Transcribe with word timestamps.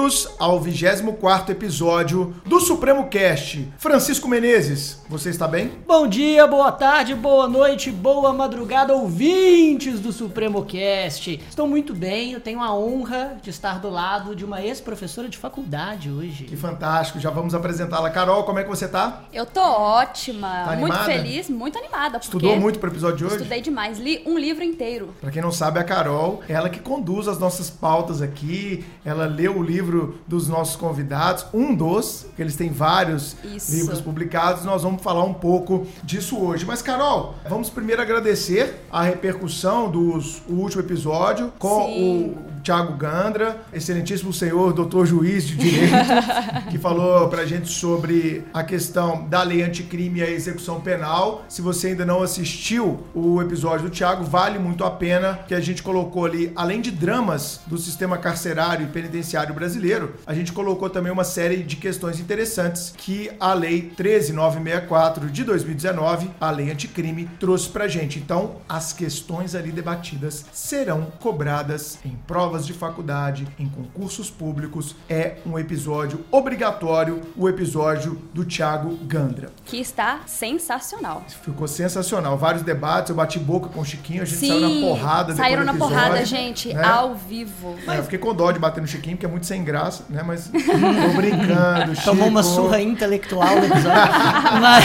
bem-vindos 0.00 0.34
ao 0.38 0.58
24 0.58 1.52
episódio 1.52 2.34
do 2.46 2.58
Supremo 2.58 3.08
Cast. 3.08 3.68
Francisco 3.76 4.26
Menezes, 4.28 5.02
você 5.10 5.28
está 5.28 5.46
bem? 5.46 5.72
Bom 5.86 6.06
dia, 6.08 6.46
boa 6.46 6.72
tarde, 6.72 7.14
boa 7.14 7.46
noite, 7.46 7.90
boa 7.90 8.32
madrugada, 8.32 8.94
ouvintes 8.94 10.00
do 10.00 10.10
Supremo 10.10 10.64
Cast. 10.64 11.38
Estou 11.46 11.68
muito 11.68 11.94
bem, 11.94 12.32
eu 12.32 12.40
tenho 12.40 12.62
a 12.62 12.74
honra 12.74 13.36
de 13.42 13.50
estar 13.50 13.78
do 13.78 13.90
lado 13.90 14.34
de 14.34 14.42
uma 14.42 14.62
ex-professora 14.62 15.28
de 15.28 15.36
faculdade 15.36 16.10
hoje. 16.10 16.44
Que 16.44 16.56
fantástico, 16.56 17.20
já 17.20 17.28
vamos 17.28 17.54
apresentá-la. 17.54 18.08
Carol, 18.08 18.44
como 18.44 18.58
é 18.58 18.62
que 18.62 18.70
você 18.70 18.88
tá? 18.88 19.24
Eu 19.30 19.44
tô 19.44 19.60
ótima, 19.60 20.64
Tá 20.64 20.76
muito 20.76 20.96
feliz, 21.04 21.50
muito 21.50 21.76
animada. 21.76 22.18
porque 22.18 22.24
Estudou 22.36 22.56
muito 22.58 22.78
pro 22.78 22.88
episódio 22.90 23.18
de 23.18 23.24
hoje? 23.26 23.36
Estudei 23.36 23.60
demais, 23.60 23.98
li 23.98 24.22
um 24.24 24.38
livro 24.38 24.64
inteiro. 24.64 25.14
Pra 25.20 25.30
quem 25.30 25.42
não 25.42 25.52
sabe, 25.52 25.78
a 25.78 25.84
Carol, 25.84 26.40
ela 26.48 26.70
que 26.70 26.80
conduz 26.80 27.28
as 27.28 27.38
nossas 27.38 27.68
pautas 27.68 28.22
aqui, 28.22 28.82
ela 29.04 29.26
leu 29.26 29.58
o 29.58 29.62
livro 29.62 29.89
dos 30.26 30.48
nossos 30.48 30.76
convidados, 30.76 31.46
um 31.52 31.74
dos, 31.74 32.26
que 32.36 32.42
eles 32.42 32.56
têm 32.56 32.70
vários 32.70 33.36
Isso. 33.44 33.74
livros 33.74 34.00
publicados, 34.00 34.64
nós 34.64 34.82
vamos 34.82 35.02
falar 35.02 35.24
um 35.24 35.34
pouco 35.34 35.86
disso 36.02 36.38
hoje. 36.38 36.64
Mas, 36.64 36.82
Carol, 36.82 37.34
vamos 37.48 37.70
primeiro 37.70 38.00
agradecer 38.02 38.82
a 38.90 39.02
repercussão 39.02 39.90
dos 39.90 40.42
o 40.48 40.54
último 40.54 40.82
episódio 40.82 41.52
com 41.58 41.86
Sim. 41.86 42.36
o 42.56 42.59
Thiago 42.62 42.94
Gandra, 42.94 43.62
excelentíssimo 43.72 44.32
senhor, 44.32 44.72
doutor 44.72 45.06
juiz 45.06 45.46
de 45.46 45.56
direito, 45.56 45.94
que 46.70 46.78
falou 46.78 47.28
pra 47.28 47.44
gente 47.44 47.68
sobre 47.68 48.44
a 48.52 48.62
questão 48.62 49.26
da 49.28 49.42
lei 49.42 49.62
anticrime 49.62 50.20
e 50.20 50.22
a 50.22 50.30
execução 50.30 50.80
penal. 50.80 51.44
Se 51.48 51.62
você 51.62 51.88
ainda 51.88 52.04
não 52.04 52.22
assistiu 52.22 53.04
o 53.14 53.40
episódio 53.40 53.88
do 53.88 53.90
Thiago, 53.90 54.24
vale 54.24 54.58
muito 54.58 54.84
a 54.84 54.90
pena 54.90 55.40
que 55.46 55.54
a 55.54 55.60
gente 55.60 55.82
colocou 55.82 56.24
ali, 56.26 56.52
além 56.54 56.80
de 56.80 56.90
dramas 56.90 57.60
do 57.66 57.78
sistema 57.78 58.18
carcerário 58.18 58.84
e 58.84 58.90
penitenciário 58.90 59.54
brasileiro, 59.54 60.14
a 60.26 60.34
gente 60.34 60.52
colocou 60.52 60.90
também 60.90 61.12
uma 61.12 61.24
série 61.24 61.62
de 61.62 61.76
questões 61.76 62.20
interessantes 62.20 62.92
que 62.96 63.30
a 63.40 63.54
lei 63.54 63.92
13964 63.96 65.30
de 65.30 65.44
2019, 65.44 66.30
a 66.40 66.50
lei 66.50 66.70
anticrime, 66.70 67.28
trouxe 67.38 67.68
pra 67.68 67.88
gente. 67.88 68.18
Então, 68.18 68.56
as 68.68 68.92
questões 68.92 69.54
ali 69.54 69.72
debatidas 69.72 70.44
serão 70.52 71.06
cobradas 71.18 71.98
em 72.04 72.16
provas 72.50 72.66
de 72.66 72.72
faculdade, 72.72 73.46
em 73.58 73.68
concursos 73.68 74.28
públicos. 74.28 74.96
É 75.08 75.36
um 75.46 75.56
episódio 75.56 76.24
obrigatório, 76.32 77.20
o 77.36 77.48
episódio 77.48 78.20
do 78.34 78.44
Thiago 78.44 78.96
Gandra. 79.04 79.50
Que 79.64 79.78
está 79.78 80.20
sensacional. 80.26 81.22
Ficou 81.44 81.68
sensacional. 81.68 82.36
Vários 82.36 82.64
debates, 82.64 83.10
eu 83.10 83.16
bati 83.16 83.38
boca 83.38 83.68
com 83.68 83.80
o 83.80 83.84
Chiquinho, 83.84 84.22
a 84.22 84.24
gente 84.24 84.48
saiu 84.48 84.60
na 84.60 84.88
porrada 84.88 85.34
saíram 85.34 85.64
na 85.64 85.72
episódio, 85.72 85.96
porrada, 85.96 86.24
gente, 86.24 86.74
né? 86.74 86.82
ao 86.82 87.14
vivo. 87.14 87.76
É, 87.86 87.98
eu 87.98 88.02
fiquei 88.02 88.18
com 88.18 88.34
dó 88.34 88.50
de 88.50 88.58
bater 88.58 88.80
no 88.80 88.86
Chiquinho, 88.88 89.16
porque 89.16 89.26
é 89.26 89.28
muito 89.28 89.46
sem 89.46 89.62
graça, 89.62 90.04
né? 90.08 90.24
Mas 90.26 90.50
tô 90.50 91.16
brincando, 91.16 91.94
Chico. 91.94 92.06
Tomou 92.06 92.26
uma 92.26 92.42
surra 92.42 92.80
intelectual 92.80 93.56
no 93.56 93.66
episódio. 93.66 94.12
mas, 94.60 94.84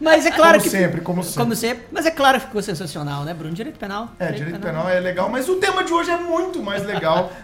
mas 0.00 0.26
é 0.26 0.30
claro 0.30 0.58
Como 0.58 0.62
que. 0.62 0.70
sempre, 0.70 1.00
como 1.00 1.24
sempre. 1.24 1.42
Como 1.42 1.56
sempre. 1.56 1.84
Mas 1.90 2.06
é 2.06 2.10
claro 2.12 2.38
que 2.38 2.46
ficou 2.46 2.62
sensacional, 2.62 3.24
né, 3.24 3.34
Bruno? 3.34 3.54
Direito 3.54 3.78
penal. 3.78 4.10
É, 4.20 4.30
direito 4.30 4.60
penal 4.60 4.88
é 4.88 5.00
legal, 5.00 5.28
mas 5.28 5.48
o 5.48 5.56
tema 5.56 5.82
de 5.82 5.92
hoje 5.92 6.10
é 6.10 6.16
muito 6.16 6.62
mais 6.62 6.84
legal, 6.84 6.91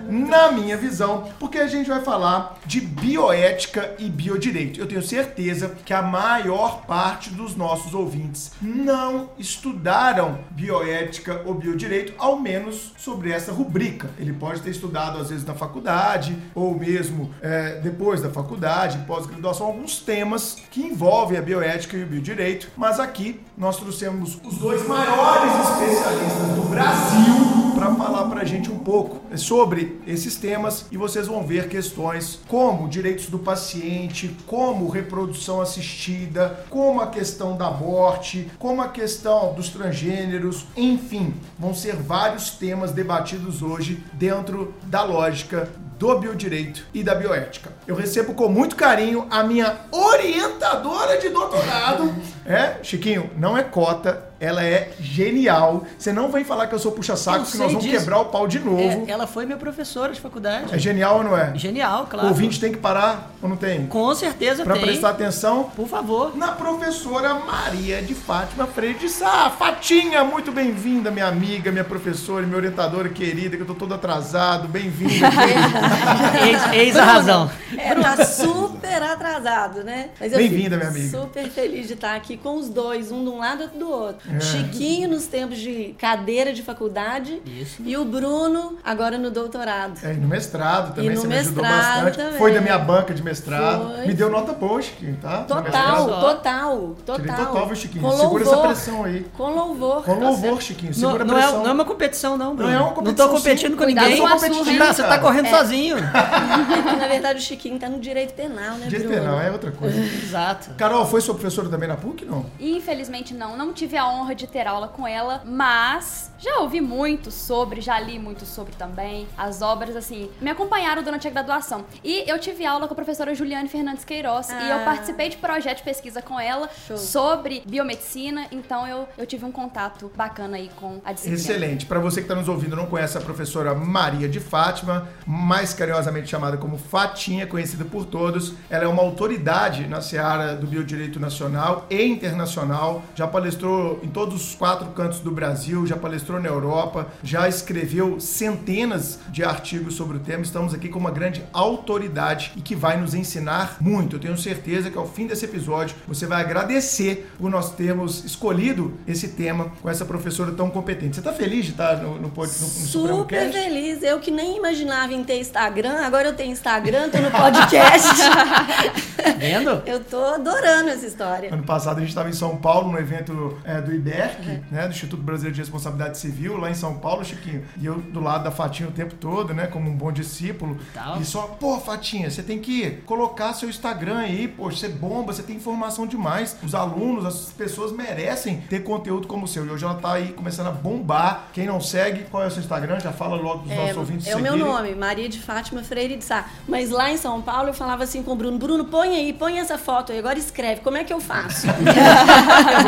na 0.08 0.52
minha 0.52 0.76
visão, 0.76 1.28
porque 1.38 1.58
a 1.58 1.66
gente 1.66 1.88
vai 1.88 2.02
falar 2.02 2.58
de 2.66 2.80
bioética 2.80 3.94
e 3.98 4.08
biodireito. 4.08 4.80
Eu 4.80 4.86
tenho 4.86 5.02
certeza 5.02 5.76
que 5.84 5.92
a 5.92 6.02
maior 6.02 6.82
parte 6.86 7.30
dos 7.30 7.56
nossos 7.56 7.94
ouvintes 7.94 8.52
não 8.60 9.30
estudaram 9.38 10.38
bioética 10.50 11.42
ou 11.44 11.54
biodireito, 11.54 12.14
ao 12.18 12.38
menos 12.38 12.92
sobre 12.96 13.30
essa 13.30 13.52
rubrica. 13.52 14.10
Ele 14.18 14.32
pode 14.32 14.60
ter 14.60 14.70
estudado, 14.70 15.18
às 15.18 15.30
vezes, 15.30 15.44
na 15.44 15.54
faculdade, 15.54 16.36
ou 16.54 16.74
mesmo 16.74 17.32
é, 17.40 17.80
depois 17.80 18.22
da 18.22 18.30
faculdade, 18.30 18.98
pós-graduação, 19.06 19.66
alguns 19.66 19.98
temas 19.98 20.56
que 20.70 20.80
envolvem 20.80 21.38
a 21.38 21.42
bioética 21.42 21.96
e 21.96 22.02
o 22.02 22.06
biodireito, 22.06 22.68
mas 22.76 23.00
aqui 23.00 23.40
nós 23.56 23.76
trouxemos 23.76 24.38
os 24.44 24.58
dois 24.58 24.86
maiores 24.86 25.52
especialistas 25.68 26.48
do 26.54 26.68
Brasil 26.68 27.67
para 27.78 27.94
falar 27.94 28.24
pra 28.24 28.44
gente 28.44 28.72
um 28.72 28.78
pouco 28.78 29.20
sobre 29.36 30.00
esses 30.04 30.34
temas 30.34 30.86
e 30.90 30.96
vocês 30.96 31.28
vão 31.28 31.46
ver 31.46 31.68
questões 31.68 32.40
como 32.48 32.88
direitos 32.88 33.26
do 33.26 33.38
paciente, 33.38 34.36
como 34.48 34.88
reprodução 34.88 35.60
assistida, 35.60 36.64
como 36.68 37.00
a 37.00 37.06
questão 37.06 37.56
da 37.56 37.70
morte, 37.70 38.50
como 38.58 38.82
a 38.82 38.88
questão 38.88 39.54
dos 39.54 39.68
transgêneros, 39.68 40.66
enfim, 40.76 41.32
vão 41.56 41.72
ser 41.72 41.94
vários 41.94 42.50
temas 42.50 42.90
debatidos 42.90 43.62
hoje 43.62 44.02
dentro 44.14 44.74
da 44.82 45.04
lógica 45.04 45.68
do 45.98 46.18
biodireito 46.18 46.84
e 46.94 47.02
da 47.02 47.14
bioética. 47.14 47.72
Eu 47.86 47.94
recebo 47.94 48.34
com 48.34 48.48
muito 48.48 48.76
carinho 48.76 49.26
a 49.30 49.42
minha 49.42 49.76
orientadora 49.90 51.18
de 51.18 51.28
doutorado. 51.28 52.14
É, 52.46 52.76
Chiquinho, 52.82 53.30
não 53.36 53.58
é 53.58 53.62
cota, 53.62 54.28
ela 54.40 54.62
é 54.64 54.90
genial. 55.00 55.84
Você 55.98 56.12
não 56.12 56.30
vem 56.30 56.44
falar 56.44 56.66
que 56.66 56.74
eu 56.74 56.78
sou 56.78 56.92
puxa-saco, 56.92 57.44
que 57.44 57.56
nós 57.58 57.72
vamos 57.72 57.84
disso. 57.84 57.98
quebrar 57.98 58.20
o 58.20 58.26
pau 58.26 58.46
de 58.46 58.58
novo. 58.60 59.04
É, 59.06 59.10
ela 59.10 59.26
foi 59.26 59.44
minha 59.46 59.58
professora 59.58 60.12
de 60.12 60.20
faculdade. 60.20 60.74
É, 60.74 60.78
genial 60.78 61.18
ou 61.18 61.24
não 61.24 61.36
é? 61.36 61.52
Genial, 61.56 62.04
O 62.04 62.06
claro. 62.06 62.28
ouvinte 62.28 62.60
tem 62.60 62.70
que 62.72 62.78
parar 62.78 63.32
ou 63.42 63.48
não 63.48 63.56
tem? 63.56 63.86
Com 63.86 64.14
certeza 64.14 64.62
Pra 64.64 64.74
tem. 64.74 64.82
prestar 64.84 65.10
atenção 65.10 65.70
Por 65.74 65.88
favor. 65.88 66.36
na 66.36 66.52
professora 66.52 67.34
Maria 67.34 68.00
de 68.02 68.14
Fátima 68.14 68.66
Freire 68.66 68.98
de 68.98 69.08
Sá. 69.08 69.50
Fatinha, 69.50 70.22
muito 70.24 70.52
bem-vinda, 70.52 71.10
minha 71.10 71.26
amiga, 71.26 71.70
minha 71.72 71.84
professora 71.84 72.42
e 72.42 72.46
minha 72.46 72.56
orientadora 72.58 73.08
querida, 73.08 73.56
que 73.56 73.62
eu 73.62 73.66
tô 73.66 73.74
todo 73.74 73.94
atrasado. 73.94 74.68
Bem-vinda. 74.68 75.28
Eis, 76.44 76.72
eis 76.72 76.96
a 76.96 77.04
razão. 77.04 77.50
É, 77.76 77.94
tá 77.94 78.24
super 78.24 79.02
atrasado, 79.02 79.82
né? 79.82 80.10
Eu 80.20 80.30
Bem-vinda, 80.30 80.76
minha 80.76 80.88
amiga. 80.88 81.08
Super 81.18 81.48
feliz 81.48 81.86
de 81.86 81.94
estar 81.94 82.14
aqui 82.14 82.36
com 82.36 82.56
os 82.56 82.68
dois, 82.68 83.10
um 83.10 83.22
de 83.22 83.30
um 83.30 83.38
lado 83.38 83.60
e 83.60 83.62
outro 83.64 83.78
do 83.78 83.90
outro. 83.90 84.27
É. 84.36 84.40
Chiquinho 84.40 85.08
nos 85.08 85.26
tempos 85.26 85.58
de 85.58 85.94
cadeira 85.98 86.52
de 86.52 86.62
faculdade 86.62 87.40
Isso. 87.46 87.82
e 87.84 87.96
o 87.96 88.04
Bruno 88.04 88.76
agora 88.84 89.16
no 89.18 89.30
doutorado. 89.30 89.98
É, 90.02 90.12
e 90.12 90.16
no 90.16 90.28
mestrado 90.28 90.94
também, 90.94 91.10
E 91.10 91.14
no 91.14 91.20
você 91.20 91.26
me 91.26 91.36
ajudou 91.38 91.62
mestrado 91.64 91.94
bastante. 92.04 92.16
também. 92.16 92.38
Foi 92.38 92.52
da 92.52 92.60
minha 92.60 92.78
banca 92.78 93.14
de 93.14 93.22
mestrado. 93.22 93.94
Foi. 93.96 94.06
Me 94.06 94.14
deu 94.14 94.30
nota 94.30 94.52
boa, 94.52 94.80
Chiquinho, 94.82 95.16
tá? 95.20 95.42
Total, 95.42 95.62
mestrado. 95.62 96.06
total, 96.20 96.78
total. 97.06 97.16
Tirei 97.16 97.34
total, 97.46 97.66
viu, 97.66 97.76
Chiquinho? 97.76 98.02
Com 98.04 98.10
Segura 98.12 98.42
essa 98.44 98.52
louvor. 98.52 98.68
pressão 98.72 99.04
aí. 99.04 99.26
Com 99.36 99.50
louvor. 99.54 100.04
Com 100.04 100.14
louvor. 100.18 100.62
Chiquinho. 100.62 100.92
Não, 100.92 100.98
Segura 100.98 101.22
a 101.22 101.26
não 101.26 101.34
é, 101.38 101.40
pressão. 101.42 101.62
não 101.62 101.70
é 101.70 101.72
uma 101.72 101.84
competição, 101.84 102.36
não, 102.36 102.54
Bruno. 102.56 102.70
Não 102.70 102.78
é 102.78 102.80
uma 102.80 102.86
Não 102.88 102.94
competição, 102.94 103.28
tô 103.28 103.34
competindo 103.34 103.70
sim. 103.70 103.76
com 103.76 103.84
Cuidado 103.84 104.04
ninguém. 104.08 104.20
com 104.20 104.26
a 104.26 104.38
surra, 104.38 104.48
Você 104.64 104.78
tá, 104.78 104.92
você 104.94 105.02
tá 105.02 105.08
cara. 105.08 105.20
correndo 105.22 105.48
sozinho. 105.48 105.96
É 105.98 106.02
porque, 106.82 106.96
na 106.96 107.08
verdade, 107.08 107.38
o 107.38 107.42
Chiquinho 107.42 107.78
tá 107.78 107.88
no 107.88 107.98
direito 107.98 108.34
penal, 108.34 108.76
né, 108.76 108.86
Direito 108.86 109.08
Bruno? 109.08 109.22
penal 109.22 109.40
é 109.40 109.50
outra 109.50 109.70
coisa. 109.70 109.98
Exato. 110.00 110.70
Carol, 110.76 111.06
foi 111.06 111.20
sua 111.20 111.34
professora 111.34 111.68
também 111.68 111.88
na 111.88 111.96
PUC, 111.96 112.24
não? 112.24 112.44
Infelizmente 112.60 113.32
não, 113.34 113.56
não 113.56 113.72
tive 113.72 113.96
a 113.96 114.06
honra 114.08 114.17
de 114.34 114.46
ter 114.46 114.66
aula 114.66 114.88
com 114.88 115.06
ela, 115.06 115.42
mas 115.44 116.30
já 116.38 116.58
ouvi 116.58 116.80
muito 116.80 117.30
sobre, 117.30 117.80
já 117.80 117.98
li 117.98 118.18
muito 118.18 118.44
sobre 118.46 118.74
também. 118.76 119.26
As 119.36 119.60
obras, 119.62 119.96
assim, 119.96 120.30
me 120.40 120.50
acompanharam 120.50 121.02
durante 121.02 121.26
a 121.26 121.30
graduação. 121.30 121.84
E 122.04 122.22
eu 122.30 122.38
tive 122.38 122.64
aula 122.66 122.86
com 122.86 122.92
a 122.92 122.96
professora 122.96 123.34
Juliane 123.34 123.68
Fernandes 123.68 124.04
Queiroz 124.04 124.48
e 124.50 124.52
eu 124.70 124.76
Ah. 124.78 124.82
participei 124.84 125.28
de 125.30 125.36
projeto 125.38 125.78
de 125.78 125.82
pesquisa 125.82 126.20
com 126.22 126.38
ela 126.38 126.68
Show. 126.86 126.96
sobre 126.96 127.62
biomedicina, 127.66 128.46
então 128.52 128.86
eu, 128.86 129.08
eu 129.16 129.26
tive 129.26 129.44
um 129.44 129.52
contato 129.52 130.10
bacana 130.16 130.56
aí 130.56 130.70
com 130.76 131.00
a 131.04 131.12
disciplina. 131.12 131.40
Excelente. 131.40 131.86
Para 131.86 131.98
você 131.98 132.16
que 132.20 132.24
está 132.26 132.34
nos 132.34 132.48
ouvindo 132.48 132.74
e 132.74 132.76
não 132.76 132.86
conhece 132.86 133.16
a 133.18 133.20
professora 133.20 133.74
Maria 133.74 134.28
de 134.28 134.38
Fátima, 134.40 135.08
mais 135.26 135.72
carinhosamente 135.74 136.28
chamada 136.28 136.56
como 136.56 136.76
Fatinha, 136.78 137.46
conhecida 137.46 137.84
por 137.84 138.04
todos, 138.04 138.54
ela 138.70 138.84
é 138.84 138.88
uma 138.88 139.02
autoridade 139.02 139.86
na 139.88 140.00
seara 140.00 140.54
do 140.54 140.66
biodireito 140.66 141.18
nacional 141.18 141.86
e 141.90 142.02
internacional. 142.04 143.02
Já 143.14 143.26
palestrou 143.26 144.00
em 144.08 144.10
todos 144.10 144.34
os 144.34 144.54
quatro 144.54 144.88
cantos 144.88 145.20
do 145.20 145.30
Brasil, 145.30 145.86
já 145.86 145.96
palestrou 145.96 146.40
na 146.40 146.48
Europa, 146.48 147.08
já 147.22 147.46
escreveu 147.46 148.18
centenas 148.18 149.18
de 149.30 149.44
artigos 149.44 149.94
sobre 149.94 150.16
o 150.16 150.20
tema. 150.20 150.42
Estamos 150.42 150.72
aqui 150.72 150.88
com 150.88 150.98
uma 150.98 151.10
grande 151.10 151.44
autoridade 151.52 152.52
e 152.56 152.62
que 152.62 152.74
vai 152.74 152.98
nos 152.98 153.12
ensinar 153.12 153.76
muito. 153.80 154.16
Eu 154.16 154.20
tenho 154.20 154.38
certeza 154.38 154.90
que 154.90 154.96
ao 154.96 155.06
fim 155.06 155.26
desse 155.26 155.44
episódio 155.44 155.94
você 156.06 156.26
vai 156.26 156.40
agradecer 156.40 157.30
por 157.38 157.50
nós 157.50 157.72
termos 157.72 158.24
escolhido 158.24 158.94
esse 159.06 159.28
tema 159.28 159.72
com 159.82 159.90
essa 159.90 160.06
professora 160.06 160.52
tão 160.52 160.70
competente. 160.70 161.16
Você 161.16 161.20
está 161.20 161.32
feliz 161.32 161.66
de 161.66 161.72
estar 161.72 161.98
no, 161.98 162.14
no, 162.14 162.28
no, 162.28 162.28
no 162.28 162.46
Super 162.48 163.52
feliz. 163.52 164.02
Eu 164.02 164.20
que 164.20 164.30
nem 164.30 164.56
imaginava 164.56 165.12
em 165.12 165.22
ter 165.22 165.38
Instagram, 165.38 165.98
agora 166.00 166.28
eu 166.28 166.34
tenho 166.34 166.52
Instagram, 166.52 167.10
tô 167.10 167.18
no 167.18 167.30
podcast. 167.30 168.08
Vendo? 169.38 169.82
Eu 169.86 170.02
tô 170.04 170.22
adorando 170.24 170.90
essa 170.90 171.06
história. 171.06 171.52
Ano 171.52 171.62
passado 171.62 171.98
a 171.98 172.00
gente 172.00 172.10
estava 172.10 172.28
em 172.28 172.32
São 172.32 172.56
Paulo, 172.56 172.90
no 172.92 172.98
evento 172.98 173.58
é, 173.64 173.80
do 173.80 173.92
IBERC, 173.94 174.38
Uhum. 174.48 174.62
né, 174.70 174.86
do 174.86 174.90
Instituto 174.90 175.22
Brasileiro 175.22 175.54
de 175.54 175.60
Responsabilidade 175.60 176.18
Civil, 176.18 176.56
lá 176.58 176.70
em 176.70 176.74
São 176.74 176.94
Paulo, 176.98 177.24
Chiquinho. 177.24 177.64
E 177.80 177.86
eu 177.86 177.96
do 177.96 178.20
lado 178.20 178.44
da 178.44 178.50
Fatinha 178.50 178.88
o 178.88 178.92
tempo 178.92 179.14
todo, 179.14 179.52
né, 179.54 179.66
como 179.66 179.88
um 179.90 179.94
bom 179.94 180.12
discípulo. 180.12 180.76
Tal. 180.94 181.20
E 181.20 181.24
só, 181.24 181.42
pô, 181.42 181.78
Fatinha, 181.80 182.30
você 182.30 182.42
tem 182.42 182.58
que 182.58 182.90
colocar 183.06 183.52
seu 183.54 183.68
Instagram 183.68 184.18
aí, 184.18 184.48
pô, 184.48 184.70
você 184.70 184.88
bomba, 184.88 185.32
você 185.32 185.42
tem 185.42 185.56
informação 185.56 186.06
demais. 186.06 186.56
Os 186.62 186.74
alunos, 186.74 187.24
as 187.26 187.52
pessoas 187.52 187.92
merecem 187.92 188.58
ter 188.68 188.80
conteúdo 188.80 189.26
como 189.26 189.44
o 189.44 189.48
seu. 189.48 189.66
E 189.66 189.70
hoje 189.70 189.84
ela 189.84 189.94
tá 189.94 190.12
aí 190.12 190.32
começando 190.32 190.68
a 190.68 190.72
bombar. 190.72 191.48
Quem 191.52 191.66
não 191.66 191.80
segue, 191.80 192.24
qual 192.30 192.42
é 192.42 192.46
o 192.46 192.50
seu 192.50 192.60
Instagram? 192.60 193.00
Já 193.00 193.12
fala 193.12 193.36
logo 193.36 193.64
dos 193.64 193.74
nossos 193.76 193.96
ouvintes 193.96 194.26
É 194.26 194.36
o 194.36 194.40
meu 194.40 194.56
nome, 194.56 194.94
Maria 194.94 195.28
de 195.28 195.40
Fátima 195.40 195.82
Freire 195.82 196.16
de 196.16 196.24
Sá. 196.24 196.46
Mas 196.66 196.90
lá 196.90 197.10
em 197.10 197.16
São 197.16 197.40
Paulo 197.42 197.68
eu 197.70 197.74
falava 197.74 198.04
assim 198.04 198.22
com 198.22 198.32
o 198.32 198.36
Bruno: 198.36 198.58
Bruno, 198.58 198.84
põe 198.84 199.07
aí, 199.14 199.32
põe 199.32 199.58
essa 199.58 199.78
foto 199.78 200.12
aí, 200.12 200.18
agora 200.18 200.38
escreve, 200.38 200.80
como 200.80 200.96
é 200.96 201.04
que 201.04 201.12
eu 201.12 201.20
faço? 201.20 201.66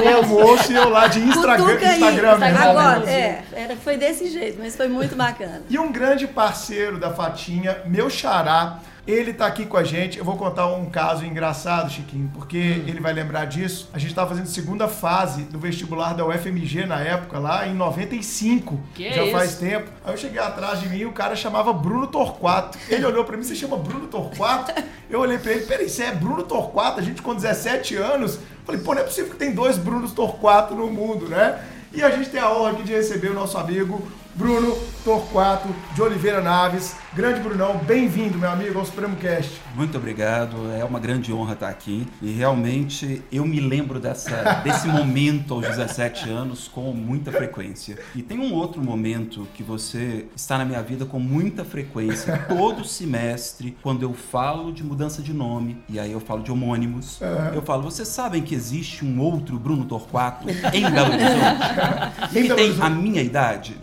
O 0.04 0.16
almoço 0.16 0.72
e 0.72 0.76
eu 0.76 0.88
lá 0.88 1.06
de 1.06 1.20
Instagram. 1.20 1.74
Instagram 1.74 2.38
mesmo. 2.38 2.58
Agora, 2.58 3.10
é, 3.10 3.42
era, 3.52 3.76
foi 3.76 3.96
desse 3.96 4.30
jeito, 4.30 4.58
mas 4.60 4.76
foi 4.76 4.88
muito 4.88 5.14
bacana. 5.14 5.62
E 5.68 5.78
um 5.78 5.90
grande 5.92 6.26
parceiro 6.26 6.98
da 6.98 7.12
Fatinha, 7.12 7.78
meu 7.86 8.08
xará, 8.08 8.78
ele 9.10 9.32
tá 9.32 9.46
aqui 9.46 9.66
com 9.66 9.76
a 9.76 9.84
gente. 9.84 10.18
Eu 10.18 10.24
vou 10.24 10.36
contar 10.36 10.66
um 10.66 10.86
caso 10.86 11.24
engraçado, 11.24 11.90
Chiquinho, 11.90 12.30
porque 12.34 12.56
ele 12.56 13.00
vai 13.00 13.12
lembrar 13.12 13.44
disso. 13.44 13.90
A 13.92 13.98
gente 13.98 14.14
tava 14.14 14.30
fazendo 14.30 14.46
segunda 14.46 14.88
fase 14.88 15.42
do 15.42 15.58
vestibular 15.58 16.14
da 16.14 16.24
UFMG 16.26 16.86
na 16.86 17.00
época, 17.00 17.38
lá 17.38 17.66
em 17.66 17.74
95. 17.74 18.80
Que 18.94 19.12
já 19.12 19.22
isso? 19.22 19.32
faz 19.32 19.54
tempo. 19.56 19.90
Aí 20.04 20.12
eu 20.12 20.16
cheguei 20.16 20.38
atrás 20.38 20.80
de 20.80 20.88
mim 20.88 20.98
e 20.98 21.06
o 21.06 21.12
cara 21.12 21.34
chamava 21.34 21.72
Bruno 21.72 22.06
Torquato. 22.06 22.78
Ele 22.88 23.04
olhou 23.04 23.24
pra 23.24 23.36
mim, 23.36 23.42
você 23.42 23.54
chama 23.54 23.76
Bruno 23.76 24.06
Torquato? 24.06 24.72
Eu 25.10 25.20
olhei 25.20 25.38
pra 25.38 25.52
ele, 25.52 25.66
peraí, 25.66 25.88
você 25.88 26.04
é 26.04 26.12
Bruno 26.12 26.42
Torquato? 26.44 27.00
A 27.00 27.02
gente 27.02 27.20
com 27.20 27.34
17 27.34 27.96
anos. 27.96 28.38
Falei, 28.64 28.80
pô, 28.80 28.94
não 28.94 29.02
é 29.02 29.04
possível 29.04 29.30
que 29.30 29.36
tem 29.36 29.52
dois 29.52 29.76
Brunos 29.76 30.12
Torquato 30.12 30.74
no 30.74 30.86
mundo, 30.88 31.28
né? 31.28 31.60
E 31.92 32.02
a 32.02 32.10
gente 32.10 32.30
tem 32.30 32.40
a 32.40 32.52
honra 32.52 32.70
aqui 32.70 32.84
de 32.84 32.92
receber 32.92 33.28
o 33.30 33.34
nosso 33.34 33.58
amigo 33.58 34.06
Bruno 34.34 34.76
Torquato 35.04 35.68
de 35.94 36.02
Oliveira 36.02 36.40
Naves. 36.40 36.94
Grande 37.12 37.40
Brunão, 37.40 37.78
bem-vindo, 37.78 38.38
meu 38.38 38.50
amigo, 38.50 38.78
ao 38.78 38.84
Supremo 38.84 39.16
Cast. 39.16 39.60
Muito 39.74 39.98
obrigado, 39.98 40.70
é 40.78 40.84
uma 40.84 41.00
grande 41.00 41.32
honra 41.32 41.54
estar 41.54 41.68
aqui. 41.68 42.06
E 42.22 42.30
realmente 42.30 43.20
eu 43.32 43.44
me 43.44 43.58
lembro 43.58 43.98
dessa, 43.98 44.60
desse 44.62 44.86
momento 44.86 45.54
aos 45.54 45.66
17 45.66 46.30
anos 46.30 46.68
com 46.68 46.92
muita 46.92 47.32
frequência. 47.32 47.98
E 48.14 48.22
tem 48.22 48.38
um 48.38 48.54
outro 48.54 48.80
momento 48.80 49.48
que 49.54 49.62
você 49.62 50.26
está 50.36 50.56
na 50.56 50.64
minha 50.64 50.82
vida 50.82 51.04
com 51.04 51.18
muita 51.18 51.64
frequência, 51.64 52.38
todo 52.48 52.84
semestre, 52.84 53.76
quando 53.82 54.02
eu 54.02 54.14
falo 54.14 54.72
de 54.72 54.84
mudança 54.84 55.20
de 55.20 55.32
nome, 55.32 55.82
e 55.88 55.98
aí 55.98 56.12
eu 56.12 56.20
falo 56.20 56.42
de 56.42 56.52
homônimos, 56.52 57.18
eu 57.52 57.62
falo, 57.62 57.82
vocês 57.82 58.06
sabem 58.06 58.42
que 58.42 58.54
existe 58.54 59.04
um 59.04 59.20
outro 59.20 59.58
Bruno 59.58 59.84
Torquato 59.84 60.48
em 60.72 60.88
Belo 60.88 61.12
Horizonte? 61.12 62.30
Que 62.30 62.54
tem 62.54 62.76
a 62.80 62.88
minha 62.88 63.22
idade? 63.22 63.76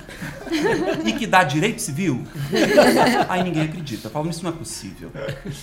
E 1.05 1.13
que 1.13 1.27
dá 1.27 1.43
direito 1.43 1.81
civil? 1.81 2.23
Aí 3.29 3.43
ninguém 3.43 3.63
acredita. 3.63 4.09
Falam, 4.09 4.29
isso 4.29 4.43
não 4.43 4.51
é 4.51 4.53
possível. 4.53 5.11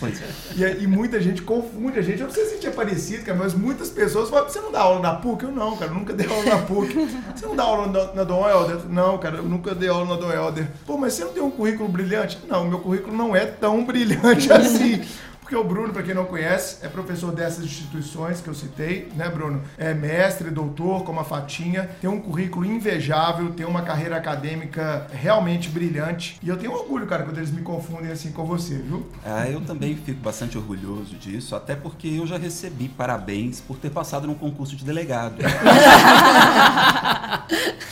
Pois 0.00 0.20
é. 0.20 0.26
E, 0.56 0.84
e 0.84 0.86
muita 0.86 1.20
gente 1.20 1.42
confunde 1.42 1.98
a 1.98 2.02
gente. 2.02 2.20
Eu 2.20 2.26
não 2.26 2.34
sei 2.34 2.44
se 2.44 2.50
a 2.50 2.54
gente 2.54 2.66
é 2.66 2.70
parecido, 2.70 3.24
cara, 3.24 3.38
mas 3.38 3.54
muitas 3.54 3.90
pessoas 3.90 4.30
falam: 4.30 4.48
você 4.48 4.60
não 4.60 4.72
dá 4.72 4.80
aula 4.80 5.00
na 5.00 5.14
PUC? 5.14 5.44
Eu 5.44 5.52
não, 5.52 5.76
cara, 5.76 5.90
eu 5.90 5.94
nunca 5.94 6.12
dei 6.12 6.26
aula 6.26 6.44
na 6.44 6.58
PUC. 6.58 7.08
Você 7.34 7.46
não 7.46 7.56
dá 7.56 7.62
aula 7.62 7.86
na, 7.86 8.12
na 8.14 8.24
Dom 8.24 8.48
Helder? 8.48 8.88
Não, 8.88 9.18
cara, 9.18 9.36
eu 9.36 9.44
nunca 9.44 9.74
dei 9.74 9.88
aula 9.88 10.06
na 10.06 10.20
Dom 10.20 10.32
Helder. 10.32 10.68
Pô, 10.86 10.96
mas 10.96 11.14
você 11.14 11.24
não 11.24 11.32
tem 11.32 11.42
um 11.42 11.50
currículo 11.50 11.88
brilhante? 11.88 12.38
Não, 12.48 12.64
meu 12.64 12.80
currículo 12.80 13.16
não 13.16 13.34
é 13.34 13.46
tão 13.46 13.84
brilhante 13.84 14.50
assim. 14.52 15.02
Porque 15.44 15.54
o 15.54 15.62
Bruno, 15.62 15.92
para 15.92 16.02
quem 16.02 16.14
não 16.14 16.24
conhece, 16.24 16.78
é 16.82 16.88
professor 16.88 17.30
dessas 17.30 17.66
instituições 17.66 18.40
que 18.40 18.48
eu 18.48 18.54
citei, 18.54 19.12
né, 19.14 19.28
Bruno? 19.28 19.60
É 19.76 19.92
mestre, 19.92 20.50
doutor, 20.50 21.04
como 21.04 21.20
a 21.20 21.24
Fatinha, 21.24 21.90
tem 22.00 22.08
um 22.08 22.18
currículo 22.18 22.64
invejável, 22.64 23.52
tem 23.52 23.66
uma 23.66 23.82
carreira 23.82 24.16
acadêmica 24.16 25.06
realmente 25.12 25.68
brilhante. 25.68 26.38
E 26.42 26.48
eu 26.48 26.56
tenho 26.56 26.72
orgulho, 26.72 27.06
cara, 27.06 27.24
quando 27.24 27.36
eles 27.36 27.50
me 27.50 27.60
confundem 27.60 28.10
assim 28.10 28.32
com 28.32 28.46
você, 28.46 28.76
viu? 28.76 29.06
Ah, 29.22 29.46
eu 29.46 29.60
também 29.60 29.94
fico 29.94 30.18
bastante 30.18 30.56
orgulhoso 30.56 31.14
disso, 31.16 31.54
até 31.54 31.76
porque 31.76 32.08
eu 32.08 32.26
já 32.26 32.38
recebi 32.38 32.88
parabéns 32.88 33.60
por 33.60 33.76
ter 33.76 33.90
passado 33.90 34.26
num 34.26 34.34
concurso 34.34 34.74
de 34.74 34.82
delegado. 34.82 35.42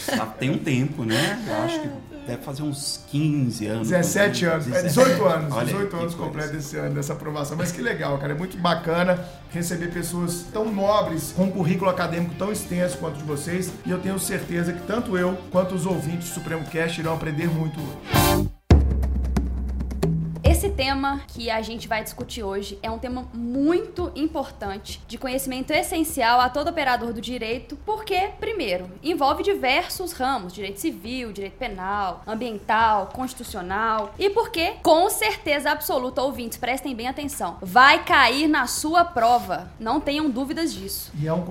Já 0.09 0.25
tem 0.41 0.49
um 0.49 0.59
tempo, 0.59 1.05
né? 1.05 1.45
Eu 1.47 1.65
acho 1.65 1.81
que 1.81 2.12
deve 2.27 2.43
fazer 2.43 2.63
uns 2.63 3.05
15 3.09 3.67
anos. 3.67 3.89
17 3.89 4.45
anos, 4.45 4.67
é, 4.67 4.83
17. 4.83 4.89
18 4.89 5.25
anos, 5.25 5.53
Olha 5.53 5.61
aí, 5.61 5.67
18 5.67 5.89
que 5.91 5.97
anos 5.97 6.15
completo 6.15 6.57
esse 6.57 6.77
ano 6.77 6.95
dessa 6.95 7.13
aprovação. 7.13 7.57
Mas 7.57 7.73
que 7.73 7.83
legal, 7.83 8.19
cara, 8.19 8.33
é 8.33 8.37
muito 8.37 8.57
bacana 8.57 9.19
receber 9.51 9.89
pessoas 9.89 10.47
tão 10.53 10.73
nobres, 10.73 11.33
com 11.33 11.45
um 11.45 11.51
currículo 11.51 11.91
acadêmico 11.91 12.35
tão 12.37 12.53
extenso 12.53 12.99
quanto 12.99 13.19
de 13.19 13.25
vocês. 13.25 13.73
E 13.85 13.91
eu 13.91 13.99
tenho 13.99 14.19
certeza 14.19 14.73
que 14.73 14.87
tanto 14.87 15.17
eu 15.17 15.37
quanto 15.51 15.75
os 15.75 15.87
ouvintes 15.87 16.29
do 16.29 16.35
Supremo 16.35 16.65
Cast 16.67 17.01
irão 17.01 17.15
aprender 17.15 17.49
muito 17.49 17.81
hoje. 17.81 18.62
Esse 20.63 20.71
tema 20.71 21.23
que 21.27 21.51
a 21.51 21.61
gente 21.61 21.89
vai 21.89 22.05
discutir 22.05 22.45
hoje 22.45 22.79
é 22.85 22.89
um 22.89 22.97
tema 22.97 23.29
muito 23.35 24.13
importante, 24.15 25.03
de 25.09 25.19
conhecimento 25.19 25.73
essencial 25.73 26.41
a 26.41 26.49
todo 26.49 26.69
operador 26.69 27.13
do 27.13 27.21
direito, 27.21 27.77
porque, 27.85 28.31
primeiro, 28.39 28.89
envolve 29.03 29.43
diversos 29.43 30.13
ramos: 30.13 30.53
direito 30.53 30.79
civil, 30.79 31.33
direito 31.33 31.55
penal, 31.55 32.23
ambiental, 32.25 33.09
constitucional, 33.09 34.15
e 34.17 34.31
porque, 34.31 34.75
com 34.85 35.11
certeza 35.11 35.73
absoluta, 35.73 36.23
ouvintes, 36.23 36.59
prestem 36.59 36.95
bem 36.95 37.09
atenção, 37.09 37.59
vai 37.61 38.05
cair 38.05 38.47
na 38.47 38.69
sua 38.69 39.05
prova. 39.05 39.69
Não 39.81 40.01
tenham 40.01 40.31
dúvidas 40.31 40.73
disso. 40.73 41.11
E 41.19 41.27
é 41.27 41.35
um, 41.35 41.45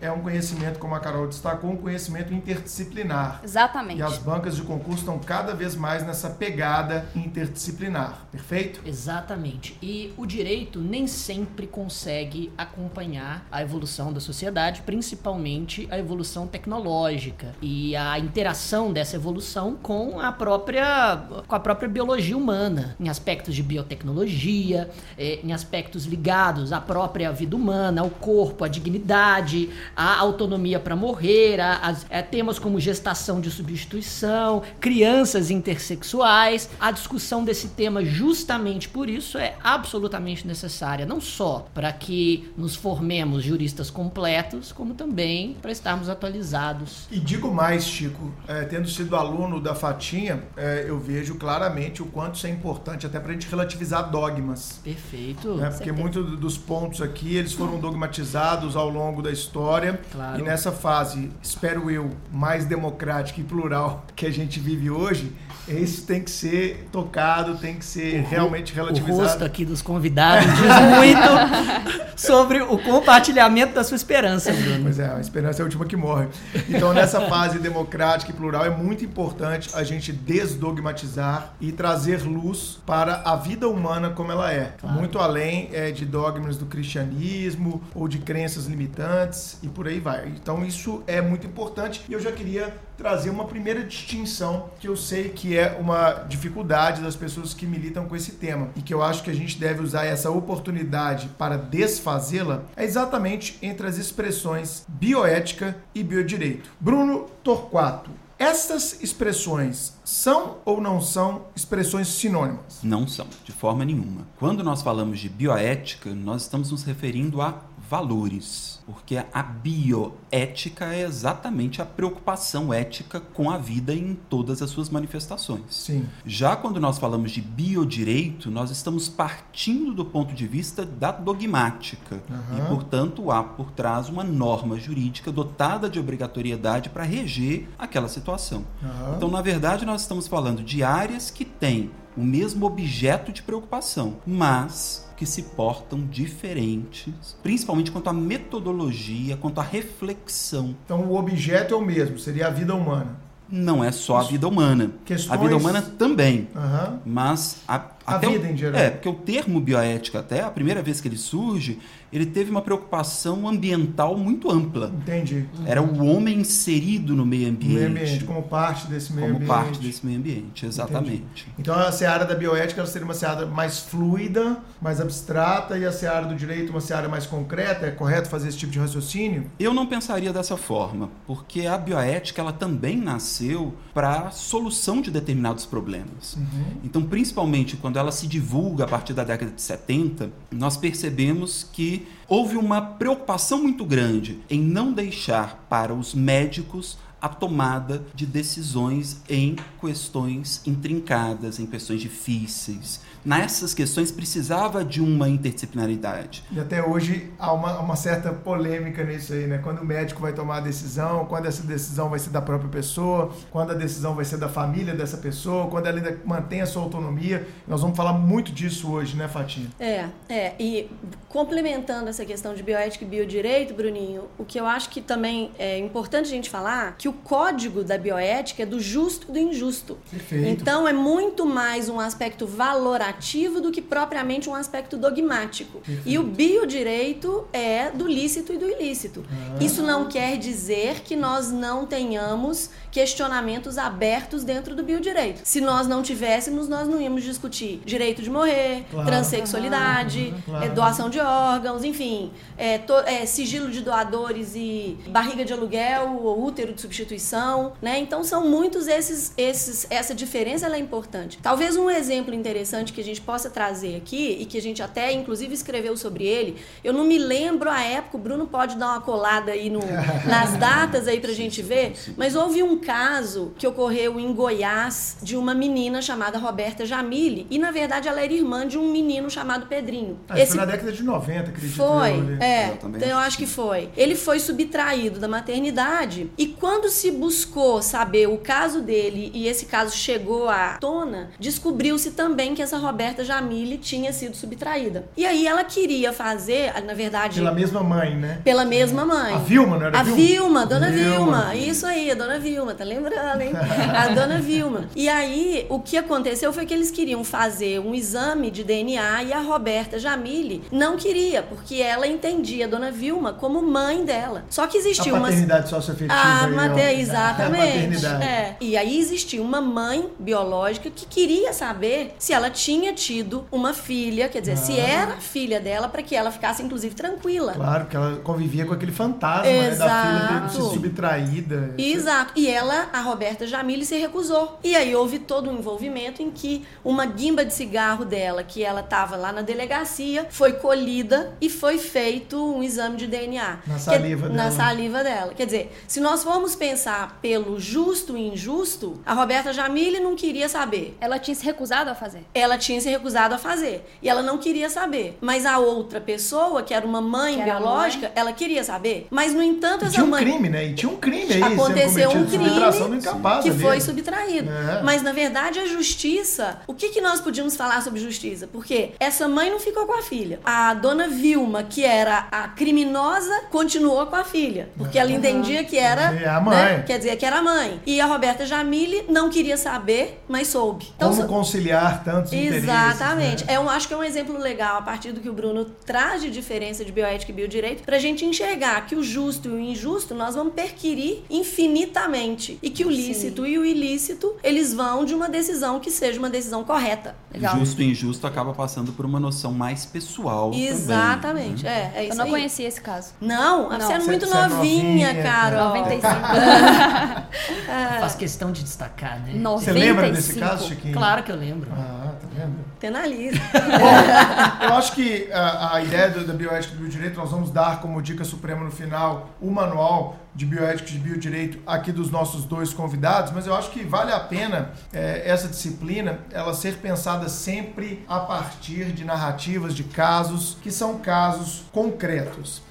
é 0.00 0.10
um 0.10 0.22
conhecimento, 0.22 0.80
como 0.80 0.96
a 0.96 0.98
Carol 0.98 1.28
destacou, 1.28 1.70
um 1.70 1.76
conhecimento 1.76 2.34
interdisciplinar. 2.34 3.42
Exatamente. 3.44 4.00
E 4.00 4.02
as 4.02 4.18
bancas 4.18 4.56
de 4.56 4.62
concurso 4.62 5.02
estão 5.02 5.20
cada 5.20 5.54
vez 5.54 5.76
mais 5.76 6.04
nessa 6.04 6.30
pegada 6.30 7.06
interdisciplinar, 7.14 8.22
perfeito? 8.32 8.55
Exatamente. 8.86 9.76
E 9.82 10.12
o 10.16 10.24
direito 10.24 10.80
nem 10.80 11.06
sempre 11.06 11.66
consegue 11.66 12.50
acompanhar 12.56 13.46
a 13.52 13.62
evolução 13.62 14.12
da 14.12 14.20
sociedade, 14.20 14.82
principalmente 14.82 15.86
a 15.90 15.98
evolução 15.98 16.46
tecnológica 16.46 17.54
e 17.60 17.94
a 17.94 18.18
interação 18.18 18.92
dessa 18.92 19.16
evolução 19.16 19.76
com 19.82 20.18
a 20.18 20.32
própria 20.32 21.26
com 21.46 21.54
a 21.54 21.60
própria 21.60 21.88
biologia 21.88 22.36
humana, 22.36 22.96
em 22.98 23.08
aspectos 23.08 23.54
de 23.54 23.62
biotecnologia, 23.62 24.88
eh, 25.18 25.40
em 25.44 25.52
aspectos 25.52 26.06
ligados 26.06 26.72
à 26.72 26.80
própria 26.80 27.30
vida 27.32 27.54
humana, 27.54 28.00
ao 28.00 28.10
corpo, 28.10 28.64
à 28.64 28.68
dignidade, 28.68 29.68
à 29.94 30.18
autonomia 30.18 30.80
para 30.80 30.96
morrer, 30.96 31.60
a, 31.60 31.94
a 32.10 32.22
temas 32.22 32.58
como 32.58 32.80
gestação 32.80 33.40
de 33.40 33.50
substituição, 33.50 34.62
crianças 34.80 35.50
intersexuais. 35.50 36.70
A 36.80 36.90
discussão 36.90 37.44
desse 37.44 37.68
tema 37.68 38.04
justamente 38.04 38.45
por 38.88 39.08
isso 39.10 39.38
é 39.38 39.54
absolutamente 39.62 40.46
necessária, 40.46 41.04
não 41.04 41.20
só 41.20 41.66
para 41.74 41.92
que 41.92 42.52
nos 42.56 42.74
formemos 42.76 43.42
juristas 43.42 43.90
completos, 43.90 44.72
como 44.72 44.94
também 44.94 45.54
para 45.60 45.70
estarmos 45.72 46.08
atualizados. 46.08 47.06
E 47.10 47.18
digo 47.18 47.52
mais, 47.52 47.84
Chico, 47.84 48.32
é, 48.46 48.64
tendo 48.64 48.88
sido 48.88 49.16
aluno 49.16 49.60
da 49.60 49.74
Fatinha, 49.74 50.42
é, 50.56 50.84
eu 50.86 50.98
vejo 50.98 51.34
claramente 51.36 52.02
o 52.02 52.06
quanto 52.06 52.36
isso 52.36 52.46
é 52.46 52.50
importante 52.50 53.06
até 53.06 53.18
para 53.18 53.30
a 53.30 53.32
gente 53.32 53.48
relativizar 53.48 54.10
dogmas. 54.10 54.80
Perfeito. 54.82 55.54
né? 55.54 55.70
Porque 55.70 55.92
muitos 55.92 56.38
dos 56.38 56.56
pontos 56.56 57.02
aqui 57.02 57.36
eles 57.36 57.52
foram 57.52 57.78
dogmatizados 57.78 58.76
ao 58.76 58.88
longo 58.88 59.22
da 59.22 59.30
história 59.30 60.00
Claro. 60.12 60.40
e 60.40 60.42
nessa 60.42 60.72
fase, 60.72 61.30
espero 61.42 61.90
eu, 61.90 62.10
mais 62.32 62.64
democrática 62.64 63.40
e 63.40 63.44
plural 63.44 64.04
que 64.14 64.26
a 64.26 64.30
gente 64.30 64.60
vive 64.60 64.90
hoje, 64.90 65.32
isso 65.68 66.02
tem 66.06 66.22
que 66.22 66.30
ser 66.30 66.88
tocado, 66.92 67.56
tem 67.56 67.76
que 67.76 67.84
ser 67.84 68.22
realmente 68.22 68.72
O 68.72 68.76
rosto 68.82 68.94
relativizado. 68.94 69.44
aqui 69.44 69.64
dos 69.64 69.82
convidados 69.82 70.46
diz 70.46 70.96
muito 70.96 72.06
sobre 72.16 72.62
o 72.62 72.78
compartilhamento 72.78 73.74
da 73.74 73.84
sua 73.84 73.96
esperança, 73.96 74.52
Bruno. 74.52 74.84
Pois 74.84 74.98
é, 74.98 75.10
a 75.10 75.20
esperança 75.20 75.60
é 75.60 75.62
a 75.62 75.64
última 75.64 75.84
que 75.84 75.96
morre. 75.96 76.28
Então, 76.68 76.92
nessa 76.94 77.20
fase 77.22 77.58
democrática 77.58 78.30
e 78.30 78.34
plural, 78.34 78.64
é 78.64 78.70
muito 78.70 79.04
importante 79.04 79.70
a 79.74 79.82
gente 79.82 80.12
desdogmatizar 80.12 81.54
e 81.60 81.72
trazer 81.72 82.22
luz 82.22 82.78
para 82.86 83.22
a 83.24 83.36
vida 83.36 83.68
humana 83.68 84.10
como 84.10 84.32
ela 84.32 84.52
é. 84.52 84.72
Claro. 84.80 84.96
Muito 84.96 85.18
além 85.18 85.68
é, 85.72 85.90
de 85.90 86.04
dogmas 86.04 86.56
do 86.56 86.66
cristianismo 86.66 87.82
ou 87.94 88.08
de 88.08 88.18
crenças 88.18 88.66
limitantes 88.66 89.58
e 89.62 89.68
por 89.68 89.86
aí 89.86 90.00
vai. 90.00 90.28
Então, 90.28 90.64
isso 90.64 91.02
é 91.06 91.20
muito 91.20 91.46
importante 91.46 92.02
e 92.08 92.12
eu 92.12 92.20
já 92.20 92.32
queria 92.32 92.74
trazer 92.96 93.30
uma 93.30 93.44
primeira 93.44 93.84
distinção 93.84 94.70
que 94.80 94.88
eu 94.88 94.96
sei 94.96 95.28
que 95.28 95.56
é 95.56 95.76
uma 95.78 96.24
dificuldade 96.28 97.02
das 97.02 97.16
pessoas 97.16 97.52
que 97.52 97.66
militam 97.66 98.06
com 98.06 98.16
esse 98.16 98.32
tema 98.32 98.70
e 98.74 98.82
que 98.82 98.94
eu 98.94 99.02
acho 99.02 99.22
que 99.22 99.30
a 99.30 99.34
gente 99.34 99.58
deve 99.58 99.82
usar 99.82 100.04
essa 100.04 100.30
oportunidade 100.30 101.28
para 101.38 101.56
desfazê-la 101.56 102.62
é 102.76 102.84
exatamente 102.84 103.58
entre 103.62 103.86
as 103.86 103.98
expressões 103.98 104.84
bioética 104.88 105.76
e 105.94 106.02
biodireito. 106.02 106.70
Bruno 106.80 107.26
Torquato, 107.42 108.10
Essas 108.38 109.02
expressões 109.02 109.94
são 110.04 110.58
ou 110.62 110.78
não 110.78 111.00
são 111.00 111.46
expressões 111.56 112.08
sinônimas? 112.08 112.80
Não 112.82 113.08
são, 113.08 113.26
de 113.42 113.50
forma 113.50 113.82
nenhuma. 113.82 114.26
Quando 114.38 114.62
nós 114.62 114.82
falamos 114.82 115.20
de 115.20 115.28
bioética, 115.30 116.10
nós 116.14 116.42
estamos 116.42 116.70
nos 116.70 116.84
referindo 116.84 117.40
a 117.40 117.62
valores, 117.88 118.75
porque 118.86 119.16
a 119.16 119.42
bioética 119.42 120.94
é 120.94 121.02
exatamente 121.02 121.82
a 121.82 121.84
preocupação 121.84 122.72
ética 122.72 123.18
com 123.18 123.50
a 123.50 123.58
vida 123.58 123.92
em 123.92 124.16
todas 124.30 124.62
as 124.62 124.70
suas 124.70 124.88
manifestações. 124.88 125.62
Sim. 125.68 126.06
Já 126.24 126.54
quando 126.54 126.78
nós 126.78 126.96
falamos 126.96 127.32
de 127.32 127.40
biodireito, 127.40 128.48
nós 128.48 128.70
estamos 128.70 129.08
partindo 129.08 129.92
do 129.92 130.04
ponto 130.04 130.32
de 130.32 130.46
vista 130.46 130.86
da 130.86 131.10
dogmática 131.10 132.22
Aham. 132.30 132.58
e, 132.58 132.68
portanto, 132.68 133.30
há 133.32 133.42
por 133.42 133.72
trás 133.72 134.08
uma 134.08 134.22
norma 134.22 134.78
jurídica 134.78 135.32
dotada 135.32 135.90
de 135.90 135.98
obrigatoriedade 135.98 136.88
para 136.88 137.02
reger 137.02 137.68
aquela 137.76 138.08
situação. 138.08 138.64
Aham. 138.80 139.14
Então, 139.16 139.28
na 139.28 139.42
verdade, 139.42 139.84
nós 139.84 140.02
estamos 140.02 140.28
falando 140.28 140.62
de 140.62 140.84
áreas 140.84 141.28
que 141.28 141.44
têm 141.44 141.90
o 142.16 142.22
mesmo 142.22 142.64
objeto 142.64 143.32
de 143.32 143.42
preocupação, 143.42 144.16
mas 144.26 145.05
que 145.16 145.24
se 145.26 145.42
portam 145.42 146.00
diferentes, 146.10 147.08
principalmente 147.42 147.90
quanto 147.90 148.08
à 148.08 148.12
metodologia, 148.12 149.36
quanto 149.36 149.60
à 149.60 149.62
reflexão. 149.62 150.74
Então 150.84 151.00
o 151.02 151.16
objeto 151.16 151.74
é 151.74 151.76
o 151.76 151.80
mesmo, 151.80 152.18
seria 152.18 152.46
a 152.48 152.50
vida 152.50 152.74
humana. 152.74 153.24
Não 153.48 153.82
é 153.84 153.92
só 153.92 154.16
a 154.16 154.22
vida 154.24 154.48
humana. 154.48 154.90
Questões- 155.04 155.38
A 155.38 155.40
vida 155.40 155.56
humana 155.56 155.80
também. 155.80 156.48
Aham. 156.54 156.98
Mas 157.06 157.58
a, 157.68 157.76
A 158.04 158.16
até 158.16 158.26
o- 158.28 158.32
vida 158.32 158.48
em 158.50 158.56
geral. 158.56 158.80
É, 158.80 158.90
porque 158.90 159.08
o 159.08 159.14
termo 159.14 159.60
bioética, 159.60 160.18
até 160.18 160.42
a 160.42 160.50
primeira 160.50 160.82
vez 160.82 161.00
que 161.00 161.06
ele 161.06 161.16
surge, 161.16 161.78
ele 162.16 162.26
teve 162.26 162.50
uma 162.50 162.62
preocupação 162.62 163.46
ambiental 163.46 164.16
muito 164.16 164.50
ampla. 164.50 164.92
Entendi. 165.02 165.46
Era 165.64 165.82
o 165.82 166.06
homem 166.06 166.40
inserido 166.40 167.14
no 167.14 167.26
meio 167.26 167.48
ambiente. 167.50 167.74
Meio 167.74 167.88
ambiente, 167.88 168.24
como 168.24 168.42
parte 168.42 168.86
desse 168.86 169.12
meio 169.12 169.26
como 169.26 169.36
ambiente. 169.36 169.48
parte 169.48 169.78
desse 169.78 170.06
meio 170.06 170.18
ambiente, 170.18 170.64
exatamente. 170.66 171.46
Então 171.58 171.74
a 171.74 171.92
seara 171.92 172.24
da 172.24 172.34
bioética 172.34 172.84
seria 172.86 173.04
uma 173.04 173.14
seara 173.14 173.46
mais 173.46 173.80
fluida, 173.80 174.58
mais 174.80 175.00
abstrata, 175.00 175.76
e 175.78 175.84
a 175.84 175.92
seara 175.92 176.26
do 176.26 176.34
direito 176.34 176.70
uma 176.70 176.80
seara 176.80 177.08
mais 177.08 177.26
concreta. 177.26 177.86
É 177.86 177.90
correto 177.90 178.28
fazer 178.28 178.48
esse 178.48 178.58
tipo 178.58 178.72
de 178.72 178.78
raciocínio? 178.78 179.50
Eu 179.58 179.74
não 179.74 179.86
pensaria 179.86 180.32
dessa 180.32 180.56
forma, 180.56 181.10
porque 181.26 181.66
a 181.66 181.76
bioética 181.76 182.40
ela 182.40 182.52
também 182.52 182.96
nasceu 182.96 183.74
para 183.92 184.30
solução 184.30 185.00
de 185.00 185.10
determinados 185.10 185.66
problemas. 185.66 186.38
Então, 186.84 187.02
principalmente 187.02 187.76
quando 187.76 187.98
ela 187.98 188.12
se 188.12 188.26
divulga 188.26 188.84
a 188.84 188.88
partir 188.88 189.12
da 189.12 189.24
década 189.24 189.50
de 189.50 189.60
70, 189.60 190.30
nós 190.50 190.76
percebemos 190.76 191.68
que 191.72 192.05
houve 192.28 192.56
uma 192.56 192.80
preocupação 192.80 193.62
muito 193.62 193.84
grande 193.84 194.40
em 194.50 194.60
não 194.60 194.92
deixar 194.92 195.66
para 195.68 195.94
os 195.94 196.14
médicos 196.14 196.98
a 197.20 197.28
tomada 197.28 198.04
de 198.14 198.26
decisões 198.26 199.22
em 199.28 199.56
questões 199.80 200.60
intrincadas, 200.66 201.58
em 201.58 201.66
questões 201.66 202.00
difíceis. 202.00 203.00
Nessas 203.26 203.74
questões 203.74 204.12
precisava 204.12 204.84
de 204.84 205.02
uma 205.02 205.28
interdisciplinaridade. 205.28 206.44
E 206.52 206.60
até 206.60 206.80
hoje 206.80 207.32
há 207.40 207.52
uma, 207.52 207.80
uma 207.80 207.96
certa 207.96 208.32
polêmica 208.32 209.02
nisso 209.02 209.32
aí, 209.32 209.48
né? 209.48 209.58
Quando 209.58 209.80
o 209.80 209.84
médico 209.84 210.20
vai 210.22 210.32
tomar 210.32 210.58
a 210.58 210.60
decisão, 210.60 211.24
quando 211.24 211.46
essa 211.46 211.64
decisão 211.64 212.08
vai 212.08 212.20
ser 212.20 212.30
da 212.30 212.40
própria 212.40 212.70
pessoa, 212.70 213.32
quando 213.50 213.72
a 213.72 213.74
decisão 213.74 214.14
vai 214.14 214.24
ser 214.24 214.36
da 214.36 214.48
família 214.48 214.94
dessa 214.94 215.16
pessoa, 215.16 215.66
quando 215.66 215.86
ela 215.86 215.96
ainda 215.96 216.20
mantém 216.24 216.60
a 216.60 216.66
sua 216.66 216.82
autonomia. 216.82 217.48
Nós 217.66 217.80
vamos 217.80 217.96
falar 217.96 218.12
muito 218.12 218.52
disso 218.52 218.92
hoje, 218.92 219.16
né, 219.16 219.26
Fatinha? 219.26 219.70
É, 219.80 220.04
é. 220.28 220.54
E 220.60 220.88
complementando 221.28 222.08
essa 222.08 222.24
questão 222.24 222.54
de 222.54 222.62
bioética 222.62 223.04
e 223.04 223.08
biodireito, 223.08 223.74
Bruninho, 223.74 224.28
o 224.38 224.44
que 224.44 224.60
eu 224.60 224.66
acho 224.66 224.88
que 224.88 225.00
também 225.00 225.50
é 225.58 225.76
importante 225.78 226.26
a 226.26 226.30
gente 226.30 226.48
falar 226.48 226.94
que 226.96 227.08
o 227.08 227.12
código 227.12 227.82
da 227.82 227.98
bioética 227.98 228.62
é 228.62 228.66
do 228.66 228.78
justo 228.78 229.26
e 229.30 229.32
do 229.32 229.38
injusto. 229.40 229.98
Perfeito. 230.08 230.46
Então 230.46 230.86
é 230.86 230.92
muito 230.92 231.44
mais 231.44 231.88
um 231.88 231.98
aspecto 231.98 232.46
valorativo 232.46 233.15
do 233.60 233.70
que 233.70 233.80
propriamente 233.82 234.48
um 234.48 234.54
aspecto 234.54 234.96
dogmático. 234.96 235.80
E 236.04 236.18
o 236.18 236.22
biodireito 236.22 237.46
é 237.52 237.90
do 237.90 238.06
lícito 238.06 238.52
e 238.52 238.58
do 238.58 238.68
ilícito. 238.68 239.24
Isso 239.60 239.82
não 239.82 240.06
quer 240.06 240.36
dizer 240.36 241.00
que 241.00 241.14
nós 241.16 241.50
não 241.50 241.86
tenhamos 241.86 242.70
questionamentos 242.90 243.76
abertos 243.78 244.42
dentro 244.42 244.74
do 244.74 244.82
biodireito. 244.82 245.40
Se 245.44 245.60
nós 245.60 245.86
não 245.86 246.02
tivéssemos, 246.02 246.68
nós 246.68 246.88
não 246.88 247.00
íamos 247.00 247.22
discutir 247.22 247.80
direito 247.84 248.22
de 248.22 248.30
morrer, 248.30 248.84
Claro. 248.90 249.06
transexualidade, 249.06 250.34
Claro. 250.44 250.64
é, 250.64 250.68
doação 250.68 251.10
de 251.10 251.18
órgãos, 251.20 251.84
enfim, 251.84 252.30
é, 252.56 252.78
to- 252.78 252.94
é, 253.06 253.24
sigilo 253.26 253.70
de 253.70 253.80
doadores 253.80 254.54
e 254.54 254.96
barriga 255.08 255.44
de 255.44 255.52
aluguel 255.52 256.20
ou 256.22 256.42
útero 256.44 256.72
de 256.72 256.80
substituição, 256.80 257.72
né? 257.82 257.98
Então 257.98 258.24
são 258.24 258.46
muitos 258.48 258.86
esses, 258.88 259.32
esses 259.36 259.86
essa 259.90 260.14
diferença 260.14 260.66
ela 260.66 260.76
é 260.76 260.78
importante. 260.80 261.38
Talvez 261.42 261.76
um 261.76 261.88
exemplo 261.90 262.34
interessante 262.34 262.92
que 262.92 263.00
a 263.00 263.04
gente 263.06 263.20
possa 263.20 263.48
trazer 263.48 263.96
aqui 263.96 264.38
e 264.40 264.44
que 264.46 264.58
a 264.58 264.62
gente 264.62 264.82
até 264.82 265.12
inclusive 265.12 265.54
escreveu 265.54 265.96
sobre 265.96 266.24
ele, 266.24 266.56
eu 266.82 266.92
não 266.92 267.04
me 267.04 267.18
lembro 267.18 267.70
a 267.70 267.80
época, 267.80 268.16
o 268.16 268.20
Bruno 268.20 268.46
pode 268.46 268.76
dar 268.76 268.88
uma 268.88 269.00
colada 269.00 269.52
aí 269.52 269.70
no, 269.70 269.80
nas 270.26 270.56
datas 270.56 271.06
aí 271.06 271.20
pra 271.20 271.32
gente 271.32 271.62
ver, 271.62 271.94
mas 272.16 272.34
houve 272.34 272.62
um 272.62 272.78
caso 272.78 273.52
que 273.56 273.66
ocorreu 273.66 274.18
em 274.18 274.32
Goiás 274.32 275.18
de 275.22 275.36
uma 275.36 275.54
menina 275.54 276.02
chamada 276.02 276.36
Roberta 276.36 276.84
Jamile 276.84 277.46
e 277.48 277.58
na 277.58 277.70
verdade 277.70 278.08
ela 278.08 278.20
era 278.20 278.32
irmã 278.32 278.66
de 278.66 278.76
um 278.76 278.90
menino 278.90 279.30
chamado 279.30 279.66
Pedrinho. 279.66 280.18
Ah, 280.28 280.38
isso 280.38 280.52
foi 280.52 280.60
na 280.60 280.66
década 280.66 280.90
de 280.90 281.02
90, 281.02 281.50
acredito. 281.50 281.76
Foi, 281.76 282.10
eu, 282.10 282.20
ali. 282.20 282.38
é. 282.40 282.76
Eu 282.82 282.88
Então 282.88 283.08
eu 283.08 283.16
acho 283.16 283.36
acho 283.36 283.38
que 283.38 283.46
foi. 283.46 283.90
Ele 283.96 284.14
foi 284.14 284.40
subtraído 284.40 285.20
da 285.20 285.28
maternidade 285.28 286.30
e 286.38 286.46
quando 286.46 286.88
se 286.88 287.10
buscou 287.10 287.82
saber 287.82 288.28
o 288.28 288.38
caso 288.38 288.80
dele 288.80 289.30
e 289.34 289.46
esse 289.46 289.66
caso 289.66 289.94
chegou 289.94 290.48
à 290.48 290.78
tona, 290.78 291.30
descobriu-se 291.38 292.12
também 292.12 292.54
que 292.54 292.62
essa 292.62 292.78
Roberta 292.78 292.95
Jamile 293.24 293.78
tinha 293.78 294.12
sido 294.12 294.36
subtraída. 294.36 295.04
E 295.16 295.24
aí 295.26 295.46
ela 295.46 295.64
queria 295.64 296.12
fazer, 296.12 296.72
na 296.84 296.94
verdade, 296.94 297.38
Pela 297.40 297.52
mesma 297.52 297.82
mãe, 297.82 298.16
né? 298.16 298.40
pela 298.44 298.64
mesma 298.64 299.04
mãe. 299.04 299.34
A 299.34 299.38
Vilma, 299.38 299.78
não 299.78 299.86
era 299.86 299.98
A 300.00 300.02
Vilma? 300.02 300.16
Vilma, 300.26 300.66
Dona 300.66 300.90
Vilma. 300.90 301.16
Vilma. 301.16 301.54
Isso 301.54 301.86
aí, 301.86 302.10
a 302.10 302.14
Dona 302.14 302.38
Vilma, 302.38 302.74
tá 302.74 302.84
lembrando, 302.84 303.40
hein? 303.40 303.52
A 303.96 304.08
Dona 304.08 304.38
Vilma. 304.40 304.84
E 304.94 305.08
aí, 305.08 305.66
o 305.68 305.80
que 305.80 305.96
aconteceu 305.96 306.52
foi 306.52 306.66
que 306.66 306.74
eles 306.74 306.90
queriam 306.90 307.22
fazer 307.24 307.80
um 307.80 307.94
exame 307.94 308.50
de 308.50 308.62
DNA 308.64 309.22
e 309.24 309.32
a 309.32 309.40
Roberta 309.40 309.98
Jamile 309.98 310.62
não 310.70 310.96
queria, 310.96 311.42
porque 311.42 311.76
ela 311.80 312.06
entendia 312.06 312.66
a 312.66 312.68
Dona 312.68 312.90
Vilma 312.90 313.32
como 313.32 313.62
mãe 313.62 314.04
dela. 314.04 314.44
Só 314.50 314.66
que 314.66 314.76
A 314.76 314.80
existia 314.80 315.12
uma 315.14 315.22
paternidade 315.22 315.68
socioafetiva. 315.68 316.12
a 316.14 316.44
aí, 316.46 316.52
ó. 316.52 316.56
mater... 316.56 316.86
A 316.86 316.92
Exatamente. 316.94 317.58
maternidade. 317.66 318.24
É. 318.24 318.56
E 318.60 318.76
aí 318.76 318.98
existia 318.98 319.40
uma 319.42 319.60
mãe 319.60 320.08
biológica 320.18 320.90
que 320.90 321.06
queria 321.06 321.52
saber 321.52 322.14
se 322.18 322.32
ela 322.32 322.50
tinha 322.50 322.75
tido 322.94 323.46
uma 323.50 323.72
filha, 323.72 324.28
quer 324.28 324.40
dizer, 324.40 324.56
se 324.56 324.72
Ah. 324.80 324.86
era 324.86 325.16
filha 325.16 325.60
dela, 325.60 325.88
para 325.88 326.02
que 326.02 326.14
ela 326.14 326.30
ficasse, 326.30 326.62
inclusive, 326.62 326.94
tranquila. 326.94 327.52
Claro, 327.54 327.84
porque 327.84 327.96
ela 327.96 328.16
convivia 328.16 328.64
com 328.66 328.72
aquele 328.74 328.92
fantasma 328.92 329.44
né, 329.50 329.70
da 329.74 330.02
filha 330.02 330.36
Exato. 330.46 330.52
se 330.68 330.74
subtraída. 330.74 331.74
Exato. 331.78 332.32
E 332.36 332.48
ela, 332.48 332.88
a 332.92 333.00
Roberta 333.00 333.46
Jamile, 333.46 333.84
se 333.84 333.96
recusou. 333.98 334.58
E 334.62 334.74
aí 334.74 334.94
houve 334.94 335.18
todo 335.18 335.50
um 335.50 335.58
envolvimento 335.58 336.22
em 336.22 336.30
que 336.30 336.64
uma 336.84 337.06
guimba 337.06 337.44
de 337.44 337.52
cigarro 337.54 338.04
dela, 338.04 338.42
que 338.42 338.62
ela 338.62 338.80
estava 338.80 339.16
lá 339.16 339.32
na 339.32 339.42
delegacia, 339.42 340.26
foi 340.30 340.52
colhida 340.54 341.34
e 341.40 341.48
foi 341.48 341.78
feito 341.78 342.36
um 342.54 342.62
exame 342.62 342.96
de 342.96 343.06
DNA. 343.06 343.58
Na 343.66 343.74
Que- 343.74 343.80
saliva 343.80 344.28
Na 344.28 344.44
dela. 344.44 344.50
saliva 344.50 345.04
dela. 345.04 345.34
Quer 345.34 345.46
dizer, 345.46 345.72
se 345.86 346.00
nós 346.00 346.22
formos 346.22 346.54
pensar 346.54 347.18
pelo 347.20 347.58
justo 347.60 348.16
e 348.16 348.28
injusto, 348.28 349.00
a 349.04 349.14
Roberta 349.14 349.52
Jamile 349.52 350.00
não 350.00 350.14
queria 350.16 350.48
saber. 350.48 350.96
Ela 351.00 351.18
tinha 351.18 351.34
se 351.34 351.44
recusado 351.44 351.90
a 351.90 351.94
fazer. 351.94 352.24
Ela 352.34 352.58
tinha 352.66 352.80
se 352.80 352.88
recusado 352.90 353.34
a 353.34 353.38
fazer. 353.38 353.86
E 354.02 354.08
ela 354.08 354.22
não 354.22 354.38
queria 354.38 354.68
saber. 354.68 355.16
Mas 355.20 355.46
a 355.46 355.58
outra 355.58 356.00
pessoa, 356.00 356.62
que 356.62 356.74
era 356.74 356.84
uma 356.84 357.00
mãe 357.00 357.36
Que 357.36 357.44
biológica, 357.44 358.10
ela 358.14 358.32
queria 358.32 358.64
saber. 358.64 359.06
Mas, 359.10 359.32
no 359.32 359.42
entanto, 359.42 359.84
essa 359.84 359.94
tinha 359.94 360.04
um 360.04 360.08
mãe. 360.08 360.24
crime, 360.24 360.48
né? 360.48 360.66
E 360.66 360.74
tinha 360.74 360.90
um 360.90 360.96
crime 360.96 361.32
aí. 361.32 361.42
Aconteceu 361.42 362.10
um 362.10 362.26
crime 362.26 362.50
incapaz 362.96 363.44
que 363.44 363.50
ali. 363.50 363.62
foi 363.62 363.80
subtraído. 363.80 364.50
É. 364.50 364.82
Mas, 364.82 365.02
na 365.02 365.12
verdade, 365.12 365.60
a 365.60 365.66
justiça... 365.66 366.58
O 366.66 366.74
que, 366.74 366.88
que 366.88 367.00
nós 367.00 367.20
podíamos 367.20 367.56
falar 367.56 367.80
sobre 367.82 368.00
justiça? 368.00 368.46
Porque 368.46 368.90
essa 368.98 369.28
mãe 369.28 369.50
não 369.50 369.60
ficou 369.60 369.86
com 369.86 369.96
a 369.96 370.02
filha. 370.02 370.40
A 370.44 370.74
dona 370.74 371.08
Vilma, 371.08 371.62
que 371.62 371.84
era 371.84 372.26
a 372.32 372.48
criminosa, 372.48 373.42
continuou 373.50 374.06
com 374.06 374.16
a 374.16 374.24
filha. 374.24 374.68
Porque 374.76 374.98
ela 374.98 375.12
entendia 375.12 375.62
que 375.62 375.78
era... 375.78 376.12
É 376.14 376.28
a 376.28 376.40
mãe. 376.40 376.56
né? 376.56 376.84
Quer 376.86 376.98
dizer, 376.98 377.16
que 377.16 377.24
era 377.24 377.38
a 377.38 377.42
mãe. 377.42 377.80
E 377.86 378.00
a 378.00 378.06
Roberta 378.06 378.44
Jamile 378.44 379.04
não 379.08 379.30
queria 379.30 379.56
saber, 379.56 380.22
mas 380.28 380.48
soube. 380.48 380.86
Então, 380.96 381.10
Como 381.14 381.28
conciliar 381.28 382.02
tantos 382.02 382.32
interesses. 382.32 382.55
Exatamente. 382.56 383.44
né? 383.44 383.52
É 383.54 383.60
um, 383.60 383.68
acho 383.68 383.88
que 383.88 383.94
é 383.94 383.96
um 383.96 384.02
exemplo 384.04 384.36
legal, 384.38 384.78
a 384.78 384.82
partir 384.82 385.12
do 385.12 385.20
que 385.20 385.28
o 385.28 385.32
Bruno 385.32 385.64
traz 385.84 386.22
de 386.22 386.30
diferença 386.30 386.84
de 386.84 386.92
bioética 386.92 387.30
e 387.32 387.34
biodireito, 387.34 387.82
pra 387.82 387.98
gente 387.98 388.24
enxergar 388.24 388.86
que 388.86 388.94
o 388.94 389.02
justo 389.02 389.48
e 389.48 389.52
o 389.52 389.58
injusto 389.60 390.14
nós 390.14 390.34
vamos 390.34 390.52
perquirir 390.54 391.24
infinitamente. 391.30 392.58
E 392.62 392.70
que 392.70 392.84
o 392.84 392.90
lícito 392.90 393.46
e 393.46 393.58
o 393.58 393.64
ilícito, 393.64 394.34
eles 394.42 394.72
vão 394.72 395.04
de 395.04 395.14
uma 395.14 395.28
decisão 395.28 395.78
que 395.80 395.90
seja 395.90 396.18
uma 396.18 396.30
decisão 396.30 396.64
correta. 396.64 397.14
Legal. 397.32 397.58
Justo 397.58 397.82
e 397.82 397.90
injusto 397.90 398.26
acaba 398.26 398.52
passando 398.52 398.92
por 398.92 399.04
uma 399.04 399.20
noção 399.20 399.52
mais 399.52 399.84
pessoal. 399.84 400.50
também, 400.50 400.66
Exatamente. 400.68 401.64
né? 401.64 401.92
É, 401.94 401.98
é 402.00 402.02
isso 402.04 402.12
Eu 402.12 402.16
não 402.16 402.24
aí. 402.24 402.30
conhecia 402.30 402.66
esse 402.68 402.80
caso. 402.80 403.12
Não, 403.20 403.68
Não. 403.70 403.80
você 403.80 403.92
é 403.92 403.98
muito 403.98 404.26
você 404.26 404.36
é 404.36 404.48
novinha, 404.48 405.08
novinha, 405.08 405.22
cara. 405.22 405.64
95. 405.68 406.06
Faz 408.00 408.14
questão 408.14 408.52
de 408.52 408.62
destacar, 408.62 409.20
né? 409.20 409.32
Você 409.42 409.72
lembra 409.72 410.10
desse 410.10 410.38
95. 410.38 410.40
caso, 410.40 410.68
Chiquinho? 410.68 410.94
Claro 410.94 411.22
que 411.22 411.32
eu 411.32 411.36
lembro. 411.36 411.70
Ah, 411.72 412.12
tá 412.20 412.26
vendo? 412.32 412.45
Penaliza. 412.78 413.38
Eu 414.62 414.74
acho 414.74 414.92
que 414.92 415.30
a, 415.32 415.76
a 415.76 415.82
ideia 415.82 416.10
do, 416.10 416.26
da 416.26 416.32
bioética 416.32 416.74
e 416.74 416.76
do 416.76 416.82
biodireito, 416.82 417.18
nós 417.18 417.30
vamos 417.30 417.50
dar 417.50 417.80
como 417.80 418.00
dica 418.02 418.24
suprema 418.24 418.64
no 418.64 418.70
final 418.70 419.30
o 419.40 419.50
manual 419.50 420.16
de 420.34 420.44
bioética 420.44 420.90
e 420.90 420.92
de 420.92 420.98
biodireito 420.98 421.58
aqui 421.66 421.90
dos 421.90 422.10
nossos 422.10 422.44
dois 422.44 422.74
convidados, 422.74 423.32
mas 423.32 423.46
eu 423.46 423.54
acho 423.54 423.70
que 423.70 423.82
vale 423.82 424.12
a 424.12 424.20
pena 424.20 424.70
eh, 424.92 425.22
essa 425.24 425.48
disciplina 425.48 426.18
ela 426.30 426.52
ser 426.52 426.74
pensada 426.74 427.28
sempre 427.28 428.04
a 428.06 428.20
partir 428.20 428.92
de 428.92 429.04
narrativas, 429.04 429.74
de 429.74 429.84
casos 429.84 430.58
que 430.62 430.70
são 430.70 430.98
casos 430.98 431.64
concretos. 431.72 432.65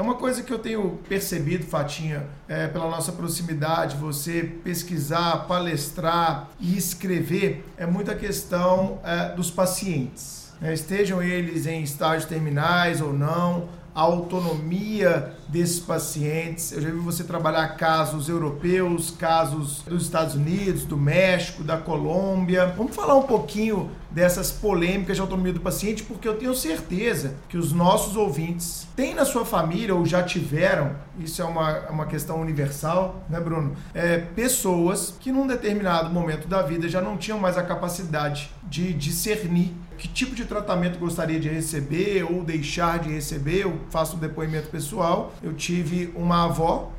É 0.00 0.02
uma 0.02 0.14
coisa 0.14 0.42
que 0.42 0.50
eu 0.50 0.58
tenho 0.58 0.98
percebido, 1.06 1.66
Fatinha, 1.66 2.26
é, 2.48 2.66
pela 2.66 2.88
nossa 2.88 3.12
proximidade, 3.12 3.98
você 3.98 4.42
pesquisar, 4.64 5.44
palestrar 5.46 6.48
e 6.58 6.74
escrever, 6.74 7.66
é 7.76 7.84
muita 7.84 8.14
questão 8.14 8.98
é, 9.04 9.34
dos 9.34 9.50
pacientes. 9.50 10.54
né? 10.58 10.72
Estejam 10.72 11.22
eles 11.22 11.66
em 11.66 11.82
estágios 11.82 12.24
terminais 12.24 13.02
ou 13.02 13.12
não, 13.12 13.68
a 13.94 14.00
autonomia 14.00 15.34
desses 15.48 15.80
pacientes. 15.80 16.72
Eu 16.72 16.80
já 16.80 16.90
vi 16.90 16.98
você 16.98 17.24
trabalhar 17.24 17.68
casos 17.76 18.28
europeus, 18.28 19.10
casos 19.10 19.82
dos 19.82 20.02
Estados 20.02 20.34
Unidos, 20.34 20.84
do 20.84 20.96
México, 20.96 21.64
da 21.64 21.76
Colômbia. 21.76 22.66
Vamos 22.76 22.94
falar 22.94 23.16
um 23.16 23.22
pouquinho 23.22 23.90
dessas 24.10 24.50
polêmicas 24.50 25.16
de 25.16 25.20
autonomia 25.20 25.52
do 25.52 25.60
paciente, 25.60 26.02
porque 26.02 26.26
eu 26.26 26.36
tenho 26.36 26.54
certeza 26.54 27.36
que 27.48 27.56
os 27.56 27.72
nossos 27.72 28.16
ouvintes 28.16 28.86
têm 28.96 29.14
na 29.14 29.24
sua 29.24 29.44
família 29.44 29.94
ou 29.94 30.04
já 30.04 30.22
tiveram, 30.22 30.96
isso 31.18 31.40
é 31.40 31.44
uma, 31.44 31.90
uma 31.90 32.06
questão 32.06 32.40
universal, 32.40 33.22
né, 33.28 33.38
Bruno? 33.38 33.76
É, 33.94 34.18
pessoas 34.18 35.14
que 35.20 35.30
num 35.30 35.46
determinado 35.46 36.10
momento 36.10 36.48
da 36.48 36.62
vida 36.62 36.88
já 36.88 37.00
não 37.00 37.16
tinham 37.16 37.38
mais 37.38 37.56
a 37.56 37.62
capacidade 37.62 38.50
de 38.64 38.92
discernir 38.92 39.74
que 40.00 40.08
tipo 40.08 40.34
de 40.34 40.46
tratamento 40.46 40.98
gostaria 40.98 41.38
de 41.38 41.48
receber 41.48 42.24
ou 42.24 42.42
deixar 42.42 42.98
de 42.98 43.10
receber. 43.10 43.64
Eu 43.64 43.78
faço 43.90 44.16
um 44.16 44.18
depoimento 44.18 44.68
pessoal. 44.68 45.34
Eu 45.42 45.52
tive 45.52 46.10
uma 46.16 46.44
avó 46.44 46.90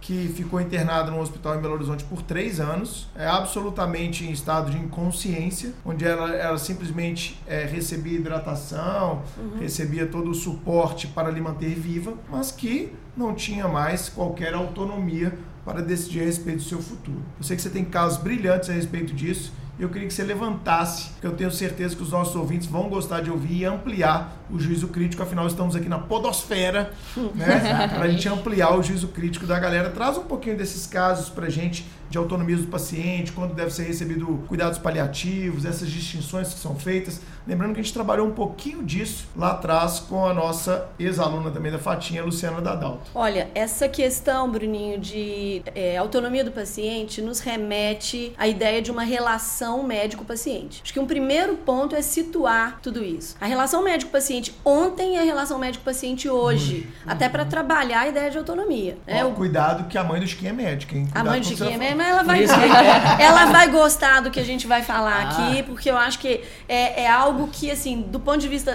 que 0.00 0.32
ficou 0.34 0.60
internada 0.60 1.10
no 1.10 1.20
hospital 1.20 1.56
em 1.56 1.60
Belo 1.60 1.74
Horizonte 1.74 2.02
por 2.04 2.22
três 2.22 2.58
anos, 2.58 3.08
é 3.14 3.26
absolutamente 3.26 4.24
em 4.24 4.32
estado 4.32 4.70
de 4.70 4.78
inconsciência, 4.78 5.74
onde 5.84 6.06
ela, 6.06 6.34
ela 6.34 6.58
simplesmente 6.58 7.38
é, 7.46 7.66
recebia 7.66 8.18
hidratação, 8.18 9.22
recebia 9.60 10.06
todo 10.06 10.30
o 10.30 10.34
suporte 10.34 11.06
para 11.06 11.30
lhe 11.30 11.40
manter 11.40 11.74
viva, 11.74 12.14
mas 12.30 12.50
que 12.50 12.94
não 13.14 13.34
tinha 13.34 13.68
mais 13.68 14.08
qualquer 14.08 14.54
autonomia 14.54 15.38
para 15.66 15.82
decidir 15.82 16.22
a 16.22 16.24
respeito 16.24 16.58
do 16.58 16.64
seu 16.64 16.80
futuro. 16.80 17.22
Eu 17.38 17.44
sei 17.44 17.54
que 17.54 17.62
você 17.62 17.70
tem 17.70 17.84
casos 17.84 18.18
brilhantes 18.18 18.70
a 18.70 18.72
respeito 18.72 19.12
disso. 19.12 19.52
Eu 19.80 19.88
queria 19.88 20.06
que 20.06 20.12
você 20.12 20.22
levantasse, 20.22 21.08
porque 21.12 21.26
eu 21.26 21.32
tenho 21.32 21.50
certeza 21.50 21.96
que 21.96 22.02
os 22.02 22.10
nossos 22.10 22.36
ouvintes 22.36 22.68
vão 22.68 22.90
gostar 22.90 23.22
de 23.22 23.30
ouvir 23.30 23.60
e 23.60 23.64
ampliar 23.64 24.36
o 24.50 24.58
juízo 24.58 24.88
crítico. 24.88 25.22
Afinal, 25.22 25.46
estamos 25.46 25.74
aqui 25.74 25.88
na 25.88 25.98
podosfera, 25.98 26.92
né? 27.34 27.88
Para 27.88 28.04
a 28.04 28.08
gente 28.08 28.28
ampliar 28.28 28.76
o 28.78 28.82
juízo 28.82 29.08
crítico 29.08 29.46
da 29.46 29.58
galera. 29.58 29.88
Traz 29.88 30.18
um 30.18 30.24
pouquinho 30.24 30.58
desses 30.58 30.86
casos 30.86 31.30
para 31.30 31.48
gente 31.48 31.86
de 32.10 32.18
autonomia 32.18 32.56
do 32.56 32.66
paciente, 32.66 33.32
quando 33.32 33.54
deve 33.54 33.70
ser 33.70 33.84
recebido 33.84 34.26
cuidados 34.48 34.78
paliativos, 34.78 35.64
essas 35.64 35.88
distinções 35.88 36.52
que 36.52 36.58
são 36.60 36.74
feitas. 36.74 37.20
Lembrando 37.46 37.72
que 37.74 37.80
a 37.80 37.82
gente 37.82 37.94
trabalhou 37.94 38.26
um 38.26 38.32
pouquinho 38.32 38.82
disso 38.82 39.26
lá 39.36 39.52
atrás 39.52 40.00
com 40.00 40.26
a 40.26 40.34
nossa 40.34 40.88
ex-aluna 40.98 41.50
também 41.50 41.70
da 41.72 41.78
Fatinha, 41.78 42.22
Luciana 42.22 42.60
Dadalto. 42.60 43.10
Olha, 43.14 43.48
essa 43.54 43.88
questão, 43.88 44.50
Bruninho, 44.50 44.98
de 44.98 45.62
é, 45.74 45.96
autonomia 45.96 46.44
do 46.44 46.50
paciente 46.50 47.22
nos 47.22 47.40
remete 47.40 48.32
à 48.36 48.46
ideia 48.46 48.82
de 48.82 48.90
uma 48.90 49.02
relação 49.04 49.82
médico-paciente. 49.84 50.80
Acho 50.82 50.92
que 50.92 51.00
um 51.00 51.06
primeiro 51.06 51.56
ponto 51.56 51.94
é 51.96 52.02
situar 52.02 52.80
tudo 52.82 53.04
isso. 53.04 53.36
A 53.40 53.46
relação 53.46 53.82
médico-paciente 53.82 54.54
ontem 54.64 55.14
e 55.14 55.18
a 55.18 55.22
relação 55.22 55.58
médico-paciente 55.58 56.28
hoje, 56.28 56.88
até 57.06 57.28
para 57.28 57.44
trabalhar 57.44 58.00
a 58.00 58.08
ideia 58.08 58.30
de 58.30 58.38
autonomia. 58.38 58.98
né? 59.06 59.24
Ó, 59.24 59.28
O- 59.28 59.32
cuidado 59.34 59.88
que 59.88 59.96
a 59.96 60.04
mãe 60.04 60.20
do 60.20 60.26
Chiquinho 60.26 60.50
é 60.50 60.52
médica, 60.52 60.96
hein? 60.96 61.04
a 61.10 61.20
Cuidado 61.20 61.26
mãe 61.30 61.40
com 61.40 61.46
de 61.48 61.54
o 61.54 61.56
que 61.56 61.62
mesmo, 62.00 62.12
ela 62.12 62.22
vai, 62.24 62.38
que- 62.46 63.22
ela 63.22 63.44
vai 63.46 63.68
gostar 63.68 64.20
do 64.20 64.30
que 64.30 64.40
a 64.40 64.44
gente 64.44 64.66
vai 64.66 64.82
falar 64.82 65.16
Ah. 65.16 65.28
aqui, 65.28 65.62
porque 65.62 65.90
eu 65.90 65.96
acho 65.96 66.18
que 66.18 66.42
é, 66.68 67.02
é 67.04 67.08
algo 67.10 67.48
que, 67.52 67.70
assim, 67.70 68.02
do 68.02 68.18
ponto 68.18 68.38
de 68.38 68.48
vista. 68.48 68.70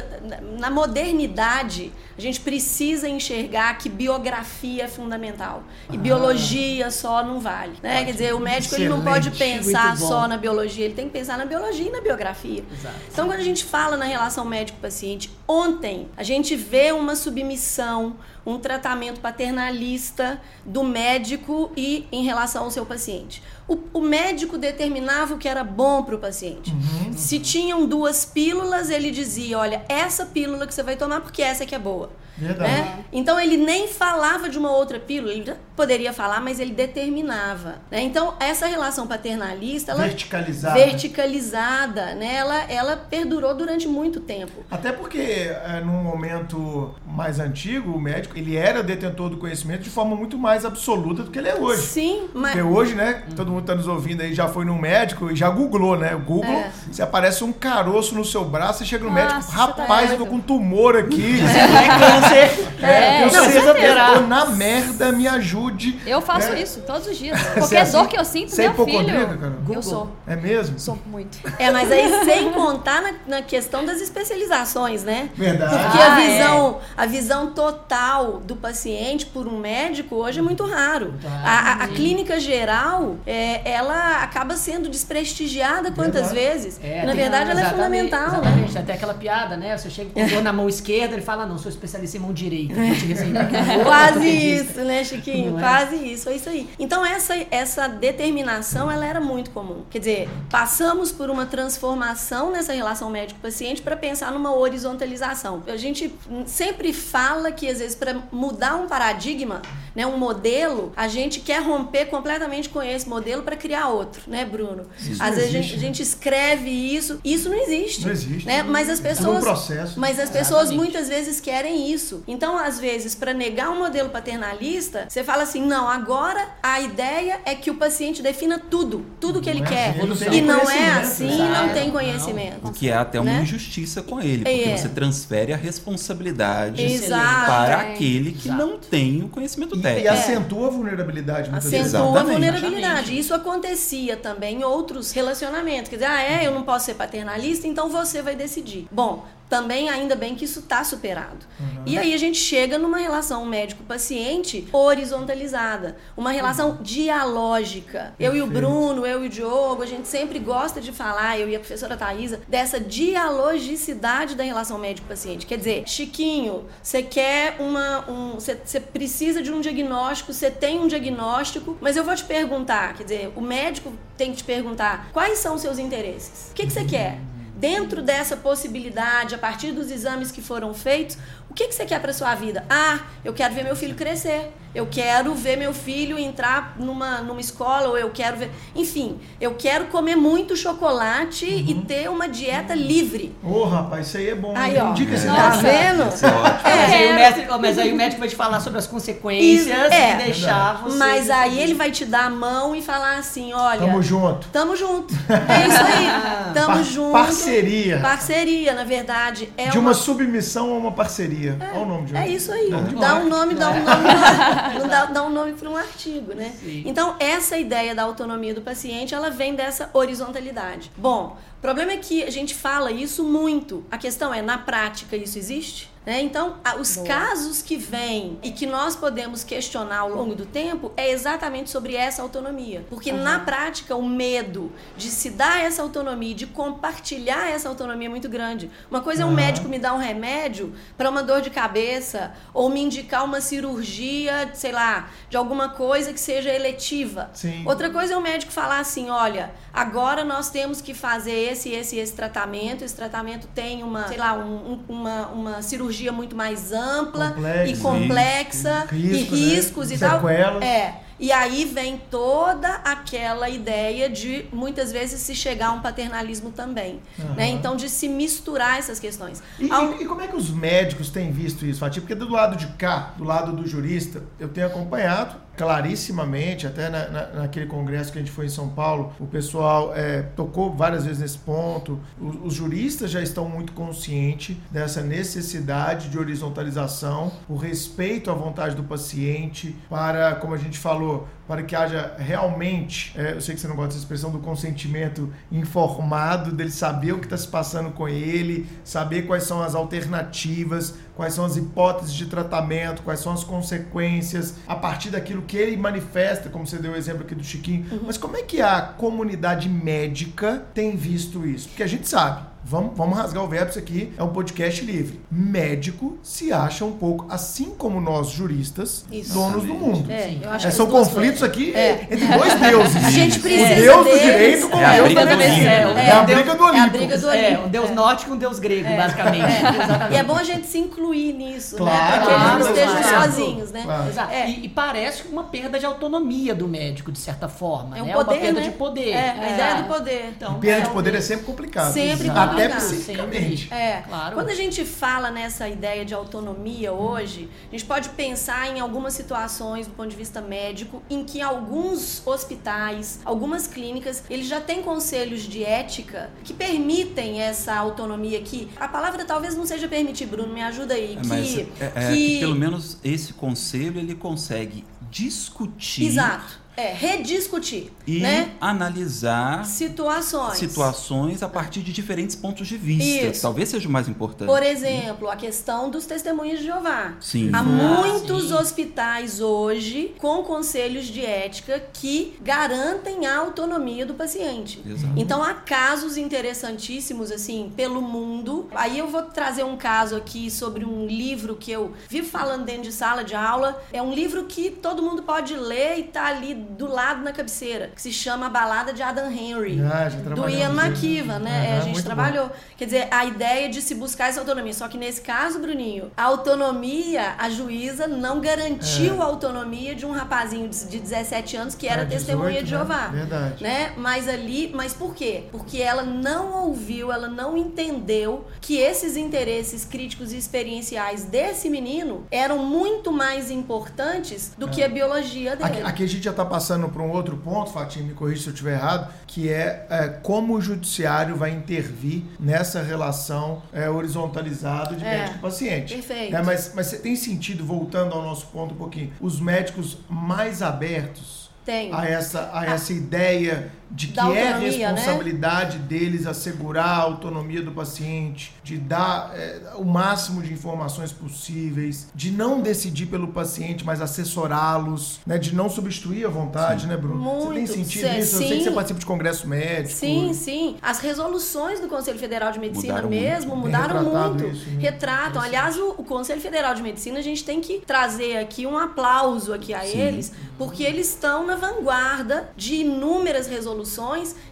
Na 0.60 0.70
modernidade, 0.70 1.92
a 2.18 2.22
gente 2.22 2.40
precisa 2.40 3.08
enxergar 3.10 3.78
que 3.78 3.90
biografia 3.90 4.86
é 4.86 4.88
fundamental. 4.88 5.64
E 5.92 5.98
biologia 5.98 6.90
só 6.92 7.24
não 7.24 7.40
vale. 7.40 7.74
Né? 7.84 8.06
Quer 8.06 8.12
dizer, 8.12 8.34
o 8.36 8.40
médico 8.40 8.76
ele 8.76 8.88
não 8.90 9.02
pode 9.02 9.32
pensar 9.32 9.98
só 9.98 10.28
na 10.28 10.38
biologia, 10.38 10.86
ele 10.86 10.94
tem 10.94 11.06
que 11.08 11.12
pensar 11.12 11.38
na 11.38 11.46
biologia 11.46 11.88
e 11.88 11.92
na 11.92 12.02
biografia. 12.02 12.64
Exato. 12.72 12.96
Então, 13.12 13.28
quando 13.28 13.40
a 13.40 13.44
gente 13.44 13.64
fala 13.66 13.98
na 13.98 14.06
relação 14.06 14.46
médico-paciente, 14.46 15.30
ontem 15.48 16.08
a 16.16 16.24
gente 16.24 16.56
vê 16.56 16.92
uma 16.92 17.16
submissão, 17.16 18.16
um 18.46 18.60
tratamento 18.60 19.20
paternalista 19.20 20.40
do 20.64 20.84
médico 20.84 21.72
e 21.76 22.08
em 22.12 22.24
relação 22.24 22.66
ao 22.66 22.72
seu 22.72 22.86
paciente. 22.86 23.42
O, 23.68 23.80
o 23.94 24.02
médico 24.02 24.58
determinava 24.58 25.34
o 25.34 25.38
que 25.38 25.48
era 25.48 25.64
bom 25.64 26.04
para 26.04 26.16
o 26.16 26.20
paciente. 26.20 26.74
Se 27.16 27.40
tinham 27.40 27.88
duas 27.88 28.24
pílulas, 28.26 28.90
ele 28.90 29.10
dizia: 29.12 29.58
olha, 29.58 29.84
essa 29.90 30.26
pílula 30.26 30.68
que 30.68 30.74
você 30.74 30.84
vai 30.84 30.96
tomar 30.96 31.22
porque 31.22 31.42
essa 31.42 31.64
é 31.64 31.66
que 31.66 31.74
é 31.76 31.80
boa. 31.80 32.10
Verdade. 32.38 32.70
né? 32.70 33.06
Então 33.14 33.40
ele 33.40 33.56
nem 33.56 33.88
falava 33.88 34.50
de 34.50 34.58
uma 34.58 34.70
outra 34.70 35.00
pílula, 35.00 35.32
ele 35.32 35.54
poderia 35.74 36.12
falar, 36.12 36.42
mas 36.42 36.60
ele 36.60 36.74
determinava. 36.74 37.76
né? 37.90 38.02
Então 38.02 38.34
essa 38.40 38.68
relação 38.68 39.08
paternalista, 39.08 39.94
ela 39.94 40.04
Verticalizada. 40.04 40.76
verticalizada, 40.76 42.16
né? 42.16 42.36
Ela, 42.36 42.60
ela 42.70 42.98
perdurou 42.98 43.56
durante 43.56 43.88
muito 43.88 44.20
tempo. 44.20 44.64
Até 44.70 44.92
porque, 44.92 45.20
é, 45.20 45.82
num 45.84 46.04
momento 46.04 46.94
mais 47.08 47.40
antigo, 47.40 47.92
o 47.92 48.00
médico 48.02 48.38
ele 48.38 48.56
era 48.56 48.84
detentor 48.84 49.30
do 49.30 49.38
conhecimento 49.38 49.84
de 49.84 49.90
forma 49.90 50.16
muito 50.16 50.38
mais 50.38 50.66
absoluta 50.66 51.24
do 51.24 51.32
que 51.32 51.40
ele 51.40 51.50
é 51.50 51.56
hoje. 51.56 51.84
Sim, 51.84 52.28
mas 52.34 52.52
Porque 52.52 52.68
hoje, 52.68 52.96
né, 52.96 53.24
todo 53.36 53.52
mundo 53.56 53.66
tá 53.66 53.76
nos 53.76 53.88
ouvindo 53.88 54.22
aí, 54.22 54.34
já 54.34 54.48
foi 54.48 54.66
num 54.66 54.78
médico 54.78 55.32
e 55.32 55.36
já 55.36 55.50
googlou, 55.50 55.98
né? 55.98 56.16
O 56.16 56.20
Google, 56.20 56.52
É. 56.52 56.70
você 56.92 57.02
aparece 57.02 57.44
um 57.44 57.52
caroço 57.52 58.16
no 58.16 58.24
seu 58.24 58.44
braço, 58.46 58.80
você 58.80 58.86
chega 58.86 59.04
no 59.04 59.10
Nossa, 59.12 59.22
médico, 59.24 59.42
você 59.44 59.52
tá 59.58 59.58
rapaz, 59.66 60.12
eu 60.12 60.18
tô 60.18 60.26
com 60.26 60.36
um 60.36 60.42
tumor 60.42 60.96
aqui, 60.96 61.40
é 61.42 62.00
câncer. 62.00 62.66
É, 62.86 63.30
certeza. 63.30 63.60
eu 63.72 64.14
tô 64.16 64.22
na 64.28 64.46
merda, 64.48 65.12
me 65.12 65.28
ajude. 65.28 66.00
Eu 66.06 66.22
faço 66.22 66.50
É. 66.52 66.62
isso 66.62 66.82
todos 66.82 67.08
os 67.08 67.18
dias. 67.18 67.40
Você 67.56 67.60
Qualquer 67.60 67.76
é 67.76 67.82
assim? 67.82 67.92
dor 67.92 68.08
que 68.08 68.20
eu 68.20 68.26
sinto, 68.26 68.52
Você 68.52 68.64
é 68.64 68.70
meu 68.74 68.86
filho. 68.86 69.06
cara? 69.06 69.56
Eu 69.70 69.82
sou. 69.82 70.12
É 70.28 70.36
mesmo? 70.36 70.80
Sou 70.80 70.98
muito. 71.08 71.38
é, 71.58 71.72
mas 71.72 71.92
aí 71.92 72.10
sem 72.26 72.52
contar 72.52 73.02
na, 73.02 73.14
na 73.28 73.42
questão 73.42 73.86
das 73.86 74.00
especializações, 74.02 75.04
né? 75.04 75.30
Verdade. 75.36 75.76
Porque 75.78 75.98
Ah, 75.98 76.16
a 76.16 76.22
é. 76.22 76.28
visão, 76.28 76.78
a 76.98 77.06
visão 77.06 77.52
total 77.52 78.40
do 78.46 78.56
paciente 78.56 79.26
por 79.26 79.48
um 79.48 79.58
médico 79.60 80.16
hoje 80.16 80.40
é 80.40 80.42
muito 80.42 80.66
raro. 80.66 81.14
A, 81.44 81.50
a- 81.82 81.84
a 81.84 81.88
clínica 81.88 82.40
geral, 82.40 83.16
é, 83.26 83.45
ela 83.64 84.24
acaba 84.24 84.56
sendo 84.56 84.90
desprestigiada 84.90 85.92
quantas 85.92 86.32
Verdade. 86.32 86.60
vezes? 86.60 86.80
É, 86.84 87.06
Na 87.06 87.14
verdade, 87.14 87.52
ela 87.52 87.60
é 87.60 87.64
exatamente, 87.64 88.10
fundamental, 88.10 88.32
né? 88.32 88.38
Exatamente, 88.38 88.78
até 88.78 88.94
aquela 88.94 89.14
piada, 89.14 89.58
né? 89.58 89.78
Você 89.78 89.90
chega 89.90 90.10
com 90.12 90.26
dor 90.28 90.42
na 90.44 90.54
mão 90.54 90.68
esquerda, 90.68 91.16
ele 91.16 91.22
fala, 91.22 91.46
não, 91.46 91.58
sou 91.58 91.70
especialista 91.70 92.18
em 92.18 92.20
mão 92.20 92.34
direita. 92.34 92.76
Quase 93.84 94.28
isso, 94.28 94.80
né, 94.82 95.04
Chiquinho? 95.04 95.52
Não 95.52 95.60
é? 95.60 95.62
Quase 95.62 95.96
isso, 95.96 96.30
é 96.30 96.36
isso 96.36 96.50
aí. 96.50 96.70
Então 96.80 97.06
essa, 97.06 97.36
essa 97.52 97.88
determinação, 97.88 98.92
ela 98.92 99.06
era 99.06 99.22
muito 99.22 99.52
comum. 99.52 99.84
Quer 99.90 100.00
dizer, 100.00 100.30
passamos 100.50 101.12
por 101.12 101.30
uma 101.30 101.46
transformação 101.46 102.52
nessa 102.52 102.74
relação 102.74 103.10
médico-paciente 103.10 103.82
para 103.82 103.96
pensar 103.96 104.32
numa 104.32 104.54
horizontalização. 104.56 105.64
A 105.68 105.78
gente 105.78 106.14
sempre 106.46 106.94
fala 106.94 107.52
que 107.52 107.70
às 107.70 107.80
vezes 107.80 107.96
para 107.96 108.16
mudar 108.32 108.76
um 108.76 108.88
paradigma, 108.88 109.62
né, 109.96 110.06
um 110.06 110.18
modelo, 110.18 110.92
a 110.96 111.08
gente 111.08 111.40
quer 111.40 111.62
romper 111.62 112.06
completamente 112.06 112.70
com 112.70 112.82
esse 112.84 113.08
modelo 113.08 113.44
para 113.44 113.56
criar 113.56 113.88
outro, 113.90 114.22
né, 114.28 114.44
Bruno? 114.46 114.84
Isso 115.00 115.22
às 115.24 115.30
não 115.32 115.36
vezes 115.38 115.56
a 115.56 115.58
existe, 115.60 115.72
gente, 115.72 115.76
a 115.76 115.80
gente 115.88 116.02
escreve 116.02 116.70
isso, 116.70 117.20
isso 117.24 117.50
não 117.50 117.58
existe. 117.58 118.04
Não 118.06 118.12
existe. 118.12 118.46
Né? 118.46 118.64
Mas 118.64 118.90
as 118.90 119.00
Tudo 119.00 119.06
um 119.06 119.10
pessoas 119.16 119.44
processo. 119.44 120.00
mas 120.00 120.20
as 120.20 120.30
pessoas 120.30 120.64
Exatamente. 120.64 120.78
muitas 120.78 121.08
vezes 121.08 121.40
querem 121.40 121.92
isso. 121.92 122.24
Então, 122.28 122.58
às 122.58 122.80
vezes, 122.80 123.16
para 123.16 123.34
negar 123.34 123.70
um 123.70 123.78
modelo 123.80 124.10
paternalista, 124.10 125.06
você 125.10 125.24
fala 125.24 125.44
assim: 125.44 125.62
não, 125.66 125.88
agora 125.88 126.48
a 126.62 126.82
ideia 126.82 127.40
é 127.46 127.56
que 127.56 127.70
o 127.72 127.76
paciente 127.76 128.22
defina 128.22 128.60
tudo, 128.60 129.06
tudo 129.20 129.42
que 129.42 129.50
ele 129.50 129.60
Não 129.62 129.68
é 129.68 129.70
quer. 129.70 129.90
assim, 129.92 130.08
não 130.08 130.16
tem 130.18 130.34
e 130.38 130.42
não 130.42 130.70
é 130.70 130.90
assim, 131.00 131.34
exato. 131.34 131.52
não 131.68 131.70
tem 131.74 131.86
Não. 131.86 131.92
conhecimento. 131.92 132.68
O 132.68 132.72
que 132.72 132.90
é 132.90 132.94
até 132.98 133.20
uma 133.20 133.32
Né? 133.32 133.42
injustiça 133.44 134.02
com 134.02 134.20
ele, 134.22 134.44
porque 134.44 134.70
É. 134.70 134.78
você 134.78 134.90
transfere 134.90 135.54
a 135.54 135.58
responsabilidade 135.58 136.84
Exato. 136.84 137.46
para 137.46 137.84
É. 137.84 137.92
aquele 137.94 138.32
que 138.32 138.48
Exato. 138.48 138.66
não 138.66 138.78
tem 138.78 139.24
o 139.24 139.30
conhecimento 139.30 139.76
E, 139.90 139.92
e 139.92 140.04
técnico. 140.04 140.14
acentua 140.14 140.68
a 140.68 140.70
vulnerabilidade 140.72 141.50
muitas 141.50 141.70
vezes. 141.70 141.96
Acentua 141.96 142.20
a. 142.20 142.24
Exatamente. 142.24 143.20
Isso 143.20 143.34
acontecia 143.34 144.18
também 144.18 144.62
em 144.62 144.64
outros 144.64 145.12
relacionamentos. 145.12 145.90
Quer 145.90 145.98
dizer, 145.98 146.08
ah, 146.08 146.24
é, 146.24 146.48
eu 146.48 146.52
não 146.52 146.64
posso 146.64 146.86
ser 146.86 146.96
paternalista, 146.96 147.68
então 147.68 147.90
você 147.90 148.22
vai 148.22 148.36
decidir. 148.36 148.88
Bom, 148.92 149.26
também 149.50 149.90
ainda 149.90 150.16
bem 150.16 150.36
que 150.36 150.46
isso 150.46 150.60
está 150.60 150.84
superado. 150.84 151.46
E 151.86 151.98
aí 151.98 152.14
a 152.14 152.18
gente 152.18 152.38
chega 152.38 152.78
numa 152.78 152.98
relação 152.98 153.46
médico-paciente 153.46 154.68
horizontalizada, 154.72 155.98
uma 156.18 156.32
relação 156.32 156.80
dialógica. 156.82 158.14
Eu 158.20 158.36
e 158.36 158.42
o 158.42 158.48
Perfeito. 158.48 158.68
Bruno, 158.68 159.06
eu 159.06 159.24
e 159.24 159.28
o 159.28 159.30
Diogo, 159.30 159.84
a 159.84 159.86
gente 159.86 160.08
sempre 160.08 160.40
gosta 160.40 160.82
de 160.82 160.92
falar, 160.92 161.40
eu 161.40 161.48
e 161.48 161.56
a 161.56 161.60
professora 161.60 161.96
Thaisa, 161.96 162.42
dessa 162.48 162.80
dialogicidade 162.80 164.36
da 164.36 164.44
relação 164.44 164.78
médico-paciente. 164.78 165.46
Quer 165.46 165.58
dizer, 165.58 165.84
Chiquinho, 165.88 166.66
você 166.82 167.04
quer 167.04 167.58
uma. 167.60 168.10
Um, 168.10 168.34
você, 168.34 168.56
você 168.56 168.80
precisa 168.80 169.42
de 169.42 169.52
um 169.52 169.62
diagnóstico, 169.62 170.34
você 170.34 170.50
tem 170.50 170.80
um 170.80 170.88
diagnóstico, 170.88 171.78
mas 171.80 171.96
eu 171.96 172.04
vou 172.04 172.16
te 172.16 172.24
perguntar, 172.24 172.96
quer 172.96 173.04
dizer, 173.04 173.34
o 173.36 173.42
médico 173.42 173.94
tem 174.18 174.32
que 174.32 174.38
te 174.38 174.44
perguntar 174.44 175.10
quais 175.14 175.40
são 175.40 175.56
os 175.56 175.62
seus 175.62 175.78
interesses. 175.78 176.50
O 176.52 176.54
que, 176.54 176.66
que 176.66 176.74
você 176.74 176.84
quer? 176.84 177.20
Dentro 177.56 178.02
dessa 178.02 178.36
possibilidade, 178.36 179.34
a 179.34 179.38
partir 179.38 179.72
dos 179.72 179.90
exames 179.90 180.32
que 180.32 180.42
foram 180.42 180.74
feitos, 180.74 181.18
o 181.50 181.54
que, 181.54 181.68
que 181.68 181.74
você 181.74 181.86
quer 181.86 182.02
para 182.02 182.12
sua 182.12 182.36
vida? 182.36 182.66
Ah, 182.70 183.00
eu 183.24 183.34
quero 183.34 183.54
ver 183.54 183.64
meu 183.64 183.76
filho 183.76 183.96
crescer. 183.96 184.52
Eu 184.76 184.86
quero 184.92 185.34
ver 185.34 185.56
meu 185.58 185.74
filho 185.74 186.20
entrar 186.20 186.76
numa, 186.78 187.22
numa 187.22 187.40
escola, 187.40 187.88
ou 187.88 187.98
eu 187.98 188.10
quero 188.12 188.36
ver. 188.38 188.52
Enfim, 188.76 189.18
eu 189.40 189.56
quero 189.56 189.86
comer 189.86 190.16
muito 190.18 190.56
chocolate 190.58 191.46
e 191.46 191.74
ter 191.88 192.10
uma 192.10 192.28
dieta 192.28 192.76
livre. 192.76 193.34
Ô, 193.42 193.64
rapaz, 193.64 194.08
isso 194.08 194.18
aí 194.18 194.30
é 194.30 194.36
bom. 194.36 194.54
Aí, 194.56 194.78
ó. 194.78 194.90
Indica 194.92 195.16
esse 195.16 195.26
Tá 195.28 195.50
vendo? 195.52 196.08
Isso 196.14 196.26
é 196.26 196.30
ótimo. 196.30 196.60
Mas, 196.64 196.92
aí 196.94 197.06
o 197.06 197.10
É. 197.10 197.16
médico, 197.16 197.54
ó, 197.54 197.58
mas 197.58 197.80
aí 197.80 197.94
o 197.94 197.96
médico 197.96 198.20
vai 198.20 198.30
te 198.30 198.36
falar 198.36 198.60
sobre 198.60 198.78
as 198.80 198.86
consequências 198.88 199.66
Isso, 199.68 199.94
é. 199.94 200.14
e 200.14 200.24
deixar 200.26 200.82
você. 200.84 200.98
Mas 200.98 201.30
aí 201.30 201.60
ele 201.60 201.74
vai 201.74 201.92
te 201.92 202.04
dar 202.06 202.26
a 202.26 202.30
mão 202.30 202.76
e 202.76 202.82
falar 202.82 203.18
assim: 203.18 203.54
olha. 203.54 203.80
Tamo 203.80 204.02
junto. 204.04 204.48
Tamo 204.50 204.76
junto. 204.76 205.14
É 205.30 205.68
isso 205.68 205.82
aí. 205.82 206.52
Tamo 206.54 206.68
Par- 206.76 206.84
junto. 206.84 207.12
parceria. 207.12 208.00
Parceria, 208.00 208.74
na 208.74 208.84
verdade. 208.84 209.50
É 209.58 209.70
de 209.70 209.78
uma, 209.80 209.94
submissão 209.94 210.74
a 210.74 210.78
uma 210.78 210.92
parceria. 210.92 211.58
Olha 211.74 211.82
o 211.82 211.86
nome 211.86 212.06
de 212.08 212.14
um. 212.14 212.18
É 212.18 212.28
isso 212.28 212.52
aí. 212.52 212.70
É. 212.74 213.00
Dá 213.00 213.16
um 213.16 213.30
nome, 213.30 213.56
dá 213.56 213.70
um 213.70 213.84
nome, 213.84 214.04
não 214.80 214.88
dá, 214.88 215.06
dá 215.06 215.24
um 215.24 215.30
nome 215.30 215.54
para 215.54 215.70
um 215.70 215.76
artigo, 215.76 216.34
né? 216.34 216.54
Sim. 216.60 216.84
Então, 216.86 217.16
essa 217.20 217.58
ideia 217.58 217.94
da 217.94 218.04
autonomia 218.04 218.54
do 218.54 218.62
paciente, 218.62 219.14
ela 219.14 219.30
vem 219.30 219.56
dessa 219.56 219.90
horizontalidade. 219.94 220.92
Bom, 220.98 221.38
o 221.58 221.62
problema 221.62 221.92
é 221.92 221.98
que 221.98 222.24
a 222.24 222.30
gente 222.30 222.54
fala 222.54 222.92
isso 222.92 223.24
muito. 223.24 223.84
A 223.90 223.98
questão 223.98 224.34
é, 224.34 224.42
na 224.42 224.58
prática, 224.58 225.16
isso 225.16 225.38
existe? 225.38 225.90
Né? 226.06 226.22
Então, 226.22 226.58
os 226.80 226.98
casos 226.98 227.62
que 227.62 227.76
vêm 227.78 228.38
e 228.44 228.52
que 228.52 228.68
nós 228.68 228.96
podemos 228.96 229.44
questionar 229.44 230.00
ao 230.00 230.10
longo 230.10 230.36
do 230.36 230.46
tempo 230.46 230.92
é 230.96 231.10
exatamente 231.10 231.70
sobre 231.72 231.96
essa 231.96 232.22
autonomia. 232.22 232.86
Porque 232.90 233.12
na 233.12 233.40
prática, 233.40 233.96
o 233.96 234.08
medo 234.08 234.72
de 234.96 235.10
se 235.10 235.32
dar 235.32 235.64
essa 235.64 235.82
autonomia, 235.82 236.36
de 236.36 236.46
compartilhar 236.46 237.50
essa 237.50 237.68
autonomia 237.70 238.08
é 238.08 238.10
muito 238.10 238.30
grande. 238.30 238.70
Uma 238.92 239.02
coisa 239.02 239.24
é 239.24 239.26
um 239.26 239.32
médico 239.32 239.68
me 239.68 239.80
dar 239.80 239.94
um 239.96 239.98
remédio 239.98 240.74
para 240.96 241.10
uma 241.10 241.24
dor 241.24 241.42
de 241.42 241.50
cabeça 241.50 242.34
ou 242.54 242.70
me 242.70 242.82
indicar 242.82 243.26
uma 243.26 243.42
cirurgia, 243.42 244.52
sei 244.54 244.72
lá, 244.72 245.10
de 245.30 245.38
alguma 245.38 245.70
coisa 245.70 246.14
que 246.14 246.20
seja 246.20 246.54
eletiva. 246.54 247.32
Sim. 247.34 247.64
Outra 247.66 247.90
coisa 247.90 248.14
é 248.14 248.18
o 248.18 248.22
médico 248.22 248.52
falar 248.52 248.80
assim, 248.80 249.10
olha, 249.10 249.52
agora 249.74 250.24
nós 250.24 250.50
temos 250.50 250.82
que 250.82 250.94
fazer 250.94 251.52
esse, 251.52 251.70
esse, 251.72 251.98
esse 251.98 252.14
tratamento. 252.14 252.84
Esse 252.84 252.96
tratamento 252.96 253.48
tem 253.56 253.82
uma, 253.82 254.08
sei 254.08 254.18
lá, 254.18 254.34
um- 254.34 254.74
um- 254.74 254.84
uma, 254.88 255.28
uma 255.30 255.62
cirurgia 255.64 255.95
muito 256.12 256.36
mais 256.36 256.72
ampla 256.72 257.32
Complexa. 257.32 257.72
e 257.72 257.78
complexa 257.78 258.86
Risco, 258.92 259.36
e 259.36 259.40
né? 259.40 259.54
riscos 259.56 259.92
e 259.92 259.98
tal. 259.98 260.30
É. 260.30 261.02
E 261.18 261.32
aí 261.32 261.64
vem 261.64 261.98
toda 262.12 262.68
aquela 262.84 263.50
ideia 263.50 264.10
de 264.10 264.48
muitas 264.52 264.92
vezes 264.92 265.22
se 265.22 265.34
chegar 265.34 265.68
a 265.68 265.72
um 265.72 265.80
paternalismo 265.80 266.52
também, 266.52 267.00
Aham. 267.18 267.36
né? 267.36 267.48
Então 267.48 267.78
de 267.78 267.88
se 267.88 268.10
misturar 268.10 268.80
essas 268.80 269.00
questões. 269.00 269.42
E, 269.58 269.72
um- 269.72 269.94
e- 269.98 270.04
e 270.04 270.06
como 270.06 270.20
é 270.20 270.28
que 270.28 270.36
os 270.36 270.50
médicos 270.50 271.10
têm 271.10 271.32
visto 271.32 271.66
isso, 271.66 271.80
Fatih? 271.80 272.02
Porque 272.02 272.16
do 272.16 272.30
lado 272.30 272.58
de 272.58 272.68
cá, 272.74 273.14
do 273.18 273.24
lado 273.24 273.54
do 273.54 273.66
jurista, 273.66 274.22
eu 274.38 274.50
tenho 274.50 274.68
acompanhado 274.68 275.38
clarissimamente, 275.56 276.68
até 276.68 276.90
na- 276.90 277.08
na- 277.10 277.28
naquele 277.28 277.66
congresso 277.66 278.12
que 278.12 278.18
a 278.18 278.22
gente 278.22 278.32
foi 278.32 278.46
em 278.46 278.50
São 278.50 278.70
Paulo, 278.70 279.14
o 279.20 279.26
pessoal 279.26 279.94
é, 279.96 280.22
tocou 280.36 280.74
várias 280.74 281.06
vezes 281.06 281.22
nesse 281.22 281.38
ponto. 281.38 282.00
Os, 282.20 282.54
juristas 282.56 283.12
já 283.12 283.22
estão 283.22 283.48
muito 283.50 283.74
conscientes 283.74 284.56
dessa 284.72 285.02
necessidade 285.02 286.10
de 286.10 286.18
horizontalização, 286.18 287.32
o 287.50 287.56
respeito 287.56 288.32
à 288.32 288.34
vontade 288.34 288.76
do 288.76 288.84
paciente, 288.84 289.76
para, 289.90 290.36
como 290.36 290.54
a 290.54 290.58
gente 290.58 290.78
falou, 290.80 291.28
para 291.48 291.64
que 291.64 291.76
haja 291.76 292.16
realmente, 292.18 293.14
é, 293.16 293.34
eu 293.34 293.42
sei 293.42 293.56
que 293.56 293.62
você 293.62 293.68
não 293.68 293.76
gosta 293.76 293.90
dessa 293.90 294.00
expressão, 294.00 294.32
do 294.32 294.40
consentimento 294.40 295.32
informado, 295.52 296.52
dele 296.52 296.72
saber 296.72 297.14
o 297.14 297.20
que 297.20 297.26
está 297.26 297.38
se 297.38 297.48
passando 297.48 297.92
com 297.92 298.08
ele, 298.10 298.68
saber 298.84 299.24
quais 299.24 299.44
são 299.44 299.62
as 299.62 299.76
alternativas, 299.76 300.96
quais 301.16 301.34
são 301.34 301.46
as 301.46 301.56
hipóteses 301.56 302.14
de 302.14 302.26
tratamento, 302.26 303.04
quais 303.04 303.20
são 303.20 303.32
as 303.32 303.44
consequências, 303.44 304.56
a 304.68 304.76
partir 304.76 305.12
daquilo 305.12 305.44
que 305.44 305.58
ele 305.58 305.78
manifesta, 305.78 306.50
como 306.50 306.66
você 306.66 306.78
deu 306.78 306.94
o 306.94 306.96
exemplo 306.96 307.22
aqui 307.24 307.36
do 307.36 307.44
Chiquinho. 307.44 307.86
Mas 308.06 308.18
como 308.18 308.38
é 308.38 308.42
que 308.42 308.62
a 308.62 308.82
comunidade 308.82 309.70
médica 309.70 310.66
tem 310.74 310.96
visto 310.96 311.46
isso? 311.46 311.70
Porque 311.70 311.84
a 311.84 311.88
gente 311.88 312.08
sabe. 312.08 312.55
Vamos, 312.68 312.98
vamos 312.98 313.16
rasgar 313.16 313.44
o 313.44 313.48
verbo, 313.48 313.70
isso 313.70 313.78
aqui 313.78 314.12
é 314.18 314.24
um 314.24 314.30
podcast 314.30 314.84
livre. 314.84 315.22
Médico 315.32 316.18
se 316.24 316.52
acha 316.52 316.84
um 316.84 316.94
pouco, 316.94 317.28
assim 317.30 317.76
como 317.78 318.02
nós 318.02 318.30
juristas, 318.32 319.06
Isso. 319.12 319.34
donos 319.34 319.64
do 319.66 319.76
mundo. 319.76 320.12
É, 320.12 320.36
eu 320.42 320.50
acho 320.50 320.66
É, 320.66 320.70
que 320.72 320.76
são 320.76 320.88
conflitos 320.88 321.42
coisas. 321.42 321.44
aqui 321.44 321.76
É. 321.76 322.08
entre 322.10 322.26
dois 322.26 322.54
deuses. 322.60 323.06
A 323.06 323.12
gente 323.12 323.40
precisa 323.40 323.72
O 323.72 323.76
deus 323.76 323.98
do 323.98 324.04
deles. 324.06 324.22
direito 324.24 324.70
com 324.70 324.80
É 324.80 324.86
a 324.86 324.90
o 325.04 325.04
deus 325.04 325.14
da 325.14 325.26
do 325.26 325.38
medicina. 325.38 325.72
Olimpo. 325.86 326.00
É, 326.00 326.12
a 326.12 326.24
briga 326.24 326.56
do 326.56 326.64
É 326.64 326.68
a 326.68 326.72
Olimpo. 326.72 326.90
briga 326.98 327.18
do 327.20 327.30
É, 327.30 327.48
Olimpo. 327.48 327.64
um 327.66 327.70
deus 327.70 327.90
nórdico 327.92 328.32
e 328.32 328.34
um 328.34 328.38
deus 328.38 328.58
grego, 328.60 328.90
basicamente. 328.98 329.46
E 330.12 330.16
é 330.16 330.24
bom 330.24 330.36
a 330.36 330.44
gente 330.44 330.66
se 330.66 330.80
incluir 330.80 331.34
nisso, 331.34 331.76
Claro, 331.78 331.94
né? 331.96 332.18
Para 332.18 332.26
que 332.26 332.32
eles 332.34 332.66
não 332.66 332.74
estejam 332.74 333.10
claro. 333.10 333.32
sozinhos, 333.32 333.72
né? 333.72 333.82
Claro. 333.84 334.10
Exato. 334.10 334.32
É. 334.34 334.50
E, 334.50 334.66
e 334.66 334.70
parece 334.70 335.28
uma 335.28 335.44
perda 335.44 335.78
de 335.78 335.86
autonomia 335.86 336.56
do 336.56 336.68
médico, 336.68 337.12
de 337.12 337.20
certa 337.20 337.48
forma. 337.48 337.96
É 337.96 338.02
um 338.02 338.06
né? 338.08 338.14
poder, 338.14 338.34
uma 338.34 338.42
perda 338.42 338.60
né? 338.60 338.66
de 338.70 338.72
poder. 338.76 339.10
É, 339.10 339.30
a 339.30 339.50
ideia 339.52 339.76
do 339.76 339.84
poder. 339.84 340.34
Então, 340.36 340.58
E 340.58 340.60
perda 340.62 340.82
de 340.82 340.88
é, 340.90 340.94
poder 340.94 341.14
é 341.16 341.22
sempre 341.22 341.46
complicado. 341.46 341.94
Sempre 341.94 342.30
Até 342.56 342.76
psiquicamente. 342.76 343.74
É, 343.74 344.02
Claro. 344.08 344.36
quando 344.36 344.50
a 344.50 344.56
gente 344.56 344.84
fala 344.86 345.30
nessa 345.32 345.68
ideia 345.68 346.04
de 346.06 346.14
autonomia 346.14 346.92
hoje, 346.94 347.50
a 347.70 347.72
gente 347.72 347.86
pode 347.86 348.10
pensar 348.10 348.68
em 348.76 348.80
algumas 348.80 349.14
situações 349.14 349.88
do 349.88 349.94
ponto 349.94 350.10
de 350.10 350.16
vista 350.16 350.42
médico 350.42 351.02
em 351.10 351.24
que 351.24 351.42
alguns 351.42 352.22
hospitais, 352.26 353.20
algumas 353.26 353.68
clínicas, 353.68 354.24
eles 354.30 354.48
já 354.48 354.62
têm 354.62 354.82
conselhos 354.82 355.42
de 355.44 355.64
ética 355.64 356.30
que 356.44 356.54
permitem 356.54 357.42
essa 357.42 357.76
autonomia 357.76 358.42
que 358.42 358.70
a 358.78 358.88
palavra 358.88 359.26
talvez 359.26 359.56
não 359.56 359.66
seja 359.66 359.88
permitir, 359.88 360.26
Bruno, 360.26 360.54
me 360.54 360.62
ajuda 360.62 360.94
aí, 360.94 361.18
É, 361.22 361.26
Mas 361.28 361.48
que, 361.54 361.68
é, 361.80 361.92
é, 361.96 362.14
que 362.14 362.40
pelo 362.40 362.56
menos 362.56 362.98
esse 363.04 363.34
conselho 363.34 364.00
ele 364.00 364.16
consegue 364.16 364.84
discutir 365.10 366.06
exato, 366.06 366.60
é 366.78 366.94
rediscutir, 366.94 367.92
e 368.06 368.20
né? 368.20 368.52
analisar 368.60 369.66
Situações. 369.66 370.58
situações 370.58 371.42
a 371.44 371.50
partir 371.50 371.82
de 371.82 371.92
diferentes 371.94 372.36
pontos 372.36 372.68
de 372.68 372.78
vista. 372.78 373.28
Isso. 373.28 373.42
Talvez 373.42 373.70
seja 373.70 373.88
o 373.88 373.92
mais 373.92 374.08
importante. 374.08 374.48
Por 374.48 374.62
exemplo, 374.64 375.30
a 375.30 375.36
questão 375.36 375.90
dos 375.90 376.06
testemunhos 376.06 376.60
de 376.60 376.66
Jeová. 376.66 377.14
Sim. 377.20 377.50
Há 377.54 377.60
Ah, 377.60 377.64
muitos 377.64 378.48
sim. 378.50 378.54
hospitais 378.54 379.40
hoje 379.42 380.14
com 380.20 380.44
conselhos 380.44 381.06
de 381.06 381.26
ética 381.26 381.82
que 381.94 382.36
garantem 382.42 383.26
a 383.26 383.38
autonomia 383.38 384.06
do 384.06 384.14
paciente. 384.14 384.82
Exato. 384.86 385.14
Então 385.18 385.44
há 385.44 385.54
casos 385.54 386.18
interessantíssimos 386.18 387.32
assim 387.32 387.72
pelo 387.76 388.02
mundo. 388.02 388.68
Aí 388.74 389.00
eu 389.00 389.08
vou 389.08 389.24
trazer 389.24 389.64
um 389.64 389.78
caso 389.78 390.16
aqui 390.16 390.50
sobre 390.52 390.86
um 390.86 391.06
livro 391.08 391.56
que 391.56 391.72
eu 391.72 391.94
vivo 392.10 392.28
falando 392.30 392.66
dentro 392.66 392.84
de 392.84 392.92
sala 392.92 393.24
de 393.24 393.36
aula. 393.36 393.82
É 393.92 394.02
um 394.02 394.14
livro 394.14 394.46
que 394.46 394.70
todo 394.72 395.02
mundo 395.02 395.24
pode 395.24 395.56
ler 395.56 396.00
e 396.00 396.04
tá 396.04 396.26
ali 396.28 396.65
do 396.72 396.88
lado 396.88 397.22
na 397.22 397.32
cabeceira, 397.32 397.92
que 397.94 398.02
se 398.02 398.12
chama 398.12 398.48
A 398.48 398.50
Balada 398.50 398.94
de 398.94 399.02
Adam 399.02 399.30
Henry. 399.32 399.80
Ah, 399.82 400.10
do 400.10 400.50
Ian. 400.50 400.70
McKeevan, 400.74 401.40
né? 401.40 401.72
É, 401.72 401.78
a 401.78 401.82
gente 401.82 402.04
trabalhou. 402.04 402.50
Quer 402.78 402.86
dizer, 402.86 403.08
a 403.12 403.26
ideia 403.26 403.70
de 403.70 403.82
se 403.82 403.96
buscar 403.96 404.30
essa 404.30 404.40
autonomia. 404.40 404.74
Só 404.74 404.88
que 404.88 404.98
nesse 404.98 405.22
caso, 405.22 405.60
Bruninho, 405.60 406.12
a 406.16 406.24
autonomia, 406.24 407.36
a 407.38 407.50
juíza 407.50 408.08
não 408.08 408.40
garantiu 408.40 409.22
a 409.22 409.26
autonomia 409.26 409.94
de 409.94 410.06
um 410.06 410.12
rapazinho 410.12 410.70
de 410.70 410.86
de 410.86 411.00
17 411.00 411.58
anos 411.58 411.76
que 411.76 411.88
era 411.88 412.04
É, 412.04 412.06
18, 412.06 412.20
testemunha 412.26 412.64
de 412.64 412.72
né? 412.72 412.78
Jeová. 412.78 413.08
Verdade. 413.08 413.64
Né? 413.64 413.94
Mas 413.98 414.28
ali, 414.28 414.72
mas 414.74 414.94
por 414.94 415.14
quê? 415.14 415.44
Porque 415.52 415.82
ela 415.82 416.04
não 416.04 416.54
ouviu, 416.66 417.12
ela 417.12 417.28
não 417.28 417.58
entendeu 417.58 418.46
que 418.62 418.78
esses 418.78 419.18
interesses 419.18 419.86
críticos 419.86 420.32
e 420.32 420.38
experienciais 420.38 421.24
desse 421.26 421.70
menino 421.70 422.26
eram 422.32 422.60
muito 422.60 423.12
mais 423.12 423.52
importantes 423.52 424.54
do 424.58 424.68
que 424.68 424.84
a 424.84 424.88
biologia 424.90 425.56
dele. 425.56 425.70
Aqui, 425.70 425.82
aqui 425.82 426.04
a 426.04 426.08
gente 426.08 426.24
já 426.24 426.32
está 426.32 426.46
passando 426.56 426.88
para 426.88 427.02
um 427.02 427.12
outro 427.12 427.36
ponto, 427.36 427.70
Fatinho, 427.70 428.06
me 428.06 428.14
corrija 428.14 428.44
se 428.44 428.48
eu 428.48 428.54
estiver 428.54 428.76
errado, 428.76 429.12
que 429.28 429.50
é, 429.50 429.86
é, 429.90 430.08
como 430.08 430.54
o 430.56 430.62
judiciário 430.62 431.36
vai 431.36 431.52
intervir 431.52 432.24
nessa 432.40 432.82
relação 432.82 433.62
é, 433.74 433.90
horizontalizada 433.90 434.96
de 434.96 435.04
É, 435.04 435.18
médico-paciente. 435.20 435.94
perfeito. 435.96 436.34
É, 436.34 436.42
mas, 436.42 436.72
mas 436.74 436.88
você 436.88 436.98
tem 437.00 437.14
sentido, 437.18 437.66
voltando 437.66 438.14
ao 438.16 438.22
nosso 438.22 438.48
ponto 438.48 438.74
um 438.74 438.78
pouquinho, 438.78 439.12
os 439.20 439.38
médicos 439.38 439.98
mais 440.10 440.62
abertos 440.62 441.50
Tenho. 441.66 441.94
a 441.94 442.06
essa, 442.08 442.50
a 442.54 442.66
essa 442.66 442.94
ideia 442.94 443.70
de 443.92 444.08
que 444.08 444.20
é 444.20 444.24
né? 444.24 444.60
responsabilidade 444.60 445.78
deles 445.80 446.26
assegurar 446.26 446.88
a 446.88 447.02
autonomia 447.02 447.62
do 447.62 447.72
paciente, 447.72 448.54
de 448.64 448.78
dar 448.78 449.32
é, 449.36 449.74
o 449.76 449.84
máximo 449.86 450.42
de 450.42 450.52
informações 450.52 451.12
possíveis, 451.12 452.08
de 452.16 452.32
não 452.32 452.62
decidir 452.62 453.06
pelo 453.06 453.28
paciente, 453.28 453.86
mas 453.86 454.02
assessorá-los, 454.02 455.20
né? 455.26 455.38
de 455.38 455.54
não 455.54 455.70
substituir 455.70 456.26
a 456.26 456.30
vontade, 456.30 456.88
né, 456.88 456.98
Bruno? 456.98 457.24
você 457.24 457.48
tem 457.48 457.48
Muito. 457.58 457.74
sentido 457.74 458.02
Cê- 458.02 458.20
isso? 458.20 458.36
Eu 458.36 458.40
sei 458.40 458.48
que 458.50 458.58
sim. 458.58 458.64
você 458.64 458.72
participa 458.72 459.00
de 459.00 459.06
congresso 459.06 459.48
médico. 459.48 459.96
Sim, 459.96 460.34
sim. 460.34 460.78
As 460.82 461.00
resoluções 461.00 461.80
do 461.80 461.88
Conselho 461.88 462.18
Federal 462.20 462.52
de 462.52 462.60
Medicina 462.60 462.94
Mudaram 462.96 463.10
mesmo 463.10 463.56
muito. 463.56 463.66
mudaram 463.66 464.04
muito. 464.04 464.46
isso, 464.46 464.70
né? 464.70 464.82
Retratam. 464.82 465.42
Aliás, 465.42 465.78
o, 465.78 465.96
o 465.98 466.04
Conselho 466.04 466.42
Federal 466.42 466.74
de 466.74 466.82
Medicina, 466.82 467.20
a 467.20 467.22
gente 467.22 467.44
tem 467.44 467.62
que 467.62 467.80
trazer 467.86 468.38
aqui 468.38 468.66
um 468.66 468.78
aplauso 468.78 469.54
aqui 469.54 469.74
a 469.74 469.86
eles, 469.86 470.32
porque 470.58 470.84
eles 470.84 471.10
estão 471.10 471.46
na 471.46 471.56
vanguarda 471.56 472.50
de 472.56 472.76
inúmeras 472.76 473.48
resoluções 473.48 473.75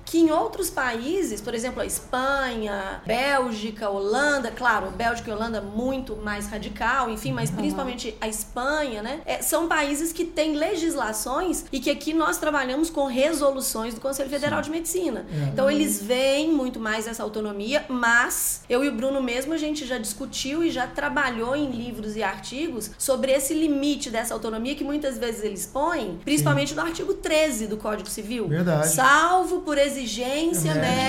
que 0.06 0.20
em 0.20 0.32
outros 0.32 0.70
países, 0.70 1.42
por 1.42 1.54
exemplo, 1.54 1.82
a 1.82 1.86
Espanha, 1.86 3.02
Bélgica, 3.06 3.90
Holanda, 3.90 4.52
claro, 4.52 4.92
Bélgica 4.92 5.32
e 5.32 5.34
Holanda 5.34 5.62
muito 5.62 6.16
mais 6.16 6.48
radical, 6.48 7.10
enfim, 7.10 7.32
mas 7.32 7.50
principalmente 7.50 8.16
a 8.20 8.28
Espanha, 8.28 9.02
né? 9.02 9.22
é, 9.26 9.42
são 9.42 9.68
países 9.68 10.12
que 10.12 10.26
têm 10.26 10.56
legislações 10.56 11.66
e 11.72 11.80
que 11.80 11.90
aqui 11.90 12.14
nós 12.14 12.38
trabalhamos 12.38 12.90
com 12.90 13.06
resoluções 13.06 13.94
do 13.94 14.02
Conselho 14.02 14.30
Federal 14.30 14.62
de 14.62 14.70
Medicina. 14.70 15.26
Então 15.52 15.70
eles 15.70 16.02
veem 16.02 16.52
muito 16.52 16.80
mais 16.80 17.08
essa 17.08 17.24
autonomia, 17.24 17.86
mas 17.90 18.62
eu 18.70 18.84
e 18.84 18.88
o 18.88 18.92
Bruno 18.92 19.22
mesmo 19.22 19.54
a 19.54 19.58
gente 19.58 19.86
já 19.86 19.98
discutiu 19.98 20.64
e 20.64 20.70
já 20.70 20.88
trabalhou 20.88 21.56
em 21.56 21.72
livros 21.72 22.16
e 22.16 22.24
artigos 22.24 22.92
sobre 22.98 23.32
esse 23.32 23.54
limite 23.54 24.10
dessa 24.10 24.34
autonomia 24.34 24.76
que 24.76 24.84
muitas 24.84 25.18
vezes 25.18 25.44
eles 25.44 25.66
põem, 25.66 26.20
principalmente 26.24 26.74
no 26.76 26.82
artigo 26.82 27.14
13 27.14 27.68
do 27.68 27.78
Código 27.78 28.10
Civil. 28.10 28.48
Verdade. 28.48 28.90
Salvo 29.14 29.60
por 29.60 29.78
exigência 29.78 30.72
É 30.72 30.74
médica. 30.74 31.04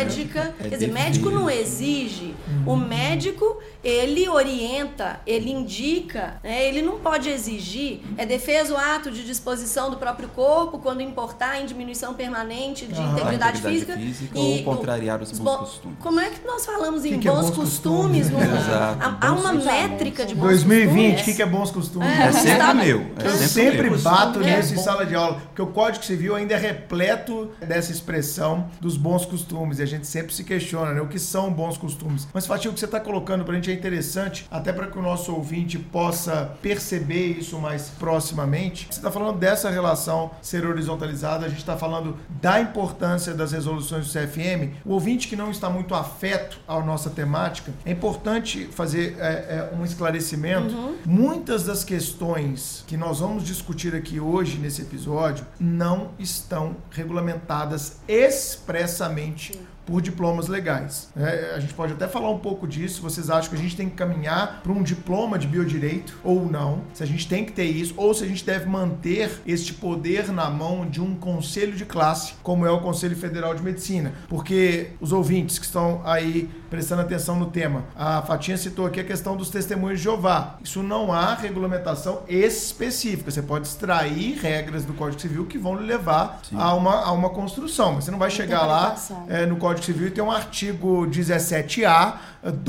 médica. 0.45 0.55
É 0.61 0.69
Quer 0.69 0.75
dizer, 0.77 0.93
médico 0.93 1.31
não 1.31 1.49
exige. 1.49 2.35
O 2.67 2.77
médico, 2.77 3.59
ele 3.83 4.29
orienta, 4.29 5.21
ele 5.27 5.51
indica, 5.51 6.35
né? 6.45 6.67
ele 6.67 6.83
não 6.83 6.99
pode 6.99 7.31
exigir. 7.31 8.01
É 8.19 8.27
defesa 8.27 8.75
o 8.75 8.77
ato 8.77 9.11
de 9.11 9.25
disposição 9.25 9.91
do 9.91 9.97
próprio 9.97 10.29
corpo 10.29 10.79
quando 10.79 11.01
importar 11.01 11.61
em 11.61 11.67
diminuição 11.67 12.13
permanente 12.15 12.87
de 12.87 12.93
Aham. 13.01 13.13
integridade 13.13 13.59
integridade 13.59 13.61
física. 13.63 13.93
física 13.97 14.39
e 14.39 14.63
ou 14.67 14.77
contrariar 14.77 15.23
os 15.23 15.31
bons 15.33 15.45
bo- 15.45 15.59
costumes. 15.59 15.97
Como 16.01 16.21
é 16.21 16.29
que 16.31 16.47
nós 16.47 16.67
falamos 16.67 17.05
em 17.07 17.15
Que 17.15 17.19
que 17.21 17.29
é 17.29 17.31
bons, 17.31 17.47
bons 17.51 17.57
costumes? 17.57 18.29
costumes? 18.29 18.31
no- 18.31 18.59
Exato, 18.59 18.99
Há, 19.21 19.33
uma 19.33 19.37
costumes. 19.53 19.65
métrica 19.65 20.27
de 20.27 20.35
bons 20.35 20.43
2020, 20.47 20.91
o 20.91 20.95
costumes. 21.15 21.23
que, 21.25 21.35
que 21.35 21.43
é 21.43 21.47
bons 21.47 21.71
costumes? 21.71 22.09
É 22.09 22.33
sempre 22.33 22.51
Gustavo- 22.53 22.75
meu. 22.79 22.99
É 23.01 23.27
Eu 23.27 23.31
sempre, 23.31 23.49
sempre 23.49 23.91
meu. 23.91 23.99
bato 23.99 24.43
É 24.43 24.57
nisso 24.57 24.75
em 24.75 24.79
sala 24.79 25.07
de 25.07 25.15
aula, 25.15 25.41
porque 25.47 25.63
o 25.63 25.67
Código 25.69 26.05
Civil 26.05 26.35
ainda 26.37 26.55
é 26.55 26.59
repleto 26.59 27.51
dessa 27.61 27.94
expressão 27.95 28.69
dos 28.81 28.97
bons 28.97 29.25
costumes, 29.25 29.79
e 29.79 29.83
a 29.83 29.87
gente 29.87 30.07
sempre 30.07 30.35
se 30.35 30.45
questiona, 30.45 30.93
né? 30.93 31.01
O 31.01 31.09
que 31.09 31.19
são 31.19 31.53
bons 31.53 31.77
costumes? 31.77 32.29
Mas, 32.33 32.47
Fatih, 32.47 32.69
o 32.69 32.73
que 32.73 32.81
você 32.81 32.85
está 32.85 33.01
colocando 33.01 33.45
pra 33.45 33.55
gente 33.55 33.71
é 33.71 33.75
interessante, 33.75 34.47
até 34.51 34.73
para 34.73 34.87
que 34.87 34.99
o 34.99 35.03
nosso 35.03 35.33
ouvinte 35.33 35.79
possa 35.79 36.57
perceber 36.61 37.39
isso 37.39 37.59
mais 37.59 37.91
proximamente. 37.99 38.87
Você 38.91 38.99
está 38.99 39.11
falando 39.11 39.39
dessa 39.39 39.71
relação 39.71 40.31
ser 40.43 40.67
horizontalizada, 40.67 41.47
a 41.47 41.49
gente 41.49 41.59
está 41.59 41.77
falando 41.77 42.17
da 42.41 42.61
importância 42.61 43.35
das 43.35 43.53
resoluções 43.53 44.07
do 44.07 44.13
CFM. 44.13 44.75
O 44.85 44.93
ouvinte 44.93 45.29
que 45.29 45.37
não 45.37 45.51
está 45.51 45.71
muito 45.71 45.95
afeto 45.95 46.59
à 46.67 46.79
nossa 46.81 47.11
temática, 47.11 47.73
é 47.85 47.93
importante 47.93 48.67
fazer 48.67 49.17
é, 49.19 49.71
é, 49.73 49.77
um 49.77 49.85
esclarecimento. 49.85 50.95
Muitas 51.07 51.65
das 51.65 51.85
questões 51.85 52.85
que 52.87 52.97
nós 52.97 53.21
vamos 53.21 53.45
discutir 53.45 53.95
aqui 53.95 54.21
hoje 54.21 54.59
nesse 54.59 54.83
episódio 54.83 55.47
não 55.59 56.11
estão 56.19 56.77
regulamentadas 56.91 57.84
expressamente 58.07 59.59
por 59.87 60.01
diplomas 60.01 60.49
legais. 60.49 61.11
É, 61.17 61.55
a 61.57 61.61
gente 61.61 61.75
pode 61.75 61.93
até 61.93 62.09
falar 62.09 62.31
um 62.31 62.39
pouco 62.39 62.67
disso. 62.67 63.03
Vocês 63.03 63.31
acham 63.31 63.51
que 63.51 63.57
a 63.57 63.59
gente 63.59 63.77
tem 63.77 63.89
que 63.89 63.95
caminhar 63.95 64.61
para 64.63 64.73
um 64.73 64.83
diploma 64.83 65.39
de 65.39 65.47
biodireito 65.47 66.19
ou 66.23 66.51
não? 66.51 66.83
Se 66.93 67.03
a 67.03 67.07
gente 67.07 67.29
tem 67.29 67.45
que 67.45 67.53
ter 67.53 67.65
isso 67.65 67.95
ou 67.97 68.15
se 68.15 68.25
a 68.25 68.27
gente 68.27 68.45
deve 68.45 68.67
manter 68.67 69.41
este 69.47 69.75
poder 69.75 70.33
na 70.33 70.49
mão 70.51 70.89
de 70.89 71.01
um 71.01 71.15
conselho 71.15 71.73
de 71.73 71.85
classe, 71.85 72.35
como 72.43 72.67
é 72.67 72.71
o 72.71 72.81
Conselho 72.81 73.17
Federal 73.17 73.55
de 73.55 73.63
Medicina? 73.63 74.13
Porque 74.29 74.91
os 75.01 75.13
ouvintes 75.13 75.59
que 75.59 75.65
estão 75.65 76.01
aí 76.05 76.49
prestando 76.71 77.03
atenção 77.03 77.39
no 77.39 77.47
tema, 77.47 77.85
a 77.95 78.23
Fatinha 78.23 78.57
citou 78.57 78.87
aqui 78.87 78.99
a 78.99 79.05
questão 79.05 79.37
dos 79.37 79.49
testemunhos 79.49 79.99
de 79.99 80.05
Jeová. 80.05 80.57
Isso 80.63 80.83
não 80.83 81.13
há 81.13 81.35
regulamentação 81.35 82.23
específica. 82.29 83.31
Você 83.31 83.43
pode 83.43 83.69
extrair 83.69 84.39
regras 84.41 84.85
do 84.85 84.93
Código 84.93 85.21
Civil 85.21 85.47
que 85.47 85.57
vão 85.57 85.75
levar 85.75 86.41
a 86.53 86.75
uma, 86.75 87.05
a 87.05 87.13
uma 87.13 87.31
construção. 87.31 87.95
Mas 87.95 88.05
você 88.05 88.11
não 88.11 88.19
vai 88.19 88.31
chegar 88.31 88.67
lá 88.67 88.97
é, 89.29 89.47
no 89.47 89.57
Código 89.57 89.74
Civil 89.83 90.09
e 90.09 90.11
tem 90.11 90.23
um 90.23 90.31
artigo 90.31 91.07
17A, 91.07 92.15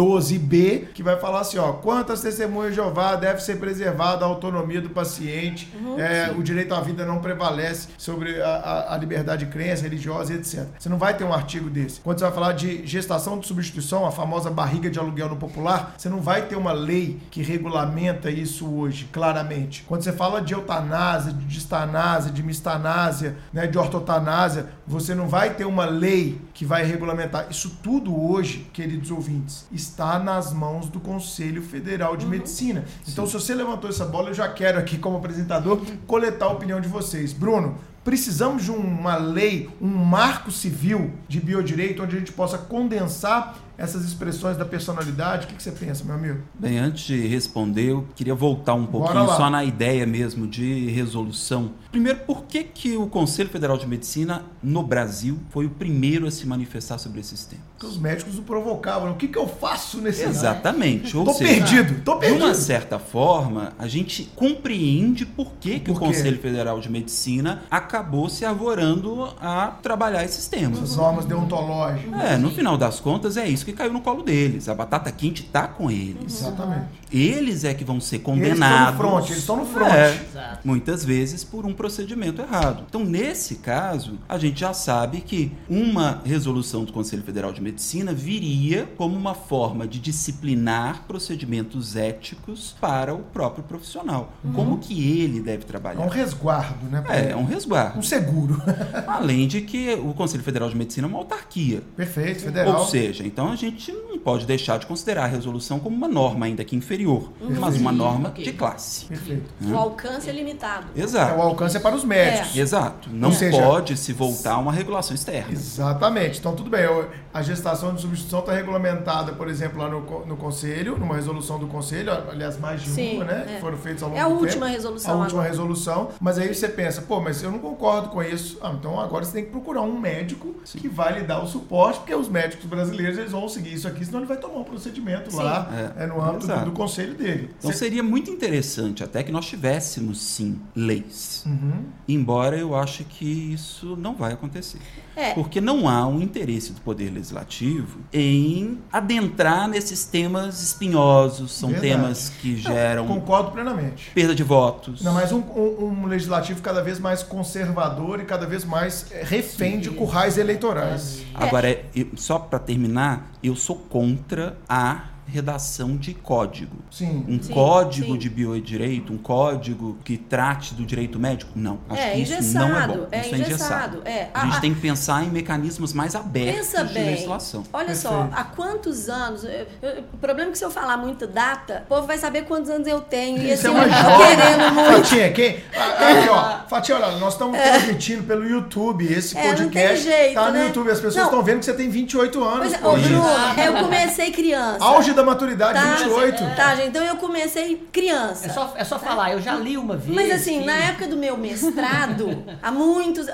12B, 0.10 0.88
que 0.94 1.04
vai 1.04 1.18
falar 1.20 1.42
assim, 1.42 1.58
ó, 1.58 1.74
quantas 1.74 2.22
testemunhas 2.22 2.72
de 2.72 2.76
Jeová 2.76 3.16
deve 3.16 3.42
ser 3.42 3.58
preservada 3.58 4.24
a 4.24 4.28
autonomia 4.28 4.82
do 4.82 4.90
paciente, 4.90 5.70
é, 5.98 6.32
o 6.38 6.42
direito 6.42 6.74
à 6.74 6.80
vida 6.82 7.06
não 7.06 7.20
prevalece 7.20 7.90
sobre 7.98 8.42
a, 8.42 8.48
a- 8.48 8.94
a 8.94 8.98
liberdade 8.98 9.46
de 9.46 9.52
crença 9.52 9.84
religiosa 9.84 10.34
e 10.34 10.38
etc. 10.38 10.66
Você 10.80 10.88
não 10.90 10.98
vai 10.98 11.14
ter 11.16 11.24
um 11.24 11.34
artigo 11.34 11.70
desse. 11.70 12.00
Quando 12.02 12.20
você 12.20 12.26
vai 12.26 12.34
falar 12.34 12.54
de 12.54 12.86
gestação 12.88 13.38
de 13.40 13.48
substituição, 13.48 14.06
a 14.06 14.12
famosa 14.12 14.50
barriga 14.50 14.90
de 14.90 14.98
aluguel 15.00 15.30
no 15.30 15.36
popular, 15.36 15.94
você 15.98 16.08
não 16.10 16.22
vai 16.22 16.44
ter 16.44 16.56
uma 16.56 16.72
lei 16.72 17.20
que 17.32 17.42
regulamenta 17.42 18.30
isso 18.32 18.68
hoje, 18.74 19.10
claramente. 19.12 19.84
Quando 19.88 20.04
você 20.04 20.14
fala 20.14 20.42
de 20.42 20.54
eutanásia, 20.54 21.34
de 21.34 21.46
distanásia, 21.46 22.32
de 22.32 22.42
mistanásia, 22.44 23.36
né, 23.52 23.68
de 23.68 23.78
ortotanásia, 23.78 24.68
você 24.88 25.14
não 25.14 25.28
vai 25.28 25.54
ter 25.54 25.66
uma 25.66 25.86
lei 25.86 26.40
que 26.54 26.64
vai 26.66 26.84
regulamentar. 26.96 27.48
Isso 27.50 27.78
tudo 27.84 28.14
hoje, 28.20 28.68
queridos 28.74 29.12
ouvintes, 29.12 29.68
está 29.72 30.18
nas 30.20 30.52
mãos 30.52 30.90
do 30.90 31.00
Conselho 31.00 31.62
Federal 31.62 32.18
de 32.18 32.26
Medicina. 32.26 32.84
Então, 33.08 33.28
se 33.28 33.34
você 33.34 33.54
levantou 33.54 33.90
essa 33.90 34.06
bola, 34.06 34.30
eu 34.30 34.34
já 34.34 34.48
quero 34.48 34.80
aqui, 34.80 34.98
como 34.98 35.18
apresentador, 35.18 35.82
coletar 36.08 36.46
a 36.46 36.52
opinião 36.52 36.82
de 36.82 36.88
vocês. 36.88 37.32
Bruno, 37.32 37.78
precisamos 38.04 38.64
de 38.64 38.72
uma 38.72 39.16
lei, 39.16 39.70
um 39.82 39.88
marco 39.88 40.52
civil 40.52 41.12
de 41.28 41.40
biodireito 41.40 42.04
onde 42.04 42.16
a 42.16 42.20
gente 42.20 42.32
possa 42.32 42.58
condensar 42.58 43.58
essas 43.78 44.06
expressões 44.06 44.58
da 44.58 44.66
personalidade. 44.66 45.46
O 45.46 45.50
que 45.50 45.56
que 45.56 45.64
você 45.64 45.72
pensa, 45.72 46.04
meu 46.04 46.16
amigo? 46.16 46.40
Bem, 46.58 46.78
antes 46.78 47.06
de 47.06 47.28
responder, 47.28 47.92
eu 47.92 48.08
queria 48.16 48.36
voltar 48.36 48.74
um 48.74 48.86
pouquinho 48.86 49.28
só 49.28 49.50
na 49.50 49.64
ideia 49.64 50.06
mesmo 50.06 50.48
de 50.48 50.90
resolução. 50.90 51.72
Primeiro, 51.92 52.20
por 52.20 52.44
que, 52.44 52.64
que 52.64 52.98
o 52.98 53.08
Conselho 53.08 53.50
Federal 53.50 53.78
de 53.78 53.88
Medicina 53.88 54.44
no 54.62 54.84
Brasil 54.84 55.38
foi 55.50 55.66
o 55.66 55.70
primeiro 55.70 56.28
a 56.28 56.32
se 56.32 56.46
manifestar 56.46 56.98
sobre 56.98 57.22
esses 57.22 57.46
temas? 57.46 57.64
Porque 57.78 57.86
os 57.88 57.98
médicos 57.98 58.38
o 58.38 58.42
provocavam. 58.42 59.12
O 59.12 59.16
que, 59.16 59.28
que 59.28 59.38
eu 59.38 59.48
faço 59.48 60.00
nesse 60.00 60.24
Exatamente. 60.24 61.16
Ou 61.16 61.26
Tô 61.26 61.34
seja, 61.34 61.54
perdido, 61.54 62.02
tô 62.04 62.16
de 62.16 62.20
perdido. 62.22 62.46
uma 62.46 62.54
certa 62.54 62.98
forma, 63.00 63.74
a 63.78 63.88
gente 63.88 64.30
compreende 64.36 65.26
por 65.26 65.54
que, 65.60 65.80
que 65.80 65.92
o 65.92 65.94
Por 65.94 66.02
quê? 66.02 66.08
Conselho 66.08 66.40
Federal 66.40 66.80
de 66.80 66.90
Medicina 66.90 67.64
acabou 67.70 68.30
se 68.30 68.46
arvorando 68.46 69.34
a 69.42 69.68
trabalhar 69.82 70.24
esses 70.24 70.48
temas. 70.48 70.78
Essas 70.78 70.96
normas 70.96 71.26
deontológicas. 71.26 72.22
É, 72.22 72.38
no 72.38 72.50
final 72.52 72.78
das 72.78 73.00
contas, 73.00 73.38
é 73.38 73.48
isso 73.48 73.65
que 73.66 73.74
caiu 73.74 73.92
no 73.92 74.02
colo 74.02 74.24
deles. 74.24 74.70
A 74.70 74.76
batata 74.76 75.12
quente 75.12 75.44
tá 75.44 75.68
com 75.68 75.90
eles. 75.92 76.42
Exatamente. 76.42 76.86
Eles 77.12 77.64
é 77.64 77.74
que 77.74 77.84
vão 77.84 78.00
ser 78.00 78.16
Eles 78.18 78.22
estão 78.28 78.36
no 78.36 78.42
condenados. 78.44 78.98
front, 78.98 79.26
eles 79.26 79.38
estão 79.38 79.58
no 79.58 79.66
front. 79.66 79.92
É, 79.94 80.14
Exato. 80.30 80.60
muitas 80.68 81.04
vezes 81.06 81.44
por 81.44 81.66
um 81.66 81.74
procedimento 81.74 82.42
errado. 82.42 82.84
Então, 82.88 83.04
nesse 83.04 83.56
caso, 83.56 84.18
a 84.28 84.38
gente 84.38 84.60
já 84.60 84.74
sabe 84.74 85.22
que 85.22 85.52
uma 85.70 86.22
resolução 86.26 86.84
do 86.84 86.92
Conselho 86.94 87.24
Federal 87.24 87.52
de 87.54 87.62
Medicina 87.62 88.14
viria 88.14 88.88
como 88.98 89.16
uma 89.16 89.34
forma 89.34 89.88
de 89.88 90.00
disciplinar 90.00 91.04
procedimentos 91.08 91.96
éticos 91.96 92.76
para 92.80 93.14
o 93.14 93.20
próprio 93.20 93.64
profissional. 93.64 94.34
Como 94.54 94.78
que 94.78 95.20
ele 95.22 95.40
deve 95.42 95.64
É 95.64 95.66
um 95.66 95.68
trabalhar? 95.68 96.08
resguardo, 96.10 96.86
né? 96.88 97.04
É, 97.10 97.32
é 97.32 97.36
um 97.36 97.46
resguardo. 97.46 98.00
Um 98.00 98.04
seguro. 98.04 98.62
Além 99.08 99.48
de 99.48 99.62
que 99.62 99.94
o 99.96 100.14
Conselho 100.14 100.44
Federal 100.44 100.70
de 100.70 100.76
Medicina 100.76 101.08
é 101.08 101.10
uma 101.10 101.20
autarquia. 101.20 101.82
Perfeito, 101.96 102.42
federal. 102.44 102.80
Ou 102.82 102.86
seja, 102.86 103.26
então 103.26 103.55
a 103.56 103.58
gente 103.58 103.92
não 103.92 104.18
pode 104.20 104.46
deixar 104.46 104.78
de 104.80 104.86
considerar 104.86 105.24
a 105.24 105.28
resolução 105.28 105.80
como 105.80 105.96
uma 105.96 106.08
norma, 106.08 106.46
ainda 106.46 106.64
que 106.64 106.76
inferior, 106.76 107.32
mas 107.60 107.76
uma 107.80 107.92
Sim, 107.92 107.98
norma 107.98 108.30
ok. 108.30 108.44
de 108.44 108.54
classe. 108.54 109.06
Perfeito. 109.06 109.44
O 109.68 109.76
alcance 109.76 110.30
é 110.30 110.34
limitado. 110.34 110.88
É, 110.96 111.02
Exato. 111.02 111.38
o 111.38 111.42
alcance 111.42 111.78
é 111.78 111.80
para 111.80 111.96
os 111.96 112.04
médicos. 112.04 112.56
Exato. 112.56 113.10
Não 113.12 113.32
seja- 113.32 113.62
pode 113.62 113.96
se 113.98 114.14
voltar 114.14 114.54
a 114.54 114.58
uma 114.58 114.72
regulação 114.72 115.14
externa. 115.16 115.52
Exatamente. 115.52 116.40
Então, 116.40 116.56
tudo 116.56 116.70
bem. 116.70 116.82
Eu- 116.84 117.10
A 117.36 117.42
gestação 117.42 117.94
de 117.94 118.00
substituição 118.00 118.40
está 118.40 118.54
regulamentada, 118.54 119.34
por 119.34 119.50
exemplo, 119.50 119.78
lá 119.82 119.90
no, 119.90 120.26
no 120.26 120.38
Conselho, 120.38 120.98
numa 120.98 121.16
resolução 121.16 121.60
do 121.60 121.68
Conselho, 121.68 122.10
aliás, 122.32 122.58
mais 122.58 122.82
de 122.82 122.90
Sim, 122.92 123.18
uma, 123.18 123.26
né? 123.26 123.44
é. 123.46 123.54
Que 123.56 123.60
foram 123.60 123.78
feitas 123.78 124.04
ao 124.04 124.08
longo 124.10 124.20
É 124.22 124.24
a 124.24 124.30
do 124.30 124.36
última 124.36 124.66
tempo. 124.68 124.78
resolução 124.78 125.12
A 125.14 125.18
última 125.18 125.42
agora. 125.42 125.50
resolução. 125.50 126.10
Mas 126.22 126.38
aí 126.40 126.54
você 126.56 126.70
pensa, 126.70 127.02
pô, 127.02 127.20
mas 127.20 127.44
eu 127.44 127.52
não 127.52 127.60
concordo 127.60 128.08
com 128.08 128.24
isso. 128.24 128.58
Ah, 128.62 128.74
então 128.74 128.98
agora 129.02 129.26
você 129.26 129.34
tem 129.34 129.44
que 129.44 129.52
procurar 129.52 129.82
um 129.82 130.00
médico 130.00 130.56
que 130.66 130.88
vai 130.88 131.20
lhe 131.20 131.26
dar 131.26 131.44
o 131.44 131.46
suporte, 131.48 132.00
porque 132.00 132.16
os 132.16 132.30
médicos 132.30 132.66
brasileiros 132.66 133.18
eles 133.18 133.32
vão 133.34 133.45
seguir 133.50 133.74
isso 133.74 133.88
aqui, 133.88 134.06
senão 134.06 134.20
ele 134.20 134.28
vai 134.28 134.38
tomar 134.38 134.60
um 134.60 134.64
procedimento 134.64 135.36
lá 135.36 135.94
É, 135.98 136.04
é, 136.04 136.08
no 136.08 136.22
âmbito 136.22 136.48
do, 136.48 136.66
do 136.66 136.72
conselho 136.72 137.14
dele. 137.16 137.50
Então 137.58 137.72
seria 137.74 138.04
muito 138.04 138.30
interessante 138.30 139.04
até 139.04 139.24
que 139.24 139.32
nós 139.32 139.46
tivéssemos 139.46 140.20
sim 140.22 140.60
leis. 140.76 141.35
Uhum. 141.46 141.84
Embora 142.08 142.58
eu 142.58 142.76
ache 142.76 143.04
que 143.04 143.54
isso 143.54 143.96
não 143.96 144.16
vai 144.16 144.34
acontecer. 144.34 144.80
É. 145.16 145.34
Porque 145.34 145.62
não 145.62 145.88
há 145.88 146.06
um 146.08 146.22
interesse 146.22 146.74
do 146.74 146.82
Poder 146.82 147.10
Legislativo 147.10 148.00
em 148.12 148.80
adentrar 148.92 149.68
nesses 149.68 150.06
temas 150.06 150.62
espinhosos, 150.62 151.52
são 151.54 151.70
Verdade. 151.70 151.90
temas 151.90 152.30
que 152.30 152.58
geram 152.58 153.08
Concordo 153.08 153.52
plenamente. 153.52 154.12
perda 154.14 154.36
de 154.36 154.44
votos. 154.44 155.02
Não, 155.02 155.14
mas 155.14 155.32
um, 155.32 155.40
um- 155.40 155.86
um 156.02 156.06
legislativo 156.08 156.62
cada 156.62 156.82
vez 156.84 157.00
mais 157.00 157.24
conservador 157.24 158.20
e 158.20 158.26
cada 158.26 158.46
vez 158.46 158.66
mais 158.66 159.06
é, 159.12 159.24
refém 159.24 159.80
de 159.80 159.90
currais 159.92 160.38
eleitorais. 160.38 161.24
Agora, 161.34 161.70
é, 161.70 161.86
eu- 161.96 162.08
só 162.16 162.38
para 162.40 162.60
terminar, 162.60 163.32
eu 163.42 163.56
sou 163.56 163.76
contra 163.78 164.58
a 164.68 165.06
redação 165.28 165.98
de 165.98 166.14
código. 166.14 166.76
Sim. 166.92 167.26
Um 167.28 167.42
Sim, 167.42 167.54
código 167.54 168.14
sim. 168.14 168.18
de 168.18 168.30
biodireito, 168.30 169.12
um 169.12 169.18
código 169.18 169.98
que 170.04 170.18
trate 170.18 170.74
do 170.74 170.86
direito 170.86 171.20
médico? 171.20 171.52
Não. 171.56 171.80
Acho 171.90 172.02
É 172.02 172.12
que 172.12 172.20
isso 172.22 172.34
engessado, 172.34 172.68
não 172.70 172.80
é 172.82 172.88
bom. 172.88 173.08
é 173.12 173.22
isso 173.22 173.36
é 173.36 173.38
engessado, 173.40 174.02
é. 174.06 174.28
A 174.34 174.46
gente 174.46 174.58
A- 174.58 174.62
tem 174.62 174.74
que 174.74 174.80
pensar 174.82 175.24
em 175.24 175.30
mecanismos 175.30 175.94
mais 175.94 176.16
abertos 176.16 176.56
Pensa 176.68 176.86
de 176.86 176.94
bem. 176.94 177.06
legislação. 177.06 177.64
Olha 177.74 177.96
só, 177.96 178.10
Perfeito. 178.24 178.40
há 178.40 178.44
quantos 178.44 179.10
anos. 179.10 179.44
eu- 179.44 179.68
eu- 179.82 180.04
o 180.14 180.18
problema 180.18 180.50
é 180.50 180.52
que 180.52 180.58
se 180.58 180.64
eu 180.66 180.72
falar 180.72 180.98
muito 180.98 181.28
data, 181.28 181.84
o 181.86 181.88
povo 181.90 182.08
vai 182.08 182.18
saber 182.18 182.44
quantos 182.46 182.70
anos 182.70 182.88
eu 182.88 183.02
tenho. 183.02 183.38
E 183.42 183.48
Você 183.56 183.68
assim, 183.68 183.68
é 183.68 183.70
uma 183.72 183.84
querendo 183.86 184.74
muito. 184.74 184.92
Fatinha, 185.04 185.32
quem? 185.34 185.58
Ah, 185.76 186.20
Aqui, 186.20 186.30
ó. 186.30 186.68
Fatinha, 186.70 186.98
olha, 186.98 187.18
nós 187.18 187.34
estamos 187.34 187.58
transmitindo 187.60 188.24
pelo 188.24 188.48
YouTube 188.48 189.06
esse 189.12 189.38
É, 189.38 189.48
não 189.50 189.56
tem 189.56 189.66
podcast. 189.66 190.04
jeito, 190.04 190.34
tá 190.36 190.46
no 190.48 190.52
né? 190.54 190.66
YouTube. 190.68 190.92
As 190.92 191.00
pessoas 191.00 191.26
estão 191.26 191.44
vendo 191.44 191.60
que 191.60 191.66
você 191.66 191.74
tem 191.74 191.90
28 191.90 192.44
anos. 192.44 192.74
Pois 192.74 192.74
é, 192.74 192.88
ô, 192.88 192.92
Bruno, 192.92 193.24
eu 193.66 193.84
comecei 193.84 194.32
criança. 194.32 194.84
Auge 194.84 195.14
da 195.14 195.24
maturidade, 195.26 195.74
Tá? 195.80 195.96
28. 195.96 196.56
Tá, 196.56 196.76
gente, 196.76 196.88
então 196.90 197.04
eu 197.04 197.18
comecei 197.18 197.88
criança. 197.92 198.48
É 198.48 198.50
só, 198.50 198.74
é 198.78 198.84
só 198.84 198.98
falar, 199.00 199.32
eu 199.34 199.42
já 199.42 199.56
li 199.56 199.78
uma 199.78 199.98
vez. 199.98 200.16
Mas 200.16 200.32
assim, 200.32 200.60
que- 200.60 200.66
na 200.66 200.76
época 200.76 201.08
do 201.08 201.18
meu 201.18 201.36
mestrado, 201.38 202.44
há 202.62 202.72
muitos. 202.72 203.28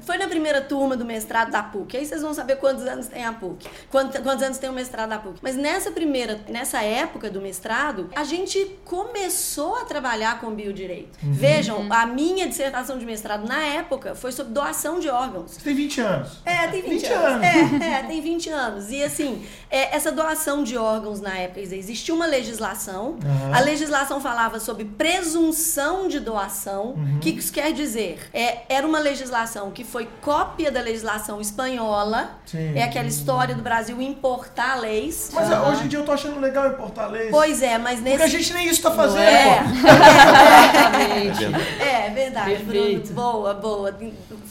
Foi 0.00 0.18
na 0.18 0.26
primeira 0.28 0.60
turma 0.60 0.96
do 0.96 1.04
mestrado 1.04 1.50
da 1.50 1.62
PUC. 1.62 1.96
Aí 1.96 2.04
vocês 2.06 2.20
vão 2.22 2.34
saber 2.34 2.56
quantos 2.56 2.84
anos 2.86 3.06
tem 3.06 3.24
a 3.24 3.32
PUC. 3.32 3.66
Quantos, 3.90 4.20
quantos 4.20 4.42
anos 4.42 4.58
tem 4.58 4.68
o 4.68 4.72
mestrado 4.72 5.08
da 5.10 5.18
PUC. 5.18 5.38
Mas 5.42 5.56
nessa 5.56 5.90
primeira, 5.90 6.40
nessa 6.48 6.82
época 6.82 7.30
do 7.30 7.40
mestrado, 7.40 8.10
a 8.14 8.24
gente 8.24 8.78
começou 8.84 9.76
a 9.76 9.84
trabalhar 9.84 10.40
com 10.40 10.50
biodireito. 10.54 11.18
Uhum. 11.22 11.32
Vejam, 11.32 11.86
a 11.90 12.06
minha 12.06 12.48
dissertação 12.48 12.98
de 12.98 13.06
mestrado 13.06 13.46
na 13.46 13.60
época 13.62 14.14
foi 14.14 14.32
sobre 14.32 14.52
doação 14.52 14.98
de 14.98 15.08
órgãos. 15.08 15.52
Você 15.52 15.60
tem 15.60 15.74
20 15.74 16.00
anos. 16.00 16.28
É, 16.44 16.66
tem 16.68 16.82
20, 16.82 16.90
20 17.00 17.06
anos. 17.12 17.24
anos. 17.26 17.44
É, 17.82 17.90
é, 17.98 18.02
tem 18.02 18.20
20 18.20 18.50
anos. 18.50 18.90
E 18.90 19.02
assim, 19.02 19.44
é, 19.70 19.94
essa 19.94 20.10
doação 20.10 20.62
de 20.64 20.76
órgãos 20.76 21.20
na 21.24 21.36
época, 21.38 21.60
existia 21.60 22.14
uma 22.14 22.26
legislação. 22.26 23.16
Aham. 23.24 23.56
A 23.56 23.60
legislação 23.60 24.20
falava 24.20 24.60
sobre 24.60 24.84
presunção 24.84 26.06
de 26.06 26.20
doação. 26.20 26.90
O 26.90 26.98
Uhum. 26.98 27.18
que 27.20 27.30
isso 27.30 27.52
quer 27.52 27.72
dizer? 27.72 28.18
É, 28.32 28.58
era 28.68 28.86
uma 28.86 28.98
legislação 28.98 29.70
que 29.70 29.82
foi 29.82 30.08
cópia 30.20 30.70
da 30.70 30.80
legislação 30.80 31.40
espanhola. 31.40 32.38
Sim. 32.46 32.72
É 32.76 32.82
aquela 32.84 33.08
história 33.08 33.54
do 33.54 33.62
Brasil 33.62 34.00
importar 34.00 34.76
leis. 34.80 35.30
Mas 35.32 35.50
Aham. 35.50 35.70
hoje 35.72 35.84
em 35.84 35.88
dia 35.88 35.98
eu 35.98 36.04
tô 36.04 36.12
achando 36.12 36.38
legal 36.38 36.68
importar 36.68 37.06
leis. 37.08 37.30
Pois 37.30 37.62
é, 37.62 37.78
mas 37.78 38.00
nesse. 38.00 38.18
Porque 38.18 38.36
a 38.36 38.38
gente 38.38 38.52
nem 38.52 38.68
isso 38.68 38.82
tá 38.82 38.90
fazendo, 38.90 39.20
é. 39.22 39.60
Exatamente. 40.74 41.44
É, 41.82 42.10
verdade, 42.10 42.50
Perfeito. 42.50 43.12
Bruno. 43.12 43.32
Boa, 43.32 43.54
boa. 43.54 43.94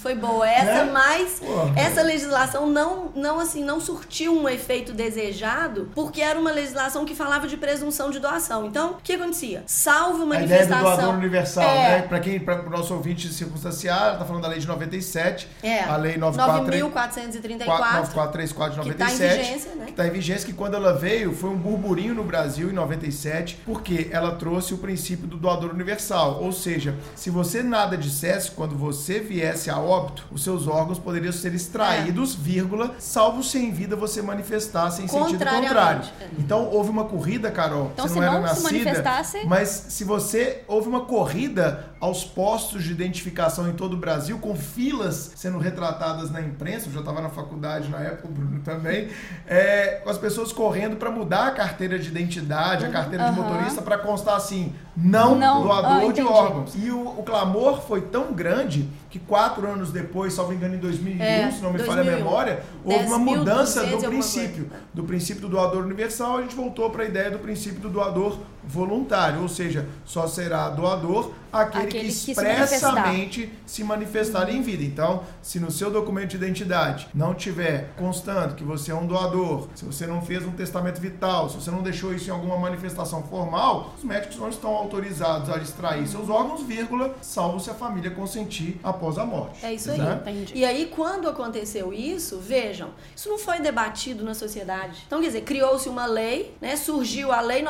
Foi 0.02 0.16
boa. 0.16 0.50
Essa, 0.50 0.84
Né? 0.86 0.92
mas 0.92 1.40
Pô. 1.40 1.46
essa 1.76 2.02
legislação 2.02 2.68
não, 2.68 3.12
não, 3.16 3.40
assim, 3.40 3.64
não 3.64 3.80
surtiu 3.80 4.34
um 4.36 4.50
efeito 4.50 4.92
desejado, 4.94 5.90
porque 5.96 6.22
era 6.22 6.38
uma 6.40 6.52
legislação 6.52 6.63
que 7.06 7.16
falava 7.16 7.48
de 7.48 7.58
presunção 7.58 8.10
de 8.10 8.20
doação. 8.20 8.66
Então, 8.66 8.92
o 8.92 8.96
que 9.04 9.14
acontecia? 9.14 9.64
Salvo 9.66 10.24
A 10.32 10.42
ideia 10.42 10.66
do 10.66 10.70
manifestação. 10.70 10.96
doador 10.96 11.16
universal, 11.16 11.64
É. 11.64 11.90
né? 11.90 12.02
Pra 12.04 12.20
quem, 12.20 12.40
para 12.40 12.66
o 12.66 12.70
nosso 12.70 12.94
ouvinte 12.94 13.32
circunstanciado, 13.32 14.20
tá 14.20 14.26
falando 14.26 14.44
da 14.44 14.48
lei 14.50 14.60
de 14.60 14.68
97, 14.68 15.48
É. 15.62 15.84
a 15.84 15.96
lei 15.98 16.18
94 16.18 16.64
9.434. 16.66 17.66
9434 17.68 18.82
de 18.84 18.90
Que 18.90 18.96
tá 18.96 19.06
em 19.06 19.14
97, 19.14 19.38
vigência, 19.44 19.76
né? 19.76 19.86
que 19.88 19.92
tá 19.94 20.08
em 20.08 20.12
vigência, 20.12 20.46
que 20.46 20.54
quando 20.54 20.76
ela 20.76 20.94
veio 20.94 21.34
foi 21.36 21.50
um 21.50 21.58
burburinho 21.58 22.14
no 22.14 22.24
Brasil 22.24 22.70
em 22.70 22.74
97, 22.74 23.60
porque 23.66 24.10
ela 24.12 24.36
trouxe 24.36 24.74
o 24.74 24.78
princípio 24.78 25.28
do 25.28 25.38
doador 25.38 25.72
universal, 25.72 26.42
ou 26.42 26.52
seja, 26.52 26.96
se 27.16 27.30
você 27.30 27.62
nada 27.64 27.98
dissesse, 27.98 28.52
quando 28.52 28.76
você 28.76 29.20
viesse 29.20 29.70
a 29.70 29.80
óbito, 29.80 30.26
os 30.32 30.44
seus 30.44 30.68
órgãos 30.68 31.00
poderiam 31.00 31.32
ser 31.34 31.54
extraídos, 31.54 32.36
vírgula, 32.36 32.96
salvo 33.00 33.44
se 33.44 33.58
em 33.58 33.72
vida 33.72 33.96
você 33.96 34.22
manifestasse 34.22 35.02
em 35.02 35.08
sentido 35.08 35.40
contrário. 35.46 36.02
É. 36.22 36.28
Então 36.54 36.70
houve 36.72 36.90
uma 36.90 37.06
corrida, 37.06 37.50
Carol, 37.50 37.90
Então, 37.94 38.08
você 38.08 38.14
se 38.14 38.20
não 38.20 38.24
era 38.28 38.40
não 38.40 38.48
se 38.48 38.64
nascida, 38.64 38.72
manifestasse- 38.86 39.46
mas 39.48 39.70
se 39.90 40.04
você 40.04 40.62
houve 40.68 40.88
uma 40.88 41.02
corrida 41.06 41.86
aos 42.04 42.26
postos 42.26 42.84
de 42.84 42.92
identificação 42.92 43.66
em 43.70 43.72
todo 43.72 43.94
o 43.94 43.98
Brasil, 43.98 44.38
com 44.38 44.54
filas 44.58 45.32
sendo 45.38 45.58
retratadas 45.58 46.30
na 46.30 46.42
imprensa, 46.42 46.90
eu 46.90 46.92
já 46.92 47.00
estava 47.00 47.22
na 47.22 47.30
faculdade 47.30 47.88
na 47.88 47.98
época, 48.00 48.28
o 48.28 48.32
Bruno 48.32 48.60
também, 48.60 49.08
é, 49.48 50.02
com 50.04 50.10
as 50.10 50.18
pessoas 50.18 50.52
correndo 50.52 50.98
para 50.98 51.10
mudar 51.10 51.48
a 51.48 51.52
carteira 51.52 51.98
de 51.98 52.10
identidade, 52.10 52.86
a 52.86 52.90
carteira 52.90 53.24
de 53.24 53.40
Aham. 53.40 53.44
motorista, 53.44 53.82
para 53.82 53.98
constar 53.98 54.36
assim, 54.36 54.76
não, 54.98 55.36
Não, 55.36 55.64
doador 55.64 56.10
ah, 56.10 56.12
de 56.12 56.22
órgãos. 56.22 56.74
E 56.76 56.92
o, 56.92 57.08
o 57.08 57.24
clamor 57.24 57.82
foi 57.84 58.02
tão 58.02 58.34
grande 58.34 58.90
que 59.10 59.18
quatro 59.18 59.66
anos 59.66 59.90
depois, 59.90 60.34
salvo 60.34 60.52
engano, 60.52 60.76
em 60.76 60.80
2001, 60.80 61.24
É, 61.24 61.52
se 61.52 61.62
não 61.62 61.72
me 61.72 61.80
falha 61.80 62.02
a 62.02 62.04
2001. 62.04 62.18
memória, 62.18 62.64
houve 62.84 63.06
uma 63.06 63.18
10.200 63.18 63.20
mudança 63.38 63.86
do 63.86 63.98
princípio. 64.00 64.70
Do 64.94 65.06
princípio 65.06 65.42
do 65.44 65.48
doador 65.48 65.86
universal, 65.86 66.40
a 66.40 66.42
gente 66.42 66.54
voltou 66.54 66.90
para 66.90 67.04
a 67.04 67.06
ideia 67.06 67.32
do 67.32 67.40
princípio 67.40 67.80
do 67.80 67.90
doador 67.90 68.40
voluntário, 68.68 69.42
ou 69.42 69.50
seja, 69.50 69.88
só 70.06 70.28
será 70.28 70.70
doador 70.70 71.32
aquele, 71.54 71.84
Aquele 71.84 72.02
que 72.02 72.08
que 72.08 72.12
se 72.12 72.32
expressamente 72.32 73.54
se 73.66 73.84
manifestar 73.84 74.50
em 74.50 74.62
vida. 74.62 74.84
Então, 74.84 75.24
se 75.42 75.60
no 75.60 75.72
seu 75.72 75.92
documento 75.92 76.30
de 76.30 76.38
identidade 76.38 77.08
não 77.14 77.34
tiver 77.34 77.92
constando 77.96 78.56
que 78.56 78.64
você 78.64 78.92
é 78.92 78.96
um 78.96 79.06
doador, 79.06 79.68
se 79.76 79.86
você 79.86 80.08
não 80.08 80.22
fez 80.22 80.44
um 80.46 80.52
testamento 80.52 81.00
vital, 81.00 81.50
se 81.50 81.56
você 81.56 81.70
não 81.70 81.84
deixou 81.84 82.14
isso 82.14 82.30
em 82.30 82.34
alguma 82.34 82.58
manifestação 82.58 83.22
formal, 83.24 83.94
os 83.98 84.04
médicos 84.04 84.38
não 84.38 84.50
estão 84.50 84.72
autorizados 84.72 85.50
a 85.50 85.58
extrair 85.58 86.08
seus 86.08 86.30
órgãos, 86.30 86.64
vírgula, 86.64 87.14
salvo 87.22 87.60
se 87.60 87.70
a 87.70 87.74
família 87.74 88.10
consentir 88.10 88.80
após 88.84 89.18
a 89.18 89.26
morte. 89.26 89.64
É 89.64 89.74
isso 89.74 89.92
aí. 89.92 90.00
Né? 90.00 90.20
Entendi. 90.22 90.54
E 90.56 90.66
aí, 90.66 90.88
quando 90.88 91.30
aconteceu 91.30 91.94
isso, 91.94 92.40
vejam, 92.40 92.90
isso 93.16 93.30
não 93.30 93.38
foi 93.38 93.60
debatido 93.60 94.24
na 94.24 94.34
sociedade. 94.34 95.04
Então, 95.06 95.22
quer 95.22 95.28
dizer, 95.28 95.42
criou-se 95.42 95.88
uma 95.88 96.06
lei, 96.06 96.56
né? 96.60 96.76
Surgiu 96.76 97.32
a 97.32 97.42
Lei 97.42 97.62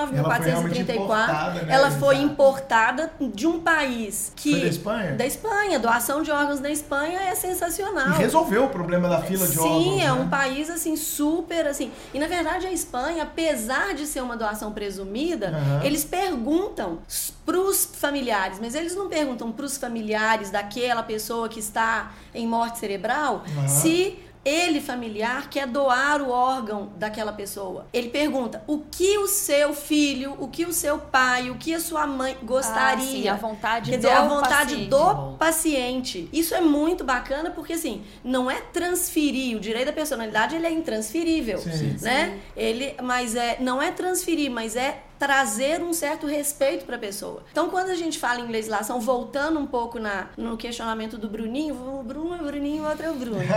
Ela 0.52 0.83
foi 0.86 0.94
realmente 0.94 0.94
9.434. 1.00 1.04
importada, 1.04 1.62
né? 1.64 1.74
Ela 1.74 1.92
foi 1.92 2.18
importada 2.18 3.12
de 3.20 3.48
um 3.48 3.60
país 3.60 4.32
que. 4.36 4.52
Foi 4.52 4.60
da 4.62 4.68
Espanha? 4.68 5.12
Da 5.16 5.26
Espanha. 5.26 5.80
Doação 5.80 6.22
de 6.22 6.32
órgãos 6.32 6.60
na 6.60 6.70
Espanha 6.70 7.20
é 7.20 7.36
sensacional. 7.36 8.10
E 8.10 8.18
resolveu 8.18 8.66
o 8.66 8.70
problema 8.70 9.08
da 9.10 9.22
fila 9.22 9.48
de 9.48 9.54
Sim, 9.54 9.60
órgãos. 9.60 10.02
é 10.02 10.06
né? 10.06 10.14
um 10.14 10.28
país 10.30 10.70
assim 10.70 10.96
super 10.96 11.68
assim. 11.68 11.92
E 12.14 12.20
na 12.20 12.28
verdade 12.28 12.66
a 12.68 12.72
Espanha, 12.72 13.24
apesar 13.24 13.94
de 13.94 14.06
ser 14.06 14.22
uma 14.22 14.36
doação 14.38 14.72
presumida, 14.72 15.48
Aham. 15.50 15.82
eles 15.84 16.04
perguntam 16.04 17.00
pros 17.46 17.86
familiares, 17.86 18.58
mas 18.60 18.76
eles 18.76 18.96
não 18.96 19.10
perguntam 19.10 19.52
pros 19.52 19.78
familiares 19.78 20.50
daquela 20.50 21.04
pessoa 21.04 21.50
que 21.50 21.60
está 21.60 22.12
em 22.34 22.48
morte 22.48 22.80
cerebral 22.80 23.44
Aham. 23.58 23.68
se 23.68 24.20
ele 24.46 24.82
familiar 24.82 25.50
quer 25.50 25.68
doar 25.68 26.22
o 26.22 26.30
órgão 26.30 26.92
daquela 26.98 27.32
pessoa. 27.32 27.88
Ele 27.94 28.10
pergunta 28.10 28.64
o 28.68 28.80
que 28.80 29.18
o 29.18 29.28
seu 29.28 29.74
filho, 29.74 30.36
o 30.40 30.48
que 30.48 30.66
o 30.66 30.74
seu 30.74 31.00
pai, 31.00 31.50
o 31.50 31.56
que 31.56 31.74
a 31.74 31.80
sua 31.80 32.06
mãe 32.06 32.38
gostaria. 32.44 32.94
Ah, 32.94 33.00
sim, 33.00 33.28
a 33.28 33.36
vontade 33.36 33.92
Quer 33.92 33.98
do 33.98 34.02
dizer, 34.02 34.14
a 34.14 34.28
vontade 34.28 34.72
paciente. 34.74 34.90
do 34.90 35.34
paciente. 35.38 36.30
Isso 36.34 36.54
é 36.54 36.62
muito 36.62 37.04
bacana 37.04 37.52
porque 37.52 37.74
assim, 37.74 38.04
não 38.24 38.52
é 38.52 38.60
transferir 38.62 39.56
o 39.56 39.60
direito 39.60 39.88
da 39.88 39.94
personalidade, 39.94 40.56
ele 40.56 40.68
é 40.68 40.72
intransferível, 40.72 41.60
Sim. 41.60 41.98
né? 42.02 42.40
Ele, 42.56 42.96
mas 43.02 43.36
é 43.36 43.58
não 43.60 43.82
é 43.82 43.92
transferir, 43.92 44.52
mas 44.52 44.76
é 44.76 45.02
trazer 45.24 45.82
um 45.82 45.94
certo 45.94 46.28
respeito 46.28 46.84
para 46.84 46.98
a 46.98 47.00
pessoa. 47.00 47.44
Então, 47.50 47.70
quando 47.70 47.90
a 47.90 47.96
gente 47.96 48.20
fala 48.20 48.42
em 48.42 48.48
legislação, 48.48 49.00
voltando 49.00 49.58
um 49.58 49.66
pouco 49.66 49.98
na, 49.98 50.28
no 50.36 50.58
questionamento 50.58 51.18
do 51.18 51.30
Bruninho, 51.30 51.76
o 51.76 52.04
Bruno 52.04 52.36
é 52.36 52.42
o 52.42 52.44
Bruninho, 52.44 52.84
o 52.84 52.90
outro 52.90 53.06
é 53.06 53.10
o 53.10 53.14
Bruno. 53.14 53.40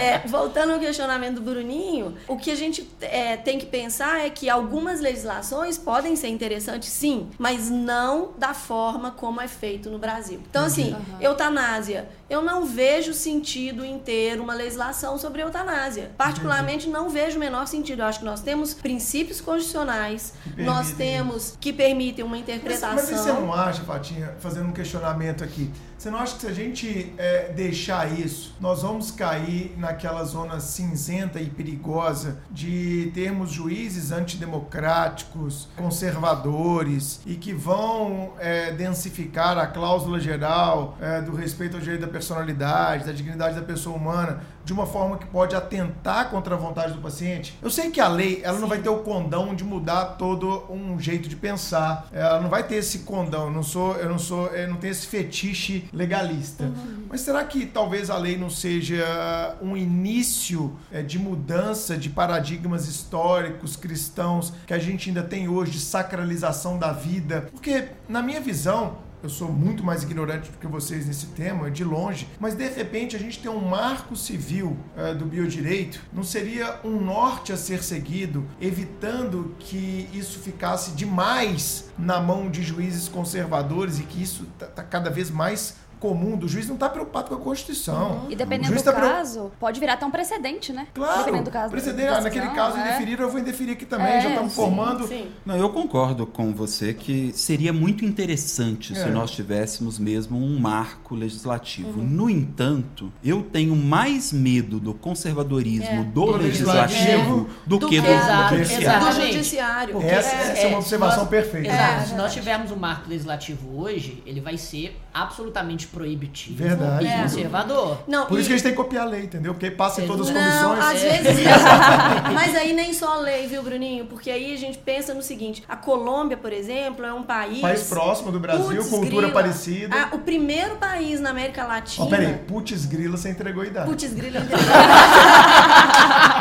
É, 0.00 0.14
é, 0.14 0.18
voltando 0.26 0.72
ao 0.72 0.78
questionamento 0.78 1.36
do 1.36 1.40
Bruninho, 1.42 2.16
o 2.26 2.36
que 2.36 2.50
a 2.50 2.54
gente 2.54 2.88
é, 3.00 3.36
tem 3.36 3.58
que 3.58 3.66
pensar 3.66 4.24
é 4.24 4.30
que 4.30 4.48
algumas 4.48 5.00
legislações 5.00 5.78
podem 5.78 6.16
ser 6.16 6.28
interessantes, 6.28 6.88
sim, 6.88 7.28
mas 7.38 7.70
não 7.70 8.30
da 8.36 8.54
forma 8.54 9.10
como 9.12 9.40
é 9.40 9.46
feito 9.46 9.88
no 9.90 9.98
Brasil. 9.98 10.40
Então, 10.48 10.64
assim, 10.64 10.96
eutanásia. 11.20 12.08
Eu 12.30 12.40
não 12.40 12.64
vejo 12.64 13.12
sentido 13.12 13.84
em 13.84 13.98
ter 13.98 14.40
uma 14.40 14.54
legislação 14.54 15.18
sobre 15.18 15.42
eutanásia. 15.42 16.12
Particularmente, 16.16 16.88
não 16.88 17.10
vejo 17.10 17.36
o 17.36 17.40
menor 17.40 17.66
sentido. 17.66 18.02
Eu 18.02 18.06
acho 18.06 18.20
que 18.20 18.24
nós 18.24 18.40
temos 18.40 18.72
princípios 18.72 19.40
constitucionais, 19.40 20.32
nós 20.56 20.92
temos 20.92 21.56
que 21.60 21.72
permitem 21.72 22.24
uma 22.24 22.36
Mas, 22.36 22.42
interpretação. 22.42 22.94
mas 22.94 23.08
você 23.10 23.32
não 23.32 23.52
acha, 23.52 23.82
Fatinha, 23.82 24.32
fazendo 24.38 24.68
um 24.68 24.72
questionamento 24.72 25.42
aqui, 25.42 25.70
você 26.00 26.10
não 26.10 26.18
acha 26.18 26.36
que 26.36 26.40
se 26.40 26.46
a 26.46 26.54
gente 26.54 27.12
é, 27.18 27.52
deixar 27.52 28.10
isso, 28.18 28.56
nós 28.58 28.80
vamos 28.80 29.10
cair 29.10 29.74
naquela 29.76 30.24
zona 30.24 30.58
cinzenta 30.58 31.38
e 31.38 31.50
perigosa 31.50 32.38
de 32.50 33.10
termos 33.12 33.50
juízes 33.50 34.10
antidemocráticos, 34.10 35.68
conservadores 35.76 37.20
e 37.26 37.34
que 37.34 37.52
vão 37.52 38.32
é, 38.38 38.72
densificar 38.72 39.58
a 39.58 39.66
cláusula 39.66 40.18
geral 40.18 40.96
é, 41.02 41.20
do 41.20 41.36
respeito 41.36 41.76
ao 41.76 41.82
direito 41.82 42.00
da 42.00 42.08
personalidade, 42.08 43.04
da 43.04 43.12
dignidade 43.12 43.56
da 43.56 43.62
pessoa 43.62 43.94
humana, 43.94 44.40
de 44.64 44.72
uma 44.72 44.86
forma 44.86 45.18
que 45.18 45.26
pode 45.26 45.54
atentar 45.54 46.30
contra 46.30 46.54
a 46.54 46.58
vontade 46.58 46.92
do 46.92 47.00
paciente? 47.00 47.58
Eu 47.62 47.70
sei 47.70 47.90
que 47.90 48.00
a 48.00 48.08
lei, 48.08 48.40
ela 48.42 48.58
não 48.58 48.68
vai 48.68 48.78
ter 48.78 48.88
o 48.88 48.98
condão 48.98 49.54
de 49.54 49.64
mudar 49.64 50.16
todo 50.16 50.64
um 50.70 50.98
jeito 50.98 51.28
de 51.28 51.36
pensar. 51.36 52.08
Ela 52.12 52.40
não 52.40 52.48
vai 52.48 52.62
ter 52.62 52.76
esse 52.76 53.00
condão. 53.00 53.44
Eu 53.44 53.50
não 53.50 53.62
sou, 53.62 53.96
eu 53.96 54.08
não 54.08 54.18
sou, 54.18 54.46
eu 54.48 54.68
não 54.68 54.76
tenho 54.76 54.92
esse 54.92 55.06
fetiche 55.06 55.88
legalista. 55.92 56.70
Mas 57.08 57.22
será 57.22 57.44
que 57.44 57.66
talvez 57.66 58.10
a 58.10 58.16
lei 58.16 58.36
não 58.36 58.50
seja 58.50 59.56
um 59.60 59.76
início 59.76 60.76
é, 60.92 61.02
de 61.02 61.18
mudança 61.18 61.96
de 61.96 62.08
paradigmas 62.08 62.88
históricos 62.88 63.76
cristãos 63.76 64.52
que 64.66 64.74
a 64.74 64.78
gente 64.78 65.08
ainda 65.08 65.22
tem 65.22 65.48
hoje 65.48 65.72
de 65.72 65.80
sacralização 65.80 66.78
da 66.78 66.92
vida? 66.92 67.48
Porque 67.52 67.88
na 68.08 68.22
minha 68.22 68.40
visão, 68.40 68.98
eu 69.22 69.28
sou 69.28 69.52
muito 69.52 69.84
mais 69.84 70.02
ignorante 70.02 70.50
do 70.50 70.58
que 70.58 70.66
vocês 70.66 71.06
nesse 71.06 71.26
tema, 71.26 71.70
de 71.70 71.84
longe, 71.84 72.28
mas 72.38 72.54
de 72.54 72.68
repente 72.68 73.16
a 73.16 73.18
gente 73.18 73.38
tem 73.40 73.50
um 73.50 73.60
marco 73.60 74.16
civil 74.16 74.76
eh, 74.96 75.14
do 75.14 75.24
biodireito, 75.24 76.00
não 76.12 76.22
seria 76.22 76.80
um 76.84 77.00
norte 77.00 77.52
a 77.52 77.56
ser 77.56 77.82
seguido, 77.82 78.46
evitando 78.60 79.54
que 79.58 80.08
isso 80.12 80.38
ficasse 80.38 80.92
demais 80.92 81.90
na 81.98 82.20
mão 82.20 82.50
de 82.50 82.62
juízes 82.62 83.08
conservadores 83.08 83.98
e 83.98 84.02
que 84.04 84.22
isso 84.22 84.46
está 84.58 84.82
cada 84.82 85.10
vez 85.10 85.30
mais 85.30 85.76
comum, 86.00 86.36
do 86.36 86.48
juiz 86.48 86.66
não 86.66 86.74
está 86.74 86.88
preocupado 86.88 87.28
com 87.28 87.34
a 87.34 87.38
Constituição. 87.38 88.26
E 88.28 88.34
O 88.34 88.36
dependendo 88.36 88.68
juiz 88.68 88.82
do 88.82 88.92
tá 88.92 89.00
caso, 89.00 89.52
pode 89.60 89.78
virar 89.78 89.92
até 89.92 90.06
um 90.06 90.10
precedente, 90.10 90.72
né? 90.72 90.86
Claro, 90.94 91.18
Dependendo 91.18 91.44
do 91.44 91.50
caso. 91.50 91.70
precedente, 91.70 92.08
ah, 92.08 92.20
naquele 92.22 92.48
caso 92.48 92.76
é. 92.78 92.80
indeferir, 92.80 93.20
eu 93.20 93.30
vou 93.30 93.38
indeferir 93.38 93.72
aqui 93.74 93.84
também, 93.84 94.06
É, 94.14 94.20
já 94.22 94.28
estamos 94.30 94.52
sim, 94.52 94.56
formando. 94.56 95.06
Sim. 95.06 95.28
Não, 95.44 95.56
eu 95.56 95.68
concordo 95.70 96.26
com 96.26 96.52
você 96.52 96.94
que 96.94 97.32
seria 97.34 97.72
muito 97.72 98.04
interessante 98.04 98.92
É. 98.92 98.96
se 99.04 99.08
nós 99.10 99.30
tivéssemos 99.30 99.98
mesmo 99.98 100.38
um 100.42 100.58
marco 100.58 101.14
legislativo. 101.14 102.00
Uhum. 102.00 102.06
No 102.06 102.30
entanto, 102.30 103.12
eu 103.22 103.42
tenho 103.42 103.76
mais 103.76 104.32
medo 104.32 104.80
do 104.80 104.94
conservadorismo 104.94 105.84
É. 106.00 106.04
do, 106.04 106.10
Do 106.26 106.36
legislativo 106.36 107.48
do, 107.66 107.78
do 107.78 107.88
que 107.88 108.00
do, 108.00 108.06
Exato, 108.06 108.56
judiciário. 108.56 109.00
Do 109.00 109.06
Exatamente. 109.06 109.32
judiciário. 109.34 109.92
Porque 109.94 110.08
Essa, 110.08 110.34
essa 110.36 110.60
é, 110.62 110.66
uma 110.66 110.70
se 110.70 110.74
observação 110.76 111.20
nós- 111.20 111.28
perfeita. 111.28 111.68
Exato. 111.68 112.02
É. 112.02 112.06
Se 112.06 112.14
nós 112.14 112.32
tivermos 112.32 112.70
um 112.70 112.76
marco 112.76 113.08
legislativo 113.08 113.78
hoje, 113.80 114.22
ele 114.26 114.40
vai 114.40 114.56
ser 114.56 114.98
absolutamente 115.12 115.86
proibitivo 115.92 116.56
Verdade. 116.62 117.04
e 117.04 117.08
É. 117.08 117.22
conservador. 117.22 117.98
Não, 118.06 118.26
Por 118.26 118.38
e- 118.38 118.40
isso 118.40 118.48
que 118.48 118.54
a 118.54 118.56
gente 118.56 118.62
tem 118.64 118.72
que 118.72 118.78
copiar 118.78 119.06
a 119.06 119.10
lei, 119.10 119.24
entendeu? 119.24 119.52
Porque 119.52 119.66
aí 119.66 119.72
passa 119.72 120.02
em 120.02 120.06
todas 120.06 120.28
as 120.28 120.34
Não, 120.34 120.70
comissões. 120.70 120.96
às 120.96 121.04
É. 121.04 121.18
vezes. 121.22 121.44
Mas 122.34 122.56
aí 122.56 122.72
nem 122.72 122.92
só 122.94 123.14
a 123.14 123.20
lei, 123.20 123.46
viu, 123.46 123.62
Bruninho? 123.62 124.06
Porque 124.06 124.30
aí 124.30 124.54
a 124.54 124.56
gente 124.56 124.78
pensa 124.78 125.12
no 125.14 125.22
seguinte: 125.22 125.62
a 125.68 125.76
Colômbia, 125.76 126.36
por 126.36 126.52
exemplo, 126.52 127.04
é 127.04 127.12
um 127.12 127.22
país. 127.22 127.60
País 127.60 127.82
próximo 127.84 128.32
do 128.32 128.40
Brasil, 128.40 128.64
Putz, 128.76 128.88
cultura 128.88 129.26
grila. 129.28 129.32
parecida. 129.32 129.96
Ah, 129.96 130.08
o 130.14 130.18
primeiro 130.20 130.76
país 130.76 131.20
na 131.20 131.30
América 131.30 131.64
Latina. 131.64 132.06
Ó, 132.06 132.08
peraí, 132.08 132.34
putz 132.46 132.86
grila, 132.86 133.16
você 133.16 133.30
entregou 133.30 133.62
a 133.62 133.66
idade. 133.66 133.88
Putz, 133.90 134.12
grila 134.12 134.38
é 134.38 134.40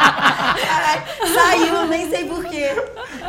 Ai, 0.68 1.04
Saiu, 1.34 1.86
nem 1.88 2.10
sei 2.10 2.26
porquê. 2.26 2.70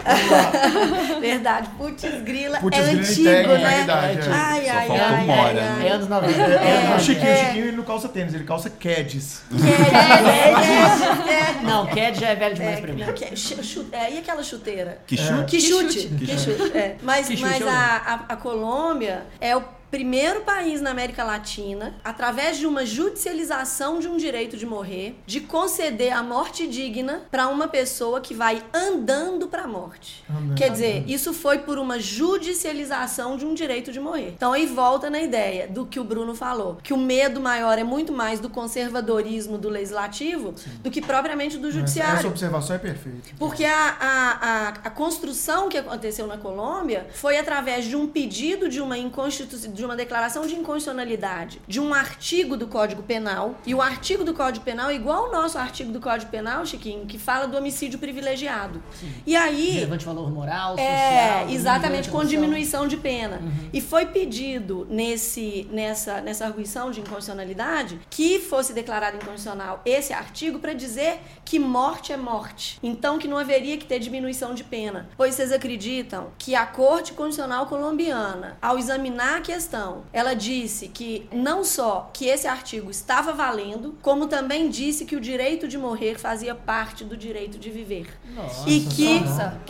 Verdade, 1.20 1.68
putz 1.76 2.02
grila 2.22 2.58
Putz 2.58 2.78
é 2.78 2.82
grila 2.82 3.00
antigo, 3.00 3.52
né? 3.54 3.86
é. 3.86 3.92
Ai, 3.92 4.22
Só 4.22 4.30
ai, 4.32 4.68
ai, 4.68 5.24
Mora, 5.26 5.42
ai, 5.48 5.54
né? 5.54 5.76
ai. 5.80 5.88
É 5.88 5.92
anos 5.92 6.08
90. 6.08 6.40
É, 6.40 6.96
o 6.96 7.00
Chiquinho, 7.00 7.28
é. 7.28 7.34
o 7.34 7.36
Chiquinho 7.46 7.64
ele 7.66 7.76
não 7.76 7.84
calça 7.84 8.08
tênis, 8.08 8.34
ele 8.34 8.44
calça 8.44 8.70
Keds. 8.70 9.42
É, 9.52 11.30
é, 11.30 11.34
é. 11.34 11.62
Não, 11.62 11.86
Cad 11.86 12.18
já 12.18 12.28
é 12.28 12.34
velho 12.34 12.54
demais 12.54 12.80
pra 12.80 12.92
mim. 12.92 13.02
É, 13.02 13.36
chu- 13.36 13.86
é, 13.92 14.12
e 14.12 14.18
aquela 14.18 14.42
chuteira? 14.42 14.98
Que 15.06 15.16
chute? 15.16 15.44
Que 15.46 15.60
chute. 15.60 16.08
Que 16.08 16.26
Que 16.26 16.38
chute. 16.38 16.76
é. 16.76 16.96
Mas, 17.02 17.28
Que 17.28 17.36
chute 17.36 17.48
mas 17.48 17.66
a, 17.66 18.24
a, 18.28 18.32
a 18.32 18.36
Colômbia 18.36 19.24
é 19.40 19.56
o 19.56 19.62
primeiro 19.90 20.42
país 20.42 20.80
na 20.80 20.90
América 20.90 21.24
Latina, 21.24 21.94
através 22.04 22.56
de 22.58 22.66
uma 22.66 22.84
judicialização 22.86 23.98
de 23.98 24.08
um 24.08 24.16
direito 24.16 24.56
de 24.56 24.64
morrer, 24.66 25.16
de 25.26 25.40
conceder 25.40 26.12
a 26.12 26.22
morte 26.22 26.66
digna 26.66 27.22
para 27.30 27.48
uma 27.48 27.68
pessoa 27.68 28.20
que 28.20 28.32
vai 28.34 28.62
andando 28.72 29.48
para 29.48 29.62
a 29.62 29.66
morte. 29.68 30.24
Andando. 30.30 30.54
Quer 30.56 30.70
dizer, 30.70 31.04
isso 31.08 31.32
foi 31.32 31.58
por 31.58 31.78
uma 31.78 31.98
judicialização 31.98 33.36
de 33.36 33.44
um 33.44 33.54
direito 33.54 33.92
de 33.92 34.00
morrer. 34.00 34.32
Então 34.36 34.52
aí 34.52 34.66
volta 34.66 35.08
na 35.10 35.20
ideia 35.20 35.68
do 35.68 35.86
que 35.86 35.98
o 35.98 36.04
Bruno 36.04 36.34
falou, 36.34 36.78
que 36.82 36.92
o 36.92 36.96
medo 36.96 37.40
maior 37.40 37.78
é 37.78 37.84
muito 37.84 38.12
mais 38.12 38.40
do 38.40 38.48
conservadorismo 38.48 39.58
do 39.58 39.68
legislativo 39.68 40.54
do 40.82 40.90
que 40.90 41.00
propriamente 41.00 41.58
do 41.58 41.70
judiciário. 41.70 42.18
Essa 42.18 42.28
observação 42.28 42.76
é 42.76 42.78
perfeita. 42.78 43.30
Porque 43.38 43.64
a, 43.64 43.96
a, 44.00 44.30
a, 44.30 44.68
a 44.68 44.90
construção 44.90 45.68
que 45.68 45.78
aconteceu 45.78 46.26
na 46.26 46.36
Colômbia 46.36 47.06
foi 47.14 47.38
através 47.38 47.84
de 47.84 47.96
um 47.96 48.06
pedido 48.06 48.68
de 48.68 48.80
uma, 48.80 48.96
inconstitu- 48.96 49.56
de 49.80 49.86
uma 49.86 49.96
declaração 49.96 50.46
de 50.46 50.54
inconstitucionalidade 50.54 51.60
de 51.66 51.80
um 51.80 51.92
artigo 51.92 52.56
do 52.56 52.66
Código 52.66 53.02
Penal. 53.02 53.56
E 53.66 53.74
o 53.74 53.82
artigo 53.82 54.22
do 54.22 54.34
Código 54.34 54.64
Penal 54.64 54.90
é 54.90 54.94
igual 54.94 55.26
ao 55.26 55.32
nosso 55.32 55.58
artigo 55.58 55.90
do 55.90 56.00
Código 56.00 56.30
Penal, 56.30 56.64
Chiquinho, 56.64 57.06
que 57.06 57.18
fala 57.18 57.48
do 57.48 57.56
homicídio 57.56 57.98
privilegiado. 57.98 58.82
E 59.26 59.34
aí. 59.34 59.70
Relevante 59.70 60.04
valor 60.04 60.30
moral, 60.30 60.70
social. 60.70 60.86
É, 60.86 61.46
exatamente, 61.50 62.10
com 62.10 62.24
diminuição 62.24 62.86
de 62.86 62.96
pena. 62.96 63.40
E 63.72 63.80
foi 63.80 64.06
pedido 64.06 64.86
nesse, 64.90 65.66
nessa, 65.72 66.20
nessa 66.20 66.44
arguição 66.44 66.90
de 66.90 67.00
inconstitucionalidade 67.00 68.00
que 68.10 68.38
fosse 68.38 68.72
declarado 68.72 69.16
inconstitucional 69.16 69.80
esse 69.84 70.12
artigo 70.12 70.58
para 70.58 70.72
dizer 70.72 71.20
que 71.44 71.58
morte 71.58 72.12
é 72.12 72.16
morte. 72.16 72.78
Então 72.82 73.18
que 73.18 73.26
não 73.26 73.38
haveria 73.38 73.78
que 73.78 73.86
ter 73.86 73.98
diminuição 73.98 74.54
de 74.54 74.62
pena. 74.62 75.08
Pois 75.16 75.34
vocês 75.34 75.52
acreditam 75.52 76.28
que 76.38 76.54
a 76.54 76.66
Corte 76.66 77.12
Constitucional 77.12 77.66
Colombiana, 77.66 78.58
ao 78.60 78.78
examinar 78.78 79.38
a 79.38 79.40
questão, 79.40 79.69
ela 80.12 80.34
disse 80.34 80.88
que 80.88 81.28
não 81.32 81.64
só 81.64 82.10
que 82.12 82.26
esse 82.26 82.46
artigo 82.46 82.90
estava 82.90 83.32
valendo, 83.32 83.94
como 84.02 84.26
também 84.26 84.68
disse 84.68 85.04
que 85.04 85.16
o 85.16 85.20
direito 85.20 85.68
de 85.68 85.78
morrer 85.78 86.18
fazia 86.18 86.54
parte 86.54 87.04
do 87.04 87.16
direito 87.16 87.58
de 87.58 87.70
viver. 87.70 88.06
Nossa, 88.34 88.68
e 88.68 88.80
que 88.80 89.18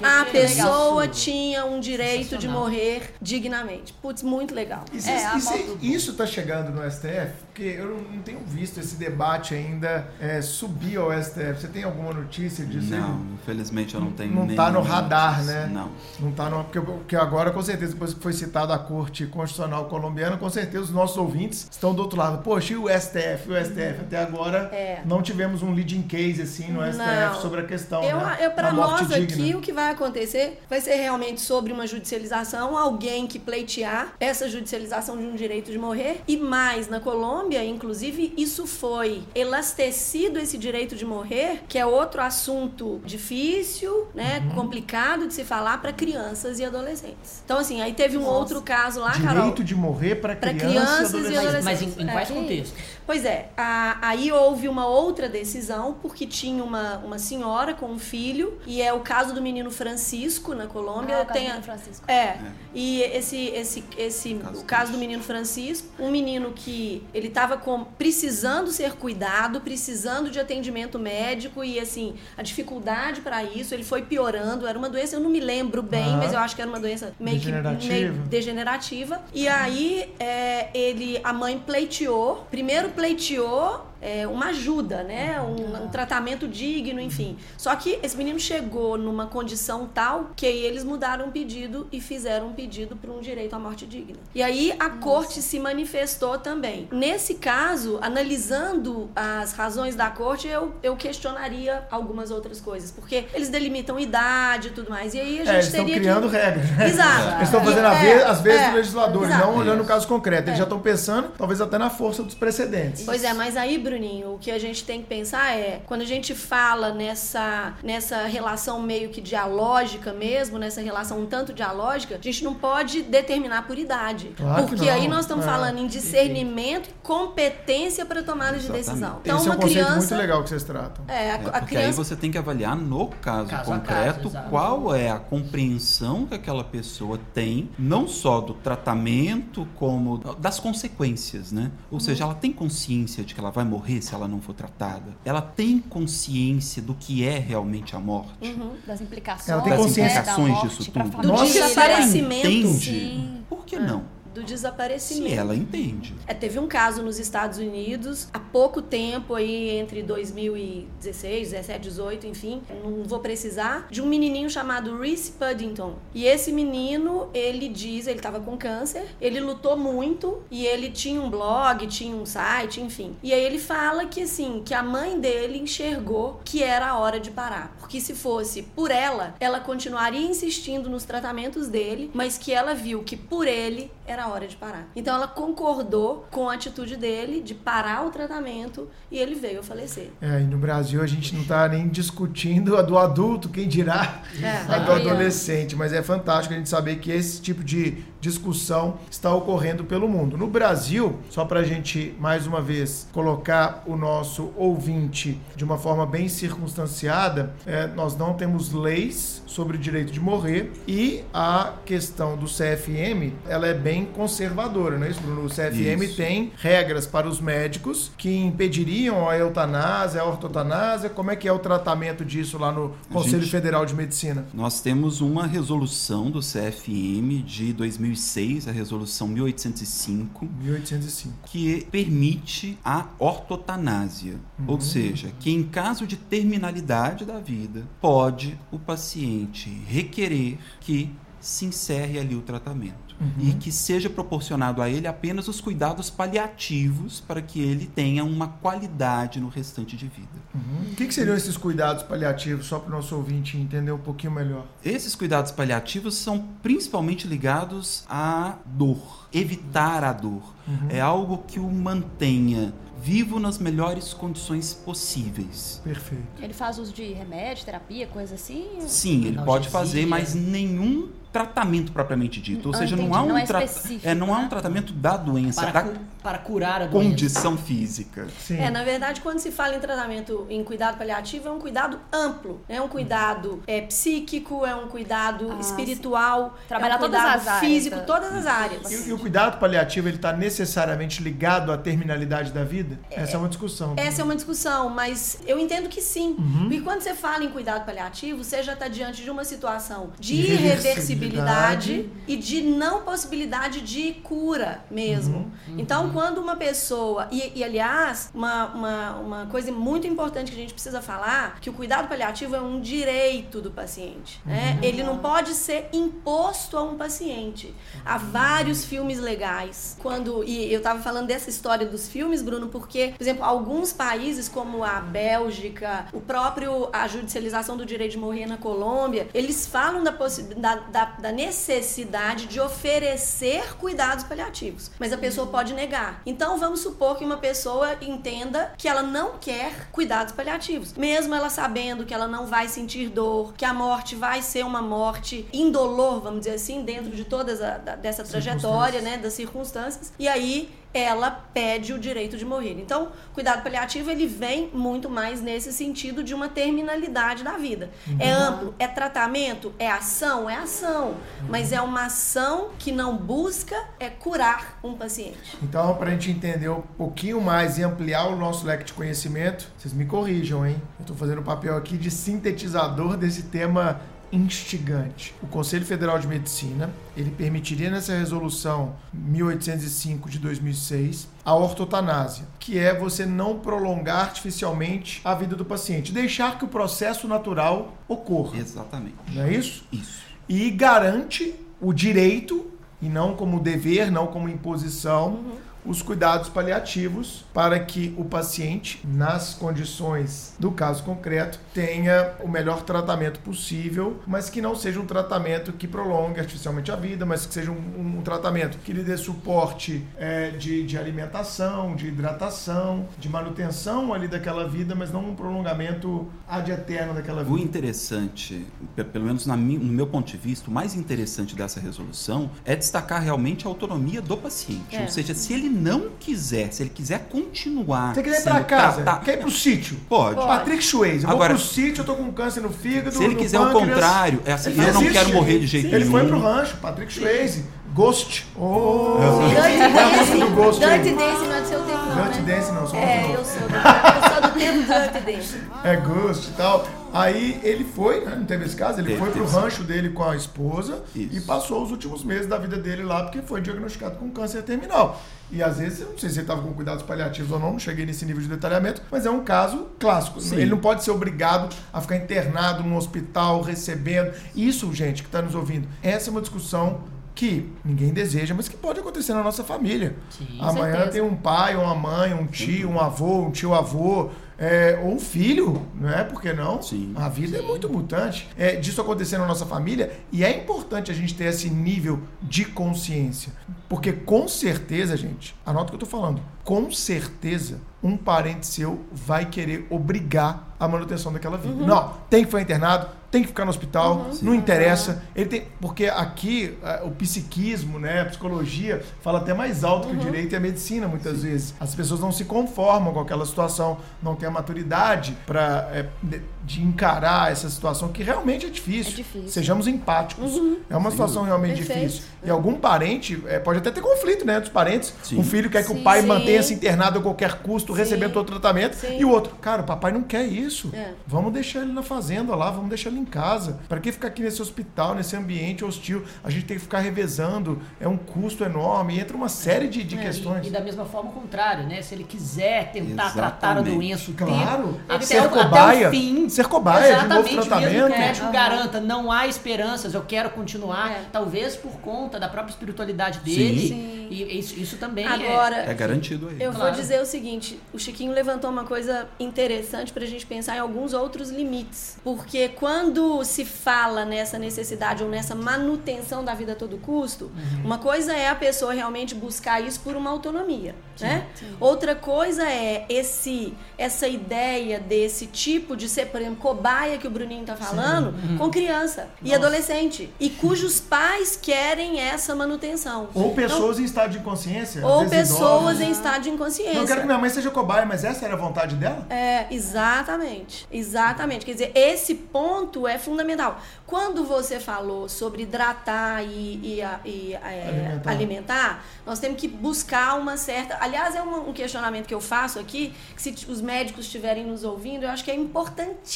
a 0.03 0.23
legal. 0.23 0.25
pessoa 0.33 1.09
tinha 1.09 1.65
um 1.65 1.81
direito 1.81 2.37
de 2.37 2.49
morrer 2.49 3.15
dignamente. 3.21 3.93
Putz, 3.95 4.23
muito 4.23 4.55
legal. 4.55 4.85
E 4.93 4.99
É, 4.99 5.37
isso 5.83 6.13
está 6.13 6.27
chegando 6.27 6.71
no 6.71 6.89
STF? 6.91 7.33
Porque 7.47 7.63
eu 7.63 7.87
não, 8.13 8.23
tenho 8.23 8.41
visto 8.47 8.79
esse 8.81 8.97
debate 8.97 9.55
ainda 9.55 10.09
é, 10.21 10.41
subir 10.41 10.97
ao 10.99 11.11
STF. 11.23 11.61
Você 11.61 11.69
tem 11.69 11.85
alguma 11.85 12.13
notícia 12.13 12.65
disso? 12.65 12.95
aí? 12.95 13.01
Não, 13.01 13.21
infelizmente 13.35 13.95
eu 13.95 14.01
não 14.01 14.13
tenho 14.13 14.35
Não 14.35 14.55
tá 14.55 14.71
no 14.71 14.81
radar, 14.83 15.39
notícia. 15.39 15.67
né? 15.67 15.71
Não. 15.73 15.91
Não 16.21 16.33
tá 16.33 16.49
no, 16.49 16.65
porque, 16.65 16.81
porque 16.81 17.17
agora, 17.17 17.51
com 17.51 17.63
certeza, 17.63 17.93
depois 17.93 18.15
que 18.15 18.21
foi 18.21 18.33
citada 18.33 18.75
a 18.75 18.79
Corte 18.79 19.27
Constitucional 19.27 19.87
Colombiana, 19.91 20.37
com 20.37 20.49
certeza 20.49 20.85
os 20.85 20.91
nossos 20.91 21.17
ouvintes 21.19 21.67
estão 21.71 21.93
do 21.95 22.01
outro 22.01 22.17
lado. 22.19 22.43
Poxa, 22.43 22.73
e 22.73 22.77
o 22.77 22.89
STF? 22.89 23.51
O 23.51 23.57
STF? 23.65 24.01
Até 24.03 24.19
agora 24.23 24.71
É. 24.73 25.01
não 25.05 25.21
tivemos 25.21 25.63
um 25.63 25.75
leading 25.75 26.03
case 26.03 26.41
assim 26.41 26.69
no 26.71 26.81
STF 26.83 26.99
Não. 27.35 27.41
sobre 27.43 27.61
a 27.61 27.65
questão. 27.65 28.03
Eu, 28.05 28.19
né, 28.19 28.39
eu 28.41 28.51
para 28.53 28.73
nós 28.73 29.11
aqui, 29.13 29.27
digna. 29.27 29.59
o 29.59 29.61
que 29.61 29.73
vai 29.73 29.91
acontecer 29.91 30.61
vai 30.71 30.81
ser 30.81 30.95
realmente 30.95 31.41
sobre 31.41 31.73
uma 31.73 31.87
judicialização, 31.87 32.77
alguém 32.79 33.27
que 33.27 33.39
pleitear 33.39 34.15
essa 34.21 34.49
judicialização 34.49 35.17
de 35.19 35.25
um 35.25 35.35
direito 35.35 35.71
de 35.73 35.79
morrer. 35.79 36.21
E 36.29 36.37
mais, 36.37 36.89
na 36.89 37.01
Colômbia, 37.01 37.65
inclusive, 37.65 38.33
isso 38.37 38.67
foi 38.67 39.23
elastecido 39.35 40.39
esse 40.39 40.57
direito 40.57 40.95
de 40.95 41.05
morrer, 41.05 41.63
que 41.69 41.79
é 41.79 41.85
outro 41.85 42.21
assunto 42.23 43.01
difícil, 43.05 44.07
né, 44.15 44.41
Uhum. 44.45 44.51
complicado 44.55 45.27
de 45.27 45.35
se 45.35 45.45
falar 45.45 45.81
para 45.81 45.93
crianças 45.93 46.59
e 46.59 46.65
adolescentes. 46.65 47.43
Então, 47.45 47.59
assim, 47.59 47.81
aí 47.81 47.93
teve 47.93 48.17
um 48.17 48.21
Nossa. 48.23 48.33
outro 48.33 48.63
caso 48.63 49.01
lá, 49.01 49.13
Carol. 49.13 49.35
Direito 49.43 49.65
de 49.65 49.75
morrer 49.81 50.17
para 50.17 50.37
Pra 50.37 50.53
criança 50.55 50.69
crianças 51.09 51.13
e 51.31 51.33
e 51.33 51.37
adolescente. 51.37 51.65
Mas, 51.65 51.65
mas 51.65 51.99
em, 51.99 52.03
em 52.03 52.07
quais 52.07 52.31
É. 52.31 52.35
contextos? 52.35 52.79
Pois 53.11 53.25
é, 53.25 53.49
a- 53.57 53.99
aí 54.03 54.31
houve 54.31 54.69
uma 54.69 54.87
outra 54.87 55.29
decisão, 55.29 55.97
porque 56.01 56.25
tinha 56.25 56.63
uma, 56.63 56.99
uma 56.99 57.19
senhora 57.19 57.75
com 57.75 57.87
um 57.87 57.99
filho, 57.99 58.57
e 58.65 58.81
é 58.81 58.93
o 58.93 59.01
caso 59.01 59.35
do 59.35 59.43
menino 59.43 59.69
Francisco 59.69 60.55
na 60.55 60.69
Colômbia. 60.69 61.17
Ah, 61.19 61.23
o 61.23 61.27
caso 61.27 61.33
Tem 61.33 61.43
do 61.47 61.51
a- 61.51 61.55
menino 61.55 61.65
Francisco. 61.65 62.05
É. 62.09 62.37
E 62.73 63.03
esse, 63.03 63.47
esse, 63.49 63.83
esse, 63.99 64.35
Caso 64.37 64.61
o 64.61 64.65
caso 64.65 64.93
do 64.93 64.99
menino 64.99 65.25
Francisco, 65.25 65.89
um 65.99 66.09
menino 66.09 66.53
que 66.55 67.03
ele 67.13 67.27
estava 67.27 67.61
precisando 67.99 68.71
ser 68.71 68.93
cuidado, 68.93 69.61
precisando 69.61 70.31
de 70.31 70.39
atendimento 70.39 70.97
médico 70.97 71.65
e 71.65 71.81
assim 71.81 72.15
a 72.37 72.45
dificuldade 72.45 73.23
para 73.23 73.43
isso, 73.43 73.75
ele 73.75 73.83
foi 73.83 74.03
piorando. 74.03 74.69
Era 74.69 74.79
uma 74.79 74.89
doença, 74.89 75.17
eu 75.17 75.21
não 75.21 75.31
me 75.31 75.41
lembro 75.41 75.83
bem, 75.83 76.05
Aham. 76.11 76.19
mas 76.19 76.33
eu 76.33 76.39
acho 76.39 76.55
que 76.55 76.63
era 76.63 76.71
uma 76.71 76.79
doença 76.79 77.13
meio 77.19 77.41
que 77.41 77.47
Degenerativa. 77.47 77.93
meio 77.93 78.13
degenerativa. 78.13 79.21
E 79.35 79.49
aí 79.49 80.15
é, 80.21 80.69
ele, 80.73 81.21
a 81.25 81.33
mãe 81.33 81.59
pleiteou, 81.59 82.47
primeiro 82.49 82.89
pleiteou 82.91 83.00
pleiteou 83.01 83.81
é, 84.01 84.27
uma 84.27 84.47
ajuda, 84.47 85.03
né? 85.03 85.41
Um, 85.41 85.85
um 85.85 85.89
tratamento 85.89 86.49
digno, 86.49 87.01
enfim. 87.01 87.37
Só 87.57 87.75
que 87.77 87.99
esse 88.03 88.17
menino 88.17 88.39
chegou 88.39 88.97
numa 88.97 89.27
condição 89.27 89.89
tal 89.93 90.31
que 90.37 90.47
aí 90.47 90.59
eles 90.65 90.85
mudaram 90.85 91.29
o 91.29 91.31
pedido 91.31 91.87
e 91.93 92.01
fizeram 92.01 92.49
um 92.49 92.53
pedido 92.53 92.97
para 92.97 93.11
um 93.11 93.21
direito 93.21 93.55
à 93.55 93.59
morte 93.59 93.87
digna. 93.87 94.19
E 94.35 94.43
aí 94.43 94.75
a 94.79 94.91
corte 94.91 95.43
se 95.43 95.59
manifestou 95.59 96.39
também. 96.39 96.89
Nesse 96.91 97.35
caso, 97.35 97.99
analisando 98.01 99.11
as 99.15 99.53
razões 99.53 99.95
da 99.95 100.09
corte, 100.11 100.49
eu, 100.49 100.73
eu 100.83 100.97
questionaria 100.97 101.85
algumas 101.91 102.31
outras 102.31 102.61
coisas, 102.61 102.91
porque 102.91 103.25
eles 103.35 103.49
delimitam 103.49 103.99
idade 103.99 104.69
e 104.69 104.71
tudo 104.71 104.91
mais. 104.91 105.15
E 105.15 105.21
aí 105.21 105.41
a 105.41 105.45
gente 105.45 105.49
É, 105.49 105.53
eles 105.55 105.67
estão 105.67 105.85
teria 105.85 106.01
criando 106.01 106.29
que... 106.31 106.37
regras. 106.37 106.71
né? 106.71 106.89
Exato. 106.89 107.35
Eles 107.37 107.43
estão 107.49 107.65
fazendo 107.65 107.87
a 107.87 107.95
É, 107.95 108.03
vez, 108.03 108.23
as 108.25 108.41
vezes 108.41 108.61
é, 108.61 108.71
do 108.71 108.77
legislador, 108.77 109.29
não 109.29 109.57
olhando 109.57 109.83
o 109.83 109.87
caso 109.87 110.07
concreto. 110.09 110.49
Eles 110.49 110.59
já 110.59 110.65
estão 110.65 110.81
pensando, 110.81 111.29
talvez 111.37 111.61
até 111.61 111.77
na 111.79 111.91
força 111.91 112.23
dos 112.23 112.35
precedentes. 112.35 113.05
Pois 113.05 113.23
é, 113.25 113.33
mas 113.35 113.57
aí, 113.57 113.79
Bruninho, 113.91 114.35
o 114.35 114.39
que 114.39 114.51
a 114.53 114.59
gente 114.59 114.85
tem 114.85 115.01
que 115.03 115.09
pensar 115.09 115.53
é, 115.59 115.83
quando 115.87 116.03
a 116.03 116.05
gente 116.07 116.33
fala 116.35 116.93
nessa, 116.93 117.75
nessa 117.83 118.23
relação 118.27 118.81
meio 118.81 119.09
que 119.11 119.21
dialógica 119.21 120.13
mesmo, 120.13 120.59
nessa 120.59 120.81
relação 120.81 121.19
um 121.21 121.27
tanto 121.27 121.53
dialógica, 121.53 122.15
a 122.15 122.23
gente 122.23 122.45
não 122.45 122.55
pode 122.55 123.03
determinar 123.03 123.63
por 123.67 123.77
idade. 123.77 124.33
Claro 124.37 124.63
que 124.65 124.69
porque 124.77 124.89
aí 124.89 125.09
nós 125.09 125.21
estamos 125.21 125.45
É. 125.45 125.49
falando 125.49 125.79
em 125.79 125.87
discernimento 125.89 126.89
e 126.89 126.93
competência 127.03 128.07
para 128.07 128.23
tomada 128.23 128.59
de 128.59 128.71
decisão. 128.71 129.19
Esse 129.25 129.31
é 129.31 129.35
um 129.35 129.43
uma 129.43 129.57
conceito 129.57 129.73
criança. 129.85 129.97
muito 129.97 130.15
legal 130.15 130.43
que 130.45 130.49
vocês 130.51 130.63
tratam. 130.63 131.05
É, 131.09 131.13
a, 131.13 131.19
É, 131.19 131.35
a 131.35 131.39
porque 131.39 131.57
aí 131.57 131.67
criança. 131.83 132.05
você 132.05 132.15
tem 132.15 132.31
que 132.31 132.39
avaliar 132.39 132.77
no 132.77 133.09
caso, 133.21 133.51
Caso 133.51 133.65
concreto 133.73 134.31
caso, 134.31 134.49
qual 134.49 134.95
é 134.95 135.11
a 135.11 135.19
compreensão 135.19 136.27
que 136.27 136.35
aquela 136.35 136.63
pessoa 136.63 137.19
tem, 137.35 137.69
não 137.79 138.07
só 138.07 138.41
do 138.41 138.55
tratamento, 138.55 139.67
como 139.75 140.19
das 140.39 140.61
consequências, 140.61 141.51
né? 141.51 141.73
Ou 141.91 141.95
Uhum. 141.95 142.01
seja, 142.01 142.23
ela 142.25 142.35
tem 142.35 142.53
consciência 142.53 143.25
de 143.25 143.35
que 143.35 143.41
ela 143.41 143.51
vai 143.51 143.65
morrer 143.65 143.80
se 144.01 144.15
ela 144.15 144.29
não 144.29 144.41
for 144.41 144.55
tratada? 144.55 145.17
Ela 145.25 145.43
tem 145.43 145.79
consciência 145.79 146.81
do 146.83 146.95
que 146.95 147.27
é 147.27 147.39
realmente 147.39 147.95
a 147.97 148.01
morte? 148.01 148.33
Uhum. 148.43 148.73
Das 148.87 149.01
implicações. 149.01 149.49
Ela 149.49 149.63
tem 149.63 149.73
né, 149.73 149.79
consciência 149.79 150.23
da 150.23 150.33
implicações 150.33 150.53
morte 150.53 150.69
disso 150.69 150.85
tudo. 150.85 150.93
família. 150.93 151.23
Do 151.23 151.29
Nossa, 151.29 151.53
desaparecimento. 151.53 152.47
Entende? 152.47 152.85
Sim. 152.85 153.45
Por 153.49 153.65
que 153.65 153.79
não? 153.79 154.20
Do 154.35 154.41
Se 154.41 154.47
desaparecimento. 154.47 155.35
ela 155.35 155.55
entende. 155.55 156.15
É, 156.27 156.35
teve 156.35 156.59
um 156.59 156.67
caso 156.67 157.03
nos 157.03 157.19
Estados 157.19 157.59
Unidos 157.59 158.29
há 158.33 158.39
pouco 158.39 158.81
tempo 158.81 159.35
aí 159.35 159.71
entre 159.71 160.03
2016, 160.03 161.51
17, 161.51 161.81
18, 161.81 162.27
enfim, 162.27 162.63
não 162.85 163.03
vou 163.05 163.19
precisar, 163.21 163.87
de 163.91 164.01
um 164.01 164.07
menininho 164.07 164.49
chamado 164.49 164.99
Reese 164.99 165.33
Puddington. 165.33 165.97
E 166.15 166.25
esse 166.25 166.53
menino, 166.53 167.29
ele 167.35 167.69
diz, 167.69 168.07
ele 168.07 168.21
tava 168.21 168.41
com 168.41 168.57
câncer, 168.57 169.07
ele 169.21 169.41
lutou 169.41 169.77
muito 169.77 170.43
e 170.51 170.67
ele 170.67 170.91
tinha 170.91 171.21
um 171.21 171.31
blog, 171.31 171.87
tinha 171.87 172.15
um 172.15 172.27
site, 172.27 172.81
enfim. 172.81 173.17
E 173.23 173.33
aí 173.33 173.45
ele 173.45 173.59
fala 173.59 174.07
que 174.07 174.23
assim, 174.23 174.63
que 174.65 174.75
a 174.75 174.83
mãe 174.83 175.19
dele 175.19 175.59
enxergou 175.59 176.41
que 176.45 176.63
era 176.63 176.89
a 176.89 176.99
hora 176.99 177.19
de 177.19 177.31
parar, 177.31 177.75
porque 177.81 178.01
se 178.01 178.15
fosse 178.15 178.63
por 178.63 178.91
ela, 178.91 179.35
ela 179.41 179.61
continuaria 179.61 180.21
insistindo 180.27 180.89
nos 180.89 181.05
tratamentos 181.05 181.69
dele, 181.69 182.11
mas 182.15 182.39
que 182.39 182.53
ela 182.53 182.75
viu 182.75 183.03
que 183.03 183.17
por 183.17 183.47
ele 183.47 183.91
era 184.07 184.25
a 184.25 184.29
hora 184.31 184.47
de 184.47 184.57
parar. 184.57 184.89
Então 184.97 185.15
ela 185.15 185.29
concordou 185.29 186.27
com 186.31 186.49
a 186.49 186.55
atitude 186.55 186.97
dele 186.97 187.41
de 187.41 187.55
parar 187.55 188.07
o 188.07 188.11
tratamento 188.11 188.89
e 189.11 189.19
ele 189.19 189.35
veio 189.35 189.61
a 189.61 189.63
falecer. 189.63 190.11
É, 190.21 190.41
e 190.41 190.45
no 190.45 190.57
Brasil 190.59 191.03
a 191.03 191.07
gente 191.07 191.35
não 191.35 191.45
tá 191.45 191.69
nem 191.69 191.89
discutindo 191.89 192.77
a 192.77 192.83
do 192.83 192.97
adulto, 192.99 193.49
quem 193.49 193.69
dirá 193.69 194.23
É, 194.43 194.49
a 194.49 194.79
do 194.79 194.85
criança. 194.85 194.93
adolescente. 194.95 195.77
Mas 195.77 195.93
é 195.93 196.03
fantástico 196.03 196.55
a 196.55 196.57
gente 196.57 196.69
saber 196.69 196.97
que 196.97 197.11
esse 197.11 197.41
tipo 197.41 197.63
de 197.65 198.05
discussão 198.21 198.99
está 199.11 199.35
ocorrendo 199.35 199.85
pelo 199.85 200.09
mundo. 200.09 200.37
No 200.37 200.47
Brasil, 200.47 201.19
só 201.31 201.45
para 201.45 201.61
a 201.61 201.65
gente 201.65 202.15
mais 202.21 202.47
uma 202.47 202.61
vez 202.61 203.09
colocar 203.13 203.83
o 203.87 203.97
nosso 203.97 204.53
ouvinte 204.57 205.39
de 205.57 205.65
uma 205.65 205.79
forma 205.79 206.05
bem 206.07 206.29
circunstanciada, 206.29 207.55
é, 207.67 207.87
nós 207.89 208.17
não 208.17 208.35
temos 208.35 208.73
leis 208.73 209.43
sobre 209.47 209.77
o 209.77 209.81
direito 209.81 210.13
de 210.13 210.21
morrer 210.21 210.71
e 210.87 211.25
a 211.33 211.75
questão 211.85 212.37
do 212.37 212.47
CFM 212.47 213.33
ela 213.49 213.67
é 213.67 213.75
bem 213.75 214.05
conservadora, 214.05 214.99
não 214.99 215.07
é 215.07 215.11
isso, 215.11 215.21
Bruno? 215.21 215.45
O 215.45 215.49
CFM 215.49 216.05
Isso. 216.05 216.17
tem 216.17 216.53
regras 216.57 217.07
para 217.07 217.29
os 217.29 217.41
médicos 217.41 218.11
que 218.17 218.35
impediriam 218.37 219.29
a 219.29 219.37
eutanásia, 219.37 220.21
a 220.21 220.25
ortotanásia. 220.25 221.09
Como 221.11 221.31
é 221.31 221.37
que 221.37 221.49
é 221.49 221.53
o 221.53 221.59
tratamento 221.59 222.25
disso 222.25 222.59
lá 222.59 222.71
no 222.71 222.95
Conselho 223.13 223.41
gente- 223.43 223.51
Federal 223.51 223.85
de 223.85 223.95
Medicina? 223.95 224.45
Nós 224.55 224.81
temos 224.81 225.21
uma 225.21 225.47
resolução 225.47 226.31
do 226.31 226.41
CFM 226.41 227.43
de 227.45 227.73
2006, 228.11 228.69
a 228.69 228.73
resolução 228.73 229.29
1805, 229.29 230.47
1805. 230.61 231.49
que 231.49 231.87
permite 231.91 232.79
a 232.85 233.07
ortotanásia. 233.19 234.39
Ou 234.67 234.81
seja, 234.81 235.33
que 235.39 235.51
em 235.51 235.63
caso 235.63 236.07
de 236.07 236.17
terminalidade 236.17 237.25
da 237.25 237.39
vida, 237.39 237.87
pode 238.01 238.59
o 238.71 238.79
paciente 238.79 239.71
requerer 239.87 240.59
que 240.81 241.11
se 241.41 241.65
encerre 241.65 242.19
ali 242.19 242.35
o 242.35 242.43
tratamento. 242.43 243.10
E 243.39 243.53
que 243.53 243.71
seja 243.71 244.09
proporcionado 244.09 244.81
a 244.81 244.89
ele 244.89 245.07
apenas 245.07 245.47
os 245.49 245.61
cuidados 245.61 246.09
paliativos 246.09 247.21
para 247.21 247.43
que 247.43 247.61
ele 247.61 247.87
tenha 247.87 248.25
uma 248.25 248.49
qualidade 248.49 249.41
no 249.41 249.49
restante 249.49 249.97
de 249.97 250.07
vida. 250.07 250.29
Uhum. 250.55 250.93
O 250.93 250.95
que, 250.95 251.07
que 251.07 251.15
seriam 251.15 251.37
esses 251.37 251.57
cuidados 251.57 252.03
paliativos, 252.03 252.67
só 252.67 252.79
para 252.79 252.89
o 252.89 252.97
nosso 252.97 253.15
ouvinte 253.15 253.57
entender 253.57 253.93
um 253.93 253.99
pouquinho 253.99 254.33
melhor? 254.33 254.67
Esses 254.85 255.15
cuidados 255.15 255.53
paliativos 255.53 256.15
são 256.15 256.49
principalmente 256.63 257.27
ligados 257.27 258.05
à 258.09 258.57
dor, 258.65 259.29
evitar 259.33 260.03
a 260.03 260.13
dor. 260.13 260.43
É 260.89 261.01
algo 261.01 261.39
que 261.47 261.59
o 261.59 261.69
mantenha 261.69 262.73
vivo 263.03 263.41
nas 263.41 263.59
melhores 263.59 264.13
condições 264.13 264.75
possíveis. 264.75 265.81
Perfeito. 265.83 266.25
Ele 266.41 266.53
faz 266.53 266.79
uso 266.79 266.93
de 266.93 267.13
remédio, 267.13 267.65
terapia, 267.65 268.07
coisa 268.07 268.35
assim? 268.35 268.67
Sim, 268.87 269.25
ele 269.25 269.39
pode 269.43 269.69
fazer, 269.69 270.07
mas 270.07 270.35
nenhum 270.35 271.09
tratamento 271.33 271.93
propriamente 271.93 272.41
dito. 272.41 272.69
Ou 272.69 272.75
Ah, 272.75 272.79
seja, 272.79 272.97
não 272.97 273.15
há 273.15 273.23
um 273.23 273.29
Não 273.29 273.39
é 273.39 273.45
tra- 273.45 273.65
é, 274.03 274.15
não 274.15 274.35
há 274.35 274.39
né? 274.39 274.45
um 274.45 274.49
tratamento 274.49 274.93
da 274.93 275.17
doença, 275.17 275.61
Para, 275.67 275.83
da 275.83 275.93
para 276.23 276.39
curar 276.39 276.83
a 276.83 276.87
doença. 276.87 277.09
condição 277.11 277.57
física. 277.57 278.27
Sim. 278.41 278.59
É, 278.59 278.71
na 278.71 278.85
verdade, 278.85 279.21
quando 279.21 279.39
se 279.39 279.51
fala 279.51 279.75
em 279.75 279.81
tratamento 279.81 280.47
em 280.51 280.63
cuidado 280.63 280.99
paliativo, 280.99 281.49
é 281.49 281.51
um 281.51 281.59
cuidado 281.59 281.99
amplo. 282.13 282.61
É 282.69 282.81
um 282.81 282.89
cuidado 282.89 283.63
é, 283.67 283.81
psíquico, 283.81 284.67
é 284.67 284.75
um 284.75 284.89
cuidado 284.89 285.51
Ah, 285.51 285.61
espiritual, 285.61 286.59
Trabalhar 286.69 286.95
é 286.95 286.97
um 286.97 287.01
todas 287.01 287.21
cuidado 287.21 287.41
as 287.41 287.47
áreas 287.49 287.61
físico, 287.61 287.97
da- 287.97 288.03
todas 288.03 288.35
as 288.35 288.47
áreas. 288.47 288.91
E, 288.91 289.09
e 289.09 289.13
o 289.13 289.19
cuidado 289.19 289.59
paliativo, 289.59 290.09
ele 290.09 290.17
está 290.17 290.33
necessariamente 290.33 291.23
ligado 291.23 291.73
à 291.73 291.79
terminalidade 291.79 292.53
da 292.53 292.65
vida? 292.65 292.99
Essa 293.11 293.37
é 293.37 293.39
uma 293.39 293.49
discussão. 293.49 293.95
Essa 293.97 294.23
é 294.23 294.25
uma 294.25 294.35
discussão, 294.37 294.89
mas 294.91 295.39
eu 295.47 295.59
entendo 295.59 295.89
que 295.89 296.01
sim. 296.01 296.35
Uhum. 296.39 296.61
Porque 296.63 296.81
quando 296.83 297.01
você 297.01 297.15
fala 297.15 297.45
em 297.45 297.51
cuidado 297.51 297.85
paliativo, 297.85 298.43
você 298.45 298.63
já 298.63 298.75
está 298.75 298.89
diante 298.89 299.23
de 299.23 299.31
uma 299.31 299.45
situação 299.45 300.11
de 300.19 300.35
Irreversibilidade. 300.35 301.91
irreversibilidade 301.93 302.11
e 302.27 302.37
de 302.37 302.63
não 302.63 303.03
possibilidade 303.03 303.81
de 303.81 304.13
cura 304.23 304.85
mesmo. 304.91 305.51
Então, 305.79 306.10
quando 306.13 306.39
uma 306.39 306.57
pessoa. 306.57 307.29
E, 307.31 307.53
e, 307.55 307.65
aliás, 307.65 308.31
uma, 308.35 308.67
uma, 308.67 309.11
uma 309.17 309.47
coisa 309.47 309.71
muito 309.73 310.07
importante 310.07 310.51
que 310.51 310.57
a 310.57 310.61
gente 310.61 310.73
precisa 310.73 311.01
falar: 311.01 311.59
que 311.61 311.71
o 311.71 311.73
cuidado 311.73 312.09
paliativo 312.09 312.55
é 312.57 312.61
um 312.61 312.81
direito 312.81 313.61
do 313.61 313.71
paciente. 313.71 314.41
né? 314.45 314.79
Ele 314.83 315.03
não 315.03 315.19
pode 315.19 315.55
ser 315.55 315.89
imposto 315.93 316.77
a 316.77 316.83
um 316.83 316.97
paciente. 316.97 317.75
Há 318.05 318.19
vários 318.19 318.85
filmes 318.85 319.19
legais. 319.19 319.97
Quando. 320.01 320.43
E 320.45 320.73
eu 320.73 320.79
estava 320.79 321.01
falando 321.01 321.27
dessa 321.27 321.51
história 321.51 321.87
dos 321.87 322.09
filmes, 322.09 322.43
Bruno, 322.43 322.69
porque, 322.69 323.15
por 323.17 323.23
exemplo, 323.23 323.45
alguns 323.45 323.93
países, 323.93 324.49
como 324.49 324.85
a 324.85 325.01
Bélgica, 325.01 326.07
o 326.13 326.21
próprio 326.21 326.89
a 326.93 327.07
judicialização 327.07 327.77
do 327.77 327.85
direito 327.85 328.13
de 328.13 328.19
morrer 328.19 328.47
na 328.47 328.57
Colômbia, 328.57 329.29
eles 329.35 329.67
falam 329.67 330.03
da, 330.03 330.11
da, 330.57 330.75
da, 330.77 331.05
da 331.05 331.33
necessidade 331.33 332.47
de 332.47 332.61
oferecer 332.61 333.77
cuidados 333.77 334.25
paliativos. 334.25 334.91
Mas 334.99 335.13
a 335.13 335.19
pessoa 335.19 335.47
pode 335.47 335.75
negar. 335.75 336.00
Então 336.27 336.59
vamos 336.59 336.81
supor 336.81 337.17
que 337.17 337.25
uma 337.25 337.37
pessoa 337.37 337.97
entenda 338.01 338.73
que 338.77 338.89
ela 338.89 339.03
não 339.03 339.39
quer 339.39 339.89
cuidados 339.91 340.33
paliativos. 340.33 340.95
Mesmo 340.95 341.35
ela 341.35 341.49
sabendo 341.51 342.05
que 342.05 342.15
ela 342.15 342.27
não 342.29 342.47
vai 342.47 342.69
sentir 342.69 343.09
dor, 343.09 343.53
que 343.55 343.65
a 343.65 343.73
morte 343.75 344.15
vai 344.17 344.43
ser 344.43 344.65
uma 344.65 344.83
morte 344.83 345.47
indolor, 345.53 346.21
vamos 346.21 346.41
dizer 346.41 346.55
assim, 346.55 346.83
dentro 346.83 347.11
de 347.11 347.25
todas 347.25 347.61
a, 347.63 347.79
da- 347.79 347.97
dessa 347.97 348.23
trajetória, 348.25 349.01
né, 349.01 349.19
das 349.19 349.33
circunstâncias. 349.35 350.13
E 350.19 350.27
aí 350.29 350.71
ela 350.93 351.31
pede 351.31 351.93
o 351.93 351.99
direito 351.99 352.37
de 352.37 352.45
morrer. 352.45 352.77
Então, 352.81 353.09
cuidado 353.33 353.63
paliativo 353.63 354.11
ele 354.11 354.27
vem 354.27 354.71
muito 354.73 355.09
mais 355.09 355.41
nesse 355.41 355.73
sentido 355.73 356.23
de 356.23 356.35
uma 356.35 356.49
terminalidade 356.49 357.45
da 357.45 357.57
vida. 357.57 357.91
É 358.19 358.31
amplo, 358.31 358.75
é 358.79 358.89
tratamento, 358.89 359.73
é 359.79 359.91
ação, 359.91 360.51
é 360.51 360.57
ação, 360.57 361.17
mas 361.49 361.73
é 361.73 361.81
uma 361.81 362.07
ação 362.07 362.71
que 362.79 362.91
não 362.91 363.17
busca 363.17 363.77
é 363.99 364.09
curar 364.09 364.79
um 364.83 364.95
paciente. 364.95 365.57
Então, 365.63 365.95
para 365.95 366.09
a 366.09 366.13
gente 366.13 366.31
entender 366.31 366.69
um 366.69 366.81
pouquinho 366.81 367.41
mais 367.41 367.79
e 367.79 367.83
ampliar 367.83 368.27
o 368.27 368.37
nosso 368.37 368.67
leque 368.67 368.85
de 368.85 368.93
conhecimento, 368.93 369.69
vocês 369.79 369.95
me 369.95 370.07
corrijam, 370.07 370.67
hein? 370.67 370.81
Eu 370.99 371.03
estou 371.03 371.17
fazendo 371.17 371.41
o 371.41 371.45
papel 371.45 371.77
aqui 371.77 371.97
de 371.97 372.11
sintetizador 372.11 373.17
desse 373.17 373.45
tema 373.45 374.01
instigante. 374.33 375.35
O 375.43 375.47
Conselho 375.47 375.85
Federal 375.85 376.19
de 376.19 376.27
Medicina, 376.27 376.91
ele 377.17 377.31
permitiria 377.31 377.91
nessa 377.91 378.17
resolução 378.17 378.95
1805 379.13 380.31
de 380.31 380.39
2006 380.39 381.29
a 381.45 381.55
ortotanásia, 381.55 382.47
que 382.59 382.79
é 382.79 382.95
você 382.95 383.27
não 383.27 383.59
prolongar 383.59 384.21
artificialmente 384.21 385.21
a 385.25 385.35
vida 385.35 385.57
do 385.57 385.65
paciente, 385.65 386.13
deixar 386.13 386.59
que 386.59 386.65
o 386.65 386.69
processo 386.69 387.27
natural 387.27 387.95
ocorra. 388.07 388.59
Exatamente. 388.59 389.17
Não 389.33 389.43
é 389.43 389.53
isso? 389.53 389.85
Isso. 389.93 390.23
E 390.49 390.71
garante 390.71 391.55
o 391.81 391.93
direito 391.93 392.71
e 393.03 393.09
não 393.09 393.35
como 393.35 393.61
dever, 393.61 394.11
não 394.11 394.27
como 394.27 394.49
imposição, 394.49 395.41
os 395.85 396.03
cuidados 396.03 396.49
paliativos 396.49 397.45
para 397.55 397.79
que 397.81 398.15
o 398.19 398.25
paciente, 398.25 399.01
nas 399.05 399.55
condições 399.55 400.55
do 400.59 400.71
caso 400.71 401.03
concreto, 401.03 401.59
tenha 401.75 402.33
o 402.41 402.49
melhor 402.49 402.83
tratamento 402.83 403.41
possível, 403.41 404.21
mas 404.27 404.51
que 404.51 404.61
não 404.61 404.75
seja 404.75 405.01
um 405.01 405.07
tratamento 405.07 405.73
que 405.73 405.87
prolongue 405.89 406.41
artificialmente 406.41 406.91
a 406.93 406.97
vida, 406.97 407.25
mas 407.25 407.47
que 407.47 407.55
seja 407.55 407.71
um, 407.71 408.19
um 408.19 408.23
tratamento 408.23 408.79
que 408.79 408.93
lhe 408.93 409.03
dê 409.03 409.17
suporte 409.17 410.05
é, 410.19 410.51
de, 410.51 410.85
de 410.85 410.99
alimentação, 410.99 411.95
de 411.97 412.09
hidratação, 412.09 413.07
de 413.19 413.29
manutenção 413.29 414.13
ali 414.13 414.29
daquela 414.29 414.69
vida, 414.69 414.95
mas 414.95 415.11
não 415.13 415.31
um 415.31 415.35
prolongamento 415.35 416.27
ad 416.49 416.71
eterno 416.71 417.15
daquela 417.15 417.43
O 417.43 417.55
vida. 417.55 417.61
interessante, 417.61 418.67
pe- 418.95 419.05
pelo 419.05 419.25
menos 419.27 419.47
na 419.47 419.57
no 419.57 419.79
meu 419.93 420.07
ponto 420.07 420.31
de 420.31 420.37
vista, 420.37 420.69
o 420.71 420.73
mais 420.73 420.95
interessante 420.95 421.55
dessa 421.55 421.79
resolução 421.81 422.51
é 422.65 422.75
destacar 422.77 423.23
realmente 423.23 423.67
a 423.67 423.69
autonomia 423.71 424.21
do 424.21 424.37
paciente. 424.37 424.97
É. 424.97 425.03
Ou 425.03 425.09
seja, 425.09 425.35
se 425.35 425.53
ele 425.53 425.70
não 425.71 426.09
quiser, 426.19 426.73
se 426.73 426.83
ele 426.83 426.91
quiser 426.91 427.27
continuar. 427.31 428.15
Você 428.15 428.23
quer 428.23 428.41
ir 428.41 428.43
pra 428.43 428.65
casa? 428.65 429.03
tratado- 429.03 429.25
Quer 429.25 429.35
ir 429.35 429.37
pro 429.39 429.51
sítio? 429.51 429.97
Pode. 430.09 430.37
Patrick 430.37 430.83
Swayze, 430.85 431.25
eu 431.25 431.31
Agora- 431.31 431.55
vou 431.55 431.63
pro 431.65 431.73
sítio, 431.75 432.01
eu 432.03 432.05
tô 432.05 432.15
com 432.15 432.31
câncer 432.33 432.61
no 432.61 432.71
fígado, 432.71 433.17
Se 433.17 433.23
ele 433.25 433.35
no 433.35 433.41
quiser 433.41 433.59
o 433.61 433.67
pâncreas. 433.73 433.89
contrário, 433.95 434.43
é 434.45 434.53
assim, 434.53 434.71
Ele 434.71 434.81
eu 434.81 434.93
não 434.95 435.01
existe. 435.03 435.13
quero 435.19 435.33
morrer 435.35 435.59
de 435.61 435.67
jeito 435.67 435.87
Ele 435.87 435.99
nenhum. 436.05 436.11
foi 436.11 436.27
pro 436.27 436.41
rancho, 436.41 436.77
Patrick 436.79 437.13
Swayze, 437.13 437.65
Ghost. 437.95 438.47
Oh, 438.57 439.17
é 439.21 439.31
música 439.31 439.63
Dance, 439.67 440.37
não 440.37 441.57
é 441.57 441.61
do 441.61 441.69
seu 441.69 441.81
tempo, 441.81 442.07
não, 442.07 442.23
Dirty 442.25 442.41
né? 442.41 442.55
Dance 442.57 442.73
não, 442.73 442.87
só 442.87 442.97
É, 442.97 443.25
eu 443.35 443.45
sou, 443.45 443.61
do, 443.69 443.75
eu 443.75 444.31
sou 444.33 444.43
do 444.43 444.59
tempo 444.59 444.79
Dirty 444.79 445.37
Dance. 445.37 445.57
É 445.85 445.97
Ghost 445.97 446.49
e 446.49 446.53
tal. 446.53 446.87
Aí 447.13 447.61
ele 447.63 447.85
foi, 447.85 448.25
né, 448.25 448.35
não 448.37 448.45
teve 448.45 448.65
esse 448.65 448.77
caso, 448.77 449.01
ele 449.01 449.09
Teve, 449.09 449.19
foi 449.19 449.31
pro 449.31 449.45
teve 449.45 449.57
rancho 449.57 449.83
dele 449.85 450.11
com 450.11 450.25
a 450.25 450.37
esposa 450.37 451.03
Isso. 451.15 451.37
e 451.37 451.41
passou 451.41 451.83
os 451.83 451.91
últimos 451.91 452.25
meses 452.25 452.47
da 452.47 452.59
vida 452.59 452.77
dele 452.77 453.03
lá 453.03 453.25
porque 453.25 453.43
foi 453.43 453.61
diagnosticado 453.61 454.17
com 454.17 454.31
câncer 454.31 454.63
terminal. 454.63 455.21
E 455.53 455.63
às 455.63 455.79
vezes, 455.79 456.01
eu 456.01 456.11
não 456.11 456.19
sei 456.19 456.29
se 456.29 456.37
ele 456.37 456.43
estava 456.43 456.63
com 456.63 456.73
cuidados 456.73 457.03
paliativos 457.03 457.51
ou 457.51 457.59
não, 457.59 457.73
não 457.73 457.79
cheguei 457.79 458.07
nesse 458.07 458.25
nível 458.25 458.41
de 458.41 458.49
detalhamento, 458.49 459.03
mas 459.11 459.27
é 459.27 459.31
um 459.31 459.43
caso 459.43 459.89
clássico. 459.99 460.41
Sim. 460.41 460.57
Ele 460.57 460.71
não 460.71 460.79
pode 460.79 461.03
ser 461.03 461.11
obrigado 461.11 461.75
a 461.93 462.01
ficar 462.01 462.17
internado 462.17 462.85
num 462.85 462.97
hospital, 462.97 463.61
recebendo. 463.61 464.33
Isso, 464.55 464.93
gente, 464.95 465.23
que 465.23 465.29
está 465.29 465.43
nos 465.43 465.55
ouvindo, 465.55 465.89
essa 466.03 466.29
é 466.29 466.31
uma 466.31 466.41
discussão 466.41 467.01
que 467.35 467.73
ninguém 467.85 468.13
deseja, 468.13 468.55
mas 468.55 468.69
que 468.69 468.77
pode 468.77 469.01
acontecer 469.01 469.33
na 469.33 469.43
nossa 469.43 469.65
família. 469.65 470.15
Sim. 470.29 470.59
Amanhã 470.61 470.93
certeza. 470.93 471.11
tem 471.13 471.23
um 471.23 471.35
pai, 471.35 471.75
uma 471.75 471.95
mãe, 471.95 472.35
um 472.35 472.47
tio, 472.47 472.91
um 472.91 473.01
avô, 473.01 473.47
um 473.47 473.51
tio-avô, 473.51 474.31
é, 474.61 475.01
ou 475.03 475.15
um 475.15 475.19
filho, 475.19 475.87
não 475.99 476.11
é? 476.11 476.23
Por 476.23 476.43
que 476.43 476.53
não? 476.53 476.83
Sim. 476.83 477.15
A 477.17 477.31
vida 477.31 477.57
é 477.57 477.63
muito 477.63 477.89
mutante. 477.89 478.47
É, 478.59 478.77
disso 478.77 479.01
acontecer 479.01 479.39
na 479.39 479.47
nossa 479.47 479.65
família 479.65 480.13
e 480.31 480.45
é 480.45 480.55
importante 480.55 481.11
a 481.11 481.15
gente 481.15 481.35
ter 481.35 481.45
esse 481.45 481.71
nível 481.71 482.21
de 482.43 482.67
consciência. 482.67 483.53
Porque 483.89 484.13
com 484.13 484.47
certeza, 484.47 485.17
gente, 485.17 485.57
anota 485.65 485.87
o 485.87 485.89
que 485.89 485.95
eu 485.95 486.01
tô 486.01 486.07
falando, 486.07 486.43
com 486.63 486.93
certeza 486.93 487.81
um 488.03 488.17
parente 488.17 488.67
seu 488.67 489.01
vai 489.11 489.47
querer 489.47 489.87
obrigar 489.91 490.75
a 490.79 490.87
manutenção 490.87 491.33
daquela 491.33 491.57
vida. 491.57 491.75
Não, 491.75 492.15
tem 492.29 492.45
que 492.45 492.51
ficar 492.51 492.63
internado, 492.63 493.09
tem 493.31 493.43
que 493.43 493.49
ficar 493.49 493.65
no 493.65 493.71
hospital, 493.71 494.31
não 494.43 494.55
interessa. 494.55 495.23
Ele 495.35 495.49
tem, 495.49 495.65
porque 495.81 496.07
aqui 496.07 496.77
eh, 496.83 497.03
o 497.05 497.11
psiquismo, 497.11 497.99
né, 497.99 498.23
a 498.23 498.25
psicologia 498.25 499.03
fala 499.23 499.39
até 499.39 499.55
mais 499.55 499.85
alto 499.85 500.09
que 500.09 500.15
o 500.15 500.19
direito 500.19 500.53
e 500.53 500.57
a 500.57 500.61
medicina 500.61 501.07
muitas 501.07 501.43
vezes. 501.43 501.75
As 501.79 501.95
pessoas 501.95 502.21
não 502.21 502.33
se 502.33 502.45
conformam 502.45 503.13
com 503.13 503.21
aquela 503.21 503.47
situação, 503.47 503.99
não 504.23 504.35
têm 504.35 504.49
a 504.49 504.51
maturidade 504.51 505.37
para 505.47 506.09
de, 506.23 506.43
de 506.65 506.83
encarar 506.83 507.51
essa 507.51 507.69
situação 507.71 508.09
que 508.09 508.23
realmente 508.23 508.67
é 508.67 508.69
difícil. 508.69 509.13
É 509.13 509.17
difícil. 509.17 509.49
Sejamos 509.49 509.87
empáticos. 509.87 510.53
É 510.89 510.97
uma 510.97 511.11
situação 511.11 511.43
realmente 511.43 511.79
Perfeito. 511.79 512.01
difícil. 512.01 512.25
E 512.45 512.51
algum 512.51 512.75
parente 512.75 513.43
eh, 513.47 513.59
pode 513.59 513.79
até 513.79 513.91
ter 513.91 514.01
conflito, 514.01 514.45
né, 514.47 514.61
dos 514.61 514.69
parentes. 514.69 515.13
Sim. 515.23 515.39
Um 515.39 515.43
filho 515.45 515.69
quer 515.71 515.85
que 515.85 515.91
o 515.93 515.97
Sim. 515.97 516.03
pai 516.03 516.21
Sim. 516.21 516.27
mantenha-se 516.29 516.75
internado 516.75 517.19
a 517.19 517.23
qualquer 517.23 517.57
custo, 517.63 517.93
recebendo 517.93 518.33
todo 518.33 518.49
o 518.49 518.53
tratamento, 518.53 518.95
Sim. 518.95 519.19
e 519.19 519.25
o 519.25 519.31
outro, 519.31 519.55
cara, 519.57 519.83
o 519.83 519.85
papai 519.85 520.13
não 520.13 520.23
quer 520.23 520.45
isso. 520.47 520.91
É. 520.95 521.13
Vamos 521.27 521.53
deixar 521.53 521.81
ele 521.83 521.93
na 521.93 522.03
fazenda 522.03 522.55
lá, 522.55 522.71
vamos 522.71 522.89
deixar 522.89 523.11
ele 523.11 523.21
em 523.21 523.25
casa. 523.25 523.79
Para 523.89 523.99
que 524.01 524.13
ficar 524.13 524.29
aqui 524.29 524.43
nesse 524.43 524.61
hospital, 524.61 525.15
nesse 525.15 525.35
ambiente 525.37 525.85
hostil? 525.85 526.23
A 526.45 526.51
gente 526.51 526.67
tem 526.67 526.77
que 526.77 526.83
ficar 526.83 526.99
revezando, 527.01 527.81
é 528.01 528.07
um 528.07 528.17
custo 528.17 528.65
enorme, 528.65 529.17
e 529.17 529.21
entra 529.21 529.37
uma 529.37 529.49
série 529.49 529.89
de, 529.89 530.03
de 530.05 530.17
É, 530.17 530.23
questões. 530.23 530.65
E, 530.67 530.69
e 530.69 530.73
da 530.73 530.81
mesma 530.81 531.05
forma 531.05 531.31
o 531.31 531.33
contrário, 531.33 531.87
né? 531.87 532.01
Se 532.03 532.15
ele 532.15 532.25
quiser 532.25 532.93
tentar 532.93 533.33
tratar 533.33 533.69
a 533.69 533.81
Exatamente. 533.81 533.95
doença 533.97 534.31
o 534.31 534.35
Claro, 534.35 534.83
tempo, 534.89 535.01
até 535.09 535.39
até, 535.39 535.41
o, 535.49 535.61
até 535.61 536.09
o 536.09 536.11
fim. 536.11 536.49
Ser 536.51 536.67
cobaia 536.67 537.01
de 537.07 537.13
novo 537.13 537.25
Exatamente, 537.49 537.55
mesmo 537.57 537.65
tratamento. 537.71 537.95
que 537.95 538.03
o 538.03 538.19
médico 538.19 538.53
garanta, 538.53 539.01
não 539.01 539.31
há 539.33 539.47
esperanças, 539.47 540.15
eu 540.15 540.23
quero 540.23 540.51
continuar, 540.51 541.11
É. 541.11 541.25
talvez 541.33 541.77
por 541.77 541.93
conta 542.01 542.39
da 542.39 542.49
própria 542.49 542.73
espiritualidade 542.73 543.41
dele. 543.41 543.89
Sim. 543.89 544.17
E 544.31 544.59
isso, 544.61 544.79
isso 544.79 544.97
também 544.97 545.25
é- 545.27 545.29
Agora, 545.29 545.77
É 545.77 545.93
garantido 545.95 546.49
aí. 546.49 546.57
Eu 546.61 546.71
vou 546.71 546.83
Claro. 546.83 546.95
dizer 546.97 547.21
o 547.21 547.27
seguinte: 547.27 547.81
o 547.93 547.99
Chiquinho 547.99 548.33
levantou 548.33 548.71
uma 548.71 548.85
coisa 548.85 549.27
interessante 549.41 550.13
para 550.13 550.23
a 550.23 550.27
gente 550.27 550.47
pensar 550.47 550.77
em 550.77 550.79
alguns 550.79 551.13
outros 551.13 551.51
limites. 551.51 552.17
Porque 552.23 552.69
quando 552.69 553.43
se 553.45 553.65
fala 553.65 554.25
nessa 554.25 554.57
necessidade 554.59 555.25
ou 555.25 555.29
nessa 555.29 555.55
manutenção 555.57 556.45
da 556.45 556.55
vida 556.55 556.73
a 556.73 556.77
todo 556.77 556.97
custo, 556.99 557.51
uma 557.85 557.99
coisa 557.99 558.33
é 558.33 558.49
a 558.49 558.55
pessoa 558.55 558.93
realmente 558.93 559.35
buscar 559.35 559.81
isso 559.81 559.99
por 560.01 560.15
uma 560.17 560.31
autonomia. 560.31 560.95
né? 561.21 561.45
Outra 561.79 562.15
coisa 562.15 562.65
é 562.67 563.05
esse 563.11 563.75
essa 563.99 564.27
ideia 564.27 564.99
desse 564.99 565.45
tipo 565.47 565.95
de 565.95 566.09
ser, 566.09 566.27
por 566.41 566.45
exemplo, 566.45 566.63
cobaia 566.63 567.19
que 567.19 567.27
o 567.27 567.31
Bruninho 567.31 567.67
tá 567.67 567.77
falando, 567.77 568.35
com 568.57 568.71
criança 568.71 569.29
e 569.43 569.55
adolescente. 569.55 570.33
E 570.41 570.49
cujos 570.49 570.99
pais 570.99 571.59
querem 571.61 572.19
essa 572.19 572.55
manutenção. 572.55 573.29
Ou 573.35 573.55
pessoas 573.55 573.99
em 573.99 574.05
estado 574.05 574.31
de 574.31 574.39
inconsciência. 574.39 575.07
Ou 575.07 575.29
pessoas 575.29 575.97
idosos. 575.97 576.01
em 576.01 576.11
estado 576.11 576.43
de 576.43 576.51
inconsciência. 576.51 576.95
Não 576.95 577.07
quero 577.07 577.21
que 577.21 577.27
minha 577.27 577.39
mãe 577.39 577.51
seja 577.51 577.71
cobaia, 577.71 578.07
mas 578.07 578.25
essa 578.25 578.45
era 578.45 578.55
a 578.55 578.57
vontade 578.57 578.97
dela? 578.97 579.27
É, 579.29 579.67
exatamente. 579.71 580.87
Exatamente. 580.91 581.67
Quer 581.67 581.73
dizer, 581.73 581.93
esse 581.95 582.35
ponto 582.35 583.07
é 583.07 583.19
fundamental. 583.19 583.79
Quando 584.07 584.45
você 584.45 584.81
falou 584.81 585.29
sobre 585.29 585.65
hidratar 585.65 586.43
e, 586.43 586.49
e, 586.49 587.01
e, 587.25 587.55
é, 587.55 588.21
Alimentar. 588.25 588.31
alimentar. 588.31 589.05
nós 589.27 589.39
temos 589.39 589.61
que 589.61 589.69
buscar 589.69 590.39
uma 590.39 590.57
certa. 590.57 590.97
Aliás, 591.01 591.35
é 591.35 591.43
um, 591.43 591.69
um 591.69 591.73
questionamento 591.73 592.27
que 592.27 592.35
eu 592.35 592.41
faço 592.41 592.79
aqui, 592.79 593.13
que 593.37 593.43
se 593.43 593.67
os 593.69 593.81
médicos 593.81 594.25
estiverem 594.25 594.65
nos 594.65 594.85
ouvindo, 594.85 595.25
eu 595.25 595.29
acho 595.29 595.45
que 595.45 595.51
é 595.51 595.55
importantíssimo 595.55 596.30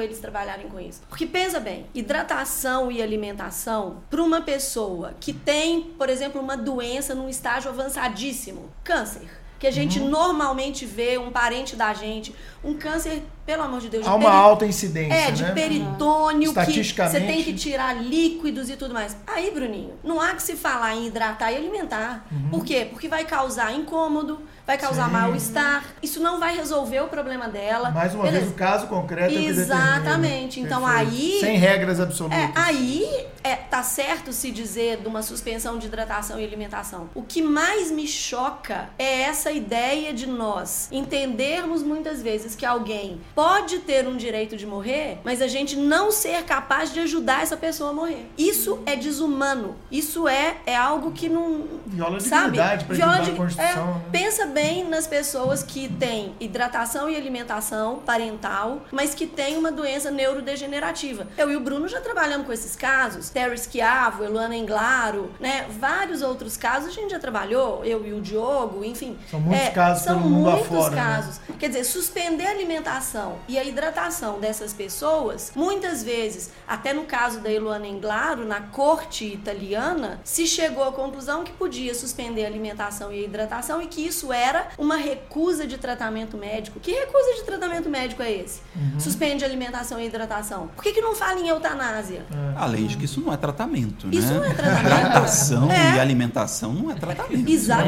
eles 0.00 0.18
trabalharem 0.20 0.68
com 0.68 0.80
isso. 0.80 1.00
Porque 1.08 1.26
pensa 1.26 1.60
bem, 1.60 1.86
hidratação 1.94 2.90
e 2.90 3.02
alimentação 3.02 3.98
para 4.08 4.22
uma 4.22 4.40
pessoa 4.40 5.14
que 5.20 5.32
tem, 5.32 5.82
por 5.98 6.08
exemplo, 6.08 6.40
uma 6.40 6.56
doença 6.56 7.14
num 7.14 7.28
estágio 7.28 7.70
avançadíssimo, 7.70 8.70
câncer. 8.82 9.28
Que 9.58 9.68
a 9.68 9.70
gente 9.70 9.98
Uhum. 9.98 10.08
normalmente 10.10 10.84
vê 10.84 11.16
um 11.16 11.30
parente 11.30 11.74
da 11.76 11.94
gente, 11.94 12.34
um 12.62 12.74
câncer, 12.74 13.22
pelo 13.46 13.62
amor 13.62 13.80
de 13.80 13.88
Deus, 13.88 14.04
de 14.04 14.10
Há 14.10 14.14
uma 14.14 14.24
peri- 14.30 14.36
alta 14.42 14.66
incidência, 14.66 15.14
é, 15.14 15.30
de 15.30 15.42
né? 15.42 15.52
peritônio, 15.52 16.52
que 16.52 16.60
Estatisticamente. 16.60 17.18
você 17.20 17.26
tem 17.32 17.42
que 17.42 17.54
tirar 17.54 17.94
líquidos 17.94 18.68
e 18.68 18.76
tudo 18.76 18.92
mais. 18.92 19.16
Aí, 19.26 19.50
Bruninho, 19.50 19.94
não 20.02 20.20
há 20.20 20.34
que 20.34 20.42
se 20.42 20.54
falar 20.56 20.94
em 20.96 21.06
hidratar 21.06 21.52
e 21.52 21.56
alimentar. 21.56 22.26
Por 22.50 22.64
quê? 22.64 22.86
Porque 22.90 23.08
vai 23.08 23.24
causar 23.24 23.72
incômodo, 23.74 24.40
vai 24.66 24.78
causar 24.78 25.10
mal-estar. 25.10 25.84
Isso 26.02 26.20
não 26.20 26.40
vai 26.40 26.56
resolver 26.56 27.00
o 27.00 27.08
problema 27.08 27.48
dela. 27.48 27.90
Mais 27.90 28.14
uma 28.14 28.24
Beleza. 28.24 28.40
vez, 28.44 28.52
o 28.52 28.56
caso 28.56 28.86
concreto 28.86 29.34
é 29.34 29.42
Exatamente. 29.42 30.60
determina. 30.60 30.66
Então, 30.66 30.82
Perfeito. 30.82 31.12
aí- 31.12 31.40
Sem 31.40 31.56
regras 31.58 32.00
absolutas. 32.00 32.38
É, 32.38 32.50
aí 32.54 33.26
é, 33.42 33.56
tá 33.56 33.82
certo 33.82 34.32
se 34.32 34.50
dizer 34.50 34.98
de 34.98 35.06
uma 35.06 35.22
suspensão 35.22 35.78
de 35.78 35.86
hidratação 35.86 36.40
e 36.40 36.44
alimentação. 36.44 37.10
O 37.14 37.22
que 37.22 37.42
mais 37.42 37.90
me 37.90 38.06
choca 38.08 38.88
é 38.98 39.22
essa 39.22 39.50
ideia 39.52 40.12
de 40.14 40.26
nós 40.26 40.88
entendermos 40.90 41.82
muitas 41.82 42.22
vezes 42.22 42.54
que 42.54 42.64
alguém 42.64 43.20
pode 43.34 43.80
ter 43.80 44.06
um 44.08 44.16
direito 44.16 44.56
de 44.56 44.66
morrer, 44.66 45.18
mas 45.24 45.42
a 45.42 45.46
gente 45.46 45.76
não 45.76 46.10
ser 46.10 46.42
capaz 46.44 46.92
de 46.92 47.00
ajudar 47.00 47.42
essa 47.42 47.56
pessoa 47.56 47.90
a 47.90 47.92
morrer. 47.92 48.30
Isso 48.38 48.82
é 48.86 48.96
desumano. 48.96 49.76
Isso 49.90 50.26
é, 50.26 50.56
é 50.64 50.74
algo 50.74 51.12
que 51.12 51.28
não. 51.28 51.64
Viola 51.86 52.16
a 52.16 52.20
sabe? 52.20 52.44
dignidade, 52.52 52.84
prejudicar 52.86 53.12
Viola 53.22 53.34
a 53.34 53.36
Constituição, 53.36 53.82
é, 53.82 53.86
né? 53.86 54.00
Pensa 54.10 54.46
bem 54.54 54.84
nas 54.88 55.06
pessoas 55.08 55.64
que 55.64 55.88
têm 55.88 56.32
hidratação 56.38 57.10
e 57.10 57.16
alimentação 57.16 57.98
parental, 57.98 58.82
mas 58.92 59.12
que 59.12 59.26
têm 59.26 59.56
uma 59.58 59.72
doença 59.72 60.12
neurodegenerativa. 60.12 61.26
Eu 61.36 61.50
e 61.50 61.56
o 61.56 61.60
Bruno 61.60 61.88
já 61.88 62.00
trabalhamos 62.00 62.46
com 62.46 62.52
esses 62.52 62.76
casos. 62.76 63.28
Terry 63.30 63.58
Schiavo, 63.58 64.22
Eluana 64.22 64.54
Englaro, 64.54 65.30
né? 65.40 65.66
Vários 65.80 66.22
outros 66.22 66.56
casos 66.56 66.90
a 66.90 66.92
gente 66.92 67.10
já 67.10 67.18
trabalhou. 67.18 67.84
Eu 67.84 68.06
e 68.06 68.12
o 68.12 68.20
Diogo, 68.20 68.84
enfim. 68.84 69.18
São 69.28 69.40
muitos 69.40 69.66
É, 69.66 69.70
casos 69.70 70.04
São 70.04 70.18
pelo 70.18 70.30
mundo 70.30 70.50
muitos 70.52 70.66
afora, 70.66 70.90
né? 70.94 71.02
casos. 71.02 71.40
Quer 71.58 71.68
dizer, 71.68 71.84
suspender 71.84 72.46
a 72.46 72.50
alimentação 72.50 73.38
e 73.48 73.58
a 73.58 73.64
hidratação 73.64 74.38
dessas 74.38 74.72
pessoas, 74.72 75.50
muitas 75.56 76.04
vezes, 76.04 76.50
até 76.68 76.92
no 76.92 77.04
caso 77.04 77.40
da 77.40 77.50
Eluana 77.50 77.88
Englaro, 77.88 78.44
na 78.44 78.60
corte 78.60 79.24
italiana, 79.24 80.20
se 80.22 80.46
chegou 80.46 80.84
à 80.84 80.92
conclusão 80.92 81.42
que 81.42 81.52
podia 81.52 81.92
suspender 81.94 82.44
a 82.44 82.46
alimentação 82.48 83.12
e 83.12 83.18
a 83.20 83.24
hidratação 83.24 83.82
e 83.82 83.86
que 83.88 84.06
isso 84.06 84.32
uma 84.78 84.96
recusa 84.96 85.66
de 85.66 85.78
tratamento 85.78 86.36
médico. 86.36 86.78
Que 86.80 86.92
recusa 86.92 87.34
de 87.36 87.42
tratamento 87.44 87.88
médico 87.88 88.22
é 88.22 88.32
esse? 88.32 88.60
Uhum. 88.74 89.00
Suspende 89.00 89.44
a 89.44 89.46
alimentação 89.46 89.98
e 89.98 90.02
a 90.02 90.06
hidratação. 90.06 90.68
Por 90.74 90.82
que, 90.82 90.92
que 90.92 91.00
não 91.00 91.14
fala 91.14 91.38
em 91.40 91.48
eutanásia? 91.48 92.24
Além 92.56 92.86
de 92.86 92.96
que 92.96 93.04
isso 93.04 93.20
não 93.20 93.32
é 93.32 93.36
tratamento, 93.36 94.08
Isso 94.12 94.28
né? 94.32 94.38
não 94.38 94.44
é 94.44 94.54
tratamento. 94.54 94.86
Hidratação 94.86 95.70
É. 95.70 95.96
e 95.96 96.00
alimentação 96.00 96.72
não 96.72 96.90
é 96.90 96.94
tratamento. 96.94 97.50
Exato. 97.50 97.82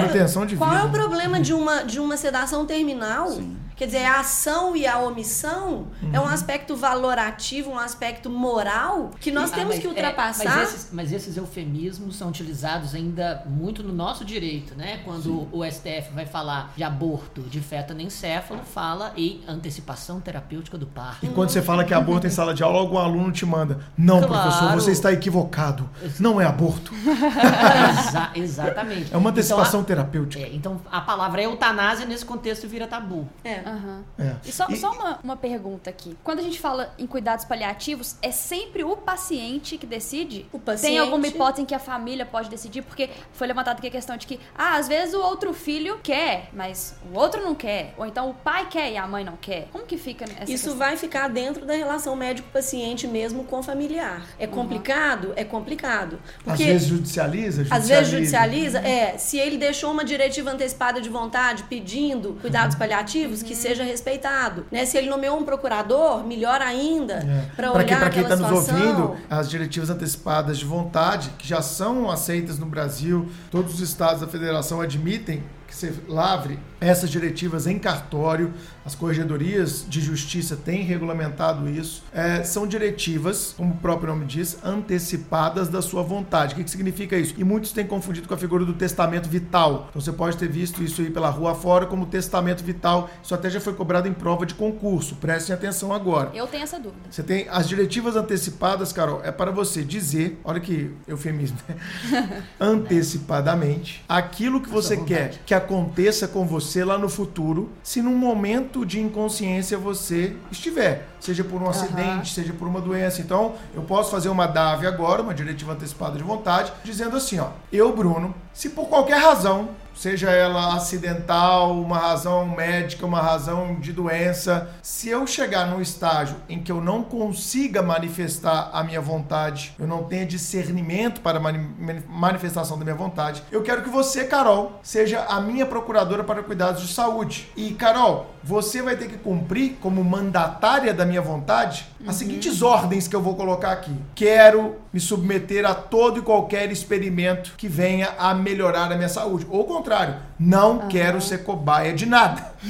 De 0.46 0.56
Qual 0.56 0.74
é 0.74 0.82
o 0.82 0.86
né? 0.86 0.92
problema 0.92 1.40
de 1.40 1.52
uma, 1.52 1.82
de 1.82 1.98
uma 2.00 2.16
sedação 2.16 2.64
terminal? 2.66 3.30
Sim. 3.30 3.56
Quer 3.76 3.86
dizer, 3.86 4.04
a 4.06 4.20
ação 4.20 4.74
e 4.74 4.86
a 4.86 4.98
omissão 4.98 5.88
é 6.12 6.18
Uhum. 6.18 6.24
um 6.24 6.28
aspecto 6.28 6.74
valorativo, 6.74 7.70
um 7.70 7.78
aspecto 7.78 8.30
moral 8.30 9.10
que 9.20 9.30
nós 9.30 9.52
Ah, 9.52 9.54
temos 9.56 9.74
mas- 9.74 9.80
que 9.80 9.86
é, 9.86 9.90
ultrapassar. 9.90 10.44
mas, 10.56 10.68
esses, 10.74 10.88
mas 10.92 11.12
esses 11.12 11.36
eufemismos 11.36 12.16
são 12.16 12.28
utilizados 12.30 12.94
ainda 12.94 13.42
muito 13.46 13.82
no 13.82 13.92
nosso 13.92 14.24
direito, 14.24 14.74
né? 14.74 15.00
Quando 15.04 15.46
o 15.52 15.62
STF 15.62 16.10
vai 16.14 16.24
falar 16.24 16.72
de 16.74 16.82
aborto 16.82 17.42
de 17.42 17.60
feto 17.60 17.90
anencéfalo, 17.92 18.60
fala 18.64 19.12
em 19.14 19.42
antecipação 19.46 20.20
terapêutica 20.20 20.78
do 20.78 20.86
parto. 20.86 21.26
E 21.26 21.28
quando 21.28 21.50
você 21.50 21.60
fala 21.60 21.84
que 21.84 21.92
é 21.92 21.96
aborto 21.98 22.26
em 22.26 22.30
sala 22.30 22.54
de 22.54 22.62
aula, 22.62 22.78
algum 22.78 22.96
aluno 22.96 23.30
te 23.30 23.44
manda. 23.44 23.80
Não, 23.96 24.22
Claro. 24.22 24.42
professor, 24.42 24.72
você 24.74 24.90
está 24.92 25.12
equivocado. 25.12 25.86
Não 26.18 26.40
é 26.40 26.46
aborto. 26.46 26.92
Exa- 26.94 28.30
exatamente. 28.34 29.12
É 29.12 29.16
uma 29.16 29.30
antecipação 29.30 29.80
Então, 29.80 29.84
terapêutica. 29.84 30.42
a, 30.42 30.46
é, 30.48 30.54
então 30.54 30.80
a 30.90 31.00
palavra 31.00 31.42
eutanásia 31.42 32.06
nesse 32.06 32.24
contexto 32.24 32.66
vira 32.66 32.86
tabu. 32.86 33.28
É. 33.44 33.65
Aham. 33.66 34.04
É. 34.18 34.36
E 34.44 34.52
só, 34.52 34.66
E- 34.68 34.76
só 34.76 34.92
uma, 34.92 35.18
uma 35.24 35.36
pergunta 35.36 35.90
aqui. 35.90 36.16
Quando 36.22 36.38
a 36.38 36.42
gente 36.42 36.60
fala 36.60 36.94
em 36.98 37.06
cuidados 37.06 37.44
paliativos, 37.44 38.16
é 38.22 38.30
sempre 38.30 38.84
o 38.84 38.96
paciente 38.96 39.76
que 39.76 39.86
decide? 39.86 40.46
O 40.52 40.58
paciente- 40.58 40.92
Tem 40.92 40.98
alguma 41.00 41.26
hipótese 41.26 41.62
em 41.62 41.64
que 41.66 41.74
a 41.74 41.78
família 41.78 42.24
pode 42.24 42.48
decidir? 42.48 42.82
Porque 42.82 43.10
foi 43.32 43.46
levantada 43.46 43.78
aqui 43.78 43.88
a 43.88 43.90
questão 43.90 44.16
de 44.16 44.26
que, 44.26 44.38
ah, 44.56 44.76
às 44.76 44.86
vezes 44.86 45.14
o 45.14 45.20
outro 45.20 45.52
filho 45.52 45.98
quer, 46.02 46.48
mas 46.52 46.94
o 47.12 47.18
outro 47.18 47.42
não 47.42 47.54
quer. 47.54 47.92
Ou 47.98 48.06
então 48.06 48.30
o 48.30 48.34
pai 48.34 48.68
quer 48.68 48.92
e 48.92 48.96
a 48.96 49.06
mãe 49.06 49.24
não 49.24 49.36
quer. 49.36 49.66
Como 49.72 49.84
que 49.84 49.96
fica 49.98 50.24
essa 50.24 50.44
Isso 50.44 50.52
questão? 50.64 50.76
vai 50.76 50.96
ficar 50.96 51.28
dentro 51.28 51.66
da 51.66 51.74
relação 51.74 52.14
médico-paciente 52.14 53.08
mesmo 53.08 53.42
com 53.44 53.62
familiar. 53.62 54.24
É 54.38 54.46
complicado? 54.46 55.32
É 55.34 55.42
complicado. 55.44 56.20
Às 56.38 56.42
Porque 56.44 56.64
vezes 56.64 56.86
judicializa, 56.88 57.64
judicializa. 57.64 57.74
Às 57.76 57.88
vezes 57.88 58.08
judicializa, 58.12 58.78
é, 58.78 59.18
se 59.18 59.38
ele 59.38 59.56
deixou 59.56 59.90
uma 59.90 60.04
diretiva 60.04 60.50
antecipada 60.50 61.00
de 61.00 61.08
vontade 61.08 61.64
pedindo 61.64 62.38
cuidados 62.40 62.76
paliativos, 62.76 63.42
que 63.42 63.55
seja 63.56 63.82
respeitado. 63.84 64.66
Né? 64.70 64.84
Se 64.84 64.96
ele 64.96 65.08
nomeou 65.08 65.38
um 65.38 65.44
procurador, 65.44 66.24
melhor 66.24 66.60
ainda, 66.60 67.14
É. 67.14 67.50
para 67.56 67.72
olhar 67.72 67.84
quem, 67.84 67.96
pra 67.96 68.10
quem 68.10 68.24
aquela 68.24 68.36
tá 68.40 68.48
nos 68.50 68.68
ouvindo, 68.70 69.16
as 69.28 69.48
diretivas 69.50 69.90
antecipadas 69.90 70.58
de 70.58 70.64
vontade, 70.64 71.30
que 71.38 71.46
já 71.48 71.60
são 71.62 72.10
aceitas 72.10 72.58
no 72.58 72.66
Brasil, 72.66 73.28
todos 73.50 73.74
os 73.74 73.80
estados 73.80 74.20
da 74.20 74.26
federação 74.26 74.80
admitem 74.80 75.42
que 75.66 75.74
você 75.74 75.92
lavre 76.08 76.58
essas 76.80 77.10
diretivas 77.10 77.66
em 77.66 77.78
cartório, 77.78 78.54
as 78.86 78.94
corregedorias 78.94 79.84
de 79.88 80.00
justiça 80.00 80.56
têm 80.56 80.82
regulamentado 80.82 81.68
isso. 81.68 82.04
É, 82.12 82.44
são 82.44 82.68
diretivas, 82.68 83.52
como 83.56 83.74
o 83.74 83.76
próprio 83.76 84.08
nome 84.10 84.24
diz, 84.24 84.58
antecipadas 84.64 85.66
da 85.68 85.82
sua 85.82 86.04
vontade. 86.04 86.54
O 86.54 86.56
que, 86.56 86.62
que 86.64 86.70
significa 86.70 87.18
isso? 87.18 87.34
E 87.36 87.42
muitos 87.42 87.72
têm 87.72 87.84
confundido 87.84 88.28
com 88.28 88.34
a 88.34 88.38
figura 88.38 88.64
do 88.64 88.72
testamento 88.72 89.28
vital. 89.28 89.88
Então 89.90 90.00
você 90.00 90.12
pode 90.12 90.36
ter 90.36 90.48
visto 90.48 90.84
isso 90.84 91.00
aí 91.00 91.10
pela 91.10 91.28
rua 91.28 91.54
fora 91.54 91.84
como 91.84 92.06
testamento 92.06 92.62
vital. 92.62 93.10
Isso 93.22 93.34
até 93.34 93.50
já 93.50 93.60
foi 93.60 93.74
cobrado 93.74 94.06
em 94.06 94.12
prova 94.12 94.46
de 94.46 94.54
concurso. 94.54 95.16
Prestem 95.16 95.54
atenção 95.54 95.92
agora. 95.92 96.30
Eu 96.32 96.46
tenho 96.46 96.62
essa 96.62 96.78
dúvida. 96.78 97.08
Você 97.10 97.24
tem 97.24 97.48
as 97.50 97.68
diretivas 97.68 98.14
antecipadas, 98.14 98.92
Carol, 98.92 99.20
é 99.24 99.32
para 99.32 99.50
você 99.50 99.82
dizer, 99.82 100.40
olha 100.44 100.60
que 100.60 100.92
eufemismo, 101.08 101.58
né? 101.68 102.44
antecipadamente, 102.60 104.04
aquilo 104.08 104.60
que 104.60 104.68
você 104.68 104.96
quer 104.96 105.40
que 105.44 105.54
aconteça 105.54 106.28
com 106.28 106.46
você 106.46 106.84
lá 106.84 106.96
no 106.96 107.08
futuro, 107.08 107.72
se 107.82 108.00
num 108.00 108.16
momento 108.16 108.75
de 108.84 109.00
inconsciência 109.00 109.78
você 109.78 110.36
estiver, 110.50 111.08
seja 111.20 111.42
por 111.44 111.62
um 111.62 111.68
acidente, 111.68 112.34
seja 112.34 112.52
por 112.52 112.68
uma 112.68 112.80
doença. 112.80 113.20
Então, 113.20 113.54
eu 113.74 113.82
posso 113.82 114.10
fazer 114.10 114.28
uma 114.28 114.46
DAV 114.46 114.86
agora, 114.86 115.22
uma 115.22 115.34
diretiva 115.34 115.72
antecipada 115.72 116.16
de 116.16 116.22
vontade, 116.24 116.72
dizendo 116.84 117.16
assim, 117.16 117.38
ó, 117.38 117.50
eu, 117.72 117.94
Bruno, 117.94 118.34
se 118.52 118.70
por 118.70 118.88
qualquer 118.88 119.18
razão 119.20 119.70
seja 119.96 120.30
ela 120.30 120.74
acidental, 120.74 121.72
uma 121.80 121.98
razão 121.98 122.46
médica, 122.46 123.06
uma 123.06 123.20
razão 123.20 123.80
de 123.80 123.92
doença, 123.92 124.68
se 124.82 125.08
eu 125.08 125.26
chegar 125.26 125.66
num 125.66 125.80
estágio 125.80 126.36
em 126.48 126.62
que 126.62 126.70
eu 126.70 126.80
não 126.80 127.02
consiga 127.02 127.82
manifestar 127.82 128.70
a 128.72 128.84
minha 128.84 129.00
vontade, 129.00 129.74
eu 129.78 129.86
não 129.86 130.04
tenha 130.04 130.26
discernimento 130.26 131.20
para 131.20 131.40
manifestação 131.40 132.78
da 132.78 132.84
minha 132.84 132.96
vontade, 132.96 133.42
eu 133.50 133.62
quero 133.62 133.82
que 133.82 133.88
você, 133.88 134.24
Carol, 134.24 134.78
seja 134.82 135.24
a 135.24 135.40
minha 135.40 135.66
procuradora 135.66 136.22
para 136.22 136.42
cuidados 136.42 136.82
de 136.82 136.92
saúde. 136.92 137.48
E, 137.56 137.72
Carol, 137.72 138.26
você 138.42 138.82
vai 138.82 138.96
ter 138.96 139.08
que 139.08 139.16
cumprir 139.16 139.78
como 139.80 140.04
mandatária 140.04 140.92
da 140.92 141.04
minha 141.04 141.22
vontade 141.22 141.86
as 142.06 142.16
seguintes 142.16 142.62
ordens 142.62 143.06
que 143.08 143.14
eu 143.16 143.20
vou 143.22 143.34
colocar 143.34 143.72
aqui. 143.72 143.92
Quero 144.14 144.76
me 144.92 145.00
submeter 145.00 145.64
a 145.66 145.74
todo 145.74 146.18
e 146.18 146.22
qualquer 146.22 146.70
experimento 146.72 147.52
que 147.56 147.68
venha 147.68 148.10
a 148.18 148.32
melhorar 148.34 148.90
a 148.92 148.96
minha 148.96 149.08
saúde. 149.08 149.46
Ou 149.50 149.64
contrário, 149.64 150.16
não 150.38 150.88
quero 150.88 151.20
ser 151.20 151.44
cobaia 151.44 151.92
de 151.92 152.06
nada. 152.06 152.54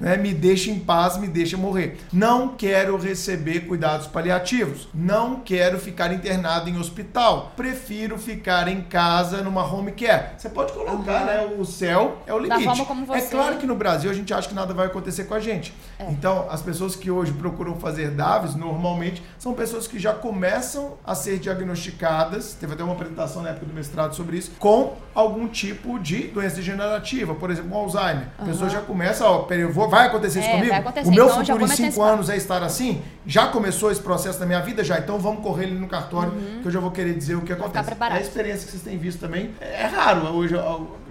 Né? 0.00 0.16
Me 0.16 0.34
deixe 0.34 0.70
em 0.70 0.78
paz, 0.80 1.16
me 1.16 1.28
deixe 1.28 1.56
morrer. 1.56 1.98
Não 2.12 2.48
quero 2.48 2.96
receber 2.96 3.60
cuidados 3.60 4.06
paliativos. 4.06 4.88
Não 4.92 5.36
quero 5.40 5.78
ficar 5.78 6.12
internado 6.12 6.68
em 6.68 6.76
hospital. 6.78 7.52
Prefiro 7.56 8.18
ficar 8.18 8.66
em 8.68 8.80
casa 8.82 9.42
numa 9.42 9.64
home 9.64 9.92
care. 9.92 10.30
Você 10.36 10.48
pode 10.48 10.72
colocar, 10.72 11.24
né? 11.24 11.46
O 11.58 11.64
céu 11.64 12.18
é 12.26 12.34
o 12.34 12.38
limite. 12.38 12.64
forma 12.64 12.84
como 12.84 13.02
É 13.14 13.20
você- 13.20 13.30
claro 13.30 13.56
que 13.58 13.66
no 13.66 13.74
Brasil 13.76 14.10
a 14.10 14.14
gente 14.14 14.32
acha 14.34 14.48
que 14.48 14.54
nada 14.54 14.74
vai 14.74 14.86
acontecer 14.86 15.24
com 15.24 15.34
a 15.34 15.40
gente. 15.40 15.72
Então, 16.08 16.46
as 16.50 16.60
pessoas 16.62 16.96
que 16.96 17.10
hoje 17.10 17.32
procuram 17.32 17.76
fazer 17.76 18.10
DAVs, 18.10 18.54
normalmente, 18.72 19.22
são 19.38 19.52
pessoas 19.54 19.86
que 19.86 19.98
já 19.98 20.12
começam 20.12 20.94
a 21.04 21.14
ser 21.14 21.38
diagnosticadas, 21.38 22.54
teve 22.54 22.74
até 22.74 22.82
uma 22.84 22.92
apresentação 22.92 23.42
na 23.42 23.50
época 23.50 23.66
do 23.66 23.74
mestrado 23.74 24.14
sobre 24.14 24.36
isso, 24.36 24.52
com 24.58 24.94
algum 25.14 25.48
tipo 25.48 25.98
de 25.98 26.28
doença 26.28 26.56
degenerativa, 26.56 27.34
por 27.34 27.50
exemplo, 27.50 27.72
um 27.72 27.78
Alzheimer. 27.78 28.28
A 28.38 28.44
pessoa 28.44 28.68
já 28.70 28.80
começa, 28.80 29.24
ó, 29.24 29.46
vou, 29.72 29.88
vai 29.88 30.06
acontecer 30.06 30.40
isso 30.40 30.48
É, 30.48 30.52
comigo? 30.52 30.74
acontecer, 30.74 31.08
o 31.08 31.12
meu 31.12 31.24
então 31.26 31.36
futuro 31.44 31.64
em 31.64 31.68
cinco 31.68 32.02
anos 32.02 32.28
é 32.30 32.36
estar 32.36 32.62
assim? 32.62 33.02
Já 33.26 33.48
começou 33.48 33.90
esse 33.90 34.00
processo 34.00 34.38
na 34.40 34.46
minha 34.46 34.60
vida? 34.60 34.82
Já, 34.84 34.98
então 34.98 35.18
vamos 35.18 35.42
correr 35.42 35.64
ali 35.66 35.74
no 35.74 35.88
cartório, 35.88 36.32
que 36.62 36.66
eu 36.66 36.70
já 36.70 36.80
vou 36.80 36.90
querer 36.90 37.14
dizer 37.14 37.34
o 37.34 37.42
que 37.42 37.52
acontece. 37.52 37.90
É 38.00 38.12
a 38.12 38.20
experiência 38.20 38.64
que 38.66 38.70
vocês 38.72 38.82
têm 38.82 38.98
visto 38.98 39.20
também. 39.20 39.50
É 39.60 39.86
raro 39.86 40.26
hoje, 40.28 40.54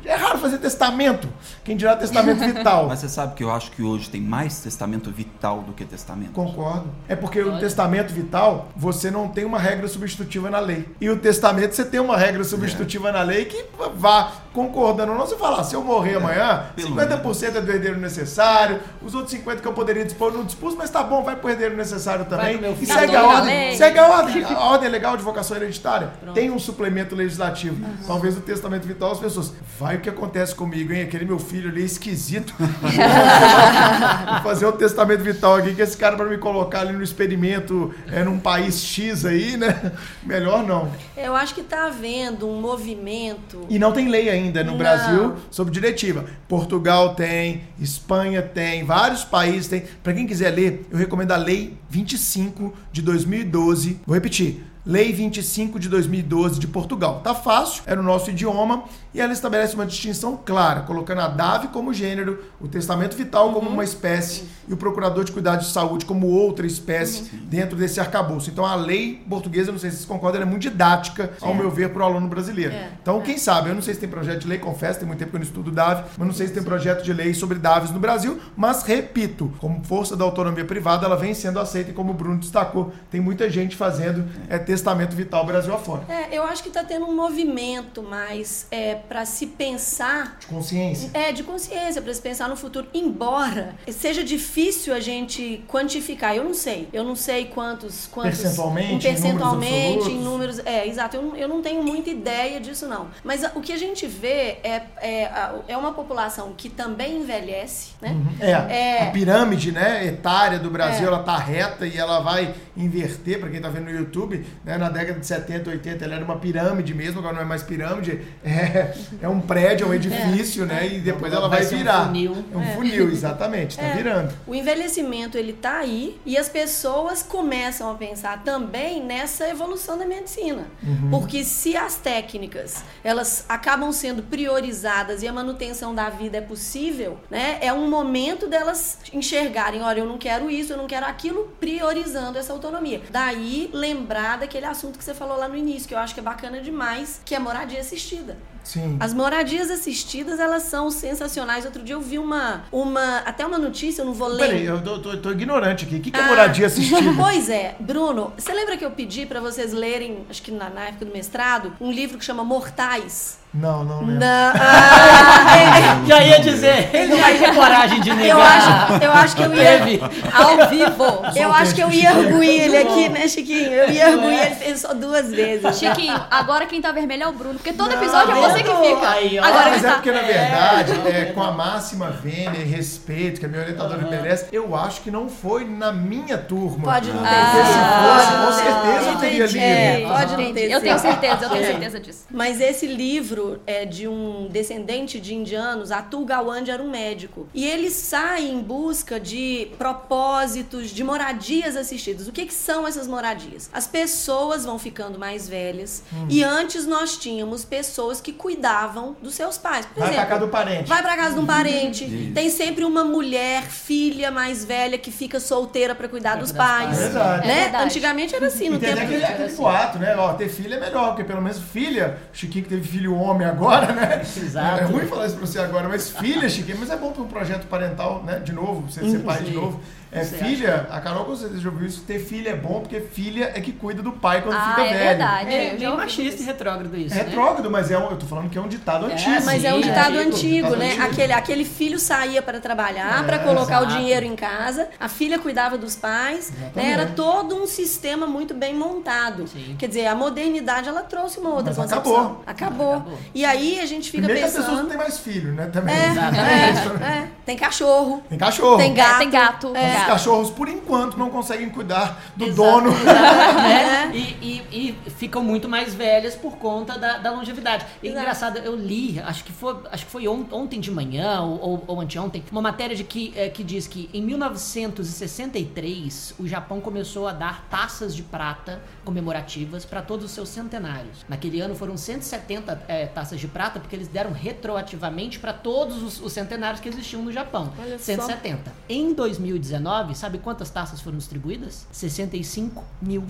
é 0.07 0.15
raro 0.15 0.37
fazer 0.39 0.57
testamento. 0.57 1.27
Quem 1.63 1.75
dirá 1.75 1.95
testamento 1.95 2.39
vital. 2.45 2.87
Mas 2.87 2.99
você 2.99 3.09
sabe 3.09 3.35
que 3.35 3.43
eu 3.43 3.51
acho 3.51 3.71
que 3.71 3.81
hoje 3.81 4.09
tem 4.09 4.21
mais 4.21 4.59
testamento 4.61 5.11
vital 5.11 5.61
do 5.61 5.73
que 5.73 5.85
testamento. 5.85 6.31
Concordo. 6.31 6.87
É 7.07 7.15
porque 7.15 7.41
o 7.41 7.59
testamento 7.59 8.13
vital, 8.13 8.69
você 8.75 9.11
não 9.11 9.27
tem 9.27 9.45
uma 9.45 9.59
regra 9.59 9.87
substitutiva 9.87 10.49
na 10.49 10.59
lei. 10.59 10.87
E 10.99 11.09
o 11.09 11.17
testamento, 11.17 11.73
você 11.73 11.85
tem 11.85 11.99
uma 11.99 12.17
regra 12.17 12.43
substitutiva 12.43 13.11
na 13.11 13.21
lei 13.21 13.45
que 13.45 13.65
vá 13.95 14.31
concordando. 14.53 15.13
Não 15.13 15.25
você 15.27 15.35
falar, 15.35 15.63
se 15.63 15.75
eu 15.75 15.83
morrer 15.83 16.15
amanhã, 16.15 16.65
Pelo 16.75 16.95
50% 16.95 17.55
é 17.55 17.61
do 17.61 17.71
herdeiro 17.71 17.99
necessário, 17.99 18.79
os 19.01 19.13
outros 19.13 19.35
50% 19.35 19.61
que 19.61 19.67
eu 19.67 19.73
poderia 19.73 20.03
dispor, 20.03 20.31
eu 20.31 20.39
não 20.39 20.45
dispus, 20.45 20.75
mas 20.75 20.89
tá 20.89 21.03
bom, 21.03 21.23
vai 21.23 21.35
pro 21.35 21.49
herdeiro 21.49 21.75
necessário 21.75 22.25
também. 22.25 22.55
E 22.55 22.75
filho. 22.75 22.93
segue 22.93 23.11
Tá 23.11 23.19
a 23.19 23.27
ordem, 23.27 23.67
lei. 23.67 23.77
segue 23.77 23.99
a 23.99 24.07
ordem, 24.07 24.43
a 24.55 24.59
ordem 24.59 24.89
legal 24.89 25.15
de 25.17 25.23
vocação 25.23 25.57
hereditária. 25.57 26.11
Tem 26.33 26.49
um 26.49 26.59
suplemento 26.59 27.15
legislativo. 27.15 27.85
Talvez 28.05 28.37
o 28.37 28.41
testamento 28.41 28.87
vital, 28.87 29.11
as 29.11 29.19
pessoas, 29.19 29.53
vai 29.79 29.96
o 29.97 30.01
que 30.01 30.09
acontece 30.09 30.55
comigo, 30.55 30.93
hein? 30.93 31.03
Aquele 31.03 31.25
meu 31.25 31.39
filho 31.39 31.69
ali 31.69 31.81
é 31.81 31.85
esquisito. 31.85 32.53
Vou 32.59 34.41
fazer 34.43 34.65
o 34.65 34.71
testamento 34.71 35.21
vital 35.21 35.55
aqui, 35.55 35.73
que 35.73 35.81
esse 35.81 35.97
cara 35.97 36.15
para 36.15 36.25
me 36.25 36.37
colocar 36.37 36.81
ali 36.81 36.93
no 36.93 37.03
experimento 37.03 37.93
é 38.11 38.23
num 38.23 38.39
país 38.39 38.81
X 38.83 39.25
aí, 39.25 39.57
né? 39.57 39.91
Melhor 40.23 40.63
não. 40.65 40.91
Eu 41.15 41.35
acho 41.35 41.53
que 41.53 41.61
está 41.61 41.87
havendo 41.87 42.47
um 42.47 42.59
movimento. 42.61 43.65
E 43.69 43.77
não 43.79 43.91
tem 43.91 44.07
lei 44.09 44.29
ainda 44.29 44.63
no 44.63 44.71
Não. 44.71 44.77
Brasil 44.77 45.35
sobre 45.49 45.73
diretiva. 45.73 46.25
Portugal 46.47 47.15
tem, 47.15 47.63
Espanha 47.79 48.41
tem, 48.41 48.83
vários 48.83 49.23
países 49.23 49.67
tem. 49.67 49.83
Para 50.03 50.13
quem 50.13 50.27
quiser 50.27 50.51
ler, 50.51 50.85
eu 50.91 50.97
recomendo 50.97 51.31
a 51.31 51.37
Lei 51.37 51.77
25 51.89 52.73
de 52.91 53.01
2012. 53.01 53.99
Vou 54.05 54.13
repetir. 54.13 54.63
Lei 54.87 55.11
25 55.11 55.77
de 55.77 55.89
2012 55.89 56.61
de 56.61 56.67
Portugal. 56.67 57.19
Tá 57.21 57.35
fácil, 57.35 57.83
é 57.85 57.93
no 57.93 58.01
nosso 58.01 58.31
idioma 58.31 58.85
e 59.13 59.19
ela 59.19 59.33
estabelece 59.33 59.75
uma 59.75 59.85
distinção 59.85 60.39
clara, 60.45 60.83
colocando 60.83 61.19
a 61.19 61.27
DAV 61.27 61.67
como 61.73 61.93
gênero, 61.93 62.41
o 62.57 62.69
testamento 62.69 63.17
vital 63.17 63.51
como 63.51 63.69
uma 63.69 63.83
espécie 63.83 64.45
e 64.65 64.73
o 64.73 64.77
procurador 64.77 65.25
de 65.25 65.33
cuidado 65.33 65.59
de 65.59 65.71
saúde 65.71 66.05
como 66.05 66.27
outra 66.27 66.65
espécie 66.65 67.23
dentro 67.23 67.75
desse 67.75 67.99
arcabouço. 67.99 68.49
Então 68.49 68.65
a 68.65 68.75
lei 68.75 69.21
portuguesa, 69.27 69.73
não 69.73 69.79
sei 69.79 69.89
se 69.89 69.97
vocês 69.97 70.07
concordam, 70.07 70.41
ela 70.41 70.47
é 70.47 70.49
muito 70.49 70.61
didática, 70.61 71.31
ao 71.41 71.53
meu 71.53 71.69
ver, 71.69 71.89
para 71.89 72.03
o 72.03 72.05
aluno 72.05 72.27
brasileiro. 72.29 72.73
É. 72.73 72.91
Então, 73.01 73.19
quem 73.21 73.37
sabe, 73.37 73.69
eu 73.69 73.75
não 73.75 73.81
sei 73.81 73.93
se 73.93 73.99
tem 73.99 74.07
projeto 74.07 74.41
de 74.41 74.47
lei, 74.47 74.57
confesso, 74.57 74.99
tem 74.99 75.07
muito 75.07 75.19
tempo 75.19 75.31
que 75.31 75.35
eu 75.35 75.39
não 75.39 75.47
estudo 75.47 75.69
DAV, 75.69 76.05
mas 76.17 76.27
não 76.27 76.33
sei 76.33 76.47
se 76.47 76.53
tem 76.53 76.63
projeto 76.63 77.03
de 77.03 77.11
lei 77.11 77.33
sobre 77.33 77.57
DAVs 77.57 77.91
no 77.91 77.99
Brasil, 77.99 78.39
mas 78.55 78.83
repito, 78.83 79.51
como 79.59 79.83
força 79.83 80.15
da 80.15 80.23
autonomia 80.23 80.63
privada, 80.63 81.05
ela 81.05 81.17
vem 81.17 81.33
sendo 81.33 81.59
aceita 81.59 81.91
e 81.91 81.93
como 81.93 82.11
o 82.11 82.13
Bruno 82.13 82.37
destacou, 82.37 82.93
tem 83.11 83.19
muita 83.19 83.49
gente 83.49 83.75
fazendo 83.75 84.25
é, 84.47 84.57
testamento 84.77 85.15
vital 85.15 85.43
Brasil 85.45 85.73
afora. 85.73 86.03
É, 86.07 86.37
eu 86.37 86.43
acho 86.43 86.61
que 86.61 86.69
está 86.69 86.83
tendo 86.83 87.05
um 87.07 87.15
movimento 87.15 88.03
mais 88.03 88.67
é, 88.69 88.93
para 88.95 89.25
se 89.25 89.47
pensar 89.47 90.37
De 90.39 90.45
consciência. 90.47 91.09
É, 91.13 91.31
de 91.31 91.43
consciência, 91.43 92.01
para 92.01 92.13
se 92.13 92.21
pensar 92.21 92.47
no 92.47 92.55
futuro. 92.55 92.87
Embora 92.93 93.75
seja 93.91 94.23
difícil 94.23 94.93
a 94.93 94.99
gente 94.99 95.63
quantificar, 95.67 96.35
eu 96.35 96.43
não 96.43 96.53
sei. 96.53 96.87
Eu 96.93 97.03
não 97.03 97.15
sei 97.15 97.45
quantos. 97.45 98.07
quantos 98.11 98.39
Percentualmente, 98.39 98.93
um 98.93 98.95
em 98.97 98.99
percentualmente, 99.13 99.97
números 99.97 100.07
em 100.09 100.19
números. 100.19 100.59
É, 100.65 100.87
exato. 100.87 101.15
Eu 101.17 101.21
não, 101.23 101.35
eu 101.35 101.47
não 101.47 101.61
tenho 101.61 101.81
muita 101.83 102.09
ideia 102.09 102.59
disso, 102.59 102.87
não. 102.87 103.07
Mas 103.23 103.43
a- 103.43 103.51
o 103.55 103.61
que 103.61 103.73
a 103.73 103.77
gente 103.77 104.05
vê 104.05 104.59
é, 104.63 104.81
é, 105.01 105.31
é 105.67 105.75
uma 105.77 105.93
população 105.93 106.53
que 106.55 106.69
também 106.69 107.17
envelhece, 107.21 107.91
né? 108.01 108.15
É, 108.39 108.51
É. 108.51 109.03
a 109.07 109.11
pirâmide, 109.11 109.71
né, 109.71 110.05
etária 110.05 110.59
do 110.59 110.69
Brasil, 110.69 111.05
É. 111.05 111.07
ela 111.07 111.23
tá 111.23 111.37
reta 111.37 111.85
e 111.87 111.97
ela 111.97 112.19
vai 112.19 112.53
inverter, 112.75 113.39
para 113.39 113.49
quem 113.49 113.59
tá 113.59 113.69
vendo 113.69 113.85
no 113.85 113.91
YouTube, 113.91 114.45
né, 114.67 114.77
na 114.77 114.89
década 114.89 115.19
de 115.19 115.25
70, 115.25 115.69
80, 115.71 116.05
ela 116.05 116.15
era 116.15 116.23
uma 116.25 116.37
pirâmide 116.37 116.93
mesmo, 116.93 117.19
agora 117.19 117.33
não 117.35 117.41
é 117.41 117.45
mais 117.45 117.63
pirâmide, 117.63 118.21
é, 118.45 118.93
é 119.21 119.27
um 119.29 119.39
prédio, 119.39 119.85
é 119.85 119.89
um 119.89 119.93
edifício, 119.93 120.65
né, 120.65 120.85
e 120.87 120.99
depois 120.99 121.31
ela 121.33 121.47
vai, 121.47 121.59
Vai 121.59 121.67
ser 121.67 121.75
um 121.75 121.77
virar. 121.79 122.05
funil. 122.05 122.45
É 122.53 122.57
um 122.57 122.65
funil, 122.75 123.09
exatamente, 123.09 123.77
tá 123.77 123.83
É. 123.83 123.95
virando. 123.95 124.33
O 124.45 124.53
envelhecimento 124.53 125.37
ele 125.37 125.53
tá 125.53 125.77
aí 125.79 126.19
e 126.25 126.37
as 126.37 126.49
pessoas 126.49 127.23
começam 127.23 127.89
a 127.89 127.95
pensar 127.95 128.43
também 128.43 129.01
nessa 129.03 129.47
evolução 129.49 129.97
da 129.97 130.05
medicina. 130.05 130.65
Porque 131.09 131.43
se 131.43 131.75
as 131.77 131.95
técnicas, 131.95 132.83
elas 133.03 133.45
acabam 133.47 133.91
sendo 133.91 134.21
priorizadas 134.23 135.23
e 135.23 135.27
a 135.27 135.33
manutenção 135.33 135.95
da 135.95 136.09
vida 136.09 136.37
é 136.37 136.41
possível, 136.41 137.17
né? 137.29 137.57
É 137.61 137.71
um 137.71 137.89
momento 137.89 138.47
delas 138.47 138.99
enxergarem, 139.13 139.81
olha, 139.81 139.99
eu 140.01 140.05
não 140.05 140.17
quero 140.17 140.49
isso, 140.49 140.73
eu 140.73 140.77
não 140.77 140.87
quero 140.87 141.05
aquilo, 141.05 141.47
priorizando 141.59 142.37
essa 142.37 142.51
autonomia. 142.51 143.01
Daí 143.09 143.69
lembrar 143.73 144.37
daquele 144.57 144.65
assunto 144.65 144.97
que 144.97 145.03
você 145.03 145.13
falou 145.13 145.37
lá 145.37 145.47
no 145.47 145.55
início, 145.55 145.87
que 145.87 145.93
eu 145.93 145.99
acho 145.99 146.13
que 146.13 146.19
é 146.19 146.23
bacana 146.23 146.59
demais, 146.59 147.21
que 147.23 147.35
é 147.35 147.39
moradia 147.39 147.79
assistida. 147.79 148.37
Sim. 148.63 148.97
As 148.99 149.13
moradias 149.13 149.69
assistidas, 149.71 150.39
elas 150.39 150.63
são 150.63 150.91
sensacionais. 150.91 151.63
Outro 151.63 151.81
dia 151.83 151.95
eu 151.95 152.01
vi 152.01 152.19
uma, 152.19 152.65
uma 152.71 153.19
até 153.19 153.45
uma 153.45 153.57
notícia, 153.57 154.01
eu 154.01 154.05
não 154.05 154.13
vou 154.13 154.27
ler. 154.27 154.45
Peraí, 154.47 154.65
eu 154.65 154.83
tô, 154.83 154.99
tô- 154.99 155.17
tô 155.17 155.31
ignorante 155.31 155.85
aqui. 155.85 155.95
O 155.97 156.01
que, 156.01 156.11
que 156.11 156.19
é 156.19 156.23
Ah. 156.23 156.27
moradia 156.27 156.67
assistida? 156.67 156.97
Pois 157.15 157.49
é, 157.49 157.75
Bruno, 157.79 158.33
você 158.37 158.51
lembra 158.53 158.75
que 158.75 158.83
eu 158.83 158.91
pedi 158.91 159.25
pra 159.25 159.39
vocês 159.39 159.71
lerem, 159.71 160.25
acho 160.29 160.41
que 160.41 160.51
na, 160.51 160.69
na 160.69 160.85
época 160.87 161.05
do 161.05 161.11
mestrado, 161.13 161.73
um 161.79 161.91
livro 161.91 162.17
que 162.17 162.25
chama 162.25 162.43
Mortais? 162.43 163.39
Não, 163.59 163.83
não 163.83 163.99
lembro. 164.01 164.15
Na, 164.19 164.53
ah, 164.59 166.05
Já 166.05 166.23
ia 166.23 166.39
dizer, 166.39 166.89
ele 166.93 167.07
não 167.07 167.17
vai 167.17 167.37
ter 167.37 167.53
coragem 167.55 167.99
de 168.01 168.13
negar. 168.13 168.29
eu, 168.29 168.41
acho, 168.41 169.03
eu 169.03 169.11
acho 169.11 169.35
que 169.35 169.41
eu 169.43 169.53
ia. 169.53 169.63
Teve. 169.79 169.99
Ao 170.33 170.67
vivo. 170.69 171.23
Eu 171.35 171.51
acho 171.53 171.73
que 171.75 171.81
eu 171.81 171.91
ia 171.91 172.09
arguir 172.11 172.61
ele 172.61 172.77
aqui, 172.77 173.09
né, 173.09 173.27
Chiquinho? 173.27 173.71
Eu 173.71 173.89
ia 173.89 174.07
arguir 174.07 174.39
ele 174.45 174.55
fez 174.55 174.81
só 174.81 174.93
duas 174.93 175.31
vezes. 175.31 175.77
Chiquinho, 175.77 176.19
agora 176.29 176.65
quem 176.65 176.81
tá 176.81 176.91
vermelho 176.91 177.23
é 177.23 177.27
o 177.27 177.31
Bruno, 177.33 177.55
porque 177.55 177.73
todo 177.73 177.91
episódio 177.93 178.35
Não, 178.35 178.45
é 178.45 178.49
você 178.49 178.63
que 178.63 178.69
não. 178.69 178.83
fica. 178.83 179.09
Aí, 179.09 179.39
ó. 179.39 179.43
Ah, 179.43 179.47
Agora 179.47 179.69
mas 179.71 179.83
é 179.83 179.87
tá. 179.87 179.93
porque, 179.95 180.11
na 180.11 180.21
verdade, 180.21 180.91
é, 181.07 181.25
com 181.33 181.41
a 181.41 181.51
máxima 181.51 182.09
vênia 182.11 182.59
e 182.59 182.63
respeito 182.65 183.39
que 183.39 183.45
a 183.45 183.49
minha 183.49 183.61
orientadora 183.61 184.01
me 184.01 184.09
merece, 184.09 184.45
eu 184.51 184.75
acho 184.75 185.01
que 185.01 185.09
não 185.09 185.27
foi 185.29 185.65
na 185.65 185.91
minha 185.91 186.37
turma. 186.37 186.83
Pode 186.93 187.11
não 187.11 187.23
ter 187.23 187.29
Porque 187.29 187.65
se 187.65 187.73
sido. 187.73 187.87
fosse, 188.03 188.31
com 188.31 188.37
não 188.37 188.51
certeza 188.53 189.09
eu 189.09 189.17
teria 189.17 189.45
lido. 189.45 189.57
É, 189.59 190.05
pode 190.19 190.31
não 190.43 190.53
ter 190.53 190.71
Eu 190.71 190.81
tenho 190.81 190.99
sido. 190.99 191.09
certeza, 191.11 191.43
eu 191.45 191.49
tenho 191.49 191.63
É. 191.63 191.67
certeza 191.67 191.99
disso. 191.99 192.25
Mas 192.31 192.61
esse 192.61 192.85
livro 192.87 193.46
é 193.65 193.85
de 193.85 194.07
um 194.07 194.47
descendente 194.49 195.19
de 195.19 195.33
indianos, 195.35 195.91
Atul 195.91 196.25
Gawande 196.25 196.71
era 196.71 196.81
um 196.81 196.89
médico. 196.89 197.47
E 197.53 197.65
ele 197.65 197.89
sai 197.89 198.47
em 198.47 198.59
busca 198.61 199.19
de 199.19 199.69
propósitos, 199.77 200.89
de 200.89 201.03
moradias 201.03 201.75
assistidas. 201.75 202.27
O 202.27 202.31
que, 202.31 202.45
que 202.45 202.53
são 202.53 202.87
essas 202.87 203.07
moradias? 203.07 203.69
As 203.73 203.85
pessoas 203.87 204.65
vão 204.65 204.79
ficando 204.79 205.19
mais 205.19 205.47
velhas 205.47 206.03
Hum. 206.13 206.27
e 206.29 206.43
antes 206.43 206.85
nós 206.85 207.17
tínhamos 207.17 207.63
pessoas 207.65 208.21
que 208.21 208.31
cuidavam 208.31 209.15
dos 209.21 209.33
seus 209.35 209.57
pais. 209.57 209.85
Por 209.85 209.99
Vai 209.99 210.07
pra 210.09 210.13
exemplo, 210.17 210.29
casa 210.29 210.45
do 210.45 210.51
parente. 210.51 210.87
Vai 210.89 211.01
pra 211.01 211.15
casa 211.15 211.33
de 211.35 211.39
um 211.39 211.45
parente. 211.45 212.03
Isso. 212.05 212.33
Tem 212.33 212.49
sempre 212.49 212.83
uma 212.83 213.03
mulher, 213.03 213.63
filha 213.63 214.31
mais 214.31 214.63
velha 214.65 214.97
que 214.97 215.11
fica 215.11 215.39
solteira 215.39 215.93
pra 215.95 216.07
cuidar 216.07 216.31
Pra 216.33 216.41
dos 216.41 216.51
pais. 216.51 216.85
pais. 216.87 216.97
Verdade. 216.99 217.47
Né? 217.47 217.53
É 217.59 217.63
verdade. 217.63 217.83
Antigamente 217.85 218.35
era 218.35 218.47
assim, 218.47 218.69
no 218.69 218.75
E 218.77 218.79
tem 218.79 218.89
tempo 218.89 219.01
até 219.01 219.15
aquele, 219.15 219.23
aquele 219.25 219.53
boato, 219.55 219.99
né? 219.99 220.15
Ó, 220.17 220.33
ter 220.33 220.49
filho 220.49 220.73
é 220.75 220.79
melhor, 220.79 221.07
porque 221.09 221.23
pelo 221.23 221.41
menos 221.41 221.59
filha, 221.59 222.17
Chiquinho 222.33 222.63
que 222.63 222.69
teve 222.69 222.87
filho 222.87 223.13
homem 223.27 223.47
agora, 223.47 223.93
né? 223.93 224.21
Exato. 224.21 224.81
É 224.81 224.83
ruim 224.85 225.05
falar 225.05 225.27
isso 225.27 225.35
pra 225.35 225.45
você 225.45 225.59
agora, 225.59 225.87
mas 225.87 226.09
filha, 226.09 226.47
Chiquinho, 226.49 226.77
mas 226.79 226.89
é 226.89 226.97
bom 226.97 227.11
para 227.11 227.23
um 227.23 227.27
projeto 227.27 227.67
parental, 227.67 228.23
né? 228.23 228.39
De 228.39 228.51
novo, 228.51 228.89
você 228.89 229.09
ser 229.09 229.19
pai 229.19 229.43
de 229.43 229.51
novo. 229.51 229.79
É 230.11 230.23
Você 230.23 230.37
filha, 230.37 230.87
a 230.89 231.01
Carol 231.01 231.25
com 231.25 231.35
certeza 231.35 231.59
já 231.61 231.69
ouviu 231.69 231.85
isso, 231.87 232.01
ter 232.07 232.19
filha 232.19 232.51
é 232.51 232.55
bom, 232.55 232.79
porque 232.79 233.01
filha 233.01 233.51
é 233.53 233.59
que 233.59 233.73
cuida 233.73 234.01
do 234.01 234.13
pai 234.13 234.41
quando 234.41 234.55
Ah, 234.55 234.69
fica 234.69 234.81
é 234.87 234.93
velho. 234.93 235.03
verdade. 235.05 235.53
É, 235.53 235.73
meio 235.73 235.91
ouvi 235.91 236.01
machista 236.01 236.41
e 236.41 236.45
retrógrado 236.45 236.95
isso, 236.95 237.13
É 237.13 237.17
né? 237.17 237.23
retrógrado, 237.25 237.69
mas 237.69 237.91
é 237.91 237.97
um, 237.97 238.09
eu 238.09 238.17
tô 238.17 238.25
falando 238.25 238.49
que 238.49 238.57
é 238.57 238.61
um 238.61 238.67
ditado 238.69 239.09
É, 239.09 239.13
antigo. 239.13 239.45
Mas 239.45 239.63
é 239.65 239.73
um 239.73 239.81
ditado 239.81 240.17
é 240.17 240.21
antigo, 240.23 240.55
ditado 240.67 240.77
né? 240.77 240.87
antigo. 240.91 241.03
Aquele, 241.03 241.33
aquele 241.33 241.65
filho 241.65 241.99
saía 241.99 242.41
para 242.41 242.59
trabalhar, 242.61 243.19
É, 243.21 243.23
para 243.23 243.39
colocar 243.39 243.81
o 243.81 243.83
exato. 243.85 243.97
dinheiro 243.99 244.25
em 244.25 244.35
casa, 244.35 244.87
a 244.99 245.09
filha 245.09 245.37
cuidava 245.39 245.77
dos 245.77 245.95
pais, 245.95 246.53
né? 246.73 246.91
Era 246.91 247.07
todo 247.07 247.61
um 247.61 247.67
sistema 247.67 248.25
muito 248.25 248.53
bem 248.53 248.73
montado. 248.73 249.45
Sim. 249.47 249.75
Quer 249.77 249.87
dizer, 249.87 250.07
a 250.07 250.15
modernidade 250.15 250.87
ela 250.87 251.01
trouxe 251.03 251.39
uma 251.39 251.49
outra 251.49 251.65
Mas 251.65 251.77
concepção. 251.77 252.13
acabou. 252.15 252.43
Acabou. 252.47 252.93
Acabou. 252.95 253.19
E 253.35 253.43
aí 253.43 253.79
a 253.81 253.85
gente 253.85 254.09
fica 254.09 254.23
Primeiro 254.23 254.39
que 254.39 254.45
as 254.45 254.51
pessoas 254.51 254.67
não 254.67 254.85
pensando. 254.85 254.89
têm 254.89 254.97
mais 254.97 255.19
filho, 255.19 255.51
né? 255.53 255.65
Também. 255.71 255.93
É, 255.93 257.05
é, 257.05 257.07
é. 257.23 257.27
Tem 257.45 257.57
cachorro, 257.57 258.23
Tem 258.29 258.37
cachorro. 258.37 258.77
tem 258.77 258.93
gato. 258.93 259.13
É, 259.15 259.17
tem 259.19 259.29
gato. 259.29 259.73
Os 260.01 260.07
cachorros, 260.07 260.49
por 260.49 260.67
enquanto, 260.69 261.17
não 261.17 261.29
conseguem 261.29 261.69
cuidar 261.69 262.21
do 262.35 262.45
Exato, 262.45 262.61
dono. 262.61 262.91
né? 262.91 264.11
E, 264.13 264.19
e- 264.41 264.97
e 265.05 265.09
ficam 265.11 265.43
muito 265.43 265.67
mais 265.67 265.93
velhas 265.93 266.33
por 266.35 266.57
conta 266.57 266.97
da, 266.97 267.17
da 267.17 267.31
longevidade. 267.31 267.85
E 268.01 268.07
engraçado, 268.09 268.57
eu 268.57 268.75
li, 268.75 269.19
acho 269.19 269.43
que 269.43 269.51
foi, 269.51 269.75
acho 269.91 270.05
que 270.05 270.11
foi 270.11 270.27
on- 270.27 270.45
ontem 270.51 270.79
de 270.79 270.89
manhã 270.89 271.41
ou, 271.41 271.59
ou, 271.61 271.83
ou 271.87 272.01
anteontem, 272.01 272.43
uma 272.51 272.61
matéria 272.61 272.95
de 272.95 273.03
que, 273.03 273.33
eh, 273.35 273.49
que 273.49 273.63
diz 273.63 273.87
que 273.87 274.09
em 274.13 274.21
1963 274.21 276.33
o 276.39 276.47
Japão 276.47 276.79
começou 276.79 277.27
a 277.27 277.33
dar 277.33 277.65
taças 277.69 278.15
de 278.15 278.23
prata 278.23 278.81
comemorativas 279.03 279.85
para 279.85 280.01
todos 280.01 280.25
os 280.25 280.31
seus 280.31 280.49
centenários. 280.49 281.25
Naquele 281.27 281.59
ano 281.59 281.75
foram 281.75 281.97
170 281.97 282.83
eh, 282.87 283.05
taças 283.07 283.39
de 283.39 283.47
prata 283.47 283.79
porque 283.79 283.95
eles 283.95 284.07
deram 284.07 284.31
retroativamente 284.31 285.39
para 285.39 285.53
todos 285.53 286.01
os, 286.01 286.21
os 286.21 286.31
centenários 286.33 286.79
que 286.79 286.89
existiam 286.89 287.21
no 287.21 287.31
Japão. 287.31 287.71
Olha 287.79 287.97
só. 287.97 288.05
170. 288.05 288.73
Em 288.89 289.13
2019, 289.13 289.86
sabe 290.15 290.37
quantas 290.37 290.69
taças 290.69 291.01
foram 291.01 291.17
distribuídas? 291.17 291.87
65 291.91 292.83
mil. 293.01 293.23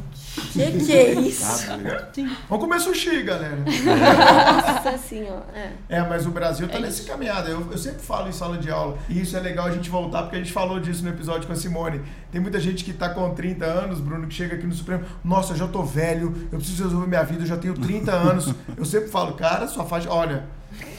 Que 0.52 0.72
que 0.72 0.92
é 0.92 1.14
isso? 1.14 1.68
Vamos 2.50 2.66
comer 2.66 2.80
sushi, 2.80 3.24
galera. 3.24 3.58
Nossa 3.58 4.98
senhora. 4.98 5.46
É. 5.54 5.98
É, 5.98 6.08
mas 6.08 6.26
o 6.26 6.32
Brasil 6.32 6.68
tá 6.68 6.78
É 6.78 6.82
nesse 6.82 7.04
caminhada. 7.04 7.50
Eu, 7.50 7.72
eu 7.72 7.78
sempre 7.78 8.02
falo 8.02 8.28
em 8.28 8.32
sala 8.32 8.58
de 8.58 8.70
aula. 8.70 8.98
E 9.10 9.22
isso 9.22 9.36
é 9.36 9.40
legal 9.40 9.68
a 9.68 9.72
gente 9.72 9.90
voltar, 9.90 10.24
porque 10.24 10.36
a 10.36 10.40
gente 10.40 10.54
falou 10.54 10.80
disso 10.80 11.04
no 11.04 11.10
episódio 11.10 11.48
com 11.48 11.54
a 11.54 11.56
Simone. 11.56 12.02
Tem 12.32 12.42
muita 12.42 12.60
gente 12.60 12.84
que 12.84 12.94
tá 12.94 13.10
com 13.10 13.34
30 13.34 13.66
anos, 13.66 14.00
Bruno, 14.00 14.28
que 14.28 14.34
chega 14.34 14.56
aqui 14.56 14.66
no 14.66 14.74
Supremo. 14.74 15.04
Nossa, 15.24 15.54
eu 15.54 15.58
já 15.58 15.68
tô 15.68 15.84
velho, 15.84 16.48
eu 16.52 16.58
preciso 16.58 16.84
resolver 16.84 17.08
minha 17.08 17.24
vida, 17.24 17.44
eu 17.44 17.48
já 17.48 17.58
tenho 17.58 17.74
30 17.74 18.12
anos. 18.12 18.54
Eu 18.76 18.86
sempre 18.86 19.10
falo, 19.10 19.34
cara, 19.34 19.68
sua 19.68 19.86
faixa. 19.86 20.10
Olha. 20.10 20.46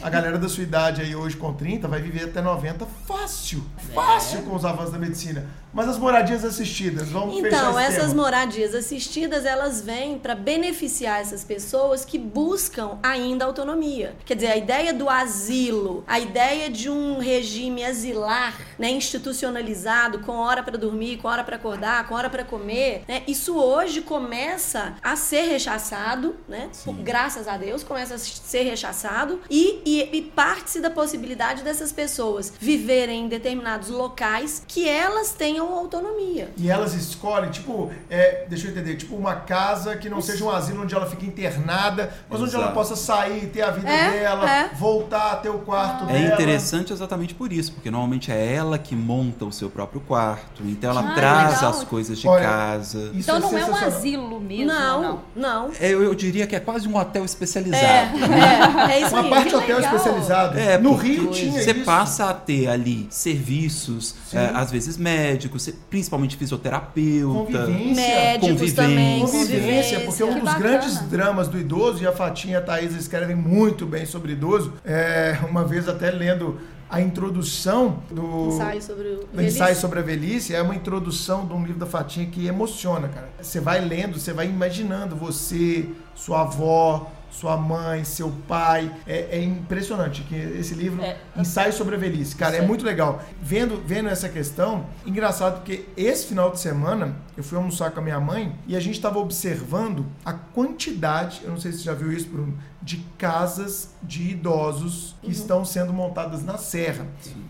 A 0.03 0.11
galera 0.11 0.39
da 0.39 0.49
sua 0.49 0.63
idade 0.63 1.03
aí 1.03 1.15
hoje 1.15 1.37
com 1.37 1.53
30 1.53 1.89
vai 1.89 2.01
viver 2.01 2.25
até 2.25 2.41
90 2.41 2.87
fácil. 3.07 3.65
Fácil 3.95 4.43
com 4.43 4.55
os 4.55 4.65
avanços 4.65 4.93
da 4.93 4.99
medicina. 4.99 5.47
Mas 5.73 5.87
as 5.87 5.99
moradias 5.99 6.45
assistidas, 6.45 7.11
vamos 7.11 7.39
Então, 7.39 7.79
essas 7.79 8.09
tema. 8.09 8.23
moradias 8.23 8.75
assistidas, 8.75 9.45
elas 9.45 9.83
vêm 9.83 10.19
para 10.19 10.35
beneficiar 10.35 11.21
essas 11.21 11.45
pessoas 11.45 12.07
que 12.07 12.19
buscam 12.19 12.99
ainda 13.03 13.45
autonomia. 13.45 14.17
Quer 14.25 14.35
dizer, 14.35 14.47
a 14.49 14.57
ideia 14.57 14.95
do 14.95 15.11
asilo, 15.11 16.03
a 16.07 16.19
ideia 16.19 16.71
de 16.71 16.89
um 16.89 17.19
regime 17.19 17.85
asilar, 17.85 18.57
né, 18.79 18.91
institucionalizado, 18.91 20.21
com 20.21 20.33
hora 20.37 20.63
para 20.63 20.79
dormir, 20.79 21.19
com 21.19 21.29
hora 21.29 21.45
para 21.45 21.57
acordar, 21.57 22.09
com 22.09 22.15
hora 22.15 22.31
para 22.31 22.45
comer, 22.45 23.05
né, 23.07 23.23
isso 23.29 23.55
hoje 23.57 24.01
começa 24.01 24.95
a 25.03 25.17
ser 25.17 25.43
rechaçado, 25.43 26.35
né? 26.49 26.71
Graças 27.03 27.47
a 27.47 27.57
Deus, 27.57 27.85
começa 27.85 28.15
a 28.15 28.19
ser 28.19 28.63
rechaçado 28.63 29.41
e, 29.51 29.83
e, 29.89 30.19
e 30.19 30.23
parte-se 30.23 30.81
da 30.81 30.91
possibilidade 30.91 31.63
dessas 31.63 31.93
pessoas 31.93 32.53
viverem 32.61 33.25
em 33.25 33.29
determinados 33.29 33.89
locais 33.89 34.63
que 34.67 34.89
elas 34.89 35.33
tenham 35.33 35.73
autonomia. 35.73 36.51
E 36.57 36.69
elas 36.71 36.95
escolhem, 36.95 37.51
tipo, 37.51 37.91
é, 38.11 38.45
deixa 38.49 38.67
eu 38.67 38.71
entender, 38.73 38.97
tipo 38.97 39.15
uma 39.17 39.35
casa 39.37 39.97
que 39.97 40.09
não 40.09 40.21
seja 40.21 40.45
um 40.45 40.51
asilo 40.51 40.83
onde 40.83 40.95
ela 40.95 41.07
fica 41.07 41.25
internada, 41.25 42.13
mas 42.29 42.41
onde 42.41 42.55
ela 42.55 42.65
Exato. 42.65 42.75
possa 42.75 42.97
sair, 42.97 43.47
ter 43.49 43.63
a 43.63 43.71
vida 43.71 43.89
É, 43.89 44.11
dela, 44.21 44.51
é. 44.51 44.69
voltar, 44.75 45.37
ter 45.37 45.49
o 45.49 45.59
quarto 45.61 46.05
É 46.11 46.13
dela. 46.13 46.35
interessante 46.35 46.93
exatamente 46.93 47.35
por 47.35 47.53
isso, 47.53 47.73
porque 47.73 47.91
normalmente 47.91 48.31
é 48.31 48.55
ela 48.55 48.79
que 48.79 48.95
monta 48.95 49.45
o 49.45 49.53
seu 49.53 49.71
próprio 49.71 50.01
quarto, 50.01 50.63
então 50.65 50.91
ela 50.91 51.13
Ah, 51.13 51.15
traz 51.15 51.55
legal. 51.55 51.71
as 51.71 51.85
coisas 51.85 52.19
de 52.19 52.29
Olha, 52.29 52.43
casa. 52.45 53.11
Isso 53.15 53.31
Então 53.31 53.41
não 53.41 53.57
é 53.59 53.65
um 53.65 53.75
asilo 53.77 54.41
mesmo, 54.41 54.67
não, 54.67 55.03
não. 55.03 55.21
não. 55.35 55.71
É, 55.81 55.93
eu, 55.93 56.03
eu 56.03 56.15
diria 56.15 56.47
que 56.47 56.55
é 56.57 56.61
quase 56.61 56.87
um 56.89 56.97
hotel 56.97 57.25
especializado. 57.25 58.19
É, 58.19 58.93
é 58.95 59.01
isso 59.07 59.15
Uma 59.15 59.29
parte 59.29 59.55
hotel 59.55 59.78
legal. 59.79 59.97
especializada. 59.97 60.61
É, 60.61 60.79
no 60.79 60.95
Rio 60.95 61.31
tinha 61.31 61.53
Você 61.53 61.71
isso. 61.73 61.85
passa 61.85 62.31
a 62.31 62.35
ter 62.35 62.69
ali 62.69 63.07
serviços, 63.11 64.15
é, 64.33 64.51
às 64.55 64.71
vezes 64.71 64.97
médicos, 64.97 65.69
principalmente 65.89 66.37
fisioterapeuta. 66.37 67.59
Convivência. 67.67 67.95
Médicos 67.95 68.49
Convivência. 68.49 68.77
também, 68.83 69.21
Convivência, 69.27 70.01
porque 70.01 70.23
um 70.25 70.29
Que 70.29 70.41
dos 70.41 70.45
bacana. 70.45 70.59
grandes 70.69 70.99
dramas 71.09 71.49
do 71.49 71.59
idoso, 71.59 72.03
e 72.03 72.07
a 72.07 72.13
Fatinha 72.13 72.55
e 72.55 72.57
a 72.57 72.61
Thaís 72.63 72.95
escrevem 72.95 73.37
muito 73.37 73.87
bem 73.87 74.07
sobre 74.07 74.33
idoso, 74.33 74.73
é, 74.85 75.39
uma 75.49 75.65
vez 75.65 75.89
até 75.89 76.11
lendo 76.11 76.59
a 76.91 77.03
introdução 77.03 78.03
do 78.11 78.49
Ensaio 78.49 78.81
sobre 78.83 79.09
o 79.09 79.29
do 79.31 79.43
ensaio 79.43 79.77
sobre 79.77 79.99
a 79.99 80.03
velhice, 80.03 80.55
é 80.55 80.63
uma 80.63 80.75
introdução 80.75 81.47
de 81.47 81.53
um 81.53 81.63
livro 81.63 81.79
da 81.79 81.85
Fatinha 81.85 82.27
que 82.27 82.47
emociona, 82.47 83.09
cara. 83.09 83.29
Você 83.43 83.61
vai 83.61 83.79
lendo, 83.85 84.19
você 84.19 84.33
vai 84.33 84.47
imaginando 84.47 85.15
você, 85.15 85.87
sua 86.15 86.41
avó, 86.43 87.11
sua 87.39 87.57
mãe, 87.57 88.05
seu 88.05 88.33
pai. 88.47 88.95
É, 89.07 89.39
é 89.39 89.43
impressionante 89.43 90.23
que 90.23 90.35
esse 90.35 90.75
livro, 90.75 91.03
É. 91.03 91.17
Ensaio 91.37 91.73
sobre 91.73 91.95
a 91.95 91.99
Velhice, 91.99 92.35
cara, 92.35 92.57
é 92.57 92.63
muito 92.63 92.85
legal. 92.85 93.23
Vendo, 93.41 93.81
vendo 93.85 94.09
essa 94.09 94.29
questão, 94.29 94.87
engraçado 95.07 95.57
porque 95.59 95.85
esse 95.97 96.27
final 96.27 96.51
de 96.51 96.59
semana 96.59 97.17
eu 97.37 97.45
fui 97.45 97.57
almoçar 97.57 97.91
com 97.93 98.01
a 98.01 98.03
minha 98.03 98.19
mãe 98.21 98.55
e 98.67 98.77
a 98.77 98.81
gente 98.81 98.95
estava 98.97 99.19
observando 99.19 100.07
a 100.25 100.33
quantidade, 100.33 101.41
eu 101.45 101.51
não 101.51 101.59
sei 101.59 101.73
se 101.73 101.79
você 101.79 101.85
já 101.85 101.95
viu 101.95 102.13
isso, 102.13 102.29
Bruno, 102.29 102.59
de 102.83 102.99
casas 103.17 103.91
de 104.03 104.31
idosos 104.31 105.15
que 105.23 105.31
estão 105.31 105.65
sendo 105.65 105.93
montadas 105.93 106.45
na 106.45 106.59
serra. 106.59 107.07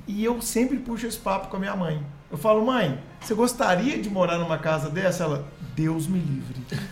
E 0.07 0.25
eu 0.25 0.41
sempre 0.43 0.79
puxo 0.79 1.07
esse 1.07 1.19
papo 1.19 1.49
com 1.49 1.57
a 1.57 1.61
minha 1.61 1.77
mãe. 1.77 2.05
Eu 2.31 2.37
falo, 2.37 2.65
mãe, 2.65 2.99
você 3.21 3.35
gostaria 3.35 3.97
de 3.99 4.11
morar 4.11 4.37
numa 4.37 4.59
casa 4.59 4.91
dessa? 4.91 5.25
Ela, 5.25 5.47
Deus 5.79 6.07
me 6.09 6.19
livre. 6.19 6.57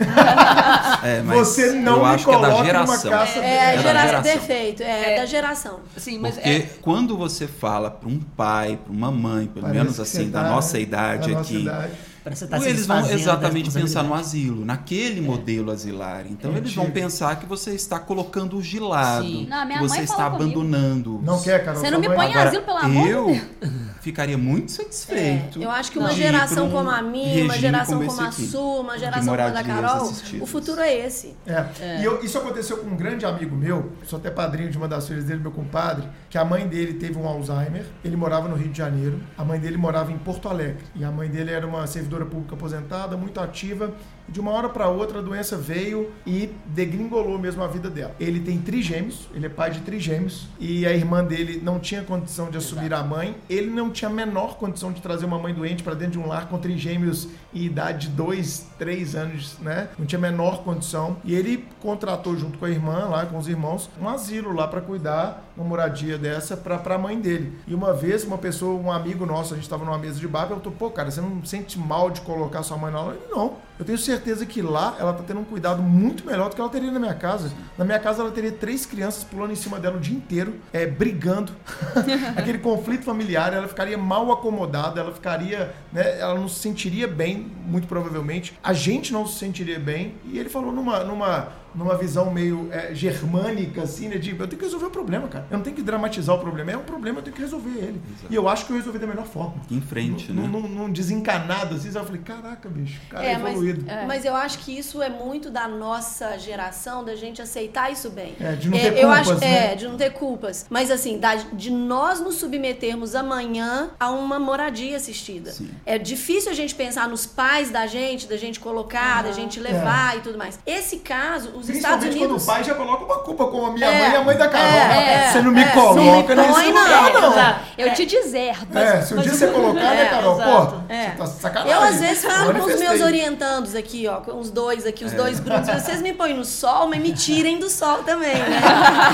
É, 1.03 1.23
mas 1.23 1.39
Você 1.39 1.73
não 1.73 1.97
eu 1.99 2.03
me 2.03 2.15
acho 2.15 2.25
que 2.25 2.31
é 2.31 2.35
da 2.35 2.41
coloque 2.49 2.53
numa 2.57 2.65
geração. 2.65 3.11
casa 3.11 3.39
É, 3.41 3.55
É 3.55 3.61
a 3.73 3.77
da 3.77 3.83
geração, 3.83 4.07
geração. 4.09 4.23
perfeito, 4.33 4.83
é, 4.83 5.13
É. 5.15 5.17
da 5.21 5.27
geração. 5.27 5.81
Sim, 5.97 6.19
mas 6.19 6.35
Porque 6.35 6.49
é, 6.49 6.61
quando 6.83 7.17
você 7.17 7.47
fala 7.47 7.91
para 7.91 8.09
um 8.09 8.19
pai, 8.19 8.79
para 8.83 8.93
uma 8.93 9.11
mãe, 9.11 9.47
pelo 9.47 9.67
Parece 9.67 9.79
menos 9.85 10.01
assim, 10.01 10.31
da 10.31 10.43
tá 10.43 10.51
nossa 10.51 10.79
idade 10.79 11.31
nossa 11.33 11.41
aqui, 11.43 11.63
idade. 11.63 11.93
que 12.25 12.35
você 12.37 12.47
tá 12.49 12.57
eles 12.59 12.87
vão 12.87 13.09
exatamente 13.09 13.71
da 13.71 13.81
pensar 13.81 14.03
no 14.03 14.13
asilo, 14.15 14.65
naquele 14.65 15.21
modelo 15.21 15.71
asilar. 15.71 16.25
Então 16.29 16.57
eles 16.57 16.75
vão 16.75 16.91
pensar 16.91 17.37
que 17.39 17.47
você 17.47 17.73
está 17.73 18.01
colocando-os 18.01 18.67
de 18.67 18.81
lado, 18.81 19.25
Sim. 19.27 19.47
Não, 19.49 19.79
você 19.79 20.01
está 20.01 20.29
comigo. 20.31 20.37
abandonando. 20.45 21.21
Não 21.23 21.41
quer, 21.41 21.65
Carol? 21.65 21.81
Você 21.81 21.91
não 21.91 22.01
me 22.01 22.09
põe 22.09 22.27
em 22.33 22.35
asilo, 22.35 22.63
pelo 22.65 22.79
amor 22.79 23.09
eu 23.09 23.27
de 23.33 23.86
ficaria 24.07 24.39
muito 24.39 24.71
satisfeito. 24.73 25.61
Eu 25.61 25.71
acho 25.71 25.91
que 25.91 25.99
uma 25.99 26.11
geração 26.13 26.69
um 26.69 26.71
como 26.71 26.89
a 26.91 27.03
minha, 27.03 27.45
uma 27.45 27.59
geração 27.59 27.99
como 27.99 28.09
como 28.09 28.29
a 28.29 28.33
sua, 28.33 28.81
uma 28.81 28.99
geração 28.99 29.27
como 29.35 29.41
a 29.41 29.49
da 29.51 29.65
Carol, 29.65 30.03
assistidas. 30.09 30.43
o 30.43 30.47
futuro 30.47 30.81
é 30.81 30.95
esse. 31.07 31.35
É. 31.47 32.01
E 32.01 32.05
eu- 32.05 32.23
isso 32.23 32.39
aconteceu 32.39 32.79
com 32.79 32.87
um 32.91 32.97
grande 32.97 33.27
amigo 33.27 33.55
meu, 33.57 33.93
sou 34.07 34.19
até 34.19 34.31
padrinho 34.31 34.71
de 34.71 34.79
uma 34.79 34.87
das 34.87 35.07
filhas 35.09 35.25
dele, 35.25 35.41
meu 35.41 35.51
compadre, 35.51 36.09
que 36.31 36.39
a 36.39 36.45
mãe 36.45 36.67
dele 36.69 36.95
teve 36.95 37.19
um 37.19 37.27
Alzheimer, 37.27 37.85
ele 38.05 38.17
morava 38.17 38.49
no 38.49 38.55
Rio 38.55 38.69
de 38.69 38.79
Janeiro, 38.79 39.21
a 39.37 39.45
mãe 39.45 39.59
dele 39.59 39.77
morava 39.77 40.13
em 40.13 40.19
Porto 40.19 40.49
Alegre. 40.49 40.85
E 40.95 41.05
a 41.05 41.11
mãe 41.11 41.29
dele 41.29 41.51
era 41.51 41.67
uma 41.67 41.87
servidora 41.87 42.25
pública 42.25 42.55
aposentada, 42.55 43.17
muito 43.17 43.41
ativa, 43.41 43.93
de 44.29 44.41
uma 44.41 44.51
hora 44.51 44.69
para 44.69 44.89
outra 44.89 45.19
a 45.19 45.23
doença 45.23 45.57
veio 45.57 46.13
e 46.27 46.51
degringolou 46.67 47.39
mesmo 47.39 47.63
a 47.63 47.67
vida 47.67 47.89
dela. 47.89 48.15
Ele 48.19 48.41
tem 48.41 48.59
trigêmeos, 48.59 49.29
ele 49.35 49.47
é 49.47 49.49
pai 49.49 49.71
de 49.71 49.81
trigêmeos, 49.81 50.47
e 50.59 50.87
a 50.87 50.93
irmã 50.93 51.25
dele 51.25 51.61
não 51.63 51.79
tinha 51.79 52.03
condição 52.03 52.51
de 52.51 52.59
assumir 52.59 52.93
a 52.93 53.03
mãe, 53.03 53.37
ele 53.49 53.71
não 53.71 53.91
tinha 53.91 54.11
a 54.11 54.13
menor 54.13 54.57
condição 54.57 54.93
de 54.93 55.01
trazer 55.01 55.25
uma 55.25 55.39
mãe 55.39 55.55
doente 55.55 55.83
para 55.83 55.95
dentro 55.95 56.13
de 56.13 56.19
um 56.19 56.27
lar 56.29 56.49
com 56.49 56.59
trigêmeos 56.59 57.29
em 57.55 57.65
idade 57.65 58.09
de 58.09 58.15
2, 58.15 58.67
3 58.79 59.15
anos, 59.15 59.59
né? 59.61 59.89
Não 59.99 60.07
tinha 60.07 60.19
a 60.19 60.23
menor 60.23 60.63
condição. 60.63 61.17
E 61.25 61.35
ele 61.35 61.67
contratou 61.81 62.37
junto 62.37 62.59
com 62.59 62.65
a 62.65 62.71
irmã, 62.71 63.07
lá 63.09 63.27
com 63.27 63.39
os 63.39 63.49
irmãos, 63.49 63.89
um 64.01 64.09
asilo 64.09 64.53
lá 64.53 64.69
para 64.69 64.81
cuidar, 64.81 65.46
uma 65.57 65.67
moradia 65.67 66.19
dessa 66.19 66.57
para 66.57 66.95
a 66.95 66.99
mãe 66.99 67.19
dele. 67.19 67.59
E 67.67 67.75
uma 67.75 67.93
vez, 67.93 68.25
uma 68.25 68.39
pessoa, 68.39 68.81
um 68.81 68.93
amigo 68.93 69.25
nosso, 69.25 69.55
a 69.55 69.57
gente 69.57 69.65
estava 69.65 69.85
numa 69.85 69.99
mesa 69.99 70.21
de 70.21 70.29
bar, 70.29 70.47
perguntou: 70.47 70.73
pô, 70.73 70.91
cara, 70.91 71.11
você 71.11 71.21
não 71.21 71.45
sente 71.45 71.79
mal 71.79 72.11
de 72.11 72.21
colocar 72.21 72.63
sua 72.63 72.77
mãe 72.77 72.93
na 72.93 72.99
aula? 72.99 73.15
Ele, 73.15 73.25
não. 73.31 73.67
Eu 73.79 73.85
tenho 73.85 73.99
certeza 73.99 74.47
que 74.47 74.63
lá 74.63 74.97
ela 74.99 75.13
tá 75.13 75.23
tendo 75.23 75.41
um 75.41 75.45
cuidado 75.45 75.83
muito 75.83 76.25
melhor 76.25 76.49
do 76.49 76.55
que 76.55 76.61
ela 76.61 76.71
teria 76.71 76.91
na 76.91 76.99
minha 76.99 77.15
casa. 77.15 77.53
Na 77.77 77.85
minha 77.85 77.99
casa 77.99 78.23
ela 78.23 78.31
teria 78.31 78.53
três 78.53 78.87
crianças 78.87 79.23
pulando 79.23 79.53
em 79.53 79.57
cima 79.57 79.79
dela 79.79 79.97
o 79.97 80.01
dia 80.01 80.17
inteiro, 80.17 80.55
é, 80.73 80.87
brigando. 80.87 81.53
Aquele 82.37 82.59
conflito 82.59 83.05
familiar, 83.05 83.53
ela 83.53 83.69
ficaria 83.69 83.99
mal 83.99 84.33
acomodada, 84.33 85.01
ela 85.01 85.13
ficaria, 85.13 85.75
né, 85.93 86.19
ela 86.19 86.35
não 86.35 86.49
se 86.49 86.61
sentiria 86.61 87.07
bem, 87.07 87.53
muito 87.67 87.87
provavelmente. 87.87 88.59
A 88.65 88.73
gente 88.73 89.13
não 89.13 89.27
se 89.27 89.39
sentiria 89.39 89.79
bem. 89.79 90.15
E 90.25 90.39
ele 90.39 90.49
falou 90.49 90.73
numa, 90.73 91.05
numa, 91.05 91.49
numa 91.75 91.97
visão 91.97 92.31
meio 92.33 92.69
é, 92.73 92.95
germânica, 92.95 93.83
assim, 93.83 94.09
né? 94.09 94.17
De 94.19 94.31
eu 94.31 94.47
tenho 94.47 94.59
que 94.59 94.65
resolver 94.65 94.87
o 94.87 94.91
problema, 94.91 95.29
cara. 95.29 95.47
Eu 95.51 95.57
não 95.59 95.65
tenho 95.65 95.77
que 95.77 95.83
dramatizar 95.83 96.35
o 96.37 96.39
problema. 96.39 96.73
É 96.73 96.77
um 96.77 96.83
problema, 96.83 97.19
eu 97.19 97.23
tenho 97.23 97.35
que 97.37 97.43
resolver 97.43 97.71
ele. 97.79 98.01
E 98.31 98.35
eu 98.35 98.49
acho 98.49 98.67
que 98.67 98.73
eu 98.73 98.77
resolvi 98.77 98.99
da 98.99 99.07
melhor 99.07 99.27
forma. 99.27 99.55
Em 99.71 99.81
frente, 99.81 100.33
Num, 100.33 100.43
né? 100.43 100.49
num, 100.49 100.69
num 100.69 100.91
desencanado, 100.93 101.75
assim, 101.75 101.89
eu 101.95 102.05
falei, 102.05 102.21
caraca, 102.23 102.69
bicho, 102.69 103.01
o 103.07 103.11
cara 103.11 103.25
é, 103.27 103.33
É, 103.33 103.39
mas, 103.39 103.53
evoluído. 103.53 103.85
mas 104.07 104.25
eu 104.25 104.35
acho 104.35 104.59
que 104.61 104.77
isso 104.77 105.03
é 105.03 105.09
muito 105.09 105.51
da 105.51 105.67
nossa 105.69 106.39
geração, 106.39 107.05
da 107.05 107.15
gente 107.15 107.41
aceitar 107.43 107.91
isso 107.93 108.11
bem. 108.11 108.35
É, 108.41 108.53
de 108.53 108.69
não 108.71 108.77
É, 108.79 108.81
ter 108.91 108.99
eu 108.99 109.09
culpas, 109.09 109.29
acho, 109.31 109.41
né? 109.41 109.73
É, 109.73 109.75
de 109.75 109.87
não 109.89 109.97
ter 109.97 110.11
culpas. 110.13 110.67
Mas 110.71 110.91
assim, 110.91 111.19
da- 111.19 111.35
de 111.37 111.71
nós 111.71 112.21
nos 112.21 112.37
submetermos 112.37 113.15
amanhã 113.15 113.91
a 113.99 114.11
uma 114.11 114.39
moradia 114.39 114.97
assistida. 114.97 115.51
Sim. 115.53 115.71
É 115.85 115.99
difícil 115.99 116.51
a 116.51 116.55
gente 116.55 116.75
pensar 116.75 117.09
nos 117.09 117.27
pais 117.27 117.71
da 117.71 117.87
gente, 117.87 118.27
da 118.27 118.37
gente 118.37 118.59
colocar, 118.61 119.23
da 119.23 119.33
gente 119.33 119.61
levar 119.61 120.17
e 120.17 120.21
tudo 120.21 120.39
mais. 120.39 120.59
Esse 120.67 120.99
caso, 120.99 121.51
os 121.51 121.66
Estados 121.69 121.99
Principalmente 122.07 122.09
Unidos. 122.25 122.27
quando 122.29 122.43
o 122.43 122.47
pai 122.47 122.65
já 122.65 122.75
coloca 122.75 123.05
uma 123.05 123.19
culpa 123.23 123.47
como 123.47 123.67
a 123.67 123.71
minha 123.73 123.87
É, 123.87 123.99
mãe 124.01 124.11
e 124.13 124.17
a 124.17 124.23
mãe 124.25 124.37
da 124.37 124.49
Carol. 124.49 124.67
é, 124.69 125.31
você 125.33 125.43
não 125.43 125.51
me 125.53 125.63
é, 125.63 125.67
coloca 125.69 126.35
não 126.35 126.43
me 126.43 126.49
nesse 126.49 126.63
põe, 126.63 126.73
lugar, 126.73 127.13
não. 127.13 127.21
não. 127.21 127.33
Exato. 127.33 127.61
Eu 127.79 127.95
te 127.95 128.07
deserdo. 128.07 128.79
É, 128.79 129.03
se 129.03 129.15
um 129.15 129.19
dia 129.19 129.33
você 129.35 129.47
colocar, 129.49 129.81
né, 129.81 130.03
É, 130.03 130.07
Carol? 130.07 130.37
Pô, 130.37 130.77
É. 130.89 131.11
você 131.11 131.17
tá 131.17 131.27
sacanagem. 131.27 131.73
Eu, 131.73 131.81
às 131.83 132.01
vezes, 132.01 132.25
falo 132.25 132.55
com 132.55 132.67
os 132.67 132.79
meus 132.79 133.01
orientandos 133.01 133.75
aqui, 133.75 134.07
ó, 134.09 134.17
com 134.17 134.39
os 134.39 134.51
dois 134.51 134.87
aqui, 134.87 135.05
os 135.05 135.13
dois 135.13 135.41
Brunos. 135.41 135.67
Vocês 135.69 136.01
me 136.03 136.13
põem 136.13 136.35
no 136.35 136.45
sol, 136.45 136.89
mas 136.89 137.01
me 137.01 137.13
tirem 137.13 137.59
do 137.59 137.69
sol 137.71 137.99
também, 138.05 138.35
né? 138.35 138.61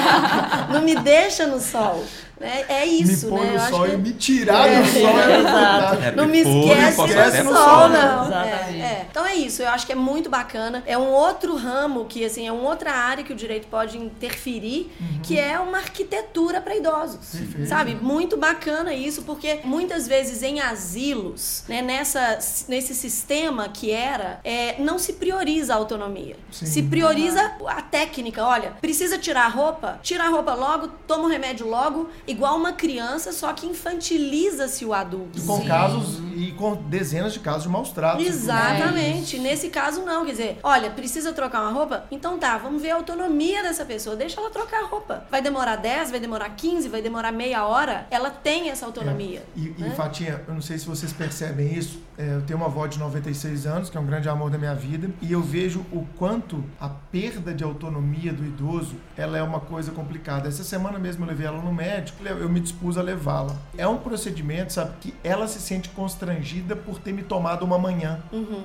Não 0.73 0.81
me 0.83 0.95
deixa 0.97 1.47
no 1.47 1.61
sol. 1.61 2.05
Né? 2.41 2.65
É 2.69 2.85
isso, 2.87 3.27
me 3.27 3.31
põe 3.33 3.41
né? 3.47 3.49
Eu 3.49 3.53
no 3.55 3.61
acho 3.61 3.71
sol 3.71 3.85
que- 3.87 3.93
e 3.93 3.97
me 3.99 4.13
tirar 4.15 4.69
É. 4.69 4.83
do 4.83 4.89
sol. 4.89 5.01
É, 5.21 5.39
Exato. 5.41 6.03
É, 6.03 6.11
Não 6.13 6.27
me 6.27 6.39
esquece 6.41 6.97
posso 6.97 7.13
do 7.15 7.21
até 7.21 7.43
sol, 7.43 7.53
no 7.53 7.59
sol, 7.59 7.89
né? 7.89 8.03
não. 8.03 8.27
Exatamente. 8.27 8.81
É, 8.81 8.85
é. 8.85 9.07
Então 9.11 9.27
é 9.27 9.35
isso, 9.35 9.63
eu 9.63 9.69
acho 9.69 9.87
que 9.87 9.93
é 9.93 9.95
muito 9.95 10.29
bacana. 10.31 10.83
É 10.87 10.97
um 10.99 11.11
outro 11.11 11.55
ramo 11.57 12.07
que, 12.07 12.25
assim, 12.25 12.47
é 12.47 12.53
uma 12.53 12.69
outra 12.69 12.93
área 12.93 13.23
que 13.23 13.33
o 13.33 13.37
direito 13.37 13.67
pode 13.69 13.97
interferir, 13.99 14.91
que 15.23 15.39
é 15.39 15.59
uma 15.61 15.79
arquitetura 15.79 16.61
para 16.61 16.75
idosos. 16.75 17.31
Perfeito. 17.31 17.69
Sabe? 17.69 17.95
Muito 17.95 18.37
bacana 18.37 18.93
isso, 18.95 19.23
porque 19.23 19.61
muitas 19.65 20.09
vezes 20.09 20.43
em 20.43 20.61
asilos, 20.61 21.65
né, 21.69 21.81
nessa, 21.83 22.39
nesse 22.69 22.95
sistema 22.95 23.69
que 23.69 23.91
era, 23.91 24.41
é, 24.45 24.77
não 24.79 24.99
se 24.99 25.13
prioriza 25.15 25.75
a 25.75 25.77
autonomia. 25.77 26.37
Sim. 26.51 26.67
Se 26.67 26.83
prioriza 26.83 27.53
a 27.67 27.83
técnica. 27.83 28.45
Olha, 28.45 28.73
precisa 28.81 29.19
tirar 29.19 29.45
a 29.47 29.49
roupa? 29.49 29.99
Tira 30.03 30.25
a 30.25 30.29
roupa 30.29 30.55
logo, 30.55 30.89
toma 31.07 31.25
o 31.25 31.29
remédio 31.29 31.67
logo, 31.69 32.09
igual 32.27 32.57
uma 32.57 32.73
criança, 32.73 33.33
só 33.33 33.53
que 33.53 33.67
infantiliza-se 33.67 34.85
o 34.85 34.93
adulto. 34.95 35.41
Com 35.43 35.61
Sim. 35.61 35.69
casos 35.69 36.21
e 36.35 36.53
com 36.53 36.75
dezenas 36.75 37.33
de 37.33 37.41
casos 37.41 37.65
de 37.65 37.69
maus 37.69 37.91
tratos. 37.91 38.27
Exatamente. 38.27 39.39
Nesse 39.39 39.69
caso, 39.69 40.03
não. 40.03 40.25
Quer 40.25 40.31
dizer, 40.33 40.59
olha, 40.63 40.91
precisa 40.91 41.33
trocar 41.33 41.63
uma 41.63 41.73
roupa? 41.73 42.05
Então 42.11 42.39
tá, 42.39 42.57
vamos 42.59 42.83
ver 42.83 42.91
a 42.91 42.97
autonomia 42.97 43.63
dessa 43.63 43.85
pessoa. 43.85 44.17
Deixa 44.17 44.41
ela 44.41 44.51
trocar 44.51 44.85
a 44.85 44.87
roupa. 44.87 45.25
Vai 45.31 45.43
demorar 45.43 45.77
10, 45.77 46.11
vai 46.11 46.21
demorar 46.21 46.51
15, 46.51 46.89
vai 46.89 47.03
demorar 47.03 47.33
meia 47.33 47.65
hora. 47.65 48.07
Ela 48.11 48.31
tem 48.31 48.71
essa 48.71 48.87
autonomia. 48.87 49.43
E, 49.57 49.75
e 49.77 49.83
né? 49.83 49.91
Fatinha, 49.91 50.43
eu 50.47 50.55
não 50.55 50.63
sei 50.63 50.79
se 50.79 50.87
vocês 50.87 51.13
percebem 51.13 51.75
isso. 51.75 52.01
é, 52.19 52.35
eu 52.35 52.43
tenho 52.43 52.59
uma 52.59 52.67
avó 52.67 52.87
de 52.87 52.99
96 52.99 53.67
anos, 53.67 53.91
que 53.91 53.97
é 53.97 54.01
um 54.01 54.07
grande 54.07 54.29
amor 54.29 54.51
da 54.51 54.59
minha 54.59 54.75
vida, 54.75 55.11
e 55.21 55.33
eu 55.33 55.43
vejo 55.43 55.81
o 55.93 56.07
quanto 56.17 56.65
a 56.81 56.89
perda 56.89 57.55
de 57.55 57.65
autonomia 57.65 58.33
do 58.33 58.45
idoso 58.45 58.97
ela 59.17 59.39
é 59.39 59.43
uma 59.43 59.61
coisa 59.61 59.91
complicada. 59.93 60.49
Essa 60.49 60.65
semana 60.65 60.99
mesmo 60.99 61.25
eu 61.25 61.29
levei 61.29 61.47
ela 61.47 61.61
no 61.61 61.73
médico, 61.73 62.12
eu 62.25 62.49
me 62.49 62.61
dispus 62.61 62.97
a 62.99 63.03
levá-la. 63.03 63.55
É 63.77 63.87
um 63.87 63.97
procedimento, 63.99 64.73
sabe, 64.73 64.93
que 65.01 65.15
ela 65.25 65.47
se 65.49 65.61
sente 65.61 65.89
constrangida 65.91 66.75
por 66.77 66.99
ter 66.99 67.13
me 67.13 67.23
tomado 67.23 67.65
uma 67.65 67.79
manhã. 67.79 68.19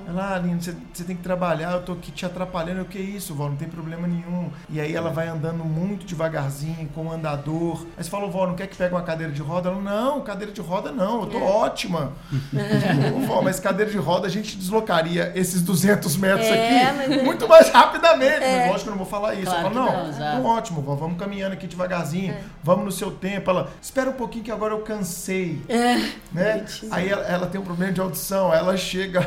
Ela, 0.06 0.24
ah, 0.28 0.34
Aline, 0.34 0.60
você, 0.62 0.74
você 0.92 1.04
tem 1.04 1.16
que 1.16 1.22
trabalhar, 1.22 1.72
eu 1.72 1.82
tô 1.82 1.92
aqui 1.92 2.10
te 2.10 2.24
atrapalhando. 2.26 2.80
Eu, 2.80 2.84
que 2.84 2.98
isso, 2.98 3.34
vó, 3.34 3.48
não 3.48 3.56
tem 3.56 3.68
problema 3.68 4.06
nenhum. 4.06 4.50
E 4.68 4.80
aí 4.80 4.94
ela 4.94 5.10
vai 5.10 5.28
andando 5.28 5.64
muito 5.64 6.06
devagarzinho, 6.06 6.88
com 6.94 7.06
o 7.06 7.12
andador. 7.12 7.86
Aí 7.96 8.04
você 8.04 8.10
falou, 8.10 8.30
vó, 8.30 8.46
não 8.46 8.54
quer 8.54 8.66
que 8.66 8.76
pegue 8.76 8.94
uma 8.94 9.02
cadeira 9.02 9.32
de 9.32 9.40
roda? 9.42 9.68
Ela, 9.70 9.80
não, 9.80 10.20
cadeira 10.22 10.52
de 10.52 10.60
roda 10.60 10.90
não, 10.92 11.20
eu 11.22 11.26
tô 11.26 11.38
ótima. 11.42 12.12
Tipo, 12.30 13.20
vó, 13.26 13.42
mas 13.42 13.60
cadeira 13.60 13.90
de 13.90 13.98
roda 13.98 14.26
a 14.26 14.30
gente 14.30 14.56
deslocaria 14.56 15.32
esses 15.34 15.62
200 15.62 16.16
metros 16.16 16.46
É, 16.48 16.84
aqui 16.84 16.96
mas 16.96 17.10
é- 17.18 17.22
muito 17.22 17.46
mais 17.48 17.70
rapidamente. 17.70 18.40
Mas 18.40 18.66
lógico 18.70 18.82
que 18.82 18.88
eu 18.88 18.90
não 18.92 18.98
vou 18.98 19.06
falar 19.06 19.34
isso. 19.34 19.44
Claro 19.50 19.68
eu 19.68 19.72
falo, 19.74 19.86
não, 20.18 20.42
não, 20.42 20.44
ótimo, 20.46 20.80
vó, 20.82 20.94
vamos 20.94 21.18
caminhando 21.18 21.52
aqui 21.52 21.66
devagarzinho, 21.66 22.32
É. 22.32 22.40
vamos 22.62 22.84
no 22.84 22.92
seu 22.92 23.10
tempo. 23.10 23.37
Ela, 23.46 23.70
espera 23.80 24.10
um 24.10 24.14
pouquinho 24.14 24.44
que 24.44 24.50
agora 24.50 24.74
eu 24.74 24.80
cansei. 24.80 25.60
É. 25.68 25.96
Né? 26.32 26.64
Aí 26.90 27.08
ela, 27.08 27.22
ela 27.24 27.46
tem 27.46 27.60
um 27.60 27.64
problema 27.64 27.92
de 27.92 28.00
audição, 28.00 28.52
ela 28.52 28.76
chega 28.76 29.20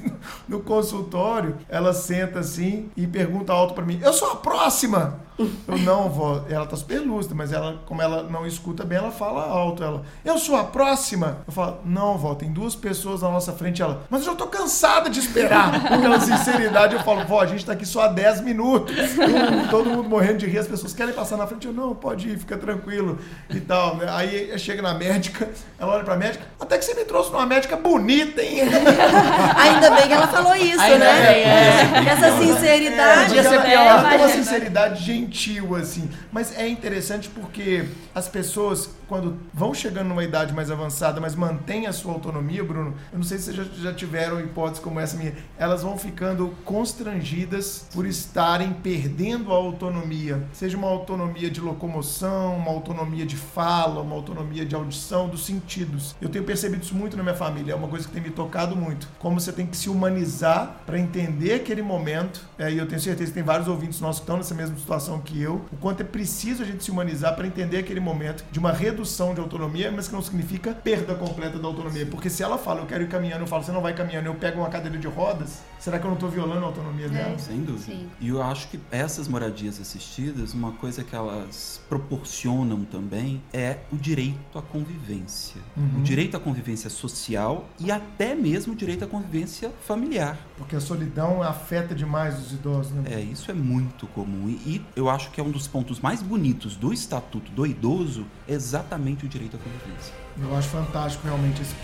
no 0.48 0.60
consultório, 0.60 1.56
ela 1.68 1.92
senta 1.92 2.40
assim 2.40 2.90
e 2.96 3.06
pergunta 3.06 3.52
alto 3.52 3.74
pra 3.74 3.84
mim: 3.84 4.00
Eu 4.02 4.12
sou 4.12 4.30
a 4.32 4.36
próxima! 4.36 5.24
Eu 5.36 5.78
não, 5.78 6.08
vó, 6.08 6.44
ela 6.48 6.64
tá 6.64 6.76
super 6.76 7.00
lúcida, 7.00 7.34
mas 7.34 7.52
ela, 7.52 7.82
como 7.86 8.00
ela 8.00 8.22
não 8.22 8.46
escuta 8.46 8.84
bem, 8.84 8.98
ela 8.98 9.10
fala 9.10 9.44
alto. 9.44 9.82
Ela, 9.82 10.02
eu 10.24 10.38
sou 10.38 10.54
a 10.54 10.62
próxima! 10.62 11.38
Eu 11.44 11.52
falo, 11.52 11.80
não, 11.84 12.16
vó, 12.16 12.36
tem 12.36 12.52
duas 12.52 12.76
pessoas 12.76 13.22
na 13.22 13.30
nossa 13.30 13.52
frente. 13.52 13.82
Ela, 13.82 14.04
mas 14.08 14.20
eu 14.20 14.32
já 14.32 14.36
tô 14.36 14.46
cansada 14.46 15.10
de 15.10 15.18
esperar. 15.18 15.82
Com 15.88 15.94
aquela 15.94 16.20
sinceridade, 16.20 16.94
eu 16.94 17.02
falo, 17.02 17.24
vó, 17.24 17.40
a 17.40 17.46
gente 17.46 17.66
tá 17.66 17.72
aqui 17.72 17.84
só 17.84 18.02
há 18.02 18.08
10 18.08 18.42
minutos. 18.42 18.94
Todo 19.70 19.90
mundo 19.90 20.08
morrendo 20.08 20.38
de 20.38 20.46
rir, 20.46 20.58
as 20.58 20.68
pessoas 20.68 20.94
querem 20.94 21.12
passar 21.12 21.36
na 21.36 21.48
frente. 21.48 21.66
Eu, 21.66 21.72
não, 21.72 21.96
pode 21.96 22.28
ir, 22.28 22.38
fica 22.38 22.56
tranquilo 22.56 23.18
e 23.56 23.60
tal. 23.60 23.96
né? 23.96 24.06
Aí 24.10 24.58
chega 24.58 24.82
na 24.82 24.94
médica, 24.94 25.48
ela 25.78 25.94
olha 25.94 26.04
pra 26.04 26.16
médica, 26.16 26.44
até 26.60 26.78
que 26.78 26.84
você 26.84 26.94
me 26.94 27.04
trouxe 27.04 27.30
uma 27.30 27.46
médica 27.46 27.76
bonita, 27.76 28.42
hein? 28.42 28.60
Ainda 29.56 29.90
bem 29.90 30.06
que 30.06 30.12
ela 30.12 30.28
falou 30.28 30.54
isso, 30.56 30.80
Ainda 30.80 30.98
né? 30.98 31.26
bem, 31.26 31.42
é. 31.44 32.10
Essa 32.12 32.38
sinceridade. 32.38 33.30
Ser 33.34 33.38
ela, 33.54 33.62
pior. 33.62 33.86
ela 33.86 34.08
tem 34.08 34.18
uma 34.18 34.28
sinceridade 34.28 35.04
gentil, 35.04 35.74
assim. 35.76 36.08
Mas 36.32 36.56
é 36.58 36.66
interessante 36.68 37.28
porque 37.28 37.84
as 38.14 38.28
pessoas, 38.28 38.90
quando 39.08 39.36
vão 39.52 39.74
chegando 39.74 40.08
numa 40.08 40.24
idade 40.24 40.52
mais 40.52 40.70
avançada, 40.70 41.20
mas 41.20 41.34
mantêm 41.34 41.86
a 41.86 41.92
sua 41.92 42.12
autonomia, 42.12 42.64
Bruno, 42.64 42.94
eu 43.12 43.18
não 43.18 43.24
sei 43.24 43.38
se 43.38 43.44
vocês 43.44 43.56
já, 43.56 43.64
já 43.90 43.92
tiveram 43.92 44.40
hipóteses 44.40 44.82
como 44.82 45.00
essa 45.00 45.16
minha, 45.16 45.34
elas 45.58 45.82
vão 45.82 45.96
ficando 45.96 46.54
constrangidas 46.64 47.86
por 47.92 48.06
estarem 48.06 48.72
perdendo 48.72 49.52
a 49.52 49.56
autonomia. 49.56 50.42
Seja 50.52 50.76
uma 50.76 50.88
autonomia 50.88 51.50
de 51.50 51.60
locomoção, 51.60 52.56
uma 52.56 52.70
autonomia 52.70 53.26
de 53.26 53.36
fala, 53.36 54.00
uma 54.00 54.14
autonomia 54.14 54.64
de 54.64 54.74
audição, 54.74 55.28
dos 55.28 55.44
sentidos. 55.44 56.14
Eu 56.20 56.28
tenho 56.28 56.44
percebido 56.44 56.82
isso 56.82 56.94
muito 56.94 57.16
na 57.16 57.22
minha 57.22 57.34
família, 57.34 57.72
é 57.72 57.74
uma 57.74 57.88
coisa 57.88 58.06
que 58.06 58.12
tem 58.12 58.22
me 58.22 58.30
tocado 58.30 58.76
muito. 58.76 59.08
Como 59.18 59.40
você 59.40 59.52
tem 59.52 59.66
que 59.66 59.76
se 59.76 59.88
humanizar 59.88 60.80
para 60.86 60.98
entender 60.98 61.54
aquele 61.54 61.82
momento. 61.82 62.40
É, 62.58 62.72
e 62.72 62.78
eu 62.78 62.86
tenho 62.86 63.00
certeza 63.00 63.30
que 63.30 63.34
tem 63.34 63.42
vários 63.42 63.68
ouvintes 63.68 64.00
nossos 64.00 64.20
que 64.20 64.24
estão 64.24 64.36
nessa 64.36 64.54
mesma 64.54 64.76
situação 64.76 65.20
que 65.20 65.40
eu. 65.40 65.64
O 65.72 65.76
quanto 65.76 66.00
é 66.00 66.04
preciso 66.04 66.62
a 66.62 66.66
gente 66.66 66.84
se 66.84 66.90
humanizar 66.90 67.34
para 67.34 67.46
entender 67.46 67.78
aquele 67.78 68.00
momento 68.00 68.44
de 68.50 68.58
uma 68.58 68.72
redução 68.72 68.93
de 69.02 69.40
autonomia, 69.40 69.90
mas 69.90 70.08
que 70.08 70.14
não 70.14 70.22
significa 70.22 70.72
perda 70.72 71.14
completa 71.14 71.58
da 71.58 71.66
autonomia. 71.66 72.06
Porque 72.06 72.30
se 72.30 72.42
ela 72.42 72.58
fala, 72.58 72.80
eu 72.80 72.86
quero 72.86 73.04
ir 73.04 73.08
caminhando, 73.08 73.42
eu 73.42 73.46
falo, 73.46 73.62
você 73.62 73.72
não 73.72 73.80
vai 73.80 73.94
caminhando, 73.94 74.26
eu 74.26 74.34
pego 74.34 74.60
uma 74.60 74.68
cadeira 74.68 74.98
de 74.98 75.06
rodas, 75.06 75.62
será 75.78 75.98
que 75.98 76.04
eu 76.04 76.08
não 76.08 76.14
estou 76.16 76.28
violando 76.30 76.64
a 76.64 76.68
autonomia 76.68 77.08
dela? 77.08 77.38
Sem 77.38 77.62
dúvida. 77.62 77.92
Sim. 77.92 78.08
E 78.20 78.28
eu 78.28 78.42
acho 78.42 78.68
que 78.68 78.80
essas 78.90 79.28
moradias 79.28 79.80
assistidas, 79.80 80.54
uma 80.54 80.72
coisa 80.72 81.02
que 81.02 81.14
elas 81.14 81.80
proporcionam 81.88 82.84
também 82.84 83.42
é 83.52 83.78
o 83.92 83.96
direito 83.96 84.58
à 84.58 84.62
convivência. 84.62 85.60
Uhum. 85.76 86.00
O 86.00 86.02
direito 86.02 86.36
à 86.36 86.40
convivência 86.40 86.90
social 86.90 87.68
e 87.78 87.90
até 87.90 88.34
mesmo 88.34 88.72
o 88.72 88.76
direito 88.76 89.04
à 89.04 89.06
convivência 89.06 89.72
familiar. 89.86 90.38
Porque 90.56 90.76
a 90.76 90.80
solidão 90.80 91.42
afeta 91.42 91.94
demais 91.94 92.38
os 92.38 92.52
idosos, 92.52 92.92
né? 92.92 93.02
É, 93.10 93.20
isso 93.20 93.50
é 93.50 93.54
muito 93.54 94.06
comum. 94.08 94.48
E, 94.48 94.52
e 94.52 94.86
eu 94.94 95.10
acho 95.10 95.30
que 95.30 95.40
é 95.40 95.44
um 95.44 95.50
dos 95.50 95.66
pontos 95.66 95.98
mais 95.98 96.22
bonitos 96.22 96.76
do 96.76 96.92
Estatuto 96.92 97.50
do 97.50 97.66
Idoso 97.66 98.24
exatamente 98.46 99.24
o 99.24 99.28
direito 99.28 99.56
à 99.56 99.58
convivência. 99.58 100.14
Eu 100.40 100.56
acho 100.56 100.68
fantástico 100.68 101.26
realmente 101.26 101.60
esse 101.60 101.74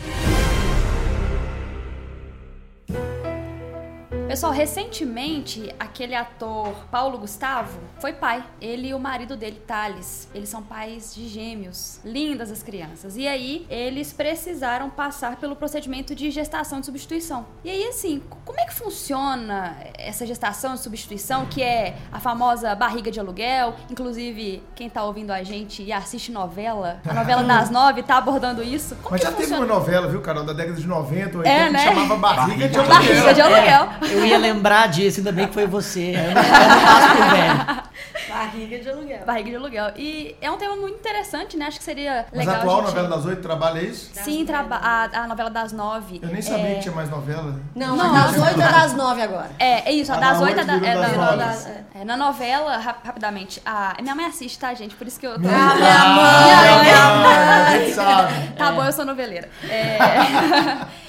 Pessoal, 4.31 4.53
recentemente, 4.53 5.75
aquele 5.77 6.15
ator 6.15 6.73
Paulo 6.89 7.19
Gustavo 7.19 7.81
foi 7.99 8.13
pai. 8.13 8.45
Ele 8.61 8.91
e 8.91 8.95
o 8.95 8.99
marido 9.01 9.37
dele, 9.37 9.61
Thales. 9.67 10.29
Eles 10.33 10.49
são 10.49 10.63
pais 10.63 11.13
de 11.13 11.27
gêmeos. 11.27 11.99
Lindas 12.05 12.49
as 12.53 12.63
crianças. 12.63 13.17
E 13.17 13.27
aí, 13.27 13.67
eles 13.69 14.13
precisaram 14.13 14.89
passar 14.89 15.35
pelo 15.35 15.57
procedimento 15.57 16.15
de 16.15 16.31
gestação 16.31 16.79
de 16.79 16.87
substituição. 16.87 17.45
E 17.65 17.71
aí, 17.71 17.89
assim, 17.89 18.23
como 18.45 18.61
é 18.61 18.67
que 18.67 18.73
funciona 18.73 19.77
essa 19.99 20.25
gestação 20.25 20.75
de 20.75 20.81
substituição, 20.81 21.47
que 21.47 21.61
é 21.61 21.97
a 22.13 22.21
famosa 22.21 22.73
barriga 22.77 23.11
de 23.11 23.19
aluguel? 23.19 23.75
Inclusive, 23.91 24.63
quem 24.77 24.89
tá 24.89 25.03
ouvindo 25.03 25.33
a 25.33 25.43
gente 25.43 25.83
e 25.83 25.93
assiste 25.93 26.31
novela, 26.31 27.01
a 27.05 27.13
novela 27.13 27.43
das 27.43 27.69
nove, 27.73 28.05
tá 28.05 28.19
abordando 28.19 28.63
isso. 28.63 28.95
Como 29.03 29.11
Mas 29.11 29.23
que 29.23 29.27
já 29.27 29.33
teve 29.33 29.49
funciona? 29.49 29.67
uma 29.67 29.75
novela, 29.75 30.07
viu, 30.07 30.21
Carol, 30.21 30.45
da 30.45 30.53
década 30.53 30.81
de 30.81 30.87
90, 30.87 31.39
80, 31.39 31.49
É, 31.49 31.67
que 31.67 31.73
né? 31.73 31.79
chamava 31.81 32.17
Barriga 32.17 32.69
de 32.69 32.77
Barriga 32.79 32.81
Aluguel. 32.81 32.95
Barriga 32.95 33.35
de 33.35 33.41
aluguel. 33.41 33.89
É, 34.03 34.20
eu 34.21 34.27
ia 34.27 34.39
lembrar 34.39 34.89
disso, 34.89 35.19
ainda 35.21 35.33
bem 35.33 35.47
que 35.49 35.55
foi 35.55 35.67
você. 35.67 36.11
Eu 36.15 36.35
não, 36.35 36.43
eu 36.43 36.69
não 36.69 36.83
passo 36.85 37.17
pro 37.17 37.31
velho. 37.31 37.91
Barriga 38.29 38.79
de 38.79 38.89
aluguel. 38.89 39.25
Barriga 39.27 39.51
de 39.51 39.57
aluguel. 39.57 39.91
E 39.97 40.37
é 40.41 40.51
um 40.51 40.57
tema 40.57 40.77
muito 40.77 40.95
interessante, 40.99 41.57
né? 41.57 41.67
Acho 41.67 41.79
que 41.79 41.85
seria 41.85 42.27
Mas 42.31 42.47
legal. 42.47 42.55
a 42.55 42.59
atual 42.59 42.77
a 42.77 42.81
gente... 42.83 42.95
novela 42.95 43.09
das 43.17 43.27
oito 43.27 43.43
trabalha 43.43 43.81
isso? 43.81 44.11
Sim, 44.15 44.45
traba- 44.47 44.77
a, 44.83 45.05
a 45.25 45.27
novela 45.27 45.51
das 45.51 45.73
nove. 45.73 46.21
Eu 46.23 46.29
nem 46.29 46.41
sabia 46.41 46.71
é... 46.71 46.75
que 46.75 46.81
tinha 46.81 46.95
mais 46.95 47.11
novela. 47.11 47.57
Não, 47.75 47.97
Não, 47.97 48.13
das 48.13 48.37
8 48.39 48.61
é 48.61 48.73
das 48.73 48.93
9 48.95 49.23
agora. 49.23 49.51
É, 49.59 49.91
é 49.91 49.93
isso, 49.93 50.13
a 50.13 50.17
A 50.17 50.21
das 50.21 50.39
da 50.39 50.45
oito 50.45 50.57
é 50.61 50.63
oito 50.63 50.67
da, 50.67 50.75
é 50.89 50.95
das 50.95 51.13
da- 51.13 51.37
nove. 51.37 51.79
é, 51.95 52.05
Na 52.05 52.17
novela, 52.17 52.77
rap- 52.79 53.05
rapidamente, 53.05 53.61
a 53.65 53.97
minha 54.01 54.15
mãe 54.15 54.27
assiste, 54.27 54.59
tá, 54.59 54.73
gente? 54.75 54.95
Por 54.95 55.07
isso 55.07 55.19
que 55.19 55.27
eu 55.27 55.35
tô. 55.35 55.41
Minha 55.41 55.53
Ah, 55.57 55.75
minha 55.75 56.05
mãe! 56.05 56.85
minha 56.85 57.15
mãe, 57.17 57.37
a 57.37 57.79
gente 57.79 57.95
sabe. 57.95 58.49
Tá 58.57 58.73
bom, 58.73 58.85
eu 58.85 58.93
sou 58.93 59.05
noveleira. 59.05 59.49
É, 59.69 59.99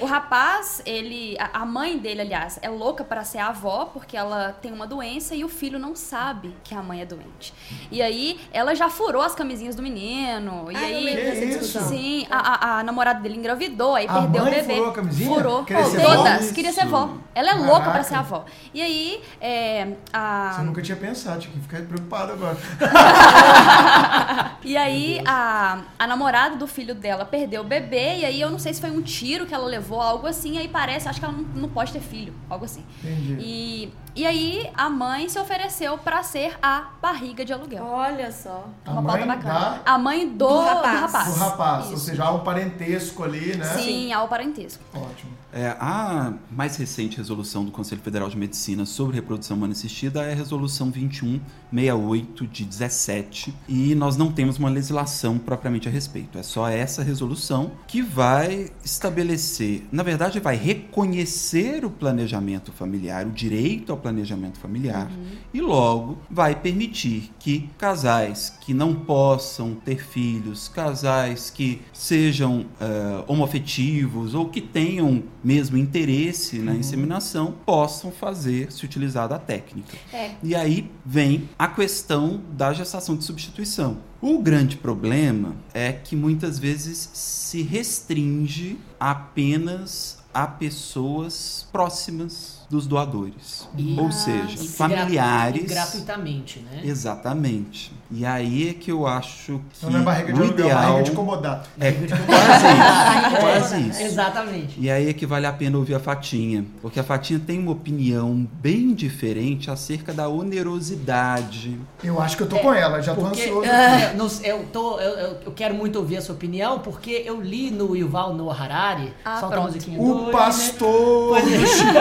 o 0.00 0.06
rapaz, 0.06 0.82
ele. 0.84 1.36
A 1.52 1.64
mãe 1.64 1.98
dele, 1.98 2.22
aliás, 2.22 2.58
é 2.62 2.68
louca 2.68 3.01
pra 3.04 3.24
ser 3.24 3.38
avó, 3.38 3.86
porque 3.92 4.16
ela 4.16 4.54
tem 4.60 4.72
uma 4.72 4.86
doença 4.86 5.34
e 5.34 5.44
o 5.44 5.48
filho 5.48 5.78
não 5.78 5.94
sabe 5.96 6.54
que 6.64 6.74
a 6.74 6.82
mãe 6.82 7.00
é 7.00 7.06
doente. 7.06 7.52
E 7.90 8.00
aí, 8.02 8.40
ela 8.52 8.74
já 8.74 8.88
furou 8.88 9.22
as 9.22 9.34
camisinhas 9.34 9.74
do 9.74 9.82
menino. 9.82 10.70
E 10.70 10.76
Ah, 10.76 10.80
aí. 10.80 11.32
Que 11.38 11.46
discussão. 11.46 11.88
Sim, 11.88 12.26
a, 12.30 12.38
a, 12.38 12.78
a 12.80 12.82
namorada 12.82 13.20
dele 13.20 13.36
engravidou, 13.36 13.94
aí 13.94 14.06
A 14.08 14.12
perdeu 14.22 14.42
mãe 14.44 14.52
o 14.52 14.56
bebê. 14.56 14.74
furou 14.74 14.90
a 14.90 14.92
camisinha? 14.92 15.34
Furou. 15.34 15.64
Queria 15.64 15.84
ser 15.84 16.02
Todas. 16.02 16.52
Queria 16.52 16.72
ser 16.72 16.86
vó. 16.86 17.04
Isso. 17.06 17.20
Ela 17.34 17.50
é 17.50 17.54
louca 17.54 17.80
pra 17.80 17.84
Caraca. 17.92 18.04
ser 18.04 18.14
avó. 18.16 18.44
E 18.74 18.82
aí, 18.82 19.22
é, 19.40 19.88
a. 20.12 20.52
Você 20.56 20.62
nunca 20.62 20.82
tinha 20.82 20.96
pensado, 20.96 21.40
tinha 21.40 21.52
que 21.54 21.60
ficar 21.60 21.80
preocupado 21.82 22.32
agora. 22.32 22.56
E 24.64 24.76
aí, 24.76 25.20
a, 25.26 25.80
a 25.98 26.06
namorada 26.06 26.56
do 26.56 26.66
filho 26.68 26.94
dela 26.94 27.24
perdeu 27.24 27.62
o 27.62 27.64
bebê, 27.64 28.18
e 28.18 28.24
aí 28.24 28.40
eu 28.40 28.48
não 28.50 28.58
sei 28.60 28.72
se 28.72 28.80
foi 28.80 28.90
um 28.90 29.02
tiro 29.02 29.44
que 29.44 29.52
ela 29.52 29.66
levou, 29.66 30.00
algo 30.00 30.26
assim, 30.26 30.56
aí 30.56 30.68
parece, 30.68 31.08
acho 31.08 31.18
que 31.18 31.24
ela 31.24 31.34
não, 31.34 31.42
não 31.62 31.68
pode 31.68 31.92
ter 31.92 32.00
filho, 32.00 32.32
algo 32.48 32.64
assim. 32.64 32.84
Entendi. 33.02 33.36
E, 33.40 33.92
e 34.14 34.26
aí, 34.26 34.70
a 34.76 34.88
mãe 34.90 35.28
se 35.28 35.38
ofereceu 35.38 35.98
pra 35.98 36.22
ser 36.22 36.56
a 36.62 36.90
barriga 37.00 37.44
de 37.44 37.52
aluguel. 37.52 37.84
Olha 37.84 38.30
só. 38.30 38.64
A 38.86 38.90
Uma 38.92 39.02
mãe 39.02 39.12
pauta 39.12 39.26
bacana. 39.26 39.54
da- 39.84 39.92
A 39.92 39.98
mãe 39.98 40.28
do, 40.28 40.46
Do 40.48 40.60
rapaz. 40.60 40.94
do 41.00 41.00
rapaz. 41.06 41.34
Do 41.34 41.40
rapaz, 41.40 41.90
ou 41.90 41.96
seja, 41.96 42.24
há 42.24 42.30
um 42.32 42.40
parentesco 42.40 43.24
ali, 43.24 43.56
né? 43.56 43.64
Sim, 43.64 44.12
ao 44.12 44.28
parentesco. 44.28 44.82
Ótimo. 44.94 45.32
É, 45.52 45.76
a 45.78 46.32
mais 46.50 46.76
recente 46.76 47.18
resolução 47.18 47.62
do 47.62 47.70
Conselho 47.70 48.00
Federal 48.00 48.28
de 48.30 48.38
Medicina 48.38 48.86
sobre 48.86 49.16
reprodução 49.16 49.54
humana 49.54 49.72
assistida 49.72 50.22
é 50.22 50.32
a 50.32 50.34
resolução 50.34 50.88
2168 50.88 52.46
de 52.46 52.64
17 52.64 53.54
e 53.68 53.94
nós 53.94 54.16
não 54.16 54.32
temos 54.32 54.56
uma 54.56 54.70
legislação 54.70 55.38
propriamente 55.38 55.86
a 55.86 55.90
respeito. 55.90 56.38
É 56.38 56.42
só 56.42 56.68
essa 56.68 57.02
resolução 57.02 57.72
que 57.86 58.00
vai 58.00 58.70
estabelecer, 58.82 59.82
na 59.92 60.02
verdade, 60.02 60.40
vai 60.40 60.56
reconhecer 60.56 61.84
o 61.84 61.90
planejamento 61.90 62.72
familiar, 62.72 63.26
o 63.26 63.30
direito 63.30 63.92
ao 63.92 63.98
planejamento 63.98 64.58
familiar 64.58 65.10
uhum. 65.10 65.36
e 65.52 65.60
logo 65.60 66.16
vai 66.30 66.54
permitir 66.54 67.30
que 67.38 67.68
casais 67.76 68.56
que 68.62 68.72
não 68.72 68.94
possam 68.94 69.74
ter 69.74 70.02
filhos, 70.02 70.66
casais 70.68 71.50
que 71.50 71.82
sejam 71.92 72.60
uh, 72.80 73.24
homoafetivos 73.26 74.34
ou 74.34 74.48
que 74.48 74.62
tenham 74.62 75.22
mesmo 75.42 75.76
interesse 75.76 76.58
na 76.58 76.72
uhum. 76.72 76.78
inseminação 76.78 77.54
possam 77.66 78.10
fazer, 78.10 78.70
se 78.70 78.84
utilizar 78.84 79.28
da 79.28 79.38
técnica. 79.38 79.96
É. 80.12 80.32
E 80.42 80.54
aí 80.54 80.90
vem 81.04 81.48
a 81.58 81.68
questão 81.68 82.40
da 82.52 82.72
gestação 82.72 83.16
de 83.16 83.24
substituição. 83.24 83.98
O 84.20 84.38
grande 84.38 84.76
problema 84.76 85.56
é 85.74 85.92
que 85.92 86.14
muitas 86.14 86.58
vezes 86.58 87.10
se 87.12 87.62
restringe 87.62 88.78
apenas 88.98 90.22
a 90.32 90.46
pessoas 90.46 91.66
próximas 91.70 92.62
dos 92.70 92.86
doadores. 92.86 93.68
E, 93.76 93.98
Ou 94.00 94.10
seja, 94.10 94.56
familiares. 94.64 95.66
gratuitamente, 95.66 96.60
né? 96.60 96.80
Exatamente. 96.84 97.92
E 98.14 98.26
aí 98.26 98.68
é 98.68 98.74
que 98.74 98.92
eu 98.92 99.06
acho 99.06 99.58
que. 99.70 99.78
Então 99.78 99.90
não 99.90 100.00
é 100.00 100.02
barriga 100.02 100.32
de 100.32 100.40
o 100.40 100.44
ideal, 100.44 100.68
é 100.68 100.74
barriga 100.74 101.02
de 101.02 101.10
comodato. 101.12 101.70
É 101.80 101.92
quase 101.92 102.66
isso. 102.66 103.36
quase 103.40 103.88
isso. 103.88 104.02
Exatamente. 104.02 104.78
E 104.78 104.90
aí 104.90 105.08
é 105.08 105.12
que 105.12 105.24
vale 105.24 105.46
a 105.46 105.52
pena 105.52 105.78
ouvir 105.78 105.94
a 105.94 106.00
Fatinha. 106.00 106.64
Porque 106.82 107.00
a 107.00 107.02
Fatinha 107.02 107.40
tem 107.40 107.58
uma 107.58 107.72
opinião 107.72 108.46
bem 108.54 108.92
diferente 108.94 109.70
acerca 109.70 110.12
da 110.12 110.28
onerosidade. 110.28 111.78
Eu 112.04 112.20
acho 112.20 112.36
que 112.36 112.42
eu 112.42 112.48
tô 112.48 112.56
é, 112.56 112.58
com 112.60 112.74
ela, 112.74 113.00
já 113.00 113.14
tô 113.14 113.22
porque, 113.22 113.42
ansioso. 113.42 113.62
É, 113.72 114.50
eu, 114.50 114.66
tô, 114.72 114.98
eu, 114.98 115.38
eu, 115.46 115.52
quero 115.52 115.74
muito 115.74 115.98
ouvir 115.98 116.18
a 116.18 116.20
sua 116.20 116.34
opinião, 116.34 116.80
porque 116.80 117.22
eu 117.24 117.40
li 117.40 117.70
no 117.70 117.96
Yuval 117.96 118.34
Noah 118.34 118.62
Harari. 118.62 119.12
Ah, 119.24 119.40
solta 119.40 119.56
pronto. 119.56 119.68
a 119.68 119.72
musiquinha 119.72 120.00
O 120.00 120.14
dois, 120.14 120.32
pastor 120.32 121.36
né? 121.36 121.58
do 121.58 121.66
Chiquinho. 121.66 121.92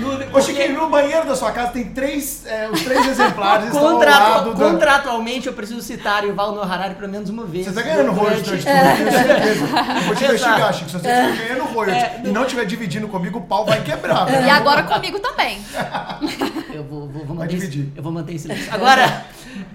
No, 0.00 0.30
Ô, 0.36 0.40
Chiquinho, 0.40 0.80
no 0.80 0.88
banheiro 0.88 1.26
da 1.26 1.34
sua 1.34 1.50
casa 1.52 1.72
tem 1.72 1.86
três, 1.86 2.46
é, 2.46 2.68
os 2.70 2.82
três 2.82 3.06
exemplares 3.06 3.69
estão 3.74 3.88
ao 3.88 3.98
lado 3.98 4.54
da... 4.54 4.70
Contratualmente, 4.70 5.46
eu 5.46 5.52
preciso 5.52 5.80
citar 5.80 6.24
o 6.24 6.34
Val 6.34 6.52
no 6.52 6.62
Harari 6.62 6.94
pelo 6.94 7.10
menos 7.10 7.30
uma 7.30 7.44
vez. 7.44 7.66
Você 7.66 7.72
tá 7.72 7.82
ganhando 7.82 8.12
royalties 8.12 8.64
durante 8.64 8.66
eu 8.66 8.96
tenho 8.96 9.12
certeza. 9.12 9.64
Eu 9.64 10.02
vou 10.02 10.14
te 10.14 10.24
investigar, 10.24 10.74
Chico. 10.74 10.90
Se 10.90 10.98
você 10.98 11.08
estiver 11.08 11.48
ganhando 11.48 11.64
royalties 11.72 12.02
é, 12.02 12.20
e 12.24 12.28
não 12.28 12.42
estiver 12.42 12.64
dividindo 12.64 13.08
comigo, 13.08 13.38
o 13.38 13.42
pau 13.42 13.64
vai 13.64 13.82
quebrar. 13.82 14.28
E 14.44 14.50
agora 14.50 14.82
comigo 14.82 15.18
também. 15.18 15.58
eu 16.72 16.84
vou, 16.84 17.08
vou, 17.08 17.24
vou 17.24 17.36
manter 17.36 17.56
dividir. 17.56 17.82
Esse, 17.82 17.92
eu 17.96 18.02
vou 18.02 18.12
manter 18.12 18.34
em 18.34 18.38
silêncio. 18.38 18.72
Agora, 18.72 19.24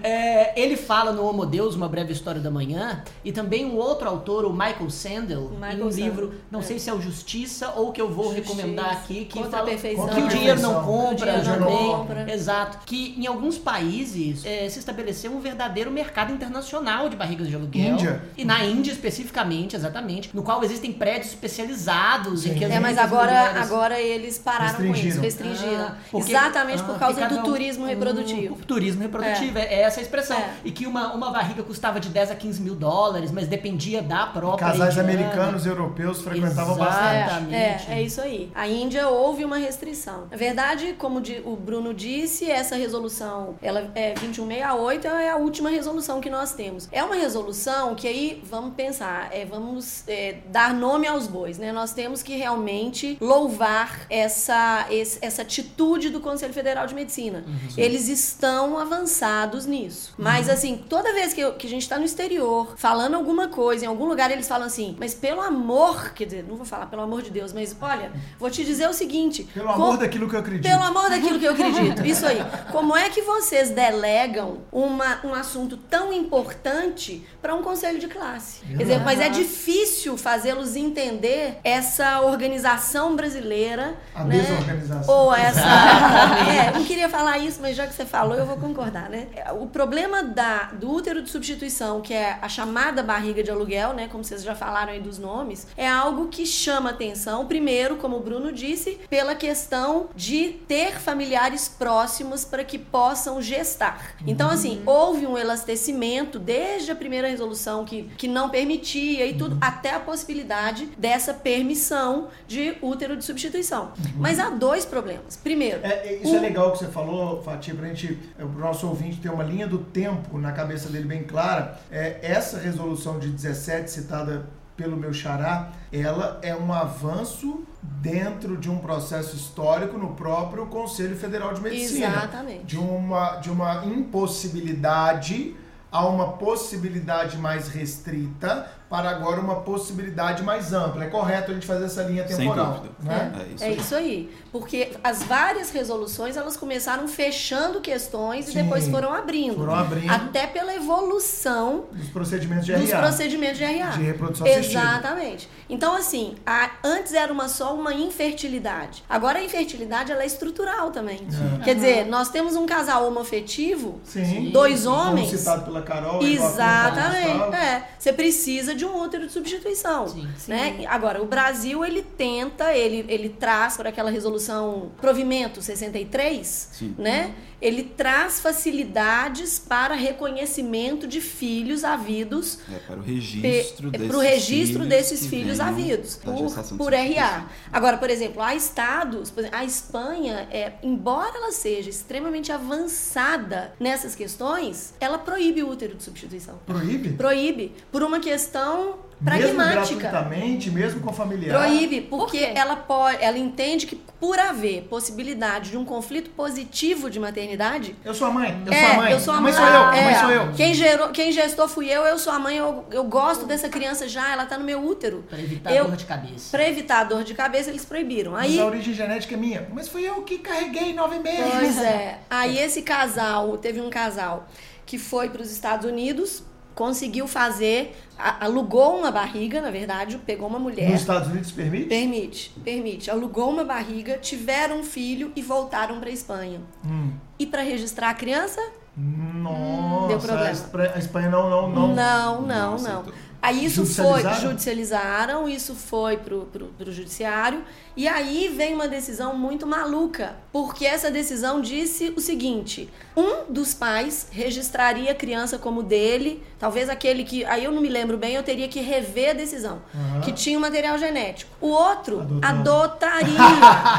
é, 0.02 0.60
ele 0.60 0.76
fala 0.76 1.12
no 1.12 1.24
Homo 1.24 1.46
Deus, 1.46 1.74
Uma 1.74 1.88
Breve 1.88 2.12
História 2.12 2.40
da 2.40 2.50
Manhã, 2.50 3.02
e 3.24 3.32
também 3.32 3.64
um 3.64 3.76
outro 3.76 4.08
autor, 4.08 4.44
o 4.44 4.52
Michael 4.52 4.90
Sandel, 4.90 5.50
Michael 5.50 5.78
em 5.78 5.82
um 5.82 5.90
Sandel. 5.90 6.06
livro, 6.06 6.34
não 6.50 6.60
é. 6.60 6.62
sei 6.62 6.78
se 6.78 6.90
é 6.90 6.94
o 6.94 7.00
Justiça 7.00 7.72
ou 7.76 7.92
que 7.92 8.00
eu 8.00 8.10
vou 8.10 8.34
Justiça. 8.34 8.54
recomendar 8.54 8.92
aqui, 8.92 9.24
que 9.24 9.38
Contra 9.38 9.58
fala 9.58 9.70
que 9.70 10.20
o 10.20 10.28
dinheiro 10.28 10.60
não 10.60 10.84
compra 10.84 11.40
também. 11.40 11.76
Compra. 11.76 12.32
Exato. 12.32 12.78
Que 12.86 13.14
em 13.18 13.26
alguns 13.26 13.58
países 13.58 14.44
é, 14.44 14.68
se 14.68 14.78
estabeleceu 14.78 15.32
um 15.32 15.40
verdadeiro 15.40 15.90
mercado 15.90 16.32
internacional 16.32 17.08
de 17.08 17.16
barrigas 17.16 17.48
de 17.48 17.54
aluguel. 17.54 17.94
Índia. 17.94 18.22
E 18.36 18.44
na 18.44 18.64
Índia 18.64 18.92
especificamente, 18.92 19.76
exatamente, 19.76 20.30
no 20.34 20.42
qual 20.42 20.62
existem 20.62 20.92
prédios 20.92 21.28
especializados 21.28 22.42
Sim. 22.42 22.50
em 22.50 22.54
que 22.54 22.64
as 22.64 22.72
É, 22.72 22.80
mas 22.80 22.98
agora, 22.98 23.60
agora 23.60 24.00
eles 24.00 24.38
pararam 24.38 24.76
com 24.76 24.94
isso, 24.94 25.20
restringiram. 25.20 25.86
Ah, 25.86 25.96
porque, 26.10 26.32
Exatamente 26.32 26.82
ah, 26.82 26.84
por 26.84 26.98
causa 26.98 27.26
do 27.28 27.42
turismo 27.42 27.86
reprodutivo. 27.86 28.54
O, 28.54 28.58
o 28.58 28.64
turismo 28.64 29.02
reprodutivo, 29.02 29.58
é, 29.58 29.74
é 29.74 29.80
essa 29.82 29.95
a 30.00 30.02
expressão. 30.02 30.36
É. 30.36 30.54
E 30.64 30.70
que 30.70 30.86
uma, 30.86 31.12
uma 31.12 31.30
barriga 31.30 31.62
custava 31.62 32.00
de 32.00 32.08
10 32.08 32.30
a 32.30 32.34
15 32.34 32.62
mil 32.62 32.74
dólares, 32.74 33.30
mas 33.30 33.48
dependia 33.48 34.02
da 34.02 34.26
própria. 34.26 34.68
Casais 34.68 34.96
indiana. 34.96 35.12
americanos 35.12 35.66
e 35.66 35.68
europeus 35.68 36.20
frequentavam 36.20 36.74
Exatamente. 36.74 37.26
bastante. 37.26 37.54
É, 37.54 37.84
é 37.88 38.02
isso 38.02 38.20
aí. 38.20 38.50
A 38.54 38.66
Índia 38.66 39.08
houve 39.08 39.44
uma 39.44 39.56
restrição. 39.56 40.26
Na 40.30 40.36
verdade, 40.36 40.94
como 40.98 41.22
o 41.44 41.56
Bruno 41.56 41.92
disse, 41.94 42.50
essa 42.50 42.76
resolução, 42.76 43.56
ela 43.62 43.90
é 43.94 44.14
2168, 44.14 45.06
é 45.06 45.30
a 45.30 45.36
última 45.36 45.70
resolução 45.70 46.20
que 46.20 46.30
nós 46.30 46.54
temos. 46.54 46.88
É 46.92 47.02
uma 47.02 47.14
resolução 47.14 47.94
que 47.94 48.06
aí, 48.06 48.42
vamos 48.48 48.74
pensar, 48.74 49.28
é, 49.32 49.44
vamos 49.44 50.04
é, 50.06 50.38
dar 50.50 50.74
nome 50.74 51.06
aos 51.06 51.26
bois, 51.26 51.58
né? 51.58 51.72
Nós 51.72 51.92
temos 51.92 52.22
que 52.22 52.36
realmente 52.36 53.16
louvar 53.20 54.06
essa, 54.10 54.86
esse, 54.90 55.18
essa 55.22 55.42
atitude 55.42 56.10
do 56.10 56.20
Conselho 56.20 56.52
Federal 56.52 56.86
de 56.86 56.94
Medicina. 56.94 57.44
Uhum. 57.46 57.68
Eles 57.76 58.08
estão 58.08 58.78
avançados 58.78 59.66
nisso. 59.66 59.75
Mas, 60.16 60.46
uhum. 60.46 60.52
assim, 60.52 60.76
toda 60.88 61.12
vez 61.12 61.32
que, 61.32 61.40
eu, 61.40 61.52
que 61.54 61.66
a 61.66 61.70
gente 61.70 61.82
está 61.82 61.98
no 61.98 62.04
exterior, 62.04 62.74
falando 62.76 63.14
alguma 63.14 63.48
coisa, 63.48 63.84
em 63.84 63.88
algum 63.88 64.06
lugar, 64.06 64.30
eles 64.30 64.48
falam 64.48 64.66
assim, 64.66 64.96
mas 64.98 65.14
pelo 65.14 65.40
amor, 65.40 66.12
quer 66.14 66.24
dizer, 66.24 66.44
não 66.48 66.56
vou 66.56 66.64
falar 66.64 66.86
pelo 66.86 67.02
amor 67.02 67.22
de 67.22 67.30
Deus, 67.30 67.52
mas 67.52 67.76
olha, 67.80 68.12
vou 68.38 68.50
te 68.50 68.64
dizer 68.64 68.88
o 68.88 68.92
seguinte. 68.92 69.44
Pelo 69.52 69.70
amor 69.70 69.98
daquilo 69.98 70.28
que 70.28 70.34
eu 70.34 70.40
acredito. 70.40 70.70
Pelo 70.70 70.82
amor 70.82 71.10
daquilo 71.10 71.38
que 71.38 71.44
eu 71.44 71.52
acredito. 71.52 72.04
Isso 72.06 72.24
aí. 72.26 72.38
Como 72.72 72.96
é 72.96 73.10
que 73.10 73.22
vocês 73.22 73.70
delegam 73.70 74.58
uma, 74.72 75.20
um 75.24 75.34
assunto 75.34 75.76
tão 75.76 76.12
importante 76.12 77.26
para 77.42 77.54
um 77.54 77.62
conselho 77.62 77.98
de 77.98 78.08
classe? 78.08 78.64
Quer 78.64 78.76
dizer, 78.76 79.00
mas 79.00 79.20
é 79.20 79.28
difícil 79.28 80.16
fazê-los 80.16 80.76
entender 80.76 81.58
essa 81.62 82.20
organização 82.20 83.16
brasileira. 83.16 83.96
A 84.14 84.24
né? 84.24 84.38
desorganização. 84.38 85.14
Ou 85.14 85.34
essa. 85.34 85.60
é, 86.48 86.72
não 86.72 86.84
queria 86.84 87.08
falar 87.08 87.38
isso, 87.38 87.60
mas 87.60 87.76
já 87.76 87.86
que 87.86 87.94
você 87.94 88.04
falou, 88.04 88.36
eu 88.36 88.46
vou 88.46 88.56
concordar, 88.56 89.08
né? 89.10 89.26
O 89.60 89.65
problema 89.68 90.22
da, 90.22 90.64
do 90.72 90.90
útero 90.90 91.22
de 91.22 91.30
substituição, 91.30 92.00
que 92.00 92.12
é 92.12 92.38
a 92.40 92.48
chamada 92.48 93.02
barriga 93.02 93.42
de 93.42 93.50
aluguel, 93.50 93.92
né? 93.92 94.08
Como 94.08 94.24
vocês 94.24 94.42
já 94.42 94.54
falaram 94.54 94.92
aí 94.92 95.00
dos 95.00 95.18
nomes, 95.18 95.66
é 95.76 95.88
algo 95.88 96.28
que 96.28 96.44
chama 96.44 96.90
atenção, 96.90 97.46
primeiro, 97.46 97.96
como 97.96 98.16
o 98.16 98.20
Bruno 98.20 98.52
disse, 98.52 98.98
pela 99.08 99.34
questão 99.34 100.08
de 100.14 100.48
ter 100.66 100.98
familiares 100.98 101.68
próximos 101.68 102.44
para 102.44 102.64
que 102.64 102.78
possam 102.78 103.40
gestar. 103.40 104.14
Então, 104.26 104.50
assim, 104.50 104.78
uhum. 104.78 104.82
houve 104.86 105.26
um 105.26 105.38
elastecimento 105.38 106.38
desde 106.38 106.90
a 106.90 106.96
primeira 106.96 107.28
resolução 107.28 107.84
que, 107.84 108.04
que 108.16 108.28
não 108.28 108.50
permitia 108.50 109.26
e 109.26 109.34
tudo, 109.34 109.54
uhum. 109.54 109.60
até 109.60 109.94
a 109.94 110.00
possibilidade 110.00 110.86
dessa 110.98 111.32
permissão 111.32 112.28
de 112.46 112.76
útero 112.82 113.16
de 113.16 113.24
substituição. 113.24 113.92
Uhum. 113.98 114.12
Mas 114.18 114.38
há 114.38 114.50
dois 114.50 114.84
problemas. 114.84 115.36
Primeiro. 115.36 115.80
É, 115.82 116.08
é 116.08 116.16
isso 116.22 116.34
é 116.34 116.40
legal 116.40 116.72
que 116.72 116.78
você 116.78 116.88
falou, 116.88 117.42
Fatia, 117.42 117.74
pra 117.74 117.88
gente, 117.88 118.18
o 118.38 118.46
nosso 118.58 118.86
ouvinte 118.86 119.20
ter 119.20 119.30
uma 119.30 119.44
linha 119.44 119.55
do 119.64 119.78
tempo 119.78 120.38
na 120.38 120.50
cabeça 120.50 120.88
dele 120.88 121.06
bem 121.06 121.22
clara. 121.22 121.78
É, 121.88 122.18
essa 122.20 122.58
resolução 122.58 123.20
de 123.20 123.28
17, 123.28 123.88
citada 123.88 124.46
pelo 124.76 124.96
meu 124.96 125.12
xará, 125.12 125.70
ela 125.92 126.40
é 126.42 126.54
um 126.54 126.72
avanço 126.72 127.64
dentro 127.80 128.56
de 128.56 128.68
um 128.68 128.78
processo 128.78 129.36
histórico 129.36 129.96
no 129.96 130.14
próprio 130.14 130.66
Conselho 130.66 131.16
Federal 131.16 131.54
de 131.54 131.60
Medicina. 131.60 132.08
Exatamente. 132.08 132.64
De 132.64 132.76
uma, 132.76 133.36
de 133.36 133.50
uma 133.50 133.86
impossibilidade 133.86 135.54
a 135.90 136.04
uma 136.06 136.32
possibilidade 136.32 137.38
mais 137.38 137.68
restrita 137.68 138.70
para 138.88 139.10
agora 139.10 139.40
uma 139.40 139.56
possibilidade 139.56 140.42
mais 140.42 140.72
ampla. 140.72 141.04
É 141.04 141.08
correto 141.08 141.50
a 141.50 141.54
gente 141.54 141.66
fazer 141.66 141.86
essa 141.86 142.02
linha 142.04 142.24
temporal. 142.24 142.84
Né? 143.00 143.32
É, 143.36 143.40
é, 143.40 143.54
isso, 143.54 143.64
é 143.64 143.70
isso, 143.72 143.94
aí. 143.94 144.30
Porque 144.52 144.92
as 145.02 145.24
várias 145.24 145.70
resoluções 145.70 146.36
elas 146.36 146.56
começaram 146.56 147.08
fechando 147.08 147.80
questões 147.80 148.46
Sim, 148.46 148.52
e 148.52 148.62
depois 148.62 148.86
foram 148.88 149.12
abrindo. 149.12 149.56
Foram 149.56 149.74
abrindo. 149.74 150.10
Até 150.10 150.46
pela 150.46 150.74
evolução 150.74 151.86
dos 151.92 152.08
procedimentos 152.10 152.64
de 152.64 152.72
RA. 152.72 152.78
Dos 152.78 152.90
procedimentos 152.90 153.58
de 153.58 153.64
RA. 153.64 153.90
De 153.90 154.02
reprodução 154.02 154.46
assistida. 154.46 154.80
Exatamente. 154.80 155.48
Então, 155.68 155.96
assim, 155.96 156.36
a, 156.46 156.70
antes 156.84 157.12
era 157.12 157.32
uma 157.32 157.48
só 157.48 157.74
uma 157.74 157.92
infertilidade. 157.92 159.02
Agora 159.08 159.40
a 159.40 159.42
infertilidade 159.42 160.12
ela 160.12 160.22
é 160.22 160.26
estrutural 160.26 160.92
também. 160.92 161.26
É. 161.60 161.64
Quer 161.64 161.74
dizer, 161.74 162.06
nós 162.06 162.28
temos 162.28 162.54
um 162.54 162.66
casal 162.66 163.06
homoafetivo, 163.08 164.00
Sim. 164.04 164.50
dois 164.50 164.86
homens. 164.86 165.26
Como 165.26 165.38
citado 165.38 165.64
pela 165.64 165.82
Carol. 165.82 166.22
Exatamente. 166.22 167.56
É. 167.56 167.82
Você 167.98 168.12
precisa 168.12 168.75
de 168.76 168.84
um 168.84 169.02
útero 169.02 169.26
de 169.26 169.32
substituição. 169.32 170.06
Sim, 170.08 170.28
sim. 170.36 170.50
Né? 170.50 170.84
Agora, 170.88 171.22
o 171.22 171.26
Brasil, 171.26 171.84
ele 171.84 172.02
tenta, 172.02 172.72
ele, 172.72 173.04
ele 173.08 173.28
traz 173.28 173.76
por 173.76 173.86
aquela 173.86 174.10
resolução 174.10 174.92
Provimento 175.00 175.62
63, 175.62 176.70
sim. 176.72 176.94
né? 176.98 177.34
Ele 177.60 177.82
traz 177.82 178.40
facilidades 178.40 179.58
para 179.58 179.94
reconhecimento 179.94 181.06
de 181.06 181.20
filhos 181.20 181.84
havidos. 181.84 182.58
É, 182.72 182.78
para 182.78 182.98
o 182.98 183.02
registro, 183.02 183.90
desses, 183.90 184.06
para 184.06 184.16
o 184.16 184.20
registro 184.20 184.84
filhos 184.84 184.86
desses 184.86 185.26
filhos 185.26 185.60
havidos 185.60 186.16
por, 186.16 186.76
por 186.76 186.92
RA. 186.92 187.48
Agora, 187.72 187.96
por 187.96 188.10
exemplo, 188.10 188.42
há 188.42 188.54
estados, 188.54 189.32
exemplo, 189.36 189.56
a 189.56 189.64
Espanha, 189.64 190.48
é, 190.50 190.74
embora 190.82 191.36
ela 191.36 191.52
seja 191.52 191.88
extremamente 191.88 192.52
avançada 192.52 193.74
nessas 193.80 194.14
questões, 194.14 194.94
ela 195.00 195.18
proíbe 195.18 195.62
o 195.62 195.70
útero 195.70 195.94
de 195.94 196.02
substituição. 196.02 196.58
Proíbe? 196.66 197.10
Proíbe. 197.10 197.72
Por 197.90 198.02
uma 198.02 198.20
questão 198.20 198.98
solução 199.24 199.38
Mesmo 199.38 199.54
pragmática. 199.56 199.98
gratuitamente, 200.00 200.70
mesmo 200.70 201.00
com 201.00 201.12
familiar. 201.12 201.58
Proíbe, 201.58 202.02
porque 202.02 202.38
quê? 202.38 202.52
ela 202.54 202.76
pode, 202.76 203.22
ela 203.22 203.38
entende 203.38 203.86
que 203.86 203.96
por 203.96 204.38
haver 204.38 204.82
possibilidade 204.84 205.70
de 205.70 205.76
um 205.76 205.84
conflito 205.84 206.30
positivo 206.30 207.08
de 207.10 207.18
maternidade, 207.18 207.94
Eu 208.04 208.12
sou 208.14 208.26
a 208.26 208.30
mãe, 208.30 208.62
eu 208.66 208.72
é, 208.72 208.80
sou 208.80 208.90
a 208.90 208.96
mãe. 208.96 209.12
eu 209.12 209.20
sou 209.20 209.34
a 209.34 209.40
mãe 209.40 209.52
mãe. 209.52 209.62
sou 209.62 209.64
eu, 209.70 209.82
a 209.84 209.96
é, 209.96 210.04
mãe 210.04 210.14
sou 210.14 210.30
eu. 210.30 210.52
Quem, 210.54 210.74
gerou, 210.74 211.08
quem 211.10 211.32
gestou 211.32 211.66
fui 211.68 211.88
eu, 211.88 212.02
eu 212.04 212.18
sou 212.18 212.32
a 212.32 212.38
mãe, 212.38 212.56
eu, 212.56 212.84
eu 212.90 213.04
gosto 213.04 213.46
dessa 213.46 213.68
criança 213.68 214.06
já, 214.08 214.32
ela 214.32 214.44
tá 214.46 214.58
no 214.58 214.64
meu 214.64 214.84
útero. 214.84 215.24
Pra 215.28 215.38
evitar 215.38 215.74
Eu- 215.74 215.86
dor 215.86 215.96
de 215.96 216.04
cabeça. 216.04 216.50
Pra 216.50 216.68
evitar 216.68 217.04
dor 217.04 217.24
de 217.24 217.34
cabeça, 217.34 217.70
eles 217.70 217.84
proibiram. 217.84 218.32
Mas 218.32 218.50
Aí, 218.52 218.60
a 218.60 218.66
origem 218.66 218.92
genética 218.94 219.34
é 219.34 219.38
minha. 219.38 219.66
Mas 219.72 219.88
fui 219.88 220.02
eu 220.08 220.22
que 220.22 220.38
carreguei 220.38 220.92
nove 220.92 221.18
meses. 221.18 221.52
pois 221.58 221.78
é. 221.82 222.18
Aí 222.28 222.58
esse 222.58 222.82
casal, 222.82 223.56
teve 223.58 223.80
um 223.80 223.88
casal 223.90 224.46
que 224.84 224.98
foi 224.98 225.28
para 225.28 225.42
os 225.42 225.50
Estados 225.50 225.84
Unidos, 225.84 226.44
conseguiu 226.76 227.26
fazer, 227.26 227.96
alugou 228.38 228.98
uma 228.98 229.10
barriga, 229.10 229.62
na 229.62 229.70
verdade, 229.70 230.18
pegou 230.18 230.46
uma 230.46 230.58
mulher. 230.58 230.90
Nos 230.90 231.00
Estados 231.00 231.28
Unidos 231.28 231.50
permite? 231.50 231.86
Permite, 231.86 232.52
permite. 232.62 233.10
Alugou 233.10 233.48
uma 233.50 233.64
barriga, 233.64 234.18
tiveram 234.18 234.80
um 234.80 234.82
filho 234.84 235.32
e 235.34 235.40
voltaram 235.40 235.98
para 235.98 236.10
Espanha. 236.10 236.60
Hum. 236.84 237.12
E 237.38 237.46
para 237.46 237.62
registrar 237.62 238.10
a 238.10 238.14
criança? 238.14 238.60
Nossa, 238.94 240.08
Deu 240.08 240.18
problema. 240.18 240.92
A 240.94 240.98
Espanha, 240.98 241.30
não, 241.30 241.48
não, 241.50 241.70
não. 241.70 241.94
Não, 241.94 242.42
não, 242.42 242.70
Nossa, 242.72 242.92
não. 242.92 243.04
Aí 243.42 243.64
isso 243.64 243.84
foi, 243.86 244.22
Judicializaram? 244.40 245.48
isso 245.48 245.74
foi 245.74 246.16
pro, 246.16 246.46
pro, 246.46 246.66
pro 246.66 246.92
judiciário, 246.92 247.62
e 247.96 248.08
aí 248.08 248.52
vem 248.56 248.74
uma 248.74 248.88
decisão 248.88 249.36
muito 249.36 249.66
maluca, 249.66 250.36
porque 250.52 250.84
essa 250.84 251.10
decisão 251.10 251.60
disse 251.60 252.12
o 252.16 252.20
seguinte: 252.20 252.90
um 253.16 253.52
dos 253.52 253.72
pais 253.74 254.28
registraria 254.30 255.12
a 255.12 255.14
criança 255.14 255.58
como 255.58 255.82
dele, 255.82 256.42
talvez 256.58 256.88
aquele 256.88 257.24
que, 257.24 257.44
aí 257.44 257.64
eu 257.64 257.72
não 257.72 257.80
me 257.80 257.88
lembro 257.88 258.16
bem, 258.18 258.34
eu 258.34 258.42
teria 258.42 258.68
que 258.68 258.80
rever 258.80 259.30
a 259.30 259.34
decisão, 259.34 259.80
Aham. 259.94 260.20
que 260.22 260.32
tinha 260.32 260.58
o 260.58 260.60
material 260.60 260.98
genético. 260.98 261.50
O 261.60 261.68
outro 261.68 262.20
Adotou. 262.20 262.40
adotaria. 262.42 263.36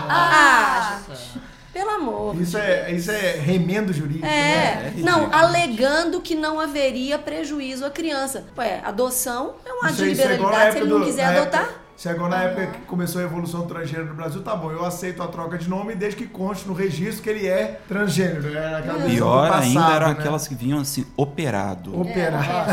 ah, 0.10 1.00
gente, 1.08 1.42
pelo 1.78 1.90
amor. 1.92 2.42
Isso 2.42 2.58
é, 2.58 2.92
isso 2.92 3.12
é 3.12 3.34
remendo 3.40 3.94
jurídico. 3.94 4.26
né? 4.26 4.32
É, 4.32 5.00
É 5.00 5.02
não, 5.02 5.32
alegando 5.32 6.20
que 6.22 6.34
não 6.34 6.60
haveria 6.60 7.20
prejuízo 7.20 7.86
à 7.86 7.90
criança. 7.92 8.46
Ué, 8.58 8.82
adoção 8.84 9.54
é 9.66 9.72
um 9.74 9.86
ato 9.86 9.94
de 9.96 10.04
é 10.04 10.08
liberalidade, 10.08 10.72
se 10.74 10.78
ele 10.80 10.90
não 10.90 11.04
quiser 11.04 11.26
adotar. 11.26 11.62
época- 11.62 11.88
é 12.10 12.12
igual 12.12 12.30
na 12.30 12.44
época 12.44 12.68
que 12.68 12.80
começou 12.82 13.22
a 13.22 13.24
evolução 13.24 13.66
transgênero 13.66 14.10
no 14.10 14.14
Brasil, 14.14 14.42
tá 14.44 14.56
bom, 14.56 14.72
eu 14.72 14.86
aceito 14.86 15.22
a 15.24 15.28
troca 15.28 15.58
de 15.58 15.68
nome 15.68 15.96
desde 15.96 16.18
que 16.18 16.28
conste 16.28 16.68
no 16.68 16.74
registro 16.76 17.24
que 17.24 17.30
ele 17.30 17.48
é 17.48 17.80
transgênero. 17.88 18.56
Era 18.56 18.82
do 18.82 19.10
Pior 19.10 19.52
ainda 19.52 19.80
passado, 19.80 19.96
eram 19.96 20.08
né? 20.10 20.14
aquelas 20.14 20.48
que 20.48 20.54
vinham 20.56 20.80
assim, 20.80 21.06
operado. 21.18 22.00
Operar. 22.00 22.68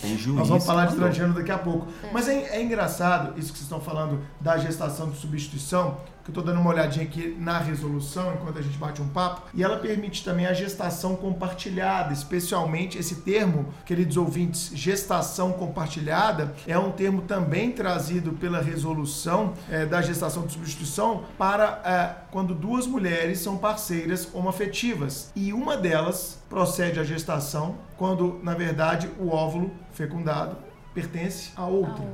Tem 0.00 0.16
juiz. 0.16 0.36
Nós 0.36 0.48
vamos 0.48 0.64
falar 0.64 0.86
de 0.86 0.96
transgênero 0.96 1.34
daqui 1.34 1.50
a 1.50 1.58
pouco. 1.58 1.86
Mas 2.12 2.28
é, 2.28 2.56
é 2.56 2.62
engraçado 2.62 3.38
isso 3.38 3.52
que 3.52 3.58
vocês 3.58 3.62
estão 3.62 3.80
falando 3.80 4.20
da 4.40 4.56
gestação 4.56 5.10
de 5.10 5.18
substituição, 5.18 5.98
que 6.24 6.30
eu 6.30 6.34
tô 6.34 6.40
dando 6.40 6.58
uma 6.58 6.70
olhadinha 6.70 7.04
aqui 7.04 7.36
na 7.38 7.58
resolução 7.58 8.32
enquanto 8.32 8.58
a 8.58 8.62
gente 8.62 8.78
bate 8.78 9.02
um 9.02 9.08
papo, 9.08 9.42
e 9.52 9.62
ela 9.62 9.76
permite 9.76 10.24
também 10.24 10.46
a 10.46 10.54
gestação 10.54 11.16
compartilhada, 11.16 12.12
especialmente 12.12 12.96
esse 12.96 13.16
termo, 13.16 13.66
queridos 13.84 14.16
ouvintes, 14.16 14.70
gestação 14.74 15.52
compartilhada, 15.52 16.54
é 16.66 16.78
um 16.78 16.90
termo 16.90 17.22
também 17.22 17.72
trazido 17.72 18.32
pela 18.32 18.62
resolução 18.62 19.52
eh, 19.70 19.84
da 19.84 20.00
gestação 20.00 20.46
de 20.46 20.52
substituição 20.54 21.24
para 21.36 21.82
eh, 21.84 22.24
quando 22.30 22.54
duas 22.54 22.86
mulheres 22.86 23.40
são 23.40 23.58
parceiras 23.58 24.28
homoafetivas 24.32 25.30
e 25.36 25.52
uma 25.52 25.76
delas 25.76 26.42
procede 26.54 27.00
à 27.00 27.02
gestação 27.02 27.74
quando, 27.98 28.38
na 28.40 28.54
verdade, 28.54 29.10
o 29.18 29.28
óvulo 29.28 29.72
fecundado 29.92 30.56
pertence 30.94 31.50
a 31.56 31.66
outra. 31.66 32.04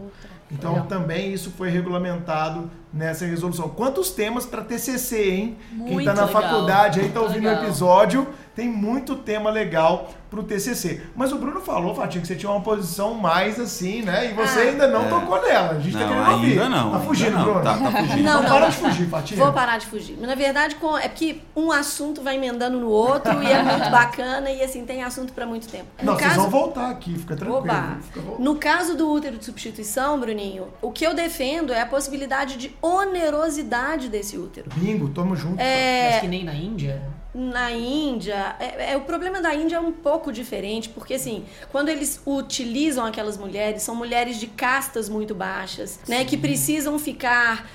Então 0.51 0.73
Legal. 0.73 0.87
também 0.87 1.31
isso 1.31 1.51
foi 1.51 1.69
regulamentado 1.69 2.71
nessa 2.91 3.27
resolução. 3.27 3.69
Quantos 3.69 4.11
temas 4.11 4.47
para 4.47 4.65
TCC, 4.65 5.31
hein? 5.31 5.59
Quem 5.69 5.77
Muito 5.79 6.07
tá 6.07 6.15
na 6.15 6.25
legal, 6.25 6.43
faculdade 6.43 7.01
aí 7.01 7.11
tá 7.11 7.21
muito 7.21 7.29
ouvindo 7.29 7.49
o 7.49 7.53
episódio, 7.53 8.27
tem 8.55 8.69
muito 8.69 9.17
tema 9.17 9.51
legal 9.51 10.11
pro 10.29 10.43
TCC. 10.45 11.03
Mas 11.17 11.33
o 11.33 11.39
Bruno 11.39 11.61
falou, 11.61 11.93
Fatinho, 11.95 12.23
que 12.23 12.29
você 12.29 12.37
tinha 12.37 12.51
uma 12.53 12.61
posição 12.61 13.15
mais 13.15 13.59
assim, 13.59 14.03
né? 14.03 14.31
E 14.31 14.35
você 14.35 14.61
Ah. 14.61 14.63
ainda 14.63 14.87
não 14.87 15.07
É. 15.07 15.09
tocou 15.09 15.43
nela. 15.43 15.71
A 15.73 15.79
gente 15.81 15.93
tá 15.93 16.01
Não, 16.01 16.09
querendo 16.09 16.31
ouvir. 16.33 16.51
ainda 16.53 16.69
não. 16.69 16.79
Tá 16.91 16.97
ainda 16.97 16.99
fugindo, 17.09 17.31
não. 17.33 17.45
Bruno. 17.45 17.63
Tá, 17.63 17.79
tá 17.79 17.91
fugindo. 17.91 18.23
Não, 18.23 18.35
Não, 18.35 18.43
não, 18.43 18.49
para 18.51 18.61
não. 18.61 18.69
de 18.71 18.77
fugir, 18.77 19.09
Fatinho. 19.09 19.41
Vou 19.45 19.53
parar 19.53 19.79
de 19.79 19.87
fugir. 19.87 20.17
Mas 20.21 20.29
na 20.29 20.35
verdade 20.37 20.77
é 21.03 21.09
porque 21.09 21.41
um 21.57 21.73
assunto 21.73 22.23
vai 22.23 22.37
emendando 22.37 22.79
no 22.79 22.89
outro 22.91 23.43
e 23.43 23.47
é 23.51 23.61
muito 23.63 23.91
bacana 23.91 24.51
e 24.51 24.63
assim 24.63 24.85
tem 24.85 25.03
assunto 25.03 25.33
pra 25.33 25.47
muito 25.47 25.67
tempo. 25.69 25.87
Não, 26.03 26.13
No 26.13 26.19
vocês 26.19 26.29
caso, 26.35 26.43
vão 26.43 26.51
voltar 26.51 26.91
aqui, 26.91 27.19
fica 27.19 27.35
tranquilo. 27.35 27.59
Oba. 27.65 27.99
Fica. 28.03 28.21
No 28.39 28.55
caso 28.57 28.97
do 28.97 29.11
útero 29.11 29.37
de 29.37 29.45
substituição, 29.45 30.21
Bruninho, 30.21 30.69
o 30.81 30.93
que 30.93 31.05
eu 31.05 31.13
defendo 31.15 31.73
é 31.73 31.81
a 31.81 31.87
possibilidade 31.87 32.57
de 32.57 32.77
onerosidade 32.81 34.09
desse 34.09 34.37
útero. 34.37 34.71
Bingo, 34.77 35.09
tamo 35.09 35.35
junto. 35.35 35.57
Mas 35.57 35.67
É, 35.67 36.19
que 36.21 36.29
nem 36.29 36.45
na 36.45 36.55
Índia. 36.55 37.03
Na 37.35 37.71
Índia, 37.71 38.57
é, 38.59 38.93
é- 38.93 38.97
o 38.97 39.03
problema 39.03 39.41
da 39.41 39.55
Índia 39.55 39.77
é 39.77 39.81
um 39.81 39.93
pouco 39.93 40.33
diferente, 40.33 40.89
porque 40.89 41.15
assim, 41.15 41.45
quando 41.71 41.89
eles 41.89 42.21
utilizam 42.27 43.05
aquelas 43.07 43.37
mulheres, 43.39 43.83
são 43.83 43.95
mulheres 43.95 44.37
de 44.39 44.47
castas 44.49 45.09
muito 45.09 45.35
baixas, 45.35 46.01
né, 46.09 46.25
que 46.25 46.37
precisam 46.37 46.99
ficar 46.99 47.67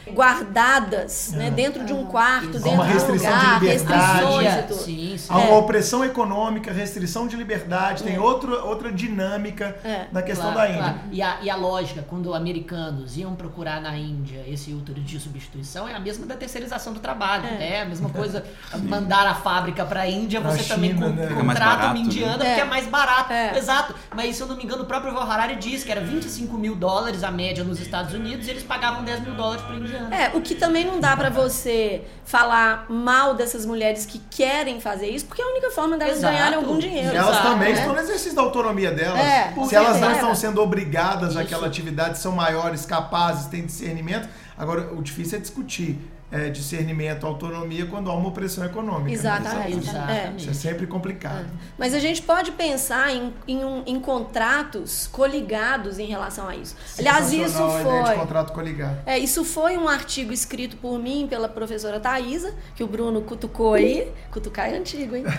guardadas, 0.49 1.32
né, 1.34 1.49
dentro 1.49 1.86
de 1.86 1.94
um 1.94 2.06
quarto, 2.06 2.57
Exato. 2.57 2.64
dentro 2.64 2.72
Uma 2.73 2.84
de 2.86 2.90
um 2.90 2.94
restrição 2.94 3.32
de 3.32 3.38
lugar, 3.45 3.60
liberdade. 3.61 4.02
restrições 4.03 4.45
É, 4.48 4.60
e 4.60 4.64
tudo. 4.64 4.80
Sim, 4.82 5.18
sim. 5.18 5.27
Há 5.34 5.41
É. 5.41 5.48
uma 5.48 5.57
opressão 5.57 6.03
econômica, 6.06 6.72
restrição 6.72 7.27
de 7.27 7.36
liberdade, 7.36 8.03
tem 8.03 8.18
outra, 8.19 8.64
outra 8.64 8.91
dinâmica 8.91 9.77
É. 9.84 10.07
na 10.11 10.22
questão 10.22 10.52
Claro, 10.52 10.68
da 10.69 10.73
Índia. 10.77 10.94
claro. 10.94 10.99
E, 11.11 11.22
a, 11.22 11.38
e 11.41 11.49
a 11.49 11.56
lógica, 11.56 12.03
quando 12.07 12.34
americanos 12.34 13.18
iam 13.18 13.36
procurar 13.36 13.82
na 13.82 13.98
Índia 13.98 14.44
esse 14.48 14.73
útero 14.73 14.99
de 15.02 15.19
substituição, 15.19 15.88
é 15.88 15.94
a 15.94 15.99
mesma 15.99 16.26
da 16.26 16.36
terceirização 16.36 16.94
do 16.94 16.99
trabalho. 16.99 17.45
É. 17.45 17.57
né? 17.57 17.82
a 17.82 17.86
mesma 17.86 18.10
coisa 18.10 18.44
mandar 18.84 19.27
a 19.27 19.34
fábrica 19.45 19.85
para 19.85 20.01
a 20.01 20.09
Índia, 20.09 20.41
Pra 20.41 20.49
você 20.51 20.63
também 20.63 20.91
China, 20.93 21.05
con- 21.07 21.13
né? 21.13 21.27
Contrata 21.27 21.85
uma 21.85 21.97
indiana 21.99 22.38
né? 22.38 22.45
porque 22.45 22.61
É. 22.61 22.63
é 22.63 22.65
mais 22.65 22.88
barato. 22.88 23.31
É. 23.31 23.55
Exato. 23.55 23.93
Mas 24.15 24.35
se 24.35 24.41
eu 24.41 24.47
não 24.47 24.55
me 24.57 24.63
engano, 24.63 24.81
o 24.81 24.85
próprio 24.88 25.13
Val 25.13 25.30
Harari 25.30 25.55
diz 25.57 25.84
que 25.84 25.91
era 25.91 26.01
25 26.01 26.57
mil 26.57 26.76
dólares 26.76 27.23
a 27.23 27.30
média 27.30 27.63
nos 27.63 27.80
Estados 27.80 28.11
Unidos 28.13 28.47
e 28.47 28.49
eles 28.49 28.63
pagavam 28.63 29.03
10 29.03 29.19
mil 29.22 29.35
dólares 29.35 29.61
para 29.63 29.76
indiano. 29.76 30.11
É, 30.11 30.31
o 30.34 30.41
que 30.41 30.55
também 30.55 30.84
não 30.84 30.99
dá 30.99 31.15
pra 31.15 31.30
você 31.30 32.03
falar 32.26 32.88
mal 32.89 33.35
dessas 33.35 33.65
mulheres 33.67 34.03
que 34.05 34.17
querem 34.31 34.81
fazer 34.81 35.07
isso, 35.09 35.26
porque 35.27 35.41
é 35.41 35.45
a 35.45 35.49
única 35.49 35.69
forma 35.69 35.95
delas 35.95 36.17
Exato. 36.17 36.34
ganharem 36.34 36.55
algum 36.57 36.77
E 36.77 36.81
dinheiro. 36.81 37.15
elas 37.15 37.30
Exato, 37.30 37.47
também 37.49 37.72
né? 37.73 37.80
estão 37.80 37.93
no 37.93 37.99
exercício 37.99 38.35
da 38.35 38.41
autonomia 38.41 38.91
delas. 38.91 39.19
É, 39.19 39.53
Se 39.67 39.76
elas 39.76 39.99
não 40.01 40.11
estão 40.11 40.34
sendo 40.35 40.59
obrigadas 40.61 41.30
Isso. 41.31 41.39
àquela 41.39 41.67
atividade, 41.67 42.17
são 42.17 42.31
maiores, 42.31 42.84
capazes, 42.85 43.45
têm 43.45 43.63
discernimento. 43.65 44.27
Agora, 44.57 44.91
o 44.93 45.03
difícil 45.03 45.38
é 45.38 45.41
discutir 45.41 45.99
é, 46.31 46.49
discernimento, 46.49 47.26
autonomia, 47.26 47.85
quando 47.85 48.10
há 48.10 48.14
uma 48.15 48.27
opressão 48.30 48.65
econômica. 48.65 49.06
né? 49.07 49.14
Exatamente. 49.14 49.77
Exatamente. 49.77 50.41
Isso 50.41 50.49
é 50.49 50.53
sempre 50.53 50.88
complicado. 50.88 51.47
Mas 51.77 51.93
a 51.93 51.99
gente 51.99 52.22
pode 52.22 52.52
pensar 52.52 53.11
em, 53.15 53.34
em, 53.47 53.64
um- 53.64 53.84
em 53.85 53.99
contratos 53.99 55.07
coligados 55.11 55.99
em 55.99 56.06
relação 56.07 56.47
a 56.47 56.56
isso. 56.56 56.76
Aliás, 56.97 57.31
isso 57.31 57.57
foi. 57.57 58.15
contrato 58.18 58.53
coligado. 58.53 58.97
É, 59.06 59.18
isso 59.19 59.43
foi 59.45 59.77
um 59.77 59.88
artigo 59.88 60.34
escrito 60.34 60.77
por 60.77 60.97
mim 60.99 61.27
pela 61.30 61.47
professora 61.47 61.99
Thaisa, 61.99 62.53
que 62.76 62.84
o 62.84 62.88
Bruno 62.88 63.22
cutucou 63.22 63.73
aí. 63.76 64.11
Cutucar 64.31 64.69
é 64.69 64.77
antigo, 64.77 65.15
hein? 65.15 65.23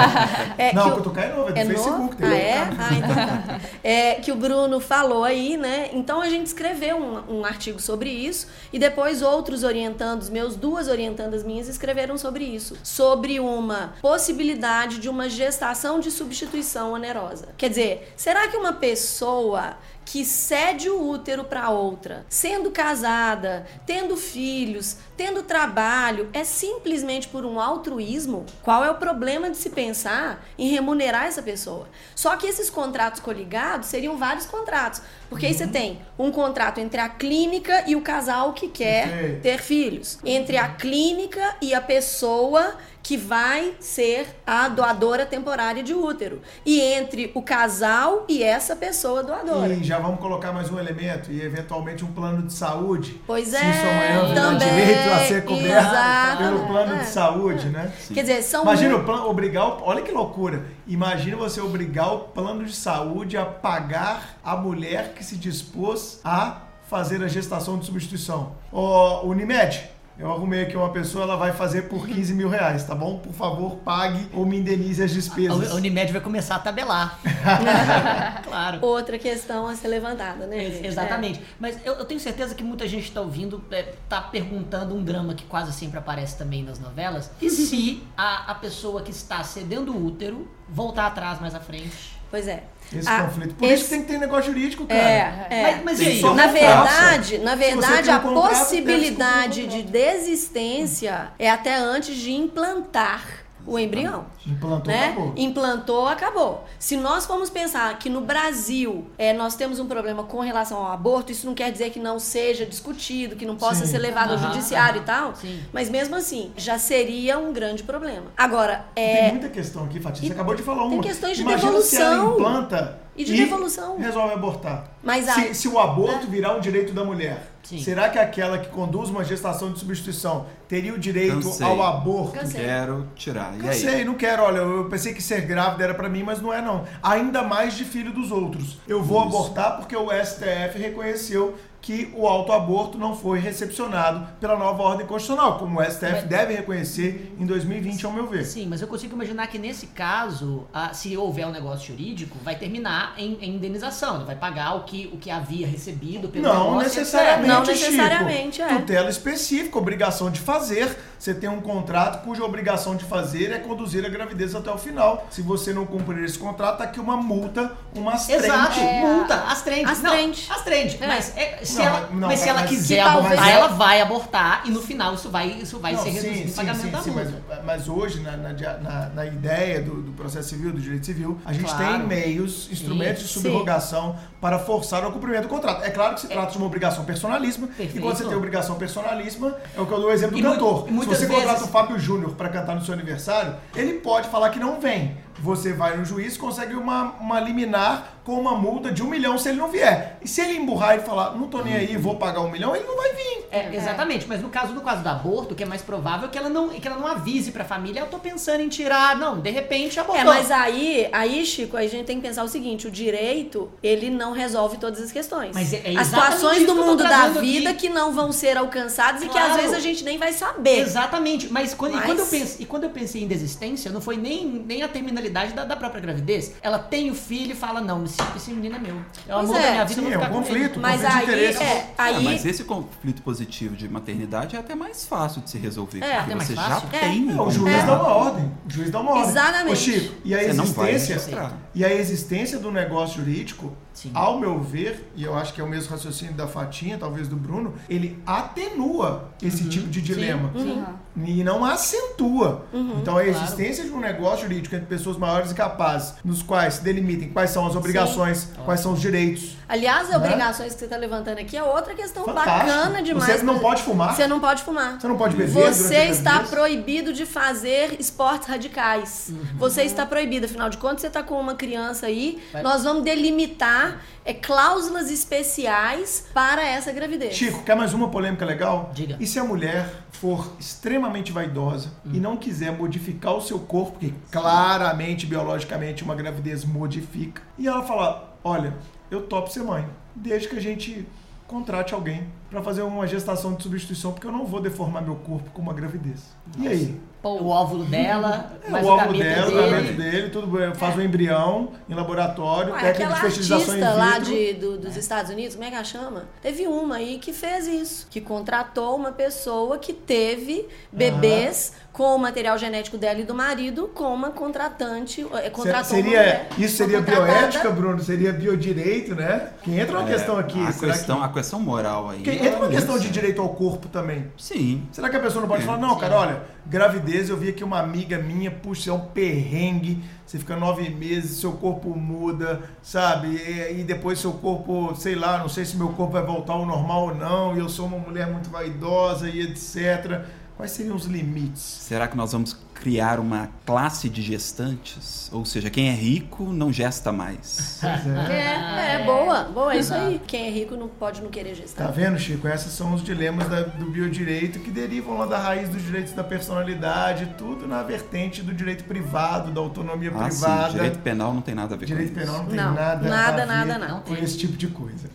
É, 0.58 0.72
não, 0.74 0.90
Cutucar 0.92 1.24
é 1.24 1.34
novo, 1.34 1.48
é 1.48 1.52
do 1.52 1.58
É 1.58 1.64
Facebook. 1.64 1.98
novo? 1.98 2.16
tem 2.16 2.28
Ah, 2.28 2.34
é? 2.36 2.58
Ah, 2.58 2.88
então 2.94 3.14
tá. 3.14 3.60
É, 3.82 4.14
que 4.16 4.30
o 4.30 4.36
Bruno 4.36 4.80
falou 4.80 5.24
aí, 5.24 5.56
né? 5.56 5.90
Então 5.92 6.20
a 6.20 6.28
gente 6.28 6.46
escreveu 6.46 6.96
um, 6.98 7.38
um 7.40 7.44
artigo 7.44 7.80
sobre 7.80 8.10
isso 8.10 8.46
e 8.72 8.78
depois 8.78 9.22
outros 9.22 9.64
orientandos, 10.10 10.28
meus 10.28 10.56
duas 10.56 10.88
orientandas 10.88 11.44
minhas, 11.44 11.68
escreveram 11.68 12.18
sobre 12.18 12.44
isso. 12.44 12.76
Sobre 12.82 13.38
uma 13.38 13.94
possibilidade 14.00 14.98
de 14.98 15.08
uma 15.08 15.28
gestação 15.28 16.00
de 16.00 16.10
substituição 16.10 16.92
onerosa. 16.92 17.48
Quer 17.56 17.68
dizer, 17.68 18.12
será 18.16 18.48
que 18.48 18.56
uma 18.56 18.72
pessoa 18.72 19.76
que 20.10 20.24
cede 20.24 20.90
o 20.90 21.08
útero 21.08 21.44
para 21.44 21.70
outra, 21.70 22.26
sendo 22.28 22.72
casada, 22.72 23.64
tendo 23.86 24.16
filhos, 24.16 24.96
tendo 25.16 25.44
trabalho, 25.44 26.28
é 26.32 26.42
simplesmente 26.42 27.28
por 27.28 27.44
um 27.44 27.60
altruísmo? 27.60 28.44
Qual 28.60 28.84
é 28.84 28.90
o 28.90 28.96
problema 28.96 29.48
de 29.48 29.56
se 29.56 29.70
pensar 29.70 30.44
em 30.58 30.68
remunerar 30.68 31.26
essa 31.26 31.40
pessoa? 31.40 31.88
Só 32.16 32.36
que 32.36 32.48
esses 32.48 32.68
contratos 32.68 33.20
coligados 33.20 33.86
seriam 33.86 34.16
vários 34.16 34.46
contratos, 34.46 35.00
porque 35.28 35.46
aí 35.46 35.54
você 35.54 35.68
tem 35.68 36.00
um 36.18 36.32
contrato 36.32 36.80
entre 36.80 37.00
a 37.00 37.08
clínica 37.08 37.84
e 37.86 37.94
o 37.94 38.02
casal 38.02 38.52
que 38.52 38.66
quer 38.66 39.08
Perfeito. 39.10 39.42
ter 39.42 39.58
filhos, 39.58 40.18
entre 40.24 40.56
a 40.56 40.70
clínica 40.70 41.54
e 41.62 41.72
a 41.72 41.80
pessoa 41.80 42.76
que 43.02 43.16
vai 43.16 43.74
ser 43.80 44.26
a 44.46 44.68
doadora 44.68 45.24
temporária 45.26 45.82
de 45.82 45.94
útero. 45.94 46.40
E 46.64 46.80
entre 46.80 47.30
o 47.34 47.42
casal 47.42 48.24
e 48.28 48.42
essa 48.42 48.76
pessoa 48.76 49.22
doadora. 49.22 49.72
E 49.74 49.82
já 49.82 49.98
vamos 49.98 50.20
colocar 50.20 50.52
mais 50.52 50.70
um 50.70 50.78
elemento 50.78 51.30
e 51.32 51.40
eventualmente 51.42 52.04
um 52.04 52.12
plano 52.12 52.42
de 52.42 52.52
saúde. 52.52 53.20
Pois 53.26 53.48
Se 53.48 53.56
é, 53.56 53.70
isso 53.70 53.86
amanhã 53.86 54.34
também, 54.34 54.68
direito 54.68 55.10
a 55.10 55.18
ser 55.26 55.44
coberto 55.44 55.88
exato, 55.88 56.42
pelo 56.42 56.66
plano 56.66 56.94
é. 56.94 56.98
de 56.98 57.06
saúde, 57.06 57.68
né? 57.68 57.92
Quer 58.12 58.20
dizer, 58.22 58.42
são 58.42 58.62
Imagina 58.62 58.90
muito- 58.90 59.02
o 59.02 59.06
plano, 59.06 59.28
obrigar 59.28 59.66
o, 59.66 59.82
olha 59.82 60.02
que 60.02 60.12
loucura. 60.12 60.64
Imagina 60.86 61.36
você 61.36 61.60
obrigar 61.60 62.14
o 62.14 62.18
plano 62.20 62.64
de 62.64 62.74
saúde 62.74 63.36
a 63.36 63.44
pagar 63.44 64.38
a 64.44 64.56
mulher 64.56 65.14
que 65.14 65.24
se 65.24 65.36
dispôs 65.36 66.20
a 66.24 66.62
fazer 66.88 67.22
a 67.22 67.28
gestação 67.28 67.78
de 67.78 67.86
substituição. 67.86 68.52
Ó, 68.72 69.22
Unimed, 69.24 69.88
eu 70.20 70.30
arrumei 70.30 70.62
aqui 70.62 70.76
uma 70.76 70.90
pessoa, 70.90 71.24
ela 71.24 71.36
vai 71.36 71.50
fazer 71.52 71.88
por 71.88 72.06
15 72.06 72.34
mil 72.34 72.48
reais, 72.50 72.84
tá 72.84 72.94
bom? 72.94 73.18
Por 73.18 73.32
favor, 73.32 73.76
pague 73.76 74.28
ou 74.34 74.44
me 74.44 74.58
indenize 74.58 75.02
as 75.02 75.12
despesas. 75.12 75.70
A 75.70 75.74
Unimed 75.74 76.12
vai 76.12 76.20
começar 76.20 76.56
a 76.56 76.58
tabelar. 76.58 77.18
claro. 78.44 78.84
outra 78.84 79.18
questão 79.18 79.66
a 79.66 79.74
ser 79.74 79.88
levantada, 79.88 80.46
né? 80.46 80.70
Gente? 80.70 80.86
Exatamente. 80.86 81.40
Mas 81.58 81.78
eu, 81.86 81.94
eu 81.94 82.04
tenho 82.04 82.20
certeza 82.20 82.54
que 82.54 82.62
muita 82.62 82.86
gente 82.86 83.04
está 83.04 83.22
ouvindo, 83.22 83.64
está 83.70 84.20
perguntando 84.20 84.94
um 84.94 85.02
drama 85.02 85.34
que 85.34 85.44
quase 85.44 85.72
sempre 85.72 85.98
aparece 85.98 86.36
também 86.36 86.62
nas 86.62 86.78
novelas. 86.78 87.30
E 87.40 87.48
se 87.48 88.02
a, 88.14 88.50
a 88.50 88.54
pessoa 88.54 89.00
que 89.00 89.10
está 89.10 89.42
cedendo 89.42 89.90
o 89.90 90.06
útero 90.06 90.46
voltar 90.68 91.06
atrás 91.06 91.40
mais 91.40 91.54
à 91.54 91.60
frente? 91.60 92.14
É, 92.16 92.20
Pois 92.30 92.46
é. 92.46 92.62
Esse 92.92 93.08
Ah, 93.08 93.22
conflito. 93.22 93.54
Por 93.54 93.64
esse- 93.66 93.74
isso 93.74 93.84
que 93.84 93.90
tem 93.90 94.02
que 94.02 94.08
ter 94.08 94.18
negócio 94.18 94.52
jurídico, 94.52 94.84
cara. 94.86 95.00
É, 95.00 95.46
é. 95.50 95.62
Mas, 95.62 95.84
mas 95.84 96.00
e 96.00 96.04
aí? 96.06 96.22
Na 96.34 96.46
verdade, 96.48 97.38
na 97.38 97.54
verdade, 97.54 98.10
um 98.10 98.14
a 98.14 98.20
possibilidade 98.48 99.66
de 99.66 99.82
desistência 99.82 101.28
é 101.38 101.50
até 101.50 101.74
antes 101.76 102.16
de 102.16 102.32
implantar 102.32 103.24
o 103.66 103.78
embrião. 103.78 104.24
Implantou, 104.46 104.92
né? 104.92 105.06
acabou. 105.08 105.32
Implantou, 105.36 106.06
acabou. 106.08 106.64
Se 106.78 106.96
nós 106.96 107.26
formos 107.26 107.50
pensar 107.50 107.98
que 107.98 108.08
no 108.08 108.20
Brasil 108.20 109.06
é, 109.18 109.32
nós 109.32 109.54
temos 109.54 109.78
um 109.78 109.86
problema 109.86 110.22
com 110.24 110.40
relação 110.40 110.78
ao 110.78 110.92
aborto, 110.92 111.30
isso 111.32 111.46
não 111.46 111.54
quer 111.54 111.70
dizer 111.70 111.90
que 111.90 111.98
não 111.98 112.18
seja 112.18 112.64
discutido, 112.66 113.36
que 113.36 113.44
não 113.46 113.56
possa 113.56 113.84
Sim. 113.86 113.92
ser 113.92 113.98
levado 113.98 114.32
ao 114.32 114.38
judiciário 114.38 115.02
e 115.02 115.04
tal. 115.04 115.34
Sim. 115.36 115.60
Mas 115.72 115.88
mesmo 115.90 116.16
assim, 116.16 116.52
já 116.56 116.78
seria 116.78 117.38
um 117.38 117.52
grande 117.52 117.82
problema. 117.82 118.26
Agora, 118.36 118.84
Tem 118.94 119.04
é. 119.04 119.30
muita 119.30 119.48
questão 119.48 119.84
aqui, 119.84 120.00
Fatia. 120.00 120.22
Você 120.22 120.28
e 120.28 120.32
acabou 120.32 120.54
de 120.54 120.62
falar 120.62 120.82
tem 120.84 120.92
uma. 120.94 121.02
questões 121.02 121.36
de 121.36 121.42
Imagina 121.42 121.80
se 121.80 121.96
ela 121.96 122.10
devolução. 122.16 122.34
implanta 122.38 123.00
E 123.16 123.24
de 123.24 123.36
devolução. 123.36 123.98
resolve 123.98 124.34
abortar. 124.34 124.90
Mas 125.02 125.24
se, 125.26 125.30
aí- 125.40 125.54
se 125.54 125.68
o 125.68 125.78
aborto 125.78 126.26
virar 126.26 126.56
um 126.56 126.60
direito 126.60 126.92
da 126.92 127.04
mulher, 127.04 127.46
Sim. 127.70 127.82
será 127.84 128.08
que 128.08 128.18
aquela 128.18 128.58
que 128.58 128.68
conduz 128.68 129.10
uma 129.10 129.24
gestação 129.24 129.72
de 129.72 129.78
substituição 129.78 130.46
teria 130.68 130.92
o 130.92 130.98
direito 130.98 131.36
Cansei. 131.36 131.64
ao 131.66 131.80
aborto? 131.82 132.32
Cansei. 132.32 132.64
Quero 132.64 133.06
tirar. 133.14 133.52
E 133.52 133.60
aí? 133.60 133.62
Cansei, 133.62 134.04
não 134.04 134.14
quero. 134.14 134.42
Olha, 134.42 134.58
eu 134.58 134.88
pensei 134.88 135.14
que 135.14 135.22
ser 135.22 135.42
grávida 135.42 135.84
era 135.84 135.94
pra 135.94 136.08
mim, 136.08 136.24
mas 136.24 136.40
não 136.42 136.52
é 136.52 136.60
não. 136.60 136.84
Ainda 137.02 137.42
mais 137.42 137.74
de 137.76 137.84
filho 137.84 138.12
dos 138.12 138.32
outros. 138.32 138.78
Eu 138.88 139.02
vou 139.02 139.20
Isso. 139.20 139.28
abortar 139.28 139.76
porque 139.76 139.94
o 139.96 140.08
STF 140.10 140.78
reconheceu 140.78 141.56
que 141.82 142.12
o 142.14 142.26
autoaborto 142.26 142.98
não 142.98 143.16
foi 143.16 143.38
recepcionado 143.38 144.26
pela 144.38 144.56
nova 144.56 144.82
ordem 144.82 145.06
constitucional, 145.06 145.58
como 145.58 145.80
o 145.80 145.82
STF 145.82 146.12
Mas- 146.12 146.24
deve 146.24 146.54
reconhecer 146.54 147.34
em 147.38 147.46
2020, 147.46 148.04
ao 148.04 148.12
meu 148.12 148.26
ver. 148.26 148.44
Sim, 148.44 148.66
mas 148.68 148.82
eu 148.82 148.88
consigo 148.88 149.14
imaginar 149.14 149.46
que 149.46 149.58
nesse 149.58 149.86
caso, 149.88 150.66
ah, 150.72 150.92
se 150.92 151.16
houver 151.16 151.46
um 151.46 151.50
negócio 151.50 151.86
jurídico, 151.88 152.36
vai 152.44 152.54
terminar 152.56 153.14
em, 153.16 153.38
em 153.40 153.54
indenização. 153.56 154.24
Vai 154.26 154.36
pagar 154.36 154.74
o 154.76 154.84
que, 154.84 155.10
o 155.12 155.16
que 155.16 155.30
havia 155.30 155.66
recebido 155.66 156.28
pelo 156.28 156.44
Não 156.44 156.54
negócio, 156.74 156.82
necessariamente. 157.00 157.48
Não 157.48 157.62
necessariamente, 157.64 158.56
Chico. 158.56 158.68
é. 158.68 158.76
Tutela 158.78 159.08
específica, 159.10 159.78
obrigação 159.78 160.30
de 160.30 160.40
fazer. 160.40 160.96
Você 161.18 161.34
tem 161.34 161.48
um 161.50 161.60
contrato 161.60 162.24
cuja 162.24 162.42
obrigação 162.44 162.96
de 162.96 163.04
fazer 163.04 163.52
é 163.52 163.58
conduzir 163.58 164.04
a 164.04 164.08
gravidez 164.08 164.54
até 164.54 164.70
o 164.70 164.78
final. 164.78 165.26
Se 165.30 165.42
você 165.42 165.72
não 165.72 165.84
cumprir 165.86 166.24
esse 166.24 166.38
contrato, 166.38 166.78
tá 166.78 166.84
aqui 166.84 166.98
uma 167.00 167.16
multa, 167.16 167.72
uma 167.94 168.12
astrente. 168.14 168.44
Exato, 168.44 168.80
É, 168.80 169.00
multa, 169.02 169.34
astrente. 169.44 169.90
astrente. 169.90 170.48
Não, 170.48 170.56
astrente. 170.56 170.98
É. 171.02 171.06
Mas 171.06 171.36
é, 171.36 171.64
se 171.70 171.78
Não, 171.78 171.84
ela, 171.86 172.08
não, 172.12 172.28
mas 172.28 172.40
se 172.40 172.48
ela 172.48 172.60
mas 172.60 172.70
quiser 172.70 173.02
talvez- 173.04 173.26
abortar, 173.32 173.48
ela 173.50 173.68
vai 173.68 174.00
abortar 174.00 174.62
e 174.66 174.70
no 174.70 174.80
final 174.82 175.14
isso 175.14 175.28
vai, 175.30 175.48
isso 175.48 175.78
vai 175.78 175.92
Não, 175.94 176.02
ser 176.02 176.10
reduzido 176.10 176.38
em 176.38 176.48
sim, 176.48 176.54
pagamento 176.54 176.82
sim, 176.84 176.90
da 176.90 177.00
sim, 177.00 177.10
multa. 177.10 177.42
mas, 177.48 177.64
mas 177.64 177.88
hoje, 177.88 178.20
na, 178.20 178.36
na, 178.36 179.08
na- 179.14 179.26
ideia 179.26 179.80
do, 179.80 180.02
do 180.02 180.12
processo 180.12 180.48
civil, 180.50 180.72
do 180.72 180.80
direito 180.80 181.06
civil, 181.06 181.38
a 181.44 181.52
gente 181.52 181.64
Claro. 181.64 181.98
tem 181.98 182.06
meios, 182.06 182.68
instrumentos 182.70 183.22
de 183.22 183.28
Sim. 183.28 183.40
subrogação 183.42 184.16
para 184.40 184.58
forçar 184.58 185.04
o 185.06 185.12
cumprimento 185.12 185.42
do 185.42 185.48
contrato. 185.48 185.84
É 185.84 185.90
claro 185.90 186.14
que 186.14 186.20
se 186.22 186.26
trata 186.28 186.50
de 186.52 186.58
uma 186.58 186.66
obrigação 186.66 187.04
personalíssima, 187.04 187.66
e 187.66 187.74
Perfeito. 187.74 188.00
quando 188.02 188.16
você 188.16 188.24
tem 188.24 188.34
obrigação 188.36 188.76
personalíssima, 188.76 189.54
é 189.76 189.80
o 189.80 189.86
que 189.86 189.92
eu 189.92 190.00
dou 190.00 190.08
o 190.08 190.12
exemplo 190.12 190.36
do 190.36 190.40
E 190.40 190.42
cantor. 190.42 190.86
e 190.88 190.90
Se 191.00 191.06
você 191.06 191.26
vezes- 191.26 191.28
contrata 191.34 191.64
o 191.64 191.68
Fábio 191.68 191.98
Júnior 191.98 192.32
para 192.32 192.48
cantar 192.48 192.74
no 192.74 192.84
seu 192.84 192.94
aniversário, 192.94 193.54
ele 193.74 193.94
pode 193.94 194.28
falar 194.28 194.50
que 194.50 194.58
não 194.58 194.80
vem. 194.80 195.16
Você 195.42 195.72
vai 195.72 195.96
no 195.96 196.04
juiz, 196.04 196.36
consegue 196.36 196.74
uma, 196.74 197.12
uma 197.20 197.40
liminar 197.40 198.14
com 198.24 198.38
uma 198.38 198.54
multa 198.54 198.92
de 198.92 199.02
um 199.02 199.06
milhão 199.08 199.38
se 199.38 199.48
ele 199.48 199.58
não 199.58 199.68
vier. 199.68 200.18
E 200.22 200.28
se 200.28 200.40
ele 200.42 200.58
emburrar 200.58 200.96
e 200.96 201.00
falar, 201.00 201.34
não 201.34 201.48
tô 201.48 201.62
nem 201.62 201.74
aí, 201.74 201.96
vou 201.96 202.16
pagar 202.16 202.40
um 202.42 202.50
milhão, 202.50 202.76
ele 202.76 202.84
não 202.84 202.96
vai 202.96 203.14
vir. 203.14 203.46
É, 203.50 203.74
exatamente, 203.74 204.26
mas 204.28 204.40
no 204.42 204.48
caso 204.50 204.72
do 204.74 204.80
caso 204.82 205.02
do 205.02 205.08
aborto, 205.08 205.54
que 205.54 205.62
é 205.62 205.66
mais 205.66 205.82
provável 205.82 206.28
que 206.28 206.38
ela 206.38 206.48
não, 206.48 206.68
que 206.68 206.86
ela 206.86 206.98
não 206.98 207.06
avise 207.06 207.50
pra 207.50 207.64
família, 207.64 208.00
eu 208.00 208.06
tô 208.06 208.18
pensando 208.18 208.60
em 208.60 208.68
tirar, 208.68 209.16
não, 209.16 209.40
de 209.40 209.50
repente 209.50 209.98
abortou. 209.98 210.20
É, 210.20 210.24
mas 210.24 210.50
aí, 210.50 211.08
aí, 211.10 211.44
Chico, 211.44 211.76
a 211.76 211.82
gente 211.86 212.04
tem 212.04 212.20
que 212.20 212.22
pensar 212.28 212.44
o 212.44 212.48
seguinte: 212.48 212.86
o 212.86 212.90
direito, 212.90 213.70
ele 213.82 214.10
não 214.10 214.32
resolve 214.32 214.76
todas 214.76 215.00
as 215.00 215.10
questões. 215.10 215.52
Mas 215.54 215.72
é- 215.72 215.82
é 215.94 215.98
as 215.98 216.06
situações 216.06 216.64
do 216.66 216.76
mundo 216.76 217.02
da 217.02 217.28
vida 217.30 217.70
aqui. 217.70 217.80
que 217.80 217.88
não 217.88 218.12
vão 218.12 218.30
ser 218.30 218.56
alcançadas 218.56 219.22
e 219.22 219.26
que 219.26 219.32
Claro. 219.32 219.52
às 219.52 219.56
vezes 219.56 219.74
a 219.74 219.80
gente 219.80 220.04
nem 220.04 220.18
vai 220.18 220.32
saber. 220.32 220.80
Exatamente, 220.80 221.50
mas 221.50 221.74
quando, 221.74 221.94
Mas- 221.94 222.02
E, 222.04 222.06
quando 222.06 222.18
eu 222.20 222.26
pensei, 222.26 222.56
e 222.60 222.66
quando 222.66 222.84
eu 222.84 222.90
pensei 222.90 223.22
em 223.22 223.26
desistência, 223.26 223.90
não 223.90 224.00
foi 224.00 224.16
nem, 224.16 224.46
nem 224.46 224.82
a 224.82 224.88
terminalidade 224.88 225.29
da, 225.30 225.64
da 225.64 225.76
própria 225.76 226.00
gravidez. 226.00 226.54
Ela 226.62 226.78
tem 226.78 227.10
o 227.10 227.14
filho 227.14 227.52
e 227.52 227.54
fala: 227.54 227.80
Não, 227.80 228.04
esse, 228.04 228.16
esse 228.36 228.50
menino 228.52 228.76
é 228.76 228.78
meu. 228.78 228.96
É 229.28 229.34
o 229.34 229.38
amor 229.38 229.56
é. 229.56 229.62
da 229.62 229.70
minha 229.70 229.84
vida, 229.84 230.00
Sim, 230.00 230.06
é 230.06 230.08
um 230.08 230.12
ficar 230.20 230.28
com 230.30 230.38
conflito. 230.38 230.80
Mas 230.80 231.00
conflito 231.02 231.10
de 231.12 231.16
aí, 231.18 231.22
interesses. 231.24 231.60
é, 231.60 231.64
É, 231.64 231.94
aí 231.98 232.24
mas 232.24 232.44
esse 232.46 232.64
conflito 232.64 233.22
positivo 233.22 233.76
de 233.76 233.88
maternidade 233.88 234.56
é 234.56 234.58
até 234.58 234.74
mais 234.74 235.04
fácil 235.04 235.40
de 235.42 235.50
se 235.50 235.58
resolver. 235.58 235.98
É, 235.98 236.02
porque 236.02 236.16
até 236.18 236.34
mais 236.34 236.48
você 236.48 236.54
fácil. 236.54 236.88
já 236.90 236.96
É. 236.96 237.00
tem. 237.00 237.30
É, 237.30 237.40
o 237.40 237.50
juiz 237.50 237.84
dá 237.84 237.94
uma 238.02 238.08
ordem. 238.14 238.52
O 238.66 238.70
juiz 238.72 238.90
dá 238.90 239.00
uma 239.00 239.10
ordem. 239.12 239.30
Exatamente. 239.30 239.72
Ô, 239.72 239.76
Chico, 239.76 240.14
e 240.24 240.34
a 240.34 240.42
existência. 240.42 241.52
E 241.74 241.84
a 241.84 241.92
existência 241.92 242.58
do 242.58 242.70
negócio 242.70 243.18
jurídico, 243.24 243.72
Sim. 243.94 244.10
ao 244.14 244.38
meu 244.40 244.60
ver, 244.60 245.10
e 245.14 245.24
eu 245.24 245.36
acho 245.36 245.52
que 245.54 245.60
é 245.60 245.64
o 245.64 245.68
mesmo 245.68 245.90
raciocínio 245.90 246.34
da 246.34 246.46
Fatinha, 246.46 246.98
talvez 246.98 247.28
do 247.28 247.36
Bruno, 247.36 247.74
ele 247.88 248.20
atenua 248.26 249.30
esse 249.42 249.68
tipo 249.68 249.88
de 249.88 250.00
dilema. 250.00 250.50
Sim. 250.56 250.84
E 251.26 251.44
não 251.44 251.64
acentua. 251.64 252.64
Então 252.72 253.16
a 253.16 253.22
Claro. 253.22 253.28
existência 253.28 253.84
de 253.84 253.90
um 253.90 254.00
negócio 254.00 254.42
jurídico 254.42 254.74
entre 254.74 254.86
pessoas 254.86 255.16
maiores 255.16 255.50
e 255.50 255.54
capazes, 255.54 256.14
nos 256.24 256.42
quais 256.42 256.74
se 256.74 256.82
delimitem 256.84 257.28
quais 257.30 257.50
são 257.50 257.66
as 257.66 257.74
obrigações, 257.76 258.48
quais 258.64 258.80
são 258.80 258.92
os 258.92 259.00
direitos. 259.00 259.56
Aliás, 259.68 260.04
as 260.04 260.10
Né? 260.10 260.16
obrigações 260.16 260.72
que 260.72 260.78
você 260.80 260.84
está 260.86 260.96
levantando 260.96 261.38
aqui 261.38 261.56
é 261.56 261.62
outra 261.62 261.94
questão 261.94 262.24
Fantástico. 262.24 262.56
bacana 262.66 263.02
demais. 263.02 263.32
Você 263.38 263.42
não 263.44 263.58
pode 263.60 263.82
fumar. 263.82 264.16
Você 264.16 264.26
não 264.26 264.40
pode 264.40 264.62
fumar. 264.62 265.00
Você 265.00 265.06
não 265.06 265.16
pode 265.16 265.36
beber. 265.36 265.52
Você 265.52 266.04
está 266.06 266.40
proibido 266.40 267.12
de 267.12 267.24
fazer 267.24 267.96
esportes 268.00 268.48
radicais. 268.48 269.26
Uhum. 269.30 269.38
Você 269.58 269.82
está 269.82 270.04
proibido. 270.04 270.46
Afinal 270.46 270.68
de 270.68 270.76
contas, 270.76 271.02
você 271.02 271.06
está 271.06 271.22
com 271.22 271.38
uma 271.40 271.54
criança 271.54 272.06
aí. 272.06 272.42
Vai- 272.52 272.62
Nós 272.62 272.82
vamos 272.82 273.04
delimitar 273.04 274.00
é, 274.30 274.34
cláusulas 274.34 275.10
especiais 275.10 276.24
para 276.32 276.64
essa 276.64 276.92
gravidez. 276.92 277.34
Chico, 277.34 277.64
quer 277.64 277.74
mais 277.74 277.92
uma 277.92 278.08
polêmica 278.08 278.44
legal? 278.44 278.92
Diga. 278.94 279.16
E 279.18 279.26
se 279.26 279.40
a 279.40 279.44
mulher 279.44 279.92
for 280.12 280.54
extremamente 280.58 281.32
vaidosa 281.32 281.90
e 282.12 282.20
não 282.20 282.36
quiser 282.36 282.70
modificar 282.70 283.34
o 283.34 283.40
seu 283.40 283.58
corpo, 283.58 283.92
porque 283.92 284.14
claramente, 284.30 285.26
biologicamente, 285.26 286.04
uma 286.04 286.14
gravidez 286.14 286.64
modifica, 286.64 287.42
e 287.58 287.66
ela 287.66 287.82
falar: 287.82 288.38
Olha, 288.44 288.74
eu 289.10 289.22
topo 289.22 289.50
ser 289.50 289.64
mãe, 289.64 289.84
desde 290.14 290.48
que 290.48 290.56
a 290.56 290.60
gente 290.60 291.04
contrate 291.48 291.92
alguém 291.92 292.28
para 292.50 292.62
fazer 292.62 292.82
uma 292.82 293.06
gestação 293.06 293.54
de 293.54 293.62
substituição, 293.62 294.12
porque 294.12 294.26
eu 294.26 294.32
não 294.32 294.44
vou 294.44 294.60
deformar 294.60 295.00
meu 295.02 295.14
corpo 295.16 295.50
com 295.50 295.62
uma 295.62 295.72
gravidez. 295.72 296.20
E 296.58 296.66
aí? 296.66 297.00
O 297.22 297.48
óvulo 297.48 297.84
dela, 297.84 298.50
É, 298.66 298.70
mas 298.70 298.82
o 298.84 298.88
o 298.88 298.92
óvulo 298.92 299.18
dela, 299.18 299.46
o 299.46 299.50
dele. 299.54 299.70
gamento 299.70 299.92
dele, 299.92 300.30
tudo 300.30 300.46
bem, 300.46 300.74
faz 300.74 300.96
o 300.96 301.02
embrião 301.02 301.72
em 301.86 301.92
laboratório, 301.94 302.72
Ué, 302.72 302.80
técnica 302.80 303.12
de 303.14 303.20
fertilização 303.20 303.76
in 303.76 303.82
artista 303.82 303.94
lá 303.94 304.18
vitro. 304.18 304.24
de, 304.34 304.52
do- 304.54 304.78
dos 304.78 304.96
Estados 304.96 305.30
Unidos, 305.30 305.54
como 305.54 305.66
é 305.66 305.68
que 305.68 305.74
ela 305.74 305.84
chama? 305.84 306.24
Teve 306.42 306.66
uma 306.66 306.96
aí 306.96 307.18
que 307.18 307.32
fez 307.34 307.66
isso, 307.68 308.06
que 308.10 308.20
contratou 308.22 308.96
uma 308.96 309.12
pessoa 309.12 309.76
que 309.78 309.92
teve 309.92 310.66
bebês 310.90 311.74
com 311.92 312.14
o 312.14 312.18
material 312.18 312.56
genético 312.56 312.96
dela 312.96 313.18
e 313.20 313.24
do 313.24 313.34
marido 313.34 313.88
com 313.94 314.04
uma 314.14 314.30
contratante, 314.30 315.22
Se- 315.22 315.50
contratou 315.50 315.72
uma 315.74 315.84
Seria, 315.84 316.04
mulher, 316.04 316.48
isso 316.56 316.76
seria 316.76 317.00
bioética, 317.02 317.70
Bruno? 317.70 318.00
Seria 318.02 318.32
biodireito, 318.32 319.14
né? 319.14 319.50
Que 319.62 319.78
entra 319.78 319.98
uma 319.98 320.08
É, 320.08 320.12
questão 320.14 320.38
aqui. 320.38 320.58
A 320.64 320.72
questão, 320.72 321.18
que... 321.18 321.24
a 321.24 321.28
questão 321.28 321.60
moral 321.60 322.08
aí. 322.10 322.22
que 322.22 322.30
é 322.30 322.39
entra 322.46 322.58
uma 322.58 322.68
questão 322.68 322.98
de 322.98 323.08
direito 323.10 323.40
ao 323.40 323.50
corpo 323.50 323.88
também. 323.88 324.26
Sim. 324.36 324.86
Será 324.92 325.08
que 325.08 325.16
a 325.16 325.20
pessoa 325.20 325.40
não 325.42 325.48
pode 325.48 325.62
É, 325.62 325.66
falar, 325.66 325.78
não, 325.78 325.94
sim. 325.94 326.00
cara, 326.00 326.16
olha, 326.16 326.42
gravidez, 326.66 327.28
eu 327.28 327.36
vi 327.36 327.50
aqui 327.50 327.62
uma 327.64 327.78
amiga 327.80 328.18
minha, 328.18 328.50
puxa, 328.50 328.90
é 328.90 328.92
um 328.92 329.00
perrengue, 329.00 330.02
você 330.26 330.38
fica 330.38 330.56
nove 330.56 330.88
meses, 330.90 331.38
seu 331.40 331.52
corpo 331.52 331.90
muda, 331.96 332.60
sabe? 332.82 333.28
E, 333.28 333.80
e 333.80 333.84
depois 333.84 334.18
seu 334.18 334.32
corpo, 334.32 334.94
sei 334.94 335.14
lá, 335.14 335.38
não 335.38 335.48
sei 335.48 335.64
se 335.64 335.76
meu 335.76 335.88
corpo 335.90 336.12
vai 336.12 336.22
voltar 336.22 336.52
ao 336.54 336.64
normal 336.66 337.08
ou 337.08 337.14
não, 337.14 337.56
e 337.56 337.58
eu 337.58 337.68
sou 337.68 337.86
uma 337.86 337.98
mulher 337.98 338.28
muito 338.30 338.48
vaidosa 338.50 339.28
e 339.28 339.40
etc. 339.40 340.22
Quais 340.60 340.72
seriam 340.72 340.94
os 340.94 341.06
limites? 341.06 341.62
Será 341.62 342.06
que 342.06 342.14
nós 342.14 342.32
vamos 342.32 342.54
criar 342.74 343.18
uma 343.18 343.48
classe 343.64 344.10
de 344.10 344.20
gestantes? 344.20 345.30
Ou 345.32 345.42
seja, 345.46 345.70
quem 345.70 345.88
é 345.88 345.92
rico 345.94 346.52
não 346.52 346.70
gesta 346.70 347.10
mais. 347.10 347.78
Pois 347.80 348.06
é. 348.06 348.32
É, 348.32 349.00
é, 349.00 349.04
boa, 349.06 349.44
boa, 349.44 349.74
é 349.74 349.78
isso 349.78 349.94
aí. 349.94 350.20
Quem 350.26 350.48
é 350.48 350.50
rico 350.50 350.76
não 350.76 350.86
pode 350.86 351.22
não 351.22 351.30
querer 351.30 351.50
Tá 351.50 351.54
gestar. 351.56 351.90
vendo, 351.92 352.18
Chico? 352.18 352.46
Esses 352.46 352.72
são 352.72 352.92
os 352.92 353.02
dilemas 353.02 353.48
da- 353.48 353.62
do 353.62 353.90
biodireito 353.90 354.58
que 354.58 354.70
derivam 354.70 355.16
lá 355.16 355.24
da 355.24 355.38
raiz 355.38 355.70
dos 355.70 355.82
direitos 355.82 356.12
da 356.12 356.22
personalidade, 356.22 357.34
tudo 357.38 357.66
na 357.66 357.82
vertente 357.82 358.42
do 358.42 358.52
direito 358.52 358.84
privado, 358.84 359.50
da 359.50 359.62
autonomia 359.62 360.12
Ah, 360.14 360.30
sim, 360.30 360.40
privada. 360.40 360.72
direito 360.72 360.98
penal 360.98 361.32
não 361.32 361.40
tem 361.40 361.54
nada 361.54 361.74
a 361.74 361.78
ver 361.78 361.86
Direito 361.86 362.12
com 362.12 362.20
isso. 362.20 362.26
penal 362.28 362.42
não 362.42 362.48
tem 362.50 362.56
Não, 362.58 362.74
nada, 362.74 363.08
nada, 363.08 363.32
a 363.42 363.46
ver 363.46 363.46
nada, 363.46 363.78
nada. 363.78 364.00
com 364.02 364.14
esse 364.14 364.36
tipo 364.36 364.58
de 364.58 364.66
coisa. 364.68 365.08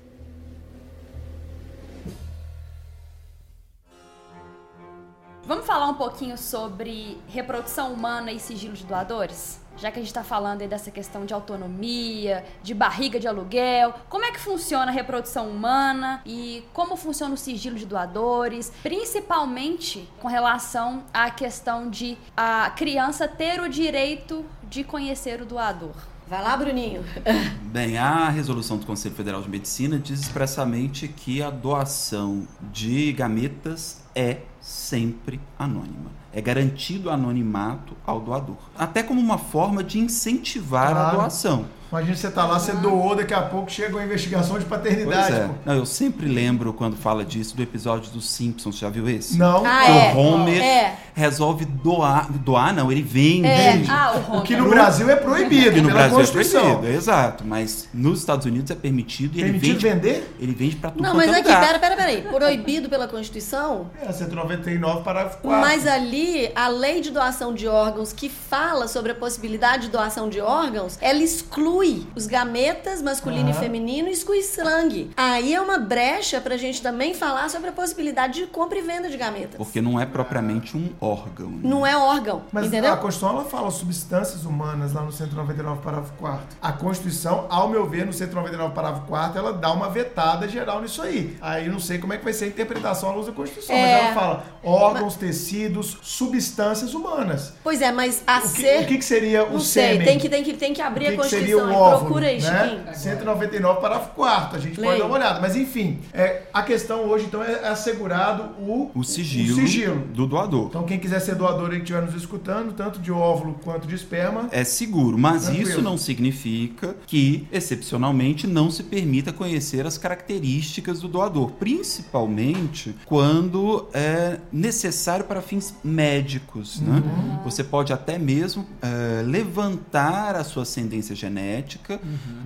Vamos 5.47 5.67
falar 5.67 5.87
um 5.87 5.93
pouquinho 5.93 6.39
sobre 6.39 7.19
reprodução 7.27 7.93
humana 7.93 8.31
e 8.31 8.39
sigilo 8.39 8.73
de 8.73 8.83
doadores? 8.83 9.61
Já 9.77 9.91
que 9.91 9.99
a 9.99 10.01
gente 10.01 10.07
está 10.07 10.23
falando 10.23 10.61
aí 10.61 10.67
dessa 10.67 10.89
questão 10.89 11.23
de 11.23 11.35
autonomia, 11.35 12.43
de 12.63 12.73
barriga 12.73 13.19
de 13.19 13.27
aluguel, 13.27 13.93
como 14.09 14.25
é 14.25 14.31
que 14.31 14.39
funciona 14.39 14.87
a 14.87 14.91
reprodução 14.91 15.47
humana 15.47 16.23
e 16.25 16.65
como 16.73 16.95
funciona 16.95 17.35
o 17.35 17.37
sigilo 17.37 17.75
de 17.75 17.85
doadores, 17.85 18.73
principalmente 18.81 20.09
com 20.19 20.27
relação 20.27 21.03
à 21.13 21.29
questão 21.29 21.91
de 21.91 22.17
a 22.35 22.71
criança 22.71 23.27
ter 23.27 23.61
o 23.61 23.69
direito 23.69 24.43
de 24.63 24.83
conhecer 24.83 25.43
o 25.43 25.45
doador. 25.45 26.14
Vai 26.27 26.41
lá, 26.41 26.57
Bruninho. 26.57 27.03
Bem, 27.71 27.97
a 27.97 28.29
resolução 28.29 28.77
do 28.77 28.85
Conselho 28.85 29.13
Federal 29.13 29.41
de 29.41 29.49
Medicina 29.49 29.99
diz 29.99 30.21
expressamente 30.21 31.07
que 31.07 31.41
a 31.43 31.51
doação 31.51 32.47
de 32.73 33.13
gametas 33.13 34.01
é 34.15 34.37
sempre 34.59 35.39
anônima. 35.59 36.09
É 36.33 36.41
garantido 36.41 37.09
anonimato 37.11 37.95
ao 38.05 38.19
doador. 38.19 38.57
Até 38.77 39.03
como 39.03 39.21
uma 39.21 39.37
forma 39.37 39.83
de 39.83 39.99
incentivar 39.99 40.87
a 40.87 40.93
Claro. 40.93 41.17
doação. 41.17 41.65
Imagina 41.95 42.17
você 42.17 42.29
tá 42.29 42.45
lá, 42.45 42.59
você 42.59 42.73
doou, 42.73 43.15
daqui 43.15 43.33
a 43.33 43.41
pouco 43.41 43.71
chega 43.71 43.95
uma 43.95 44.03
investigação 44.03 44.59
de 44.59 44.65
Pois 44.65 44.81
paternidade. 44.81 45.33
é. 45.33 45.47
pô. 45.47 45.53
Não, 45.65 45.75
eu 45.75 45.85
sempre 45.85 46.27
lembro 46.27 46.73
quando 46.73 46.97
fala 46.97 47.23
disso 47.23 47.55
do 47.55 47.63
episódio 47.63 48.11
dos 48.11 48.29
Simpsons. 48.29 48.77
Já 48.77 48.89
viu 48.89 49.07
esse? 49.09 49.37
Não, 49.37 49.63
Ah, 49.65 49.89
é. 49.89 50.13
o 50.13 50.17
Homer 50.17 50.61
É. 50.61 50.97
resolve 51.13 51.63
doar. 51.63 52.29
Doar 52.31 52.73
não, 52.75 52.91
ele 52.91 53.01
vende. 53.01 53.47
É, 53.47 53.81
ah, 53.89 54.21
o 54.29 54.37
o 54.39 54.41
que 54.41 54.57
no 54.57 54.67
Brasil 54.69 55.09
é 55.09 55.15
proibido 55.15 55.71
Que 55.71 55.81
no 55.81 55.87
pela 55.87 55.99
Brasil 56.01 56.15
é 56.17 56.19
Constituição. 56.19 56.61
proibido, 56.79 56.87
exato. 56.97 57.45
Mas 57.47 57.87
nos 57.93 58.19
Estados 58.19 58.45
Unidos 58.45 58.69
é 58.71 58.75
permitido 58.75 59.37
e 59.37 59.41
ele 59.41 59.51
Permitido 59.53 59.79
vende, 59.79 59.95
vender? 59.95 60.35
ele 60.37 60.53
vende 60.53 60.75
pra 60.75 60.91
tudo 60.91 61.01
Não, 61.01 61.15
mas 61.15 61.29
é 61.29 61.39
aqui, 61.39 61.47
lugar. 61.47 61.65
pera, 61.65 61.79
pera, 61.79 61.95
pera 61.95 62.09
aí. 62.09 62.21
Proibido 62.23 62.89
pela 62.89 63.07
Constituição, 63.07 63.89
É, 64.05 64.11
199, 64.11 65.01
parágrafo 65.03 65.37
4. 65.37 65.61
Mas 65.61 65.87
ali, 65.87 66.51
a 66.53 66.67
lei 66.67 66.99
de 66.99 67.09
doação 67.11 67.53
de 67.53 67.67
órgãos 67.67 68.11
que 68.11 68.27
fala 68.27 68.87
sobre 68.89 69.13
a 69.13 69.15
possibilidade 69.15 69.83
de 69.85 69.89
doação 69.91 70.27
de 70.29 70.41
órgãos, 70.41 70.97
ela 70.99 71.19
exclui 71.23 71.84
os 72.15 72.27
gametas 72.27 73.01
masculino 73.01 73.49
Aham. 73.49 73.51
e 73.51 73.53
feminino 73.53 74.07
e 74.07 74.11
exclui 74.11 74.41
sangue. 74.41 75.11
Aí 75.15 75.53
é 75.53 75.61
uma 75.61 75.77
brecha 75.77 76.39
pra 76.41 76.57
gente 76.57 76.81
também 76.81 77.13
falar 77.13 77.49
sobre 77.49 77.69
a 77.69 77.71
possibilidade 77.71 78.39
de 78.41 78.47
compra 78.47 78.77
e 78.77 78.81
venda 78.81 79.09
de 79.09 79.17
gametas. 79.17 79.55
Porque 79.57 79.81
não 79.81 79.99
é 79.99 80.05
propriamente 80.05 80.75
um 80.77 80.89
órgão. 80.99 81.49
né? 81.49 81.59
Não 81.63 81.85
é 81.85 81.95
órgão, 81.97 82.43
Mas 82.51 82.67
entendeu? 82.67 82.91
a 82.93 82.97
Constituição 82.97 83.37
ela 83.37 83.45
fala 83.49 83.71
substâncias 83.71 84.45
humanas 84.45 84.93
lá 84.93 85.01
no 85.01 85.11
199, 85.11 85.81
parágrafo 85.81 86.13
4. 86.17 86.45
A 86.61 86.71
Constituição, 86.71 87.45
ao 87.49 87.69
meu 87.69 87.85
ver, 87.87 88.05
no 88.05 88.13
199, 88.13 88.73
parágrafo 88.73 89.07
4, 89.07 89.37
ela 89.39 89.53
dá 89.53 89.71
uma 89.71 89.89
vetada 89.89 90.47
geral 90.47 90.81
nisso 90.81 91.01
aí. 91.01 91.37
Aí 91.41 91.65
eu 91.67 91.71
não 91.71 91.79
sei 91.79 91.97
como 91.97 92.13
é 92.13 92.17
que 92.17 92.23
vai 92.23 92.33
ser 92.33 92.45
a 92.45 92.47
interpretação 92.47 93.09
à 93.09 93.13
luz 93.13 93.27
da 93.27 93.31
Constituição, 93.33 93.75
É. 93.75 93.81
mas 93.81 94.03
ela 94.05 94.13
fala 94.13 94.45
órgãos, 94.63 95.15
tecidos, 95.15 95.97
substâncias 96.01 96.93
humanas. 96.93 97.53
Pois 97.63 97.81
é, 97.81 97.91
mas 97.91 98.23
a 98.25 98.39
O 98.39 98.41
que, 98.41 98.47
ser... 98.61 98.81
o 98.83 98.85
que, 98.87 98.97
que 98.97 99.05
seria 99.05 99.43
o 99.45 99.53
Não 99.53 99.59
sei, 99.59 99.83
sêmen? 99.91 100.05
tem 100.07 100.19
que, 100.19 100.29
tem, 100.29 100.43
que, 100.43 100.53
tem 100.53 100.73
que 100.73 100.81
abrir 100.81 101.05
o 101.05 101.07
que 101.13 101.15
a 101.15 101.23
que 101.23 101.29
seria 101.29 101.55
Constituição. 101.55 101.64
Aí. 101.69 101.75
óvulo, 101.75 101.99
Procura 102.05 102.27
aí, 102.27 102.41
né? 102.41 102.69
Chiquinho. 102.69 102.95
199, 102.95 103.81
parágrafo 103.81 104.11
4 104.15 104.57
A 104.57 104.59
gente 104.59 104.79
pode 104.79 104.99
dar 104.99 105.05
uma 105.05 105.15
olhada. 105.15 105.39
Mas 105.39 105.55
enfim, 105.55 105.99
é, 106.13 106.43
a 106.53 106.61
questão 106.63 107.05
hoje, 107.07 107.25
então, 107.25 107.43
é 107.43 107.67
assegurado 107.67 108.43
o, 108.59 108.91
O 108.95 109.03
sigilo, 109.03 109.53
o 109.53 109.55
sigilo. 109.67 109.99
do 110.13 110.25
doador. 110.27 110.67
Então, 110.67 110.83
quem 110.83 110.99
quiser 110.99 111.19
ser 111.19 111.35
doador 111.35 111.69
que 111.69 111.77
estiver 111.77 112.01
nos 112.01 112.15
escutando, 112.15 112.73
tanto 112.73 112.99
de 112.99 113.11
óvulo 113.11 113.59
quanto 113.63 113.87
de 113.87 113.95
esperma, 113.95 114.47
É 114.51 114.63
seguro, 114.63 115.17
mas 115.17 115.43
Tranquilo. 115.45 115.69
isso 115.69 115.81
não 115.81 115.97
significa 115.97 116.95
que, 117.07 117.47
excepcionalmente, 117.51 118.47
não 118.47 118.69
se 118.71 118.83
permita 118.83 119.31
conhecer 119.33 119.85
as 119.85 119.97
características 119.97 120.99
do 121.01 121.07
doador, 121.07 121.51
principalmente 121.51 122.95
quando 123.05 123.87
é 123.93 124.39
necessário 124.51 125.25
para 125.25 125.41
fins 125.41 125.75
médicos. 125.83 126.79
Né? 126.79 127.01
Uhum. 127.03 127.39
Você 127.43 127.63
pode 127.63 127.91
até 127.93 128.17
mesmo 128.17 128.65
é, 128.81 129.21
levantar 129.23 130.35
a 130.35 130.43
sua 130.43 130.63
ascendência 130.63 131.15
genética 131.15 131.54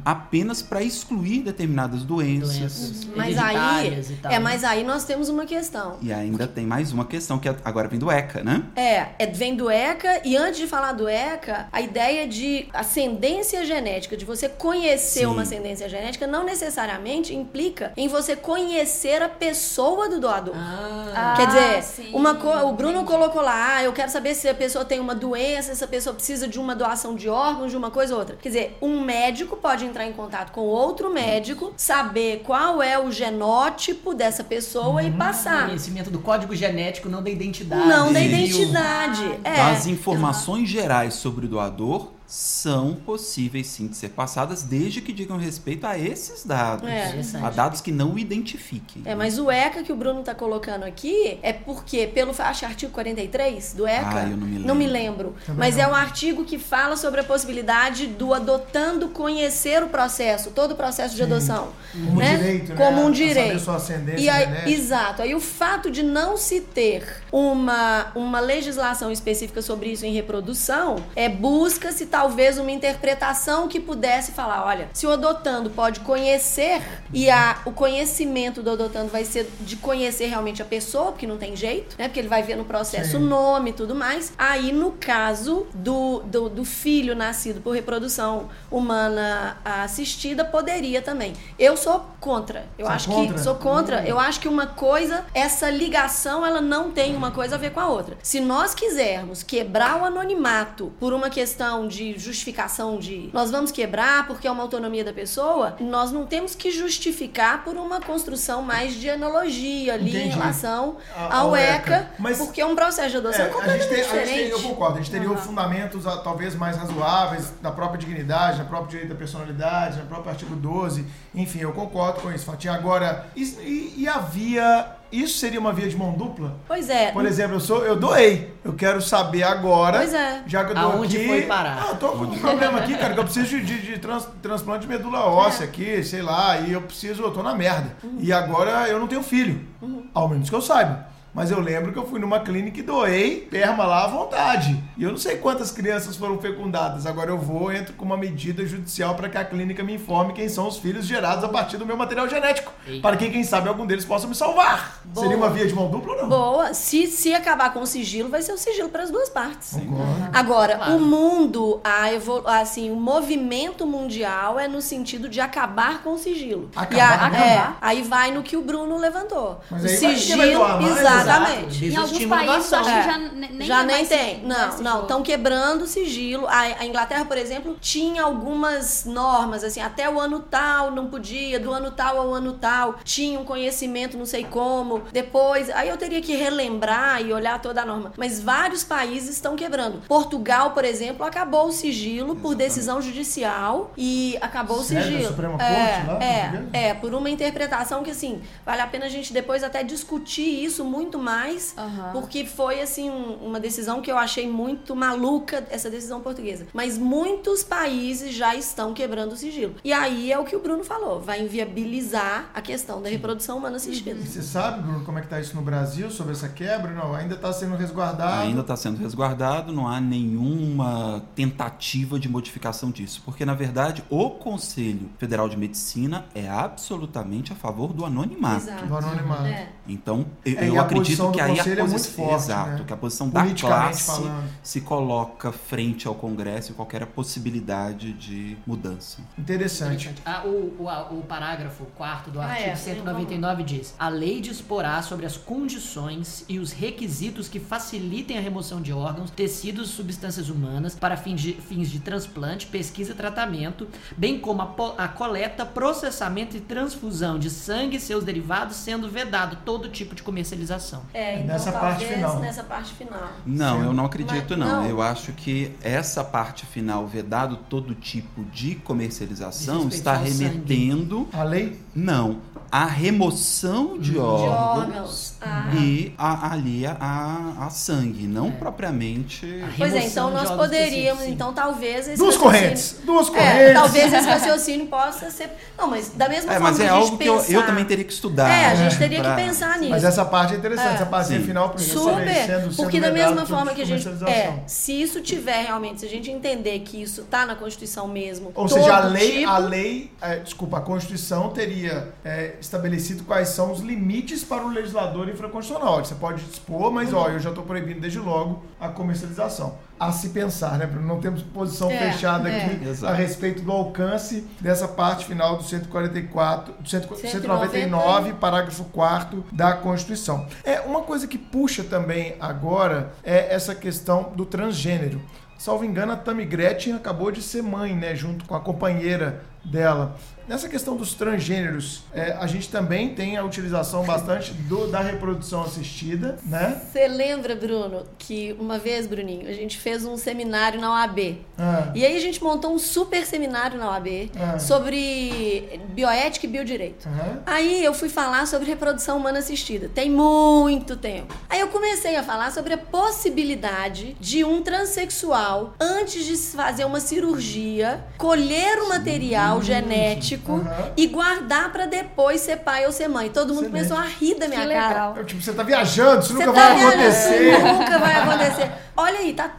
apenas 0.06 0.61
para 0.61 0.81
excluir 0.81 1.41
determinadas 1.44 2.03
doenças. 2.03 2.57
Doenças 2.57 3.07
Mas 3.15 3.38
aí, 3.38 4.03
é, 4.23 4.40
mas 4.40 4.64
aí 4.64 4.84
nós 4.84 5.03
temos 5.03 5.30
uma 5.30 5.45
questão. 5.45 5.98
E 6.02 6.11
ainda 6.14 6.48
tem 6.48 6.65
mais 6.65 6.91
uma 6.91 7.06
questão 7.06 7.38
que 7.40 7.48
agora 7.64 7.88
vem 7.88 7.99
do 7.99 8.10
ECA, 8.11 8.44
né? 8.44 8.64
É, 8.76 9.07
é, 9.19 9.27
vem 9.27 9.56
do 9.56 9.69
ECA, 9.69 10.22
e 10.26 10.36
antes 10.38 10.60
de 10.60 10.68
falar 10.68 10.94
do 10.94 11.07
ECA, 11.07 11.68
a 11.72 11.81
ideia 11.81 12.27
de 12.27 12.68
ascendência 12.73 13.65
genética, 13.65 14.15
de 14.18 14.26
você 14.26 14.49
conhecer 14.49 15.19
Sim. 15.19 15.26
uma 15.27 15.41
ascendência 15.44 15.88
genética, 15.88 16.26
não 16.27 16.44
necessariamente 16.44 17.34
implica 17.36 17.91
em 17.95 18.07
você 18.07 18.36
conhecer 18.36 19.22
a 19.22 19.30
pessoa 19.30 20.10
do 20.10 20.19
doador. 20.19 20.56
Ah, 20.56 21.34
Quer 21.38 21.48
dizer, 21.48 21.84
sim, 21.84 22.10
uma 22.14 22.36
co- 22.36 22.49
o 22.68 22.73
Bruno 22.73 22.99
entendi. 23.02 23.11
colocou 23.11 23.41
lá, 23.41 23.76
ah, 23.77 23.84
eu 23.84 23.94
quero 23.94 24.11
saber 24.11 24.34
se 24.36 24.48
a 24.48 24.53
pessoa 24.53 24.84
tem 24.86 24.99
uma 24.99 25.15
doença, 25.15 25.73
se 25.76 25.84
a 25.84 25.88
pessoa 25.88 26.14
precisa 26.14 26.48
de 26.48 26.60
uma 26.60 26.76
doação 26.76 27.15
de 27.15 27.30
órgãos, 27.30 27.72
de 27.72 27.77
uma 27.77 27.91
coisa 27.91 28.14
ou 28.14 28.19
outra. 28.19 28.36
Quer 28.41 28.49
dizer, 28.49 28.77
um 28.81 28.98
médico 28.99 29.55
pode 29.55 29.85
entrar 29.85 30.05
em 30.05 30.13
contato 30.13 30.51
com 30.51 30.61
outro 30.61 31.13
médico, 31.13 31.73
saber 31.77 32.41
qual 32.45 32.81
é 32.81 32.99
o 32.99 33.11
genótipo 33.11 34.13
dessa 34.13 34.43
pessoa 34.43 35.03
e 35.03 35.11
passar. 35.11 35.67
Conhecimento 35.67 36.09
do 36.09 36.19
código 36.19 36.55
genético, 36.55 37.09
não 37.09 37.23
da 37.23 37.30
identidade. 37.30 37.88
Não 37.88 38.11
da 38.11 38.21
identidade. 38.21 39.23
É. 39.43 39.61
As 39.61 39.88
informações 39.88 40.69
gerais 40.69 41.15
sobre 41.15 41.45
o 41.45 41.49
doador 41.49 42.19
são 42.31 42.93
possíveis 42.93 43.65
sim 43.65 43.88
de 43.88 43.97
ser 43.97 44.10
passadas, 44.10 44.61
desde 44.61 45.01
que 45.01 45.11
digam 45.11 45.35
respeito 45.35 45.88
a 45.88 45.97
esses 45.97 46.45
dados. 46.45 46.88
É. 46.88 47.19
A 47.41 47.49
dados 47.49 47.81
que 47.81 47.91
não 47.91 48.14
o 48.14 48.19
identifiquem. 48.19 49.01
É, 49.03 49.15
mas 49.15 49.39
o 49.39 49.49
ECA 49.49 49.81
que 49.81 49.91
o 49.91 49.95
Bruno 49.95 50.22
tá 50.22 50.35
colocando 50.35 50.84
aqui 50.84 51.39
é 51.41 51.51
porque, 51.51 52.06
pelo 52.06 52.30
acho 52.38 52.60
que 52.60 52.65
artigo 52.68 52.91
43 52.91 53.73
do 53.73 53.88
ECA, 53.88 54.10
Ah, 54.19 54.23
eu 54.30 54.38
não 54.38 54.45
me 54.45 54.60
não 54.60 54.76
me 54.76 54.85
lembro. 54.85 54.99
lembro. 55.30 55.35
Também 55.43 55.60
Mas 55.60 55.76
não. 55.76 55.84
é 55.85 55.88
um 55.88 55.95
artigo 55.95 56.45
que 56.45 56.60
fala 56.60 56.95
sobre 56.95 57.19
a 57.22 57.23
possibilidade 57.23 58.06
do 58.06 58.31
adotando 58.31 59.07
conhecer 59.10 59.81
o 59.81 59.88
processo, 59.89 60.51
todo 60.51 60.73
o 60.73 60.76
processo 60.76 61.15
de 61.15 61.23
Sim. 61.26 61.31
adoção. 61.31 61.69
como 62.06 62.19
né? 62.19 62.38
direito, 62.38 62.69
né? 62.69 62.76
Como 62.76 63.01
um 63.06 63.11
direito. 63.11 63.60
sua 63.60 63.77
ascendência 63.77 64.22
E 64.23 64.30
aí, 64.30 64.45
genética. 64.45 64.69
exato. 64.69 65.22
Aí 65.23 65.34
o 65.34 65.39
fato 65.39 65.89
de 65.89 66.03
não 66.03 66.38
se 66.38 66.61
ter 66.61 67.23
uma, 67.31 68.11
uma 68.14 68.39
legislação 68.39 69.11
específica 69.11 69.64
sobre 69.64 69.89
isso 69.91 70.06
em 70.06 70.14
reprodução 70.14 70.97
é 71.15 71.27
busca-se 71.27 72.06
talvez 72.20 72.58
uma 72.58 72.70
interpretação 72.70 73.70
que 73.70 73.80
pudesse 73.80 74.34
falar, 74.34 74.66
olha, 74.66 74.90
se 74.91 75.08
o 75.08 75.10
adotando 75.10 75.70
pode 75.70 76.02
conhecer 76.02 76.82
e 77.14 77.30
a, 77.30 77.60
o 77.64 77.72
conhecimento 77.72 78.62
do 78.62 78.72
adotando 78.72 79.08
vai 79.08 79.24
ser 79.24 79.50
de 79.62 79.78
conhecer 79.78 80.26
realmente 80.26 80.62
a 80.62 80.66
pessoa, 80.66 81.14
porque 81.14 81.26
não 81.26 81.38
tem 81.38 81.56
jeito, 81.56 81.96
né? 81.98 82.10
Porque 82.10 82.20
ele 82.20 82.28
vai 82.28 82.44
ver 82.44 82.58
no 82.58 82.66
processo 82.66 83.16
o 83.16 83.20
nome 83.22 83.70
e 83.70 83.74
tudo 83.74 83.96
mais. 83.96 84.34
Aí 84.38 84.74
no 84.74 84.91
caso 84.91 85.66
do, 85.74 86.20
do, 86.26 86.50
do 86.50 86.66
filho 86.66 87.16
nascido 87.16 87.62
por 87.62 87.74
reprodução 87.74 88.50
humana 88.70 89.58
assistida, 89.64 90.44
poderia 90.44 91.02
também. 91.02 91.32
Eu 91.58 91.78
sou 91.78 92.06
contra. 92.20 92.66
Eu 92.78 92.90
acho 92.90 93.08
contra? 93.08 93.34
que 93.34 93.40
sou 93.40 93.56
contra. 93.56 94.06
Eu 94.06 94.20
acho 94.20 94.41
que 94.41 94.48
uma 94.50 94.68
coisa, 94.68 95.26
essa 95.34 95.70
ligação, 95.70 96.46
ela 96.46 96.60
não 96.60 96.91
tem 96.91 97.16
uma 97.16 97.32
coisa 97.32 97.56
a 97.56 97.58
ver 97.58 97.72
com 97.72 97.80
a 97.80 97.88
outra. 97.88 98.18
Se 98.22 98.41
nós 98.41 98.76
quisermos 98.76 99.41
quebrar 99.41 100.02
o 100.02 100.04
anonimato 100.04 100.91
por 101.00 101.14
uma 101.14 101.30
questão 101.30 101.88
de 101.88 102.09
justificação 102.18 102.98
de 102.99 103.30
nós 103.34 103.52
vamos 103.52 103.72
quebrar 103.72 104.26
porque 104.27 104.48
é 104.48 104.52
uma 104.52 104.64
autonomia 104.64 105.03
da 105.03 105.14
pessoa, 105.14 105.76
nós 105.80 106.11
não 106.11 106.26
temos 106.26 106.56
que 106.56 106.72
justificar 106.72 107.64
por 107.64 107.76
uma 107.76 107.99
construção 108.02 108.61
mais 108.61 108.94
de 108.95 109.10
analogia 109.10 109.94
ali 109.94 110.06
em 110.15 110.19
Entendi. 110.22 110.36
relação 110.38 110.98
A- 111.15 111.38
ao 111.38 111.49
ao 111.49 111.56
ECA, 111.56 111.91
ECA. 111.95 112.11
Mas- 112.19 112.38
porque 112.38 112.61
é 112.61 112.65
um 112.65 112.76
processo 112.76 113.10
de 113.11 113.18
adoção 113.18 113.41
É, 113.41 113.44
a 113.44 113.45
gente 113.48 113.53
completamente 113.56 113.90
tem, 113.90 114.03
diferente. 114.03 114.30
tem- 114.40 114.49
eu 114.49 114.61
concordo, 114.61 114.95
a 114.95 115.02
gente 115.02 115.11
teria 115.11 115.30
fundamentos 115.38 116.06
ah, 116.07 116.18
talvez 116.18 116.56
mais 116.56 116.77
razoáveis 116.77 117.52
da 117.61 117.72
própria 117.72 117.98
dignidade, 117.99 118.57
na 118.60 118.65
própria 118.65 118.90
direito 118.91 119.10
da 119.10 119.15
personalidade, 119.15 119.98
no 119.99 120.06
próprio 120.07 120.31
artigo 120.31 120.56
12, 120.56 121.06
enfim, 121.36 121.60
eu 121.60 121.72
concordo 121.73 122.22
com 122.22 122.31
isso, 122.31 122.45
Fatinha. 122.45 122.73
Agora, 122.73 123.27
e, 123.36 123.44
e- 123.44 123.94
e 123.98 124.07
a 124.07 124.18
via, 124.19 124.88
isso 125.11 125.38
seria 125.40 125.60
uma 125.60 125.73
via 125.73 125.88
de 125.90 125.95
mão 125.98 126.11
dupla? 126.14 126.56
Pois 126.68 126.90
é. 126.90 127.11
Por 127.11 127.26
exemplo, 127.26 127.56
eu 127.56 127.60
sou, 127.60 127.84
eu 127.86 127.95
doei, 127.95 128.53
eu 128.64 128.73
quero 128.73 129.02
saber 129.02 129.44
agora, 129.44 129.98
Pois 129.99 130.14
é. 130.14 130.44
já 130.48 130.64
que 130.65 130.72
eu 130.72 130.76
tô 130.76 130.81
Aonde 130.81 131.18
aqui, 131.18 131.27
foi 131.27 131.41
parar? 131.44 131.84
Ah, 131.86 131.90
eu 131.91 131.95
tô 131.98 132.07
com 132.10 132.23
um 132.26 132.38
problema 132.40 132.80
aqui, 132.80 132.98
cara, 132.98 133.14
que 133.14 133.19
eu 133.19 133.23
preciso 133.23 133.48
de, 133.48 133.61
de- 133.65 133.81
de 133.94 133.98
trans- 133.99 134.27
transplante 134.41 134.81
de 134.81 134.88
medula 134.88 135.26
óssea 135.26 135.65
aqui, 135.65 136.03
sei 136.03 136.22
lá, 136.22 136.57
e 136.60 136.72
eu 136.73 136.81
preciso, 136.81 137.23
eu 137.23 137.31
tô 137.31 137.41
na 137.44 137.56
merda. 137.56 137.95
E 138.19 138.31
agora 138.34 138.88
eu 138.88 138.99
não 138.99 139.07
tenho 139.07 139.23
filho, 139.23 139.65
ao 140.14 140.27
menos 140.30 140.49
que 140.49 140.56
eu 140.56 140.61
saiba. 140.61 141.07
Mas 141.34 141.51
eu 141.51 141.60
lembro 141.60 141.91
que 141.93 141.99
eu 141.99 142.06
fui 142.07 142.19
numa 142.19 142.39
clínica 142.39 142.80
e 142.80 142.84
doei 142.84 143.41
perma 143.51 143.85
lá 143.85 144.06
à 144.06 144.07
vontade. 144.07 144.81
E 144.97 145.03
eu 145.03 145.11
não 145.11 145.18
sei 145.18 145.38
quantas 145.38 145.72
crianças 145.72 146.15
foram 146.15 146.38
fecundadas. 146.39 147.06
Agora 147.06 147.30
eu 147.30 147.38
vou, 147.38 147.72
entro 147.72 147.93
com 147.93 148.03
uma 148.06 148.18
medida 148.18 148.65
judicial 148.65 149.15
para 149.15 149.30
que 149.30 149.38
a 149.38 149.45
clínica 149.45 149.84
me 149.84 149.93
informe 149.93 150.34
quem 150.34 150.49
são 150.49 150.68
os 150.68 150.77
filhos 150.77 151.06
gerados 151.06 151.43
a 151.43 151.47
partir 151.49 151.77
do 151.77 151.85
meu 151.85 151.95
material 151.95 152.27
genético. 152.27 152.73
Eita. 152.88 153.01
Para 153.01 153.15
que, 153.18 153.30
quem 153.30 153.43
sabe, 153.43 153.69
algum 153.69 153.85
deles 153.85 154.06
possa 154.06 154.27
me 154.27 154.35
salvar. 154.35 154.99
Boa. 155.06 155.23
Seria 155.26 155.38
uma 155.38 155.49
via 155.49 155.68
de 155.68 155.73
mão 155.73 155.89
dupla 155.89 156.14
ou 156.14 156.22
não? 156.23 156.30
Boa. 156.30 156.73
Se, 156.73 157.07
se 157.07 157.34
acabar 157.34 157.72
com 157.73 157.81
o 157.81 157.85
sigilo, 157.88 158.30
vai 158.30 158.41
ser 158.41 158.51
o 158.53 158.57
sigilo 158.57 158.89
para 158.89 159.03
as 159.03 159.11
duas 159.11 159.30
partes. 159.30 159.73
Concordo. 159.73 160.30
Agora, 160.34 160.76
Claro. 160.77 160.95
o 160.95 160.99
mundo, 160.99 161.80
a 161.84 162.11
evolu 162.11 162.47
assim, 162.47 162.91
o 162.91 162.95
movimento 162.95 163.85
mundial 163.85 164.60
é 164.60 164.68
no 164.68 164.81
sentido 164.81 165.30
de 165.30 165.39
acabar 165.39 166.01
com 166.03 166.14
o 166.14 166.18
sigilo. 166.18 166.69
Acabar, 166.76 166.95
e 166.97 166.99
a- 166.99 167.30
né? 167.30 167.53
é, 167.56 167.68
aí 167.81 168.01
vai 168.01 168.31
no 168.31 168.41
que 168.43 168.57
o 168.57 168.61
Bruno 168.61 168.97
levantou. 168.97 169.60
Mas 169.69 169.84
o 169.84 169.88
sigilo, 169.88 170.38
vai 170.38 170.51
doar 170.53 170.81
mais? 170.81 170.99
Exatamente. 171.22 171.86
Em 171.86 171.96
alguns 171.96 172.26
países, 172.26 172.74
acho 172.74 172.84
que 172.90 172.96
É. 172.98 173.04
já 173.04 173.18
ne- 173.18 173.50
nem 173.52 173.68
já 173.68 173.82
é 173.82 173.86
nem 173.86 173.96
mais 173.98 174.10
tem. 174.10 174.44
Não, 174.44 174.78
não, 174.80 175.02
estão 175.02 175.22
quebrando 175.24 175.84
o 175.84 175.88
sigilo. 175.88 176.48
A, 176.48 176.60
a 176.62 176.86
Inglaterra, 176.86 177.26
por 177.26 177.38
exemplo, 177.38 177.78
tinha 177.80 178.24
algumas 178.24 179.06
normas, 179.06 179.64
assim, 179.64 179.82
até 179.82 180.10
o 180.10 180.20
ano 180.20 180.40
tal 180.40 180.91
não 180.91 181.08
podia, 181.08 181.60
do 181.60 181.72
ano 181.72 181.91
tal 181.91 182.18
ao 182.18 182.34
ano 182.34 182.54
tal, 182.54 182.96
tinha 183.04 183.40
um 183.40 183.44
conhecimento, 183.46 184.18
não 184.18 184.26
sei 184.26 184.44
como. 184.44 185.04
Depois, 185.12 185.70
aí 185.70 185.90
eu 185.90 185.98
teria 185.98 186.22
que 186.22 186.36
relembrar 186.36 187.22
e 187.22 187.32
olhar 187.34 187.60
toda 187.62 187.82
a 187.82 187.86
norma. 187.86 188.12
Mas 188.18 188.40
vários 188.41 188.84
países 188.84 189.30
estão 189.32 189.56
quebrando. 189.56 190.02
Portugal, 190.08 190.72
por 190.72 190.84
exemplo, 190.86 191.26
acabou 191.26 191.68
o 191.68 191.72
sigilo 191.72 192.36
por 192.36 192.56
decisão 192.56 193.02
judicial 193.02 193.91
e 193.98 194.38
acabou 194.41 194.82
Sério? 194.84 195.02
o 195.02 195.06
sigilo. 195.06 195.24
Da 195.24 195.30
Suprema 195.30 195.54
é, 195.64 196.04
Corte 196.06 196.08
lá, 196.08 196.24
é, 196.24 196.88
é, 196.90 196.94
por 196.94 197.14
uma 197.14 197.30
interpretação 197.30 198.04
que 198.04 198.12
assim, 198.12 198.41
vale 198.66 198.82
a 198.82 198.88
pena 198.88 199.06
a 199.06 199.10
gente 199.10 199.32
depois 199.34 199.64
até 199.64 199.84
discutir 199.84 200.64
isso 200.64 200.84
muito 200.84 201.09
mais, 201.18 201.73
Aham. 201.77 202.11
porque 202.11 202.45
foi 202.45 202.81
assim 202.81 203.10
um- 203.10 203.36
uma 203.48 203.60
decisão 203.60 204.02
que 204.02 204.11
eu 204.11 204.18
achei 204.18 204.48
muito 204.49 204.95
maluca 204.95 205.65
essa 205.72 205.90
decisão 205.90 206.22
portuguesa. 206.22 206.68
Mas 206.73 206.98
muitos 206.98 207.64
países 207.64 208.34
já 208.36 208.56
estão 208.56 208.94
quebrando 208.94 209.31
o 209.31 209.36
sigilo. 209.38 209.76
E 209.84 209.91
aí 209.94 210.31
é 210.31 210.38
o 210.38 210.44
que 210.44 210.56
o 210.56 210.60
Bruno 210.60 210.84
falou, 210.84 211.19
vai 211.22 211.41
inviabilizar 211.41 212.49
a 212.53 212.61
questão 212.61 213.02
da 213.02 213.10
reprodução 213.10 213.57
humana 213.57 213.77
assistida. 213.77 214.19
E 214.19 214.27
você 214.27 214.41
sabe, 214.41 214.81
Bruno, 214.84 215.06
como 215.06 215.18
é 215.18 215.22
que 215.22 215.27
tá 215.27 215.40
isso 215.40 215.56
no 215.56 215.61
Brasil 215.61 216.11
sobre 216.11 216.34
essa 216.34 216.49
quebra? 216.49 216.91
Não, 216.94 217.15
ainda 217.15 217.36
está 217.36 217.52
sendo 217.53 217.76
resguardado. 217.76 218.41
Ainda 218.41 218.61
está 218.61 218.76
sendo 218.76 218.98
resguardado, 218.98 219.72
não 219.72 219.88
há 219.88 219.99
nenhuma 219.99 221.23
tentativa 221.36 222.19
de 222.19 222.27
modificação 222.30 222.91
disso, 222.91 223.22
porque 223.26 223.45
na 223.45 223.53
verdade 223.53 224.03
o 224.10 224.30
Conselho 224.31 225.10
Federal 225.18 225.48
de 225.48 225.57
Medicina 225.57 226.26
é 226.36 226.48
absolutamente 226.49 227.53
a 227.53 227.56
favor 227.56 227.94
do 227.94 228.06
anonimato. 228.06 228.64
Exato. 228.64 228.86
Do 228.86 228.98
anonimato. 228.98 229.45
É. 229.45 229.69
Então, 229.88 230.26
eu, 230.45 230.57
É, 230.57 230.69
eu 230.69 230.80
a 230.80 230.84
acredito 230.99 231.17
posição 231.17 231.31
que 231.31 231.41
aí 231.41 231.51
a 231.51 231.55
conselho 231.57 231.80
é 231.80 231.84
posição, 231.84 232.13
forte, 232.26 232.43
exato, 232.43 232.69
né? 232.71 232.84
que 232.88 232.93
a 232.93 232.97
posição 232.97 233.30
da 233.30 233.45
classe 233.55 234.05
falando. 234.05 234.49
se 234.63 234.81
coloca 234.81 235.51
frente 235.51 236.07
ao 236.07 236.15
Congresso 236.15 236.71
e 236.71 236.76
qualquer 236.76 237.05
possibilidade 237.07 238.13
de 238.13 238.57
mudança. 238.65 239.19
Interessante. 239.38 240.13
Ah, 240.26 240.43
o, 240.45 240.76
o, 240.84 240.89
a- 240.89 241.09
o 241.11 241.21
parágrafo 241.23 241.85
4 241.95 242.31
do 242.31 242.39
Ah, 242.41 242.45
artigo 242.45 242.69
é. 242.69 242.76
199 242.76 243.63
diz: 243.63 243.93
A 243.97 244.09
lei 244.09 244.41
disporá 244.41 245.01
sobre 245.01 245.26
as 245.26 245.38
condições 245.38 246.43
e 246.49 246.59
os 246.59 246.71
requisitos 246.71 247.47
que 247.47 247.59
facilitem 247.59 248.38
a 248.38 248.41
remoção 248.41 248.81
de 248.81 248.91
órgãos, 248.91 249.30
tecidos 249.30 249.89
e 249.89 249.93
substâncias 249.93 250.49
humanas 250.49 250.95
para 250.95 251.15
fins 251.15 251.39
de, 251.41 251.53
fins 251.53 251.89
de 251.89 251.99
transplante, 251.99 252.65
pesquisa 252.67 253.11
e 253.11 253.15
tratamento, 253.15 253.88
bem 254.17 254.39
como 254.39 254.61
a, 254.61 254.76
a 254.97 255.07
coleta, 255.07 255.65
processamento 255.65 256.57
e 256.57 256.59
transfusão 256.61 257.38
de 257.39 257.49
sangue 257.49 257.97
e 257.97 257.99
seus 257.99 258.23
derivados, 258.23 258.76
sendo 258.76 259.09
vedado 259.09 259.57
todo 259.63 259.89
tipo 259.89 260.15
de 260.15 260.23
comercialização. 260.23 260.89
É, 261.14 261.36
então 261.36 261.48
Nessa 261.48 261.72
parte 261.72 261.99
talvez 261.99 262.14
final. 262.16 262.40
nessa 262.40 262.64
parte 262.64 262.94
final. 262.94 263.30
Não, 263.45 263.80
Sim. 263.80 263.86
eu 263.86 263.94
não 263.94 264.06
acredito 264.06 264.57
Mas- 264.57 264.60
não. 264.60 264.84
não. 264.84 264.90
Eu 264.90 265.02
acho 265.02 265.32
que 265.34 265.76
essa 265.82 266.24
parte 266.24 266.66
final, 266.66 267.06
vedado 267.07 267.57
todo 267.70 267.94
tipo 267.95 268.44
de 268.45 268.76
comercialização, 268.76 269.88
está 269.88 270.14
remetendo, 270.16 271.28
A 271.34 271.44
lei 271.44 271.80
não, 271.95 272.40
a 272.72 272.86
remoção 272.86 273.98
de 273.98 274.12
De 274.12 274.18
órgãos. 274.18 274.78
órgãos. 274.80 275.34
Ah. 275.41 275.70
E 275.76 276.14
a, 276.18 276.52
ali 276.54 276.86
a, 276.86 276.98
a, 277.00 277.66
a 277.66 277.70
sangue, 277.70 278.28
não 278.28 278.48
É. 278.48 278.52
propriamente. 278.52 279.46
A 279.64 279.78
Pois 279.78 279.94
é, 279.94 280.06
então 280.06 280.32
nós 280.32 280.50
poderíamos, 280.52 281.24
então 281.26 281.54
talvez 281.54 282.08
esse 282.08 282.18
Duas 282.18 282.36
correntes. 282.38 282.98
Duas 283.06 283.28
É, 283.30 283.32
correntes. 283.32 283.74
talvez 283.74 284.14
esse 284.14 284.28
raciocínio 284.30 284.88
possa 284.88 285.30
ser. 285.32 285.50
Não, 285.78 285.88
mas 285.90 286.10
da 286.10 286.28
mesma 286.28 286.52
É, 286.52 286.56
forma 286.56 286.70
mas 286.70 286.78
que 286.78 286.84
é 286.84 286.90
a 286.90 286.94
gente 286.94 287.04
algo 287.04 287.18
que 287.18 287.26
eu, 287.26 287.36
pensar... 287.38 287.54
eu 287.54 287.66
também 287.66 287.86
teria 287.86 288.04
que 288.04 288.14
estudar. 288.14 288.50
É, 288.50 288.66
a 288.66 288.76
gente 288.76 288.94
né, 288.94 288.98
teria 289.00 289.22
pra- 289.22 289.36
que 289.36 289.41
pensar 289.44 289.78
nisso. 289.78 289.91
Mas 289.91 290.04
essa 290.04 290.26
parte 290.26 290.54
é 290.54 290.58
interessante, 290.58 290.90
É. 290.90 290.94
essa 290.96 291.06
parte 291.06 291.28
Sim. 291.30 291.44
final, 291.44 291.70
porque 291.70 291.84
Super, 291.86 292.28
sendo, 292.46 292.62
sendo 292.72 292.76
porque 292.76 293.00
da 293.00 293.12
mesma 293.12 293.46
forma 293.46 293.74
que 293.74 293.82
a 293.82 293.86
gente. 293.86 294.08
É, 294.28 294.60
se 294.68 294.91
isso 295.02 295.22
tiver 295.22 295.64
realmente, 295.64 296.02
se 296.02 296.06
a 296.06 296.10
gente 296.10 296.30
entender 296.30 296.80
que 296.80 297.02
isso 297.02 297.24
tá 297.24 297.46
na 297.46 297.56
Constituição 297.56 298.08
mesmo. 298.08 298.52
Ou 298.56 298.68
seja, 298.68 298.96
a 298.96 299.00
lei, 299.06 299.40
tipo, 299.40 299.50
a 299.50 299.58
lei, 299.58 300.12
é, 300.22 300.36
desculpa, 300.38 300.78
a 300.78 300.82
Constituição 300.82 301.50
teria 301.50 302.10
é, 302.26 302.56
estabelecido 302.60 303.23
quais 303.23 303.49
são 303.49 303.72
os 303.72 303.80
limites 303.80 304.44
para 304.44 304.64
o 304.64 304.69
legislador 304.69 305.27
infraconstitucional. 305.30 306.03
Você 306.03 306.15
pode 306.15 306.44
dispor, 306.44 306.91
mas 306.91 307.14
ó, 307.14 307.30
eu 307.30 307.40
já 307.40 307.49
estou 307.49 307.64
proibindo 307.64 307.99
desde 307.99 308.19
logo 308.19 308.64
a 308.80 308.90
comercialização. 308.90 309.77
A 309.99 310.11
se 310.11 310.30
pensar, 310.30 310.77
né, 310.77 310.86
Bruno? 310.86 311.06
Não 311.07 311.19
temos 311.19 311.41
posição 311.41 311.91
É, 311.91 312.11
fechada 312.11 312.49
é. 312.49 312.65
aqui 312.65 312.88
Exato. 312.88 313.11
a 313.11 313.15
respeito 313.15 313.61
do 313.61 313.72
alcance 313.72 314.48
dessa 314.60 314.88
parte 314.88 315.26
final 315.26 315.57
do 315.57 315.64
144, 315.64 316.73
do 316.80 316.90
100 316.90 317.02
199, 317.30 318.34
parágrafo 318.34 318.86
4 318.86 319.45
da 319.52 319.73
Constituição. 319.73 320.48
É 320.64 320.80
uma 320.81 321.02
coisa 321.02 321.27
que 321.27 321.38
puxa 321.38 321.84
também 321.84 322.36
agora 322.40 323.11
é 323.23 323.53
essa 323.53 323.76
questão 323.76 324.31
do 324.36 324.45
transgênero. 324.45 325.22
Salvo 325.57 325.84
engano, 325.84 326.14
a 326.14 326.15
Tammy 326.15 326.45
Gretchen 326.45 326.94
acabou 326.94 327.31
de 327.31 327.41
ser 327.41 327.61
mãe, 327.61 327.94
né? 327.94 328.15
Junto 328.15 328.45
com 328.45 328.56
a 328.56 328.61
companheira 328.61 329.41
dela. 329.65 330.15
Nessa 330.49 330.67
questão 330.67 330.95
dos 330.97 331.13
transgêneros, 331.13 332.01
é, 332.11 332.31
a 332.31 332.47
gente 332.47 332.69
também 332.69 333.13
tem 333.13 333.38
a 333.38 333.43
utilização 333.43 334.03
bastante 334.03 334.51
do, 334.51 334.88
da 334.88 334.99
reprodução 334.99 335.61
assistida, 335.61 336.39
né? 336.43 336.81
Você 336.91 337.07
lembra, 337.07 337.55
Bruno, 337.55 338.01
que 338.17 338.55
uma 338.59 338.80
vez, 338.80 339.05
Bruninho, 339.05 339.47
a 339.47 339.53
gente 339.53 339.77
fez 339.77 340.03
um 340.05 340.17
seminário 340.17 340.81
na 340.81 340.91
OAB. 340.91 341.38
Ah, 341.55 341.91
E 341.93 342.03
aí 342.03 342.17
a 342.17 342.19
gente 342.19 342.43
montou 342.43 342.73
um 342.73 342.80
super 342.80 343.27
seminário 343.27 343.77
na 343.77 343.91
OAB 343.91 344.31
Ah. 344.39 344.57
sobre 344.57 345.80
bioética 345.89 346.47
e 346.47 346.49
biodireito. 346.49 347.07
aham. 347.07 347.43
Aí 347.45 347.85
eu 347.85 347.93
fui 347.93 348.09
falar 348.09 348.47
sobre 348.47 348.67
reprodução 348.67 349.17
humana 349.17 349.38
assistida. 349.38 349.88
Tem 349.93 350.09
muito 350.09 350.95
tempo. 350.97 351.31
Aí 351.47 351.59
eu 351.59 351.67
comecei 351.67 352.15
a 352.15 352.23
falar 352.23 352.51
sobre 352.51 352.73
a 352.73 352.77
possibilidade 352.80 354.17
de 354.19 354.43
um 354.43 354.63
transexual, 354.63 355.76
antes 355.80 356.26
de 356.26 356.35
se 356.35 356.57
fazer 356.57 356.85
uma 356.85 356.99
cirurgia, 356.99 358.03
colher 358.17 358.80
o 358.80 358.89
material 358.89 359.61
genético 359.61 360.39
Aham. 360.48 360.91
e 360.98 361.07
guardar 361.07 361.72
pra 361.72 361.86
depois 361.86 362.41
ser 362.41 362.57
pai 362.57 362.86
ou 362.86 362.91
ser 362.91 363.07
mãe. 363.07 363.30
Todo 363.30 363.53
mundo 363.53 363.66
Excelente. 363.68 363.90
começou 363.90 363.98
a 363.98 364.07
rir 364.07 364.36
da 364.36 364.48
minha 364.48 364.68
Que 364.68 364.74
cara. 364.74 365.14
Eu, 365.18 365.26
tipo, 365.26 365.41
você 365.41 365.53
tá 365.53 365.64
viajando, 365.64 366.20
isso 366.24 366.34
Você 366.34 366.45
nunca 366.45 366.45
tá 366.45 366.52
vai 366.68 366.76
viajando, 366.76 366.94
acontecer. 367.02 367.60
Nunca 367.80 367.98
vai 367.99 368.16
acontecer. 368.16 368.72
Olha 368.98 369.20
aí, 369.20 369.34
tá, 369.34 369.49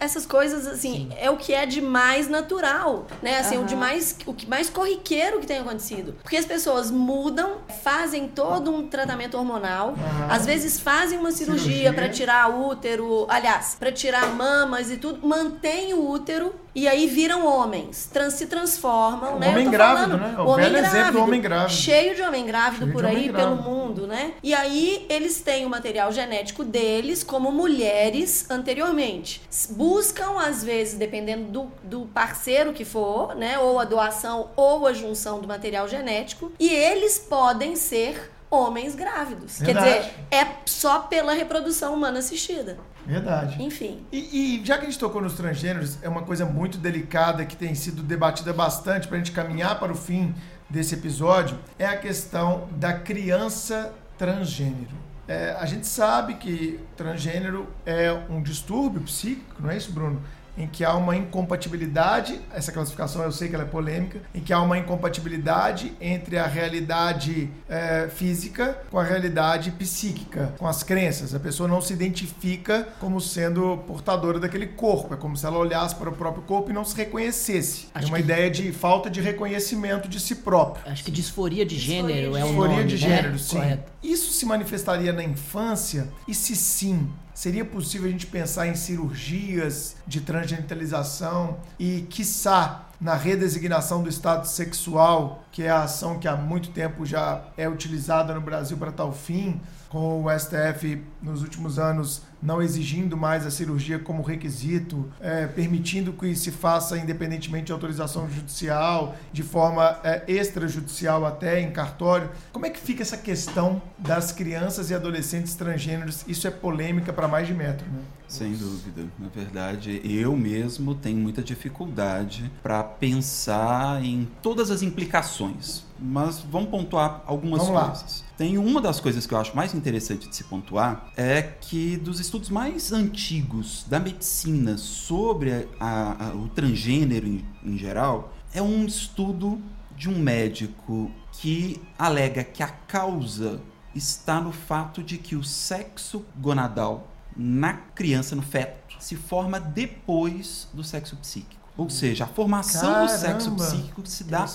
essas 0.00 0.24
coisas 0.24 0.66
assim, 0.66 1.10
é 1.18 1.28
o 1.28 1.36
que 1.36 1.52
é 1.52 1.66
de 1.66 1.82
mais 1.82 2.28
natural, 2.30 3.06
né? 3.22 3.38
Assim, 3.38 3.58
o 3.58 3.64
de 3.64 3.76
mais 3.76 4.16
o 4.24 4.32
que 4.32 4.48
mais 4.48 4.70
corriqueiro 4.70 5.38
que 5.38 5.46
tem 5.46 5.58
acontecido. 5.58 6.14
Porque 6.22 6.36
as 6.38 6.46
pessoas 6.46 6.90
mudam, 6.90 7.58
fazem 7.84 8.26
todo 8.26 8.74
um 8.74 8.88
tratamento 8.88 9.36
hormonal, 9.36 9.88
Aham. 9.90 10.26
às 10.30 10.46
vezes 10.46 10.80
fazem 10.80 11.18
uma 11.18 11.30
cirurgia 11.30 11.60
Cirurgia. 11.60 11.92
pra 11.92 12.08
tirar 12.08 12.48
útero, 12.48 13.26
aliás, 13.28 13.76
pra 13.78 13.92
tirar 13.92 14.28
mamas 14.34 14.90
e 14.90 14.96
tudo, 14.96 15.26
mantém 15.28 15.92
o 15.92 16.08
útero 16.10 16.54
e 16.74 16.88
aí 16.88 17.06
viram 17.06 17.44
homens, 17.46 18.08
trans, 18.10 18.32
se 18.34 18.46
transformam, 18.46 19.34
O 19.34 19.38
né? 19.38 19.48
Eu 19.48 19.50
homem 19.52 19.64
tô 19.66 19.70
grávido, 20.16 20.38
né? 20.38 20.50
O 20.50 20.54
velho 20.54 20.76
exemplo 20.76 21.12
do 21.12 21.22
homem 21.22 21.40
grávido. 21.40 21.72
Cheio 21.72 22.14
de 22.14 22.22
homem 22.22 22.46
grávido 22.46 22.84
Cheio 22.84 22.92
por 22.92 23.04
aí, 23.04 23.16
homem 23.16 23.32
pelo 23.32 23.56
grávido. 23.56 23.70
mundo, 23.70 24.06
né? 24.06 24.32
E 24.42 24.54
aí 24.54 25.06
eles 25.08 25.40
têm 25.40 25.66
o 25.66 25.70
material 25.70 26.12
genético 26.12 26.64
deles 26.64 27.22
como 27.22 27.50
mulheres 27.52 28.50
anteriormente. 28.50 29.42
Buscam, 29.70 30.38
às 30.40 30.62
vezes, 30.64 30.94
dependendo 30.94 31.44
do, 31.50 31.72
do 31.82 32.06
parceiro 32.06 32.72
que 32.72 32.84
for, 32.84 33.34
né? 33.34 33.58
Ou 33.58 33.78
a 33.78 33.84
doação 33.84 34.50
ou 34.56 34.86
a 34.86 34.92
junção 34.92 35.40
do 35.40 35.48
material 35.48 35.88
genético. 35.88 36.52
E 36.58 36.68
eles 36.68 37.18
podem 37.18 37.76
ser 37.76 38.30
homens 38.50 38.94
grávidos. 38.94 39.58
Verdade. 39.60 39.86
Quer 39.88 40.00
dizer, 40.00 40.14
é 40.30 40.56
só 40.66 41.00
pela 41.00 41.32
reprodução 41.32 41.94
humana 41.94 42.18
assistida. 42.18 42.78
Verdade. 43.06 43.62
Enfim. 43.62 44.04
E, 44.10 44.58
e 44.58 44.64
já 44.64 44.76
que 44.76 44.86
a 44.86 44.90
gente 44.90 44.98
tocou 44.98 45.22
nos 45.22 45.34
transgêneros, 45.34 46.02
é 46.02 46.08
uma 46.08 46.22
coisa 46.22 46.44
muito 46.44 46.76
delicada 46.76 47.44
que 47.46 47.56
tem 47.56 47.74
sido 47.74 48.02
debatida 48.02 48.52
bastante 48.52 49.06
para 49.06 49.16
a 49.16 49.18
gente 49.18 49.32
caminhar 49.32 49.78
para 49.78 49.92
o 49.92 49.96
fim 49.96 50.34
desse 50.68 50.94
episódio, 50.94 51.58
é 51.78 51.86
a 51.86 51.96
questão 51.96 52.68
da 52.72 52.92
criança 52.92 53.92
transgênero. 54.18 55.00
É, 55.26 55.56
a 55.58 55.64
gente 55.64 55.86
sabe 55.86 56.34
que 56.34 56.80
transgênero 56.96 57.68
é 57.86 58.12
um 58.28 58.42
distúrbio 58.42 59.00
psíquico, 59.02 59.62
não 59.62 59.70
é 59.70 59.76
isso, 59.76 59.92
Bruno? 59.92 60.20
Em 60.58 60.66
que 60.66 60.84
há 60.84 60.94
uma 60.94 61.16
incompatibilidade, 61.16 62.40
essa 62.54 62.72
classificação 62.72 63.22
eu 63.22 63.32
sei 63.32 63.48
que 63.48 63.54
ela 63.54 63.64
é 63.64 63.66
polêmica, 63.66 64.20
em 64.34 64.40
que 64.40 64.52
há 64.52 64.60
uma 64.60 64.76
incompatibilidade 64.78 65.92
entre 66.00 66.38
a 66.38 66.46
realidade 66.46 67.50
é, 67.68 68.08
física 68.08 68.78
com 68.90 68.98
a 68.98 69.02
realidade 69.04 69.70
psíquica, 69.72 70.52
com 70.58 70.66
as 70.66 70.82
crenças. 70.82 71.34
A 71.34 71.40
pessoa 71.40 71.68
não 71.68 71.80
se 71.80 71.92
identifica 71.92 72.88
como 72.98 73.20
sendo 73.20 73.78
portadora 73.86 74.38
daquele 74.38 74.66
corpo, 74.66 75.14
é 75.14 75.16
como 75.16 75.36
se 75.36 75.44
ela 75.46 75.58
olhasse 75.58 75.94
para 75.94 76.08
o 76.08 76.12
próprio 76.12 76.42
corpo 76.42 76.70
e 76.70 76.72
não 76.72 76.84
se 76.84 76.96
reconhecesse. 76.96 77.88
Acho 77.94 78.06
é 78.06 78.08
uma 78.10 78.16
que- 78.18 78.22
ideia 78.24 78.50
de 78.50 78.72
falta 78.72 79.08
de 79.10 79.20
reconhecimento 79.20 80.08
de 80.08 80.18
si 80.20 80.34
próprio. 80.36 80.90
Acho 80.90 81.04
que 81.04 81.10
disforia 81.10 81.64
de 81.64 81.78
gênero 81.78 82.36
é 82.36 82.44
o 82.44 82.48
Disforia 82.48 82.76
nome, 82.76 82.88
de 82.88 82.94
né? 83.08 83.16
gênero, 83.16 83.38
sim. 83.38 83.56
Correto. 83.56 83.90
Isso 84.02 84.32
se 84.32 84.46
manifestaria 84.46 85.12
na 85.12 85.22
infância? 85.22 86.08
E 86.26 86.34
se 86.34 86.56
sim, 86.56 87.08
seria 87.40 87.64
possível 87.64 88.06
a 88.06 88.10
gente 88.10 88.26
pensar 88.26 88.66
em 88.66 88.74
cirurgias 88.74 89.96
de 90.06 90.20
transgenitalização 90.20 91.56
e, 91.78 92.02
quiçá, 92.10 92.84
na 93.00 93.14
redesignação 93.14 94.02
do 94.02 94.10
estado 94.10 94.46
sexual, 94.46 95.42
que 95.50 95.62
é 95.62 95.70
a 95.70 95.84
ação 95.84 96.18
que 96.18 96.28
há 96.28 96.36
muito 96.36 96.68
tempo 96.68 97.06
já 97.06 97.42
é 97.56 97.66
utilizada 97.66 98.34
no 98.34 98.42
Brasil 98.42 98.76
para 98.76 98.92
tal 98.92 99.10
fim, 99.10 99.58
com 99.90 100.24
o 100.24 100.38
STF 100.38 101.02
nos 101.20 101.42
últimos 101.42 101.78
anos 101.78 102.22
não 102.42 102.62
exigindo 102.62 103.16
mais 103.16 103.44
a 103.44 103.50
cirurgia 103.50 103.98
como 103.98 104.22
requisito, 104.22 105.10
é, 105.20 105.46
permitindo 105.46 106.12
que 106.12 106.34
se 106.34 106.50
faça 106.50 106.96
independentemente 106.96 107.66
de 107.66 107.72
autorização 107.72 108.30
judicial, 108.30 109.14
de 109.32 109.42
forma 109.42 109.98
é, 110.02 110.24
extrajudicial 110.26 111.26
até 111.26 111.60
em 111.60 111.70
cartório. 111.70 112.30
Como 112.52 112.64
é 112.64 112.70
que 112.70 112.80
fica 112.80 113.02
essa 113.02 113.16
questão 113.16 113.82
das 113.98 114.32
crianças 114.32 114.90
e 114.90 114.94
adolescentes 114.94 115.54
transgêneros? 115.54 116.24
Isso 116.26 116.46
é 116.46 116.50
polêmica 116.50 117.12
para 117.12 117.28
mais 117.28 117.46
de 117.46 117.52
metro, 117.52 117.86
né? 117.90 118.00
Sem 118.26 118.52
dúvida. 118.52 119.08
Na 119.18 119.28
verdade, 119.28 120.00
eu 120.04 120.36
mesmo 120.36 120.94
tenho 120.94 121.18
muita 121.18 121.42
dificuldade 121.42 122.50
para 122.62 122.82
pensar 122.84 124.02
em 124.04 124.28
todas 124.40 124.70
as 124.70 124.82
implicações. 124.82 125.82
Mas 125.98 126.38
vamos 126.38 126.70
pontuar 126.70 127.22
algumas 127.26 127.66
Vamos 127.66 127.74
lá. 127.74 127.92
Tem 128.40 128.56
uma 128.56 128.80
das 128.80 129.00
coisas 129.00 129.26
que 129.26 129.34
eu 129.34 129.38
acho 129.38 129.54
mais 129.54 129.74
interessante 129.74 130.26
de 130.26 130.34
se 130.34 130.44
pontuar 130.44 131.12
é 131.14 131.42
que 131.42 131.98
dos 131.98 132.18
estudos 132.20 132.48
mais 132.48 132.90
antigos 132.90 133.84
da 133.86 134.00
medicina 134.00 134.78
sobre 134.78 135.68
a- 135.78 136.16
a- 136.18 136.34
o 136.34 136.48
transgênero 136.48 137.26
em, 137.26 137.44
em 137.62 137.76
geral, 137.76 138.32
é 138.54 138.62
um 138.62 138.86
estudo 138.86 139.60
de 139.94 140.08
um 140.08 140.18
médico 140.18 141.10
que 141.32 141.82
alega 141.98 142.42
que 142.42 142.62
a 142.62 142.68
causa 142.68 143.60
está 143.94 144.40
no 144.40 144.52
fato 144.52 145.02
de 145.02 145.18
que 145.18 145.36
o 145.36 145.44
sexo 145.44 146.24
gonadal 146.38 147.08
na 147.36 147.74
criança, 147.74 148.34
no 148.34 148.40
feto, 148.40 148.96
se 149.00 149.16
forma 149.16 149.60
depois 149.60 150.66
do 150.72 150.82
sexo 150.82 151.14
psíquico. 151.16 151.59
Ou 151.80 151.88
seja, 151.88 152.24
a 152.24 152.26
formação 152.26 153.06
do 153.06 153.10
sexo 153.10 153.50
Caramba! 153.52 153.64
psíquico 153.64 154.02
se 154.06 154.24
dá 154.24 154.46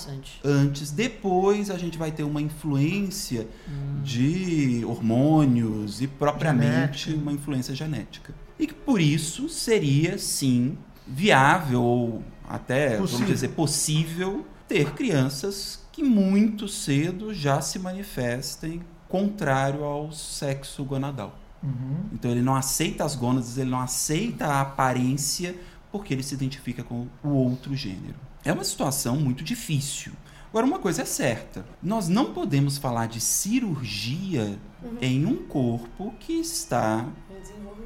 antes. 0.44 0.90
Depois 0.92 1.70
a 1.70 1.76
gente 1.76 1.98
vai 1.98 2.12
ter 2.12 2.22
uma 2.22 2.40
influência 2.40 3.48
Hum. 3.68 4.00
de 4.02 4.84
hormônios 4.84 6.00
e 6.00 6.06
propriamente 6.06 7.06
Genética. 7.06 7.16
uma 7.22 7.32
influência 7.32 7.74
genética. 7.74 8.34
E 8.58 8.66
que 8.66 8.74
por 8.74 9.00
isso 9.00 9.48
seria 9.48 10.18
sim 10.18 10.78
viável 11.06 11.82
ou 11.82 12.22
até 12.48 12.96
Possível. 12.96 13.06
vamos 13.18 13.26
dizer 13.34 13.48
possível 13.48 14.46
ter 14.68 14.92
crianças 14.92 15.80
que 15.90 16.02
muito 16.04 16.68
cedo 16.68 17.34
já 17.34 17.60
se 17.60 17.78
manifestem 17.78 18.82
contrário 19.08 19.82
ao 19.84 20.12
sexo 20.12 20.84
gonadal. 20.84 21.38
Uhum. 21.62 21.96
Então 22.12 22.30
ele 22.30 22.42
não 22.42 22.54
aceita 22.54 23.04
as 23.04 23.14
gônadas, 23.16 23.56
ele 23.58 23.70
não 23.70 23.80
aceita 23.80 24.46
a 24.46 24.60
aparência 24.60 25.56
porque 25.96 26.12
ele 26.12 26.22
se 26.22 26.34
identifica 26.34 26.84
com 26.84 27.06
o 27.24 27.28
outro 27.28 27.74
gênero. 27.74 28.16
É 28.44 28.52
uma 28.52 28.64
situação 28.64 29.16
muito 29.16 29.42
difícil. 29.42 30.12
Agora, 30.50 30.66
uma 30.66 30.78
coisa 30.78 31.02
é 31.02 31.04
certa: 31.04 31.64
nós 31.82 32.06
não 32.06 32.32
podemos 32.32 32.76
falar 32.76 33.06
de 33.06 33.20
cirurgia 33.20 34.58
em 35.00 35.24
um 35.24 35.36
corpo 35.46 36.14
que 36.20 36.34
está 36.34 37.06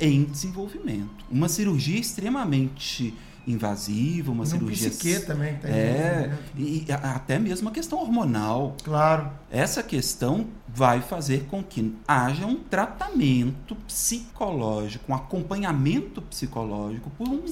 em 0.01 0.25
desenvolvimento. 0.25 1.25
Uma 1.31 1.49
cirurgia 1.49 1.99
extremamente 1.99 3.15
invasiva, 3.47 4.31
uma 4.33 4.45
no 4.45 4.51
cirurgia. 4.51 4.91
psique 4.91 5.27
também 5.27 5.55
tem. 5.57 5.71
É, 5.71 6.27
né? 6.29 6.39
e 6.57 6.85
e 6.89 6.93
até 6.93 7.39
mesmo 7.39 7.69
a 7.69 7.73
questão 7.73 7.99
hormonal. 8.01 8.77
Claro. 8.85 9.31
Essa 9.51 9.83
questão 9.83 10.47
vai 10.69 11.01
fazer 11.01 11.47
com 11.51 11.63
que 11.63 11.95
haja 12.07 12.47
um 12.47 12.57
tratamento 12.57 13.75
psicológico, 13.87 15.11
um 15.11 15.15
acompanhamento 15.15 16.23
psicológico 16.23 17.11
por 17.11 17.29
um 17.29 17.43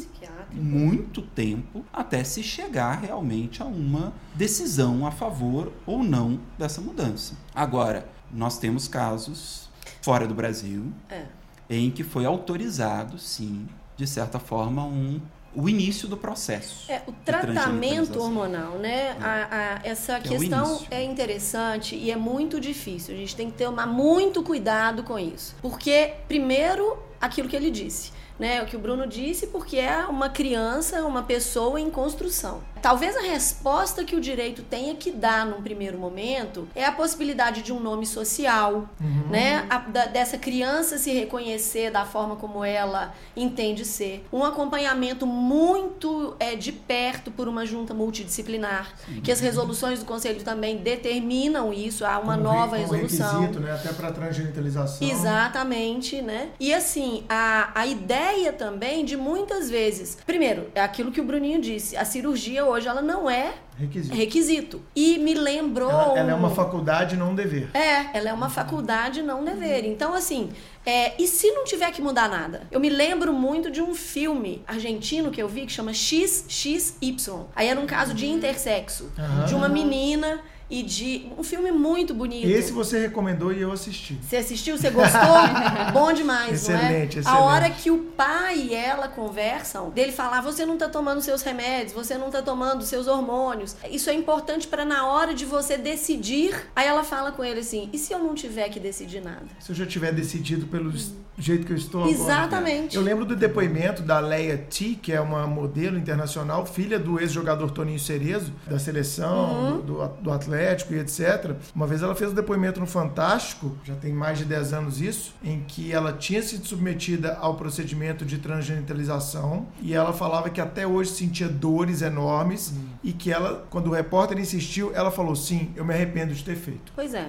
muito 0.52 1.22
tempo 1.22 1.84
até 1.92 2.22
se 2.24 2.42
chegar 2.42 3.00
realmente 3.00 3.62
a 3.62 3.66
uma 3.66 4.12
decisão 4.34 5.06
a 5.06 5.10
favor 5.10 5.72
ou 5.86 6.02
não 6.02 6.40
dessa 6.58 6.80
mudança. 6.80 7.34
Agora, 7.54 8.08
nós 8.32 8.58
temos 8.58 8.86
casos 8.88 9.68
fora 10.02 10.26
do 10.26 10.34
Brasil 10.34 10.92
É. 11.08 11.24
em 11.68 11.90
que 11.90 12.04
foi 12.04 12.24
autorizado, 12.24 13.18
sim, 13.18 13.66
de 13.96 14.06
certa 14.06 14.38
forma, 14.38 14.84
um, 14.84 15.20
o 15.54 15.68
início 15.68 16.06
do 16.06 16.16
processo. 16.16 16.90
É, 16.90 17.02
o 17.06 17.12
tratamento 17.24 18.20
hormonal, 18.20 18.78
né? 18.78 19.16
A- 19.20 19.48
a- 19.50 19.80
essa 19.88 20.14
é 20.14 20.20
questão 20.20 20.80
é 20.90 21.02
interessante 21.02 21.96
e 21.96 22.10
é 22.10 22.16
muito 22.16 22.60
difícil. 22.60 23.14
A 23.14 23.18
gente 23.18 23.34
tem 23.34 23.50
que 23.50 23.58
tomar 23.64 23.86
muito 23.86 24.42
cuidado 24.42 25.02
com 25.02 25.18
isso. 25.18 25.56
Porque, 25.62 26.12
primeiro, 26.28 26.98
aquilo 27.20 27.48
que 27.48 27.56
ele 27.56 27.70
disse. 27.70 28.12
Né, 28.38 28.62
o 28.62 28.66
que 28.66 28.76
o 28.76 28.78
Bruno 28.78 29.04
disse, 29.06 29.48
porque 29.48 29.76
é 29.78 30.06
uma 30.06 30.28
criança, 30.28 31.04
uma 31.04 31.24
pessoa 31.24 31.80
em 31.80 31.90
construção. 31.90 32.60
Talvez 32.80 33.16
a 33.16 33.22
resposta 33.22 34.04
que 34.04 34.14
o 34.14 34.20
direito 34.20 34.62
tenha 34.62 34.94
que 34.94 35.10
dar 35.10 35.44
num 35.44 35.60
primeiro 35.60 35.98
momento 35.98 36.68
é 36.76 36.84
a 36.84 36.92
possibilidade 36.92 37.62
de 37.62 37.72
um 37.72 37.80
nome 37.80 38.06
social, 38.06 38.88
né? 39.28 39.66
A- 39.68 39.78
da- 39.78 40.06
dessa 40.06 40.38
criança 40.38 40.96
se 40.98 41.10
reconhecer 41.12 41.90
da 41.90 42.04
forma 42.04 42.36
como 42.36 42.64
ela 42.64 43.12
entende 43.36 43.84
ser. 43.84 44.24
Um 44.32 44.44
acompanhamento 44.44 45.26
muito 45.26 46.36
é, 46.38 46.54
de 46.54 46.70
perto 46.70 47.32
por 47.32 47.48
uma 47.48 47.66
junta 47.66 47.92
multidisciplinar, 47.92 48.92
que 49.24 49.32
as 49.32 49.40
resoluções 49.40 49.98
do 49.98 50.04
conselho 50.04 50.44
também 50.44 50.76
determinam 50.76 51.72
isso, 51.72 52.04
há 52.06 52.16
uma 52.20 52.34
Como 52.34 52.44
nova 52.44 52.76
re- 52.76 52.82
resolução. 52.82 53.40
requisito, 53.40 53.58
né? 53.60 53.72
Até 53.72 53.92
para 53.92 54.12
transgenitalização. 54.12 55.08
Exatamente, 55.08 56.22
né? 56.22 56.50
E 56.60 56.72
assim, 56.72 57.24
a, 57.28 57.70
a 57.74 57.86
ideia 57.88 58.27
também 58.56 59.04
de 59.04 59.16
muitas 59.16 59.70
vezes. 59.70 60.16
Primeiro, 60.26 60.70
é 60.74 60.80
aquilo 60.80 61.10
que 61.10 61.20
o 61.20 61.24
Bruninho 61.24 61.60
disse: 61.60 61.96
a 61.96 62.04
cirurgia 62.04 62.64
hoje 62.64 62.86
ela 62.88 63.00
não 63.02 63.28
é 63.30 63.54
Requisito. 63.78 64.14
requisito. 64.16 64.82
E 64.94 65.18
me 65.18 65.34
lembrou. 65.34 65.90
Ela, 65.90 66.18
ela 66.18 66.30
é 66.32 66.34
uma 66.34 66.48
um- 66.48 66.54
faculdade, 66.54 67.16
não 67.16 67.30
um 67.30 67.34
dever. 67.34 67.68
é, 67.74 68.16
ela 68.16 68.28
é 68.28 68.32
uma 68.32 68.50
faculdade 68.50 69.22
não 69.22 69.44
dever. 69.44 69.84
Então, 69.84 70.14
assim, 70.14 70.50
é, 70.84 71.12
e 71.22 71.26
se 71.26 71.50
não 71.52 71.64
tiver 71.64 71.90
que 71.92 72.02
mudar 72.02 72.28
nada? 72.28 72.62
Eu 72.70 72.80
me 72.80 72.88
lembro 72.88 73.32
muito 73.32 73.70
de 73.70 73.80
um 73.80 73.94
filme 73.94 74.62
argentino 74.66 75.30
que 75.30 75.40
eu 75.42 75.48
vi 75.48 75.64
que 75.66 75.72
chama 75.72 75.92
XXY. 75.92 77.46
Aí 77.54 77.68
era 77.68 77.78
um 77.80 77.86
caso 77.86 78.14
de 78.14 78.26
intersexo. 78.26 79.10
Aham. 79.18 79.44
De 79.46 79.54
uma 79.54 79.68
menina 79.68 80.40
e 80.70 80.82
de. 80.82 81.26
Um 81.38 81.42
filme 81.42 81.70
muito 81.72 82.12
bonito. 82.14 82.46
Esse 82.46 82.72
você 82.72 83.00
recomendou 83.00 83.52
e 83.52 83.60
eu 83.60 83.72
assisti. 83.72 84.18
Você 84.22 84.36
assistiu? 84.36 84.76
Você 84.76 84.90
gostou? 84.90 85.20
Bom 85.92 86.12
demais, 86.12 86.68
não 86.68 86.74
é? 86.76 86.78
Excelente, 86.84 87.18
A 87.18 87.20
excelente. 87.20 87.40
hora 87.42 87.70
que 87.70 87.90
o 87.90 87.98
pai 87.98 88.58
e 88.58 88.74
ela 88.74 89.08
conversam, 89.08 89.90
dele 89.90 90.12
falar: 90.12 90.40
você 90.42 90.64
não 90.66 90.76
tá 90.76 90.88
tomando 90.88 91.20
seus 91.20 91.42
remédios, 91.42 91.92
você 91.92 92.16
não 92.18 92.30
tá 92.30 92.42
tomando 92.42 92.82
seus 92.84 93.06
hormônios. 93.06 93.76
Isso 93.90 94.10
é 94.10 94.14
importante 94.14 94.66
para 94.66 94.84
na 94.84 95.06
hora 95.06 95.34
de 95.34 95.44
você 95.44 95.76
decidir. 95.76 96.54
Aí 96.76 96.86
ela 96.86 97.04
fala 97.04 97.32
com 97.32 97.44
ele 97.44 97.60
assim: 97.60 97.88
e 97.92 97.98
se 97.98 98.12
eu 98.12 98.18
não 98.18 98.34
tiver 98.34 98.68
que 98.68 98.78
decidir 98.80 99.22
nada? 99.22 99.46
Se 99.60 99.70
eu 99.72 99.76
já 99.76 99.86
tiver 99.86 100.12
decidido 100.12 100.66
pelo 100.66 100.92
jeito 101.38 101.64
que 101.66 101.72
eu 101.72 101.76
estou 101.76 102.02
agora. 102.02 102.14
Exatamente. 102.16 102.96
Eu 102.96 103.02
lembro 103.02 103.24
do 103.24 103.36
depoimento 103.36 104.02
da 104.02 104.18
Leia 104.18 104.58
T, 104.58 104.98
que 105.00 105.12
é 105.12 105.20
uma 105.20 105.46
modelo 105.46 105.96
internacional, 105.96 106.66
filha 106.66 106.98
do 106.98 107.20
ex-jogador 107.20 107.70
Toninho 107.70 107.98
Cerezo, 107.98 108.52
da 108.66 108.78
seleção, 108.78 109.38
Uhum. 109.48 109.80
do, 109.80 110.08
do 110.20 110.32
Atlético 110.58 110.94
e 110.94 110.98
etc. 110.98 111.54
Uma 111.74 111.86
vez 111.86 112.02
ela 112.02 112.14
fez 112.14 112.32
um 112.32 112.34
depoimento 112.34 112.80
no 112.80 112.86
Fantástico, 112.86 113.76
já 113.84 113.94
tem 113.94 114.12
mais 114.12 114.38
de 114.38 114.44
10 114.44 114.72
anos 114.72 115.00
isso, 115.00 115.34
em 115.42 115.60
que 115.60 115.92
ela 115.92 116.12
tinha 116.12 116.42
sido 116.42 116.66
submetida 116.66 117.36
ao 117.40 117.54
procedimento 117.54 118.24
de 118.24 118.38
transgenitalização 118.38 119.66
e 119.80 119.94
ela 119.94 120.12
falava 120.12 120.50
que 120.50 120.60
até 120.60 120.86
hoje 120.86 121.10
sentia 121.10 121.48
dores 121.48 122.02
enormes 122.02 122.68
Uhum. 122.68 122.88
e 123.04 123.12
que 123.12 123.32
ela, 123.32 123.66
quando 123.70 123.88
o 123.88 123.92
repórter 123.92 124.38
insistiu, 124.38 124.92
ela 124.94 125.10
falou: 125.10 125.34
sim, 125.36 125.70
eu 125.76 125.84
me 125.84 125.94
arrependo 125.94 126.34
de 126.34 126.42
ter 126.42 126.56
feito. 126.56 126.92
Pois 126.94 127.14
é. 127.14 127.28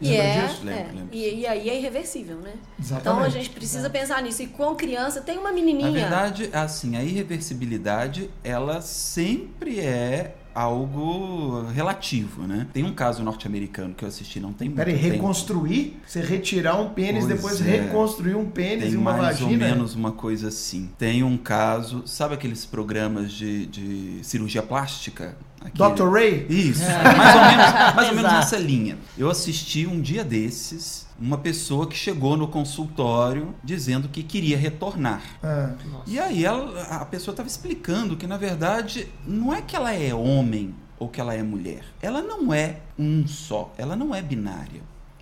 E 0.00 0.08
Lembra 0.08 0.24
é, 0.24 0.46
disso? 0.46 0.60
É. 0.62 0.64
lembro. 0.64 1.08
E, 1.10 1.40
e 1.40 1.46
aí 1.46 1.70
é 1.70 1.78
irreversível, 1.78 2.36
né? 2.36 2.52
Exatamente. 2.78 3.00
Então 3.00 3.24
a 3.24 3.28
gente 3.28 3.50
precisa 3.50 3.88
pensar 3.88 4.22
nisso. 4.22 4.42
E 4.42 4.46
com 4.46 4.74
criança, 4.74 5.20
tem 5.20 5.38
uma 5.38 5.52
menininha. 5.52 5.90
Na 5.90 5.92
verdade, 5.92 6.50
assim, 6.52 6.96
a 6.96 7.02
irreversibilidade, 7.02 8.30
ela 8.44 8.80
sempre 8.80 9.80
é 9.80 10.34
algo 10.54 11.62
relativo, 11.74 12.42
né? 12.46 12.66
Tem 12.72 12.84
um 12.84 12.92
caso 12.92 13.22
norte-americano 13.22 13.94
que 13.94 14.04
eu 14.04 14.08
assisti 14.08 14.38
não 14.40 14.52
tem 14.52 14.68
muito 14.68 14.76
Peraí, 14.78 14.94
tempo. 14.98 15.14
reconstruir? 15.14 15.96
Você 16.06 16.20
retirar 16.20 16.80
um 16.80 16.90
pênis, 16.90 17.24
Pois 17.24 17.36
depois 17.36 17.60
é. 17.60 17.64
reconstruir 17.82 18.34
um 18.34 18.46
pênis 18.46 18.84
Tem 18.84 18.92
e 18.92 18.96
uma 18.96 19.12
mais 19.12 19.38
vagina? 19.40 19.50
ou 19.50 19.56
menos 19.70 19.94
uma 19.94 20.12
coisa 20.12 20.48
assim. 20.48 20.88
Tem 20.98 21.22
um 21.22 21.36
caso, 21.36 22.02
sabe 22.06 22.34
aqueles 22.34 22.64
programas 22.64 23.32
de, 23.32 23.66
de 23.66 24.18
cirurgia 24.22 24.62
plástica? 24.62 25.36
Aquele- 25.60 25.90
Dr. 25.94 26.10
Ray? 26.10 26.46
Isso, 26.48 26.82
mais 26.82 27.36
ou 27.36 27.42
menos, 27.42 27.94
mais 27.94 28.08
ou 28.08 28.14
menos 28.16 28.32
nessa 28.32 28.56
linha. 28.58 28.98
Eu 29.16 29.30
assisti 29.30 29.86
um 29.86 30.00
dia 30.00 30.24
desses 30.24 31.01
uma 31.20 31.38
pessoa 31.38 31.86
que 31.86 31.96
chegou 31.96 32.36
no 32.36 32.48
consultório 32.48 33.54
dizendo 33.62 34.08
que 34.08 34.22
queria 34.22 34.56
retornar. 34.56 35.22
Ah. 35.42 35.74
E 36.06 36.18
aí 36.18 36.44
ela- 36.44 36.82
a 36.84 37.04
pessoa 37.04 37.32
estava 37.32 37.48
explicando 37.48 38.16
que 38.16 38.26
na 38.26 38.36
verdade 38.36 39.08
não 39.26 39.52
é 39.52 39.62
que 39.62 39.76
ela 39.76 39.92
é 39.92 40.12
homem 40.14 40.74
ou 40.98 41.08
que 41.08 41.20
ela 41.20 41.34
é 41.34 41.42
mulher. 41.42 41.84
Ela 42.00 42.22
não 42.22 42.52
é 42.52 42.80
um 42.98 43.26
só, 43.26 43.72
ela 43.78 43.94
não 43.96 44.14
é 44.14 44.20
binária. 44.22 44.80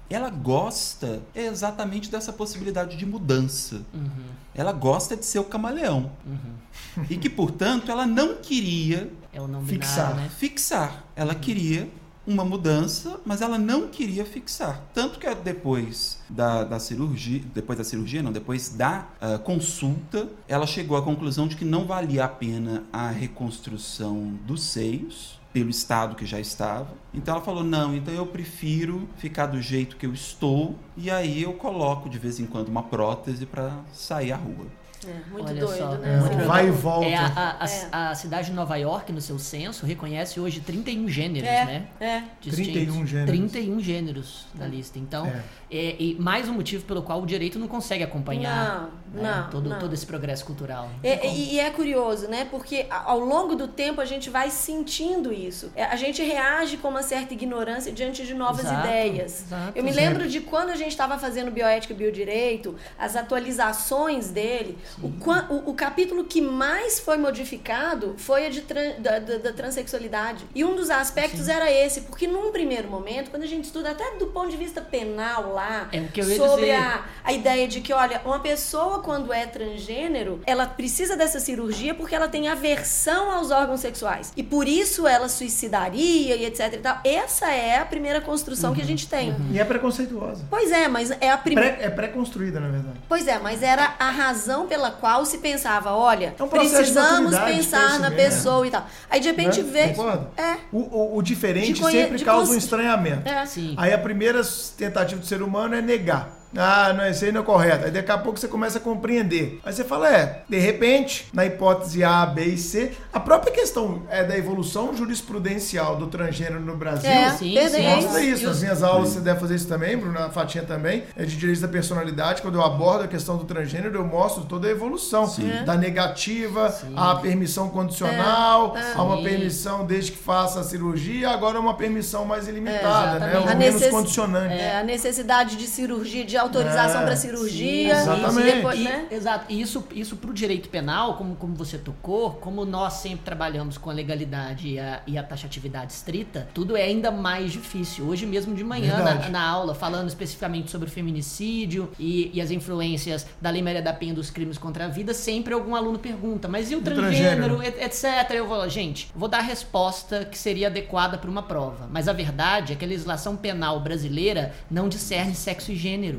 Ela 0.08 0.28
gosta 0.28 1.22
exatamente 1.34 2.10
dessa 2.10 2.32
possibilidade 2.32 2.96
de 2.96 3.06
mudança. 3.06 3.82
Uhum, 3.94 4.08
Ela 4.52 4.72
gosta 4.72 5.16
de 5.16 5.24
ser 5.24 5.38
o 5.38 5.44
camaleão. 5.44 6.10
uhum. 6.26 7.04
E 7.08 7.16
que, 7.16 7.30
portanto, 7.30 7.92
ela 7.92 8.04
não 8.06 8.34
queria 8.38 9.08
É 9.32 9.40
o 9.40 9.46
não 9.46 9.64
Fixar. 9.64 10.08
binário, 10.08 10.22
né? 10.22 10.30
fixar. 10.36 11.04
Ela 11.14 11.34
queria 11.36 11.88
uma 12.32 12.44
mudança, 12.44 13.20
mas 13.24 13.42
ela 13.42 13.58
não 13.58 13.88
queria 13.88 14.24
fixar. 14.24 14.82
Tanto 14.94 15.18
que 15.18 15.32
depois 15.34 16.18
da, 16.28 16.64
da 16.64 16.78
cirurgia, 16.78 17.42
depois 17.54 17.78
da 17.78 17.84
cirurgia, 17.84 18.22
não, 18.22 18.32
depois 18.32 18.70
da 18.70 19.06
ah, 19.20 19.38
consulta, 19.38 20.28
ela 20.48 20.66
chegou 20.66 20.96
à 20.96 21.02
conclusão 21.02 21.46
de 21.46 21.56
que 21.56 21.64
não 21.64 21.84
valia 21.84 22.24
a 22.24 22.28
pena 22.28 22.84
a 22.92 23.10
reconstrução 23.10 24.34
dos 24.46 24.62
seios 24.62 25.40
pelo 25.52 25.70
estado 25.70 26.14
que 26.14 26.24
já 26.24 26.38
estava. 26.38 26.94
Então 27.12 27.34
ela 27.34 27.44
falou: 27.44 27.64
"Não, 27.64 27.94
então 27.94 28.14
eu 28.14 28.26
prefiro 28.26 29.08
ficar 29.16 29.46
do 29.46 29.60
jeito 29.60 29.96
que 29.96 30.06
eu 30.06 30.12
estou 30.12 30.76
e 30.96 31.10
aí 31.10 31.42
eu 31.42 31.52
coloco 31.54 32.08
de 32.08 32.18
vez 32.18 32.38
em 32.38 32.46
quando 32.46 32.68
uma 32.68 32.82
prótese 32.82 33.46
para 33.46 33.72
sair 33.92 34.32
à 34.32 34.36
rua". 34.36 34.66
É, 35.06 35.30
muito 35.30 35.46
Olha 35.48 35.60
doido, 35.60 35.78
só, 35.78 35.94
né? 35.96 36.14
É, 36.14 36.20
muito 36.20 36.46
vai 36.46 36.68
e 36.68 36.70
volta. 36.70 37.06
É, 37.08 37.16
a, 37.16 37.56
a- 37.60 37.66
É. 37.68 37.88
a 38.10 38.14
cidade 38.14 38.48
de 38.48 38.52
Nova 38.52 38.76
York, 38.76 39.10
no 39.12 39.20
seu 39.20 39.38
censo, 39.38 39.86
reconhece 39.86 40.38
hoje 40.38 40.60
31 40.60 41.08
gêneros, 41.08 41.48
É, 41.48 41.64
né? 41.64 41.86
é. 41.98 42.22
distintos. 42.40 42.72
31 42.72 43.06
gêneros. 43.06 43.30
31 43.30 43.80
gêneros 43.80 44.46
da 44.54 44.66
lista. 44.66 44.98
Então, 44.98 45.26
É. 45.26 45.42
é, 45.70 45.96
e 45.98 46.16
mais 46.20 46.48
um 46.48 46.52
motivo 46.52 46.84
pelo 46.84 47.02
qual 47.02 47.22
o 47.22 47.26
direito 47.26 47.58
não 47.58 47.66
consegue 47.68 48.04
acompanhar 48.04 48.82
Não, 48.82 48.90
né, 49.12 49.22
não, 49.44 49.50
todo, 49.50 49.68
não. 49.70 49.78
todo 49.78 49.92
esse 49.92 50.06
progresso 50.06 50.44
cultural. 50.44 50.88
É, 51.02 51.26
e, 51.26 51.54
e 51.54 51.60
é 51.60 51.70
curioso, 51.70 52.28
né? 52.28 52.46
Porque 52.50 52.86
ao 52.90 53.18
longo 53.20 53.54
do 53.56 53.66
tempo 53.68 54.00
a 54.00 54.04
gente 54.04 54.30
vai 54.30 54.50
sentindo 54.50 55.32
isso. 55.32 55.70
É, 55.74 55.84
A 55.84 55.96
gente 55.96 56.22
reage 56.22 56.76
com 56.76 56.88
uma 56.88 57.02
certa 57.02 57.34
ignorância 57.34 57.92
diante 57.92 58.24
de 58.26 58.34
novas 58.34 58.64
Exato, 58.66 58.86
ideias. 58.86 59.40
exato. 59.42 59.72
Eu 59.76 59.82
me 59.84 59.90
lembro 59.92 60.28
de 60.28 60.40
quando 60.40 60.70
a 60.70 60.76
gente 60.76 60.90
estava 60.92 61.18
fazendo 61.18 61.50
bioética 61.50 61.92
e 61.92 61.96
biodireito, 61.96 62.76
as 62.98 63.16
atualizações 63.16 64.30
dele, 64.30 64.78
o, 65.02 65.06
o- 65.54 65.70
o 65.70 65.74
capítulo 65.74 66.24
que 66.24 66.40
mais 66.40 67.00
foi 67.00 67.16
modificado 67.16 68.14
foi 68.16 68.46
a 68.46 68.50
de 68.50 68.62
tran- 68.62 68.94
da, 68.98 69.18
da- 69.18 69.38
da 69.38 69.52
transexualidade. 69.52 70.44
E 70.54 70.64
um 70.64 70.74
dos 70.74 70.90
aspectos 70.90 71.48
era 71.48 71.70
esse, 71.70 72.02
porque 72.02 72.26
num 72.26 72.50
primeiro 72.52 72.88
momento, 72.88 73.30
quando 73.30 73.42
a 73.42 73.46
gente 73.46 73.64
estuda 73.64 73.90
até 73.90 74.16
do 74.18 74.26
ponto 74.28 74.50
de 74.50 74.56
vista 74.56 74.80
penal 74.80 75.52
lá, 75.52 75.88
É 75.92 76.00
sobre 76.36 76.70
a, 76.70 77.04
a 77.24 77.32
ideia 77.32 77.66
de 77.66 77.80
que, 77.80 77.92
olha, 77.92 78.20
uma 78.24 78.40
pessoa 78.40 78.99
quando 79.00 79.32
é 79.32 79.46
transgênero, 79.46 80.40
ela 80.46 80.66
precisa 80.66 81.16
dessa 81.16 81.40
cirurgia 81.40 81.94
porque 81.94 82.14
ela 82.14 82.28
tem 82.28 82.48
aversão 82.48 83.30
aos 83.30 83.50
órgãos 83.50 83.80
sexuais. 83.80 84.32
E 84.36 84.42
por 84.42 84.66
isso 84.68 85.06
ela 85.06 85.28
suicidaria 85.28 86.36
e 86.36 86.44
etc 86.44 86.74
e 86.74 86.78
tal. 86.78 86.98
Essa 87.04 87.50
é 87.50 87.78
a 87.78 87.84
primeira 87.84 88.20
construção 88.20 88.70
Uhum. 88.70 88.76
que 88.76 88.82
a 88.82 88.84
gente 88.86 89.08
tem. 89.08 89.34
E 89.50 89.58
é 89.58 89.64
preconceituosa. 89.64 90.44
Pois 90.50 90.70
é, 90.70 90.88
mas 90.88 91.10
é 91.20 91.30
a 91.30 91.36
primeira. 91.38 91.72
Pré- 91.76 91.84
é 91.86 91.90
pré-construída, 91.90 92.60
na 92.60 92.68
verdade. 92.68 92.98
Pois 93.08 93.26
é, 93.26 93.38
mas 93.38 93.62
era 93.62 93.94
a 93.98 94.10
razão 94.10 94.66
pela 94.66 94.90
qual 94.90 95.24
se 95.24 95.38
pensava, 95.38 95.92
olha, 95.92 96.34
É 96.38 96.42
um 96.42 96.48
precisamos 96.48 97.36
pensar 97.38 97.98
na 97.98 98.10
pessoa 98.10 98.66
e 98.66 98.70
tal. 98.70 98.86
Aí 99.08 99.20
de 99.20 99.28
repente 99.28 99.62
Né? 99.62 99.70
vê. 99.70 99.88
Concorda? 99.94 100.30
É. 100.36 100.56
O, 100.72 100.78
o- 100.78 101.16
o 101.18 101.22
diferente 101.22 101.80
conhe- 101.80 102.02
sempre 102.02 102.18
de 102.18 102.24
causa 102.24 102.44
um 102.50 102.54
cons- 102.54 102.62
estranhamento. 102.64 103.28
É. 103.28 103.44
Sim. 103.46 103.74
Aí 103.76 103.92
a 103.92 103.98
primeira 103.98 104.40
tentativa 104.76 105.20
do 105.20 105.26
ser 105.26 105.42
humano 105.42 105.74
é 105.74 105.80
negar. 105.82 106.39
Ah, 106.56 106.92
não, 106.92 107.08
isso 107.08 107.24
aí 107.24 107.30
não 107.32 107.42
é 107.42 107.44
correto. 107.44 107.84
Aí 107.84 107.90
daqui 107.90 108.10
a 108.10 108.18
pouco 108.18 108.38
você 108.38 108.48
começa 108.48 108.78
a 108.78 108.80
compreender. 108.80 109.60
Aí 109.64 109.72
você 109.72 109.84
fala, 109.84 110.08
é, 110.14 110.42
de 110.48 110.58
repente, 110.58 111.28
na 111.32 111.46
hipótese 111.46 112.02
A, 112.02 112.26
B 112.26 112.44
e 112.44 112.58
C, 112.58 112.92
a 113.12 113.20
própria 113.20 113.52
questão 113.52 114.02
é 114.10 114.24
da 114.24 114.36
evolução 114.36 114.94
jurisprudencial 114.96 115.96
do 115.96 116.06
transgênero 116.08 116.60
no 116.60 116.76
Brasil. 116.76 117.08
É, 117.10 117.30
sim. 117.30 117.54
Mostra 117.54 118.22
isso. 118.22 118.46
Nas 118.46 118.60
minhas 118.62 118.82
aulas 118.82 119.10
você 119.10 119.20
deve 119.20 119.38
fazer 119.40 119.54
isso 119.54 119.68
também, 119.68 119.96
Bruna, 119.96 120.26
a 120.26 120.30
Fatinha 120.30 120.64
também, 120.64 121.04
é 121.16 121.24
de 121.24 121.36
direitos 121.36 121.60
da 121.62 121.68
personalidade. 121.68 122.42
Quando 122.42 122.56
eu 122.56 122.64
abordo 122.64 123.04
a 123.04 123.08
questão 123.08 123.36
do 123.36 123.44
transgênero, 123.44 123.94
eu 123.96 124.04
mostro 124.04 124.44
toda 124.44 124.66
a 124.66 124.70
evolução. 124.70 125.28
Sim. 125.28 125.50
Da 125.64 125.76
negativa 125.76 126.70
Sim. 126.70 126.94
à 126.96 127.14
permissão 127.16 127.68
condicional, 127.68 128.76
É, 128.76 128.80
é. 128.80 128.94
a 128.96 129.02
uma 129.02 129.22
permissão 129.22 129.84
desde 129.84 130.12
que 130.12 130.18
faça 130.18 130.60
a 130.60 130.64
cirurgia, 130.64 131.30
agora 131.30 131.58
uma 131.60 131.74
permissão 131.74 132.24
mais 132.24 132.48
ilimitada, 132.48 133.18
né? 133.18 133.38
Ou 133.38 133.44
A 133.48 133.54
menos 133.54 133.74
necess- 133.76 133.90
condicionante. 133.90 134.54
É, 134.54 134.78
a 134.78 134.82
necessidade 134.82 135.56
de 135.56 135.66
cirurgia, 135.66 136.24
de 136.24 136.36
autorização 136.42 137.02
É, 137.02 137.04
para 137.04 137.16
cirurgia. 137.16 137.94
sim, 137.94 138.00
exatamente. 138.00 138.48
E 138.48 138.52
depois, 138.54 138.78
E- 138.80 138.82
né? 138.84 139.06
Exato. 139.10 139.44
E 139.48 139.60
isso, 139.60 139.84
isso 139.94 140.16
pro 140.16 140.32
direito 140.32 140.68
penal, 140.68 141.14
como, 141.16 141.36
como 141.36 141.54
você 141.54 141.78
tocou, 141.78 142.32
como 142.32 142.64
nós 142.64 142.94
sempre 142.94 143.24
trabalhamos 143.24 143.76
com 143.78 143.90
a 143.90 143.92
legalidade 143.92 144.68
e 144.68 144.78
a, 144.78 145.00
e 145.06 145.16
a 145.18 145.22
taxatividade 145.22 145.92
estrita, 145.92 146.48
tudo 146.54 146.76
é 146.76 146.82
ainda 146.82 147.10
mais 147.10 147.52
difícil. 147.52 148.06
Hoje 148.06 148.26
mesmo 148.26 148.54
de 148.54 148.64
manhã, 148.64 148.98
na, 148.98 149.28
na 149.28 149.42
aula, 149.48 149.74
falando 149.74 150.08
especificamente 150.08 150.70
sobre 150.70 150.88
o 150.88 150.90
feminicídio 150.90 151.90
e, 151.98 152.30
e 152.34 152.40
as 152.40 152.50
influências 152.50 153.26
da 153.40 153.50
Lei 153.50 153.62
Maria 153.62 153.82
da 153.82 153.92
Penha 153.92 154.14
dos 154.14 154.30
crimes 154.30 154.58
contra 154.58 154.86
a 154.86 154.88
vida, 154.88 155.12
sempre 155.14 155.54
algum 155.54 155.74
aluno 155.74 155.98
pergunta, 155.98 156.48
mas 156.48 156.70
e 156.70 156.76
o 156.76 156.80
transgênero? 156.80 157.56
transgênero, 157.60 157.62
et- 157.62 157.82
etc. 157.84 158.30
Eu 158.34 158.46
vou, 158.46 158.68
gente, 158.68 159.08
vou 159.14 159.28
dar 159.28 159.38
a 159.38 159.42
resposta 159.42 160.24
que 160.24 160.36
seria 160.38 160.68
adequada 160.68 161.18
para 161.18 161.30
uma 161.30 161.42
prova. 161.42 161.88
Mas 161.90 162.08
a 162.08 162.12
verdade 162.12 162.72
é 162.72 162.76
que 162.76 162.84
a 162.84 162.88
legislação 162.88 163.36
penal 163.36 163.80
brasileira 163.80 164.52
não 164.70 164.88
discerne 164.88 165.34
sexo 165.34 165.72
e 165.72 165.76
gênero. 165.76 166.18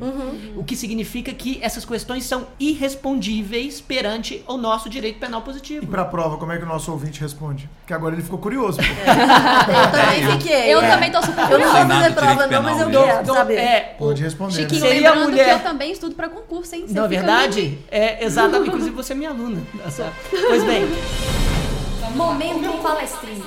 O 0.56 0.64
que 0.64 0.76
significa 0.76 1.32
que 1.34 1.60
essas 1.62 1.86
questões 1.86 2.24
são 2.26 2.48
irrespondíveis 2.60 3.80
perante 3.82 4.44
o 4.48 4.58
nosso 4.58 4.90
direito 4.90 5.20
penal 5.20 5.42
E 5.42 5.44
positivo. 5.44 5.88
pra 5.88 6.06
prova, 6.06 6.38
como 6.38 6.52
é 6.52 6.58
que 6.58 6.64
o 6.64 6.68
nosso 6.68 6.92
ouvinte 6.92 7.20
responde? 7.22 7.70
Porque 7.82 7.94
agora 7.94 8.14
ele 8.16 8.24
ficou 8.24 8.40
curioso. 8.40 8.78
pô. 8.78 8.84
Eu 8.84 9.92
também 9.92 10.32
fiquei. 10.40 10.74
Eu 10.74 10.82
é. 10.82 10.90
também 10.90 11.12
tô 11.12 11.22
super 11.22 11.42
Eu 11.44 11.60
não 11.60 11.68
curiosa. 11.68 11.86
vou 11.86 11.88
fazer 11.96 12.14
prova, 12.14 12.48
não, 12.48 12.64
mas 12.64 12.80
eu 12.82 12.90
né? 12.90 13.04
quero 13.04 13.22
Então, 13.22 13.36
saber. 13.36 13.56
é, 13.58 13.80
Pode 13.98 14.22
responder. 14.24 14.54
Chiquinho, 14.54 14.82
né? 14.82 14.88
Seria 14.88 15.16
mulher. 15.16 15.46
que 15.46 15.52
eu 15.52 15.60
também 15.60 15.92
estudo 15.92 16.16
pra 16.16 16.30
concurso, 16.30 16.76
hein? 16.76 16.86
Você 16.88 16.94
Não 16.94 17.06
é 17.06 17.08
verdade? 17.08 17.80
É, 17.90 18.24
exatamente. 18.26 18.68
Inclusive, 18.70 18.96
você 18.96 19.14
é 19.14 19.16
minha 19.16 19.30
aluna. 19.30 19.62
Tá 19.96 20.12
Pois 20.48 20.64
bem, 20.64 20.82
meio- 20.86 20.92
Momento 22.16 22.82
palestrinho. 22.84 23.44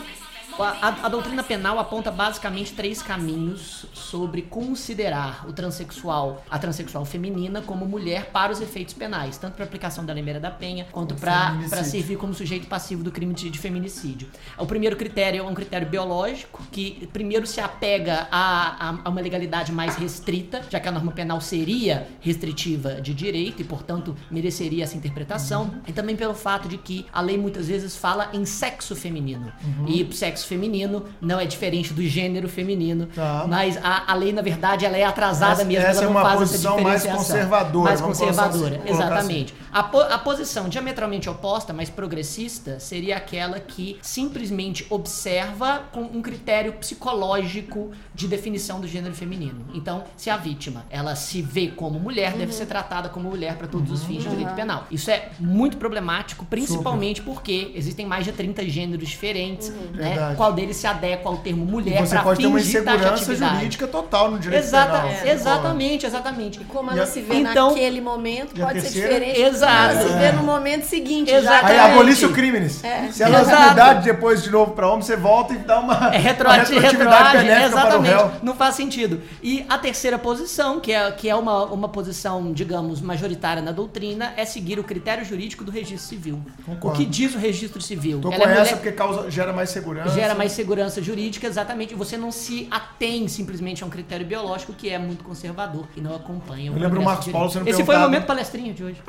A, 0.58 1.06
a- 1.06 1.08
doutrina 1.08 1.42
penal 1.42 1.78
aponta 1.80 2.10
basicamente 2.10 2.72
três 2.74 3.02
caminhos 3.02 3.86
sobre 3.92 4.42
considerar 4.42 5.44
o 5.48 5.52
transexual, 5.52 6.44
a 6.48 6.58
transexual 6.58 7.04
feminina, 7.04 7.60
como 7.60 7.84
mulher 7.86 8.26
para 8.30 8.52
os 8.52 8.60
efeitos 8.60 8.94
penais, 8.94 9.36
tanto 9.36 9.54
para 9.54 9.64
aplicação 9.64 10.04
da 10.04 10.12
Lei 10.12 10.22
Maria 10.22 10.40
da 10.40 10.50
Penha, 10.50 10.86
quanto 10.92 11.14
para 11.16 11.50
servir 11.84 12.16
como 12.16 12.32
sujeito 12.34 12.68
passivo 12.68 13.02
do 13.02 13.10
crime 13.10 13.34
de, 13.34 13.50
de 13.50 13.58
feminicídio. 13.58 14.28
O 14.56 14.64
primeiro 14.66 14.96
critério 14.96 15.40
é 15.40 15.42
um 15.42 15.54
critério 15.54 15.88
biológico, 15.88 16.62
que 16.70 17.08
primeiro 17.12 17.46
se 17.46 17.60
apega 17.60 18.28
a, 18.30 18.90
a- 18.90 18.98
a 19.04 19.08
uma 19.08 19.20
legalidade 19.20 19.72
mais 19.72 19.96
restrita, 19.96 20.62
já 20.70 20.78
que 20.78 20.86
a 20.88 20.92
norma 20.92 21.10
penal 21.12 21.40
seria 21.40 22.06
restritiva 22.20 23.00
de 23.00 23.12
direito 23.12 23.60
e, 23.60 23.64
portanto, 23.64 24.16
mereceria 24.30 24.84
essa 24.84 24.96
interpretação, 24.96 25.74
e 25.86 25.92
também 25.92 26.14
pelo 26.16 26.34
fato 26.34 26.68
de 26.68 26.78
que 26.78 27.06
a 27.12 27.20
lei 27.20 27.36
muitas 27.36 27.66
vezes 27.66 27.96
fala 27.96 28.30
em 28.32 28.44
sexo 28.44 28.94
feminino. 28.94 29.52
E 29.86 30.02
o 30.02 30.12
sexo 30.44 30.48
feminino 30.48 31.04
não 31.20 31.40
é 31.40 31.46
diferente 31.46 31.92
do 31.92 32.02
gênero 32.02 32.48
feminino, 32.48 33.06
Tá. 33.14 33.46
mas 33.48 33.76
a, 33.82 34.12
a 34.12 34.14
lei, 34.14 34.32
na 34.32 34.42
verdade, 34.42 34.84
ela 34.84 34.96
é 34.96 35.04
atrasada 35.04 35.52
Essa- 35.54 35.64
mesmo, 35.64 35.82
essa 35.86 35.90
ela 35.90 36.00
é 36.00 36.04
não 36.04 36.10
uma 36.10 36.22
faz 36.22 36.34
essa 36.34 36.40
posição 36.52 36.80
mais 36.80 37.06
conservadora, 37.06 37.84
Mais 37.84 38.00
colocar 38.00 38.18
conservadora, 38.18 38.76
assim, 38.76 38.90
exatamente. 38.94 39.54
A, 39.72 39.82
po- 39.82 40.00
a 40.00 40.18
posição 40.18 40.68
diametralmente 40.68 41.28
oposta, 41.28 41.72
mas 41.72 41.90
progressista, 41.90 42.78
seria 42.78 43.16
aquela 43.16 43.58
que 43.58 43.98
simplesmente 44.02 44.86
observa 44.90 45.82
com 45.92 46.02
um 46.02 46.22
critério 46.22 46.72
psicológico 46.74 47.90
de 48.14 48.28
definição 48.28 48.80
do 48.80 48.86
gênero 48.86 49.14
feminino. 49.14 49.66
Então, 49.74 50.04
se 50.16 50.30
a 50.30 50.36
vítima 50.36 50.84
ela 50.90 51.16
se 51.16 51.42
vê 51.42 51.68
como 51.68 51.98
mulher, 51.98 52.32
deve 52.34 52.52
ser 52.52 52.66
tratada 52.66 53.08
como 53.08 53.28
mulher 53.28 53.56
para 53.56 53.66
todos 53.66 53.90
os 53.90 54.04
fins 54.04 54.22
de 54.22 54.28
direito 54.28 54.54
penal. 54.54 54.86
Isso 54.90 55.10
é 55.10 55.30
muito 55.40 55.76
problemático, 55.76 56.44
principalmente 56.44 57.22
porque 57.22 57.72
existem 57.74 58.06
mais 58.06 58.24
de 58.24 58.32
30 58.32 58.64
gêneros 58.68 59.08
diferentes, 59.08 59.70
né? 59.70 59.78
Verdade. 59.92 60.33
Qual 60.36 60.52
deles 60.52 60.76
se 60.76 60.86
adequa 60.86 61.28
ao 61.28 61.36
termo 61.38 61.64
E 61.64 61.70
mulher 61.70 62.00
você 62.06 62.14
para 62.14 62.24
pode 62.24 62.40
ter 62.40 62.46
uma 62.46 62.58
fingir 62.58 62.80
insegurança 62.82 63.34
jurídica 63.34 63.86
total 63.86 64.30
no 64.30 64.38
direito 64.38 64.62
Exata- 64.64 64.92
penal. 65.00 65.08
É. 65.24 65.30
exatamente, 65.30 66.06
exatamente. 66.06 66.60
E 66.60 66.64
como 66.64 66.90
E 66.90 66.94
ela 66.94 67.02
a- 67.02 67.06
se 67.06 67.20
vê 67.20 67.34
Então- 67.36 67.68
naquele 67.70 68.00
momento, 68.00 68.52
E 68.56 68.60
pode 68.60 68.80
ser 68.82 68.90
diferente 68.90 69.40
Exato. 69.40 69.94
do 69.94 69.98
que 70.00 70.04
ela 70.04 70.12
se 70.12 70.18
vê 70.18 70.32
no 70.32 70.42
momento 70.42 70.84
seguinte. 70.84 71.30
Aí 71.30 71.36
Exatamente. 71.38 71.78
abolisse 71.80 72.24
o 72.26 72.32
crimes. 72.32 72.82
É. 72.84 73.08
Se 73.10 73.22
ela 73.22 73.38
mudar 73.40 73.94
depois 73.94 74.42
de 74.42 74.50
novo 74.50 74.72
pra 74.72 74.88
homem, 74.88 75.02
você 75.02 75.16
volta 75.16 75.52
e 75.54 75.58
dá 75.58 75.80
uma, 75.80 75.94
É 75.94 75.96
uma 75.98 76.10
retroati- 76.10 76.72
retroatividade 76.74 77.38
benéfica 77.38 77.70
para 77.70 77.84
o 77.84 78.00
exatamente. 78.02 78.10
réu. 78.14 78.30
Não 78.42 78.54
faz 78.54 78.74
sentido. 78.74 79.22
E 79.42 79.64
a 79.68 79.78
terceira 79.78 80.18
posição, 80.18 80.80
que 80.80 80.92
é, 80.92 81.10
que 81.12 81.28
é 81.28 81.34
uma, 81.34 81.64
uma 81.66 81.88
posição, 81.88 82.52
digamos, 82.52 83.00
majoritária 83.00 83.62
na 83.62 83.72
doutrina, 83.72 84.32
é 84.36 84.44
seguir 84.44 84.78
o 84.78 84.84
critério 84.84 85.24
jurídico 85.24 85.64
do 85.64 85.70
registro 85.70 86.08
civil. 86.08 86.40
Concordo. 86.64 86.88
O 86.88 86.92
que 87.00 87.04
diz 87.04 87.34
o 87.34 87.38
registro 87.38 87.80
civil? 87.80 88.20
Tô 88.20 88.28
Ela 88.28 88.36
com 88.38 88.50
é 88.50 88.58
mulher- 88.58 88.68
porque 88.74 88.92
causa, 88.92 89.30
gera 89.30 89.52
mais 89.52 89.70
segurança. 89.70 90.10
gera 90.10 90.23
mais 90.32 90.52
segurança 90.52 91.02
jurídica, 91.02 91.48
exatamente. 91.48 91.92
Você 91.96 92.16
não 92.16 92.30
se 92.30 92.68
atém 92.70 93.26
simplesmente 93.26 93.82
a 93.82 93.86
um 93.86 93.90
critério 93.90 94.24
biológico 94.24 94.72
que 94.72 94.88
é 94.88 94.98
muito 94.98 95.24
conservador 95.24 95.88
e 95.96 96.00
não 96.00 96.14
acompanha 96.14 96.70
o 96.70 96.76
Eu 96.76 96.80
lembro 96.80 97.00
o 97.00 97.02
progresso 97.02 97.04
Marcos 97.04 97.32
Paulo 97.32 97.50
sendo 97.50 97.68
Esse 97.68 97.84
foi 97.84 97.96
o 97.96 98.00
momento 98.00 98.26
palestrinha 98.26 98.72
de 98.72 98.84
hoje. 98.84 99.02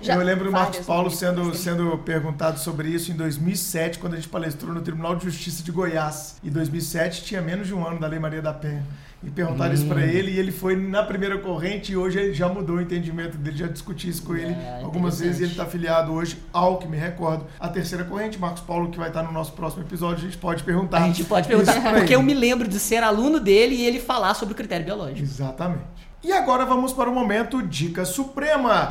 Já 0.00 0.14
eu 0.14 0.22
lembro 0.22 0.48
o 0.48 0.52
Marcos 0.52 0.80
Paulo 0.86 1.10
sendo, 1.10 1.54
sendo 1.54 1.98
perguntado 1.98 2.58
sobre 2.58 2.88
isso 2.88 3.12
em 3.12 3.14
2007, 3.14 3.98
quando 3.98 4.14
a 4.14 4.16
gente 4.16 4.28
palestrou 4.28 4.72
no 4.72 4.80
Tribunal 4.80 5.14
de 5.16 5.26
Justiça 5.26 5.62
de 5.62 5.70
Goiás. 5.70 6.36
E 6.42 6.48
2007 6.48 7.24
tinha 7.24 7.42
menos 7.42 7.66
de 7.66 7.74
um 7.74 7.86
ano 7.86 8.00
da 8.00 8.06
Lei 8.06 8.18
Maria 8.18 8.40
da 8.40 8.54
Penha. 8.54 8.86
E 9.22 9.28
perguntaram 9.28 9.74
isso 9.74 9.84
Hum. 9.84 9.88
pra 9.90 10.02
ele 10.06 10.30
e 10.32 10.38
ele 10.38 10.50
foi 10.50 10.74
na 10.74 11.02
primeira 11.02 11.36
corrente 11.38 11.92
e 11.92 11.96
hoje 11.96 12.18
ele 12.18 12.32
já 12.32 12.48
mudou 12.48 12.76
o 12.76 12.80
entendimento 12.80 13.36
dele, 13.36 13.58
já 13.58 13.66
discuti 13.66 14.08
isso 14.08 14.22
com 14.22 14.34
ele 14.34 14.52
É, 14.54 14.80
algumas 14.82 15.20
vezes 15.20 15.40
e 15.40 15.42
ele 15.44 15.52
interessante. 15.52 15.56
tá 15.56 15.62
afiliado 15.64 16.12
hoje 16.12 16.38
ao 16.52 16.78
que 16.78 16.88
me 16.88 16.96
recordo. 16.96 17.44
A 17.60 17.68
terceira 17.68 18.02
corrente, 18.04 18.38
Marcos 18.38 18.62
Paulo, 18.62 18.88
que 18.90 18.96
vai 18.98 19.08
estar 19.08 19.22
no 19.22 19.30
nosso 19.30 19.52
próximo 19.52 19.82
episódio, 19.82 20.18
a 20.18 20.30
gente 20.30 20.38
pode 20.38 20.62
perguntar. 20.62 21.02
A 21.02 21.06
gente 21.06 21.24
pode 21.24 21.52
isso 21.52 21.64
perguntar, 21.66 21.92
porque 21.92 22.14
eu 22.14 22.22
me 22.22 22.32
lembro 22.32 22.66
de 22.66 22.78
ser 22.78 23.02
aluno 23.02 23.38
dele 23.38 23.74
e 23.74 23.84
ele 23.86 24.00
falar 24.00 24.32
sobre 24.32 24.54
o 24.54 24.56
critério 24.56 24.86
biológico. 24.86 25.20
Exatamente. 25.20 25.84
E 26.24 26.32
agora 26.32 26.64
vamos 26.64 26.92
para 26.94 27.10
o 27.10 27.14
momento 27.14 27.62
Dica 27.62 28.06
Suprema. 28.06 28.90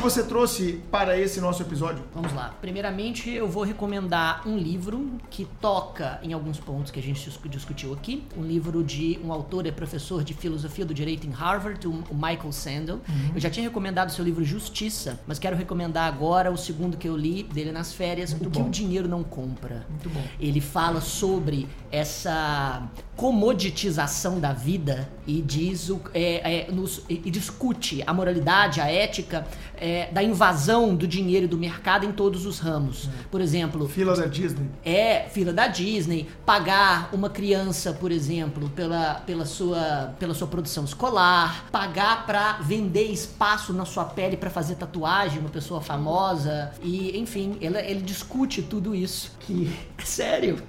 Você 0.00 0.22
trouxe 0.24 0.80
para 0.90 1.18
esse 1.18 1.40
nosso 1.40 1.62
episódio? 1.62 2.02
Vamos 2.14 2.32
lá. 2.32 2.54
Primeiramente, 2.60 3.30
eu 3.30 3.48
vou 3.48 3.62
recomendar 3.64 4.46
um 4.46 4.56
livro 4.56 5.18
que 5.28 5.44
toca 5.60 6.18
em 6.22 6.32
alguns 6.32 6.58
pontos 6.58 6.90
que 6.90 6.98
a 6.98 7.02
gente 7.02 7.22
discu- 7.24 7.48
discutiu 7.48 7.92
aqui. 7.92 8.24
Um 8.36 8.42
livro 8.42 8.82
de 8.82 9.18
um 9.24 9.32
autor 9.32 9.66
e 9.66 9.72
professor 9.72 10.24
de 10.24 10.34
filosofia 10.34 10.84
do 10.84 10.94
direito 10.94 11.26
em 11.26 11.30
Harvard, 11.30 11.86
o 11.86 12.02
Michael 12.14 12.52
Sandel. 12.52 13.00
Eu 13.34 13.40
já 13.40 13.50
tinha 13.50 13.66
recomendado 13.66 14.08
o 14.08 14.12
seu 14.12 14.24
livro 14.24 14.44
Justiça, 14.44 15.20
mas 15.26 15.38
quero 15.38 15.56
recomendar 15.56 16.06
agora 16.06 16.50
o 16.50 16.56
segundo 16.56 16.96
que 16.96 17.08
eu 17.08 17.16
li 17.16 17.42
dele 17.42 17.72
nas 17.72 17.92
férias, 17.92 18.30
Muito 18.32 18.46
O 18.48 18.50
que 18.50 18.58
bom. 18.60 18.66
o 18.66 18.70
dinheiro 18.70 19.08
não 19.08 19.22
compra. 19.22 19.86
Muito 19.88 20.08
bom. 20.08 20.22
Ele 20.38 20.60
fala 20.60 21.00
sobre 21.00 21.68
essa 21.90 22.82
comoditização 23.20 24.40
da 24.40 24.52
vida 24.52 25.08
e 25.26 25.42
diz 25.42 25.90
o, 25.90 26.00
é, 26.14 26.66
é, 26.68 26.72
nos- 26.72 27.02
e 27.08 27.30
discute 27.30 28.02
a 28.06 28.12
moralidade, 28.14 28.80
a 28.80 28.86
ética 28.90 29.46
é, 29.76 30.10
da 30.10 30.22
invasão 30.22 30.94
do 30.94 31.06
dinheiro 31.06 31.44
e 31.44 31.48
do 31.48 31.58
mercado 31.58 32.04
em 32.06 32.12
todos 32.12 32.46
os 32.46 32.58
ramos. 32.58 33.08
Por 33.30 33.40
exemplo, 33.40 33.88
Fila 33.88 34.16
da 34.16 34.26
Disney. 34.26 34.66
é 34.84 35.28
fila 35.28 35.52
da 35.52 35.66
Disney, 35.68 36.28
pagar 36.46 37.10
uma 37.12 37.28
criança, 37.30 37.92
por 37.92 38.10
exemplo, 38.10 38.68
pela, 38.70 39.14
pela, 39.26 39.44
sua, 39.44 40.14
pela 40.18 40.34
sua 40.34 40.46
produção 40.48 40.84
escolar, 40.84 41.66
pagar 41.70 42.26
pra 42.26 42.54
vender 42.62 43.04
espaço 43.12 43.72
na 43.72 43.84
sua 43.84 44.04
pele 44.04 44.36
pra 44.36 44.50
fazer 44.50 44.74
tatuagem, 44.76 45.38
uma 45.38 45.48
pessoa 45.50 45.80
famosa, 45.80 46.72
e 46.82 47.16
enfim, 47.18 47.56
ele, 47.60 47.78
ele 47.78 48.00
discute 48.02 48.62
tudo 48.62 48.94
isso. 48.94 49.32
Que 49.40 49.70
é 49.98 50.02
sério. 50.04 50.62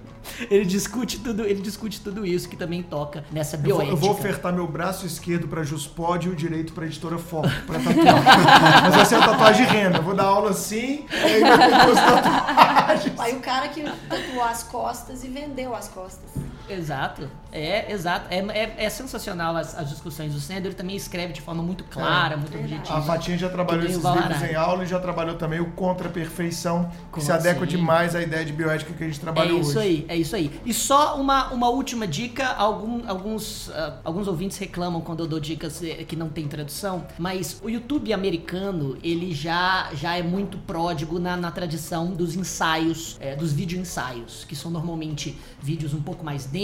Ele 0.50 0.66
discute 0.66 1.20
tudo, 1.20 1.46
ele 1.46 1.62
discute 1.62 2.00
tudo 2.02 2.26
isso 2.26 2.48
que 2.50 2.56
também 2.56 2.82
toca 2.84 3.24
nessa 3.32 3.56
Eu 3.56 3.60
vou, 3.60 3.68
bioética. 3.68 3.94
eu 3.94 3.98
vou 3.98 4.12
ofertar 4.12 4.54
meu 4.54 4.68
braço 4.68 5.06
esquerdo 5.06 5.48
para 5.48 5.64
Juspod 5.64 6.28
e 6.28 6.32
o 6.32 6.36
direito 6.36 6.74
para 6.74 6.86
editora 6.86 7.18
Foco, 7.18 7.50
para 7.66 7.80
tatuar. 7.80 8.82
Mas 8.84 8.96
vai 8.96 9.06
ser 9.06 9.16
uma 9.18 9.28
tatuagem 9.28 9.66
de 9.66 9.72
renda. 9.72 9.98
Eu 9.98 10.04
vou 10.04 10.14
dar 10.16 10.26
aula 10.26 10.52
assim, 10.52 11.06
e 11.12 11.16
aí 11.16 11.42
vai 11.42 11.58
ter 11.58 11.86
duas 11.86 12.00
tatuagens. 12.00 13.20
Aí 13.20 13.36
o 13.36 13.40
cara 13.40 13.68
que 13.70 13.84
tatuou 13.84 14.44
as 14.44 14.64
costas 14.64 15.24
e 15.24 15.28
vendeu 15.28 15.76
as 15.76 15.88
costas. 15.88 16.30
Exato, 16.72 17.30
é, 17.52 17.92
exato. 17.92 18.28
É, 18.30 18.38
é, 18.40 18.76
é 18.86 18.90
sensacional 18.90 19.56
as, 19.56 19.78
as 19.78 19.90
discussões. 19.90 20.34
O 20.36 20.40
Sandro 20.40 20.68
ele 20.68 20.74
também 20.76 20.96
escreve 20.96 21.34
de 21.34 21.42
forma 21.42 21.62
muito 21.62 21.84
clara, 21.84 22.38
muito 22.38 22.52
verdade. 22.52 22.74
objetiva. 22.76 22.98
A 22.98 23.02
Fatinha 23.02 23.38
já 23.38 23.50
trabalhou 23.50 23.84
esses 23.86 24.04
livros 24.04 24.42
em 24.44 24.56
aula 24.56 24.84
e 24.84 24.88
já 24.88 25.00
trabalhou 25.00 25.36
também 25.36 25.60
o 25.60 25.72
Contra 25.72 26.08
a 26.08 26.12
Perfeição, 26.12 26.86
que 27.06 27.10
Como 27.12 27.26
se 27.26 27.32
adequa 27.32 27.66
assim? 27.66 27.76
demais 27.78 28.16
à 28.16 28.22
ideia 28.22 28.46
de 28.46 28.54
bioética 28.54 28.94
que 28.94 29.04
a 29.04 29.08
gente 29.08 29.18
É 29.18 29.22
trabalhou 29.22 29.60
isso 29.60 29.78
hoje. 29.80 29.80
aí, 29.80 30.06
é 30.08 30.16
isso 30.16 30.36
aí. 30.36 30.52
E 30.66 30.74
só 30.74 31.20
uma, 31.20 31.52
uma 31.52 31.70
última 31.70 32.08
dica: 32.08 32.48
algum, 32.48 33.08
alguns, 33.10 33.70
ah, 33.72 34.00
alguns 34.04 34.28
ouvintes 34.28 34.58
reclamam 34.58 35.02
quando 35.02 35.22
eu 35.22 35.28
dou 35.28 35.40
dicas 35.40 35.84
eh, 35.84 36.04
que 36.06 36.16
não 36.16 36.30
tem 36.30 36.48
tradução, 36.48 37.06
mas 37.18 37.60
o 37.64 37.70
YouTube 37.70 38.14
americano 38.14 38.98
ele 39.04 39.34
já, 39.34 39.90
já 39.94 40.16
é 40.18 40.24
muito 40.24 40.58
pródigo 40.60 41.20
na, 41.20 41.36
na 41.36 41.52
tradição 41.52 42.12
dos 42.12 42.36
ensaios, 42.36 43.18
eh, 43.20 43.36
dos 43.36 43.52
vídeo 43.52 43.80
ensaios, 43.80 44.46
que 44.46 44.56
são 44.56 44.72
normalmente 44.72 45.38
vídeos 45.62 45.94
um 45.94 46.02
pouco 46.02 46.24
mais 46.24 46.46
densos, 46.46 46.61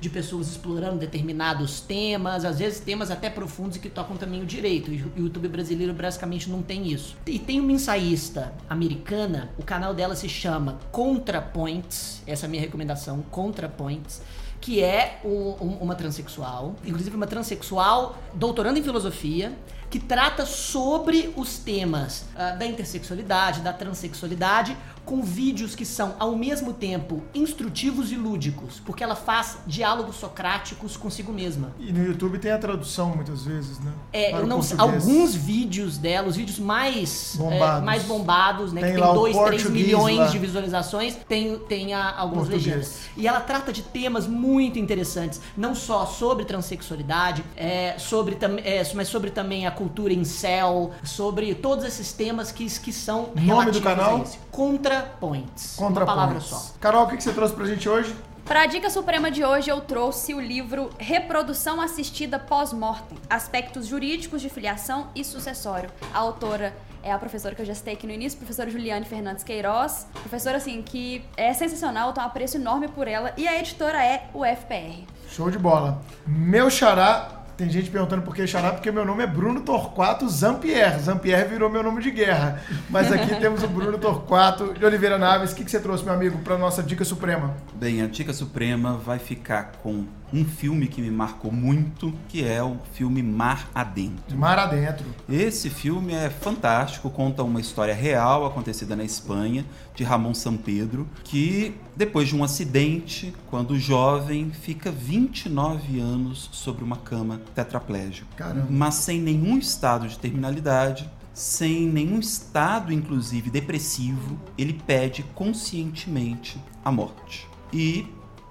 de 0.00 0.08
pessoas 0.10 0.48
explorando 0.48 0.98
determinados 0.98 1.80
temas, 1.80 2.44
às 2.44 2.58
vezes 2.58 2.80
temas 2.80 3.10
até 3.10 3.28
profundos 3.28 3.76
e 3.76 3.80
que 3.80 3.88
tocam 3.88 4.16
também 4.16 4.42
o 4.42 4.46
direito. 4.46 4.92
E 4.92 5.02
o 5.02 5.12
YouTube 5.16 5.48
brasileiro 5.48 5.92
basicamente 5.92 6.48
não 6.48 6.62
tem 6.62 6.86
isso. 6.92 7.16
E 7.26 7.38
tem 7.38 7.60
uma 7.60 7.72
ensaísta 7.72 8.52
americana, 8.68 9.50
o 9.58 9.62
canal 9.64 9.92
dela 9.94 10.14
se 10.14 10.28
chama 10.28 10.78
ContraPoints, 10.92 12.22
essa 12.26 12.44
é 12.44 12.46
a 12.46 12.50
minha 12.50 12.62
recomendação, 12.62 13.22
ContraPoints, 13.30 14.20
que 14.60 14.82
é 14.82 15.20
um- 15.24 15.54
um- 15.64 15.78
uma 15.80 15.94
transexual, 15.94 16.74
inclusive 16.84 17.14
uma 17.14 17.26
transexual 17.26 18.18
doutorando 18.34 18.78
em 18.78 18.82
filosofia, 18.82 19.52
que 19.90 19.98
trata 19.98 20.44
sobre 20.44 21.32
os 21.34 21.58
temas 21.58 22.26
ah, 22.36 22.50
da 22.50 22.66
intersexualidade, 22.66 23.60
da 23.60 23.72
transexualidade, 23.72 24.76
com 25.08 25.22
vídeos 25.22 25.74
que 25.74 25.86
são 25.86 26.14
ao 26.18 26.36
mesmo 26.36 26.74
tempo 26.74 27.22
instrutivos 27.34 28.12
e 28.12 28.16
lúdicos, 28.16 28.78
porque 28.84 29.02
ela 29.02 29.16
faz 29.16 29.56
diálogos 29.66 30.16
socráticos 30.16 30.96
consigo 30.98 31.32
mesma. 31.32 31.72
E 31.80 31.90
no 31.90 32.04
YouTube 32.04 32.38
tem 32.38 32.50
a 32.52 32.58
tradução 32.58 33.14
muitas 33.16 33.42
vezes, 33.44 33.78
né? 33.80 33.90
É, 34.12 34.30
Para 34.30 34.40
eu 34.40 34.46
não 34.46 34.60
sei, 34.60 34.76
alguns 34.78 35.34
vídeos 35.34 35.96
dela, 35.96 36.28
os 36.28 36.36
vídeos 36.36 36.58
mais 36.58 37.34
Bombados. 37.38 37.82
é, 37.82 37.84
mais 37.86 38.02
bombados, 38.02 38.72
né, 38.72 38.80
Tem 38.82 38.94
que 38.94 39.00
tem 39.00 39.08
o 39.10 39.14
2, 39.14 39.36
3 39.36 39.62
português 39.62 39.86
milhões 39.86 40.18
lá. 40.18 40.26
de 40.26 40.38
visualizações, 40.38 41.16
tem, 41.26 41.58
tem 41.60 41.94
a- 41.94 42.14
algumas 42.14 42.48
Português. 42.48 42.66
legendas. 42.66 42.98
E 43.16 43.26
ela 43.26 43.40
trata 43.40 43.72
de 43.72 43.82
temas 43.82 44.26
muito 44.26 44.78
interessantes, 44.78 45.40
não 45.56 45.74
só 45.74 46.04
sobre 46.04 46.44
transexualidade, 46.44 47.42
é, 47.56 47.94
sobre, 47.98 48.36
é, 48.62 48.82
mas 48.94 49.08
sobre 49.08 49.30
também 49.30 49.66
a 49.66 49.70
cultura 49.70 50.12
incel, 50.12 50.90
sobre 51.02 51.54
todos 51.54 51.84
esses 51.84 52.12
temas 52.12 52.52
que, 52.52 52.66
que 52.78 52.92
são 52.92 53.30
Nome 53.34 53.70
do 53.70 53.80
canal? 53.80 54.24
a 54.52 54.97
esse. 54.98 55.08
ContraPoints. 55.18 55.76
Contra 55.76 56.04
uma 56.04 56.06
palavra 56.06 56.34
pontos. 56.34 56.48
só. 56.48 56.74
Carol, 56.80 57.04
o 57.04 57.08
que 57.08 57.16
que 57.16 57.22
você 57.22 57.32
trouxe 57.32 57.54
pra 57.54 57.64
gente 57.66 57.88
hoje? 57.88 58.14
Para 58.44 58.62
a 58.62 58.66
dica 58.66 58.88
suprema 58.88 59.30
de 59.30 59.44
hoje, 59.44 59.68
eu 59.70 59.80
trouxe 59.80 60.32
o 60.32 60.40
livro 60.40 60.88
Reprodução 60.98 61.80
Assistida 61.80 62.38
Pós-Mortem: 62.38 63.18
Aspectos 63.28 63.86
Jurídicos 63.86 64.40
de 64.40 64.48
Filiação 64.48 65.08
e 65.14 65.22
Sucessório. 65.22 65.90
A 66.14 66.18
autora 66.18 66.74
é 67.02 67.12
a 67.12 67.18
professora 67.18 67.54
que 67.54 67.60
eu 67.60 67.66
já 67.66 67.74
citei 67.74 67.94
aqui 67.94 68.06
no 68.06 68.12
início, 68.12 68.38
professora 68.38 68.70
Juliane 68.70 69.04
Fernandes 69.04 69.44
Queiroz. 69.44 70.06
Professora, 70.14 70.56
assim, 70.56 70.80
que 70.82 71.24
é 71.36 71.52
sensacional, 71.52 72.08
eu 72.08 72.14
tenho 72.14 72.26
um 72.26 72.28
apreço 72.30 72.56
enorme 72.56 72.88
por 72.88 73.06
ela. 73.06 73.34
E 73.36 73.46
a 73.46 73.58
editora 73.58 74.02
é 74.02 74.28
o 74.32 74.44
FPR. 74.44 75.04
Show 75.28 75.50
de 75.50 75.58
bola. 75.58 76.00
Meu 76.26 76.70
xará, 76.70 77.44
tem 77.58 77.68
gente 77.68 77.90
perguntando 77.90 78.22
por 78.22 78.36
que 78.36 78.46
xará, 78.46 78.70
porque 78.70 78.88
meu 78.92 79.04
nome 79.04 79.24
é 79.24 79.26
Bruno 79.26 79.62
Torquato 79.62 80.28
Zampierre. 80.28 81.00
Zampierre 81.00 81.44
virou 81.44 81.68
meu 81.68 81.82
nome 81.82 82.00
de 82.00 82.12
guerra. 82.12 82.62
Mas 82.88 83.10
aqui 83.10 83.34
temos 83.40 83.64
o 83.64 83.66
Bruno 83.66 83.98
Torquato 83.98 84.74
de 84.74 84.84
Oliveira 84.84 85.18
Naves. 85.18 85.50
O 85.50 85.56
que 85.56 85.64
que 85.64 85.70
você 85.72 85.80
trouxe, 85.80 86.04
meu 86.04 86.14
amigo, 86.14 86.38
para 86.38 86.56
nossa 86.56 86.84
dica 86.84 87.04
suprema? 87.04 87.56
Bem, 87.74 88.00
a 88.00 88.06
Dica 88.06 88.32
Suprema 88.32 88.92
vai 88.92 89.18
ficar 89.18 89.72
com 89.82 90.06
um 90.32 90.44
filme 90.44 90.86
que 90.86 91.00
me 91.00 91.10
marcou 91.10 91.50
muito, 91.50 92.12
que 92.28 92.44
é 92.44 92.62
o 92.62 92.76
filme 92.92 93.22
Mar 93.22 93.68
Adentro. 93.74 94.36
Mar 94.36 94.58
adentro. 94.58 95.06
Esse 95.28 95.70
filme 95.70 96.12
é 96.12 96.28
fantástico, 96.28 97.10
conta 97.10 97.42
uma 97.42 97.60
história 97.60 97.94
real 97.94 98.44
acontecida 98.46 98.94
na 98.94 99.04
Espanha, 99.04 99.64
de 99.94 100.04
Ramon 100.04 100.34
Sampedro, 100.34 101.08
que 101.24 101.74
depois 101.96 102.28
de 102.28 102.36
um 102.36 102.44
acidente, 102.44 103.34
quando 103.50 103.78
jovem, 103.78 104.50
fica 104.50 104.90
29 104.90 105.98
anos 105.98 106.48
sobre 106.52 106.84
uma 106.84 106.96
cama 106.96 107.40
tetraplégico. 107.54 108.28
Caramba. 108.36 108.66
Mas 108.70 108.94
sem 108.96 109.20
nenhum 109.20 109.58
estado 109.58 110.06
de 110.06 110.18
terminalidade, 110.18 111.10
sem 111.32 111.86
nenhum 111.86 112.18
estado, 112.18 112.92
inclusive, 112.92 113.50
depressivo, 113.50 114.38
ele 114.56 114.72
pede 114.72 115.22
conscientemente 115.34 116.60
a 116.84 116.90
morte. 116.90 117.48
E 117.72 118.06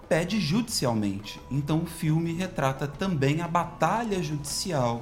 pede 0.07 0.39
judicialmente. 0.39 1.39
Então 1.49 1.79
o 1.79 1.85
filme 1.85 2.33
retrata 2.33 2.87
também 2.87 3.41
a 3.41 3.47
batalha 3.47 4.21
judicial 4.21 5.01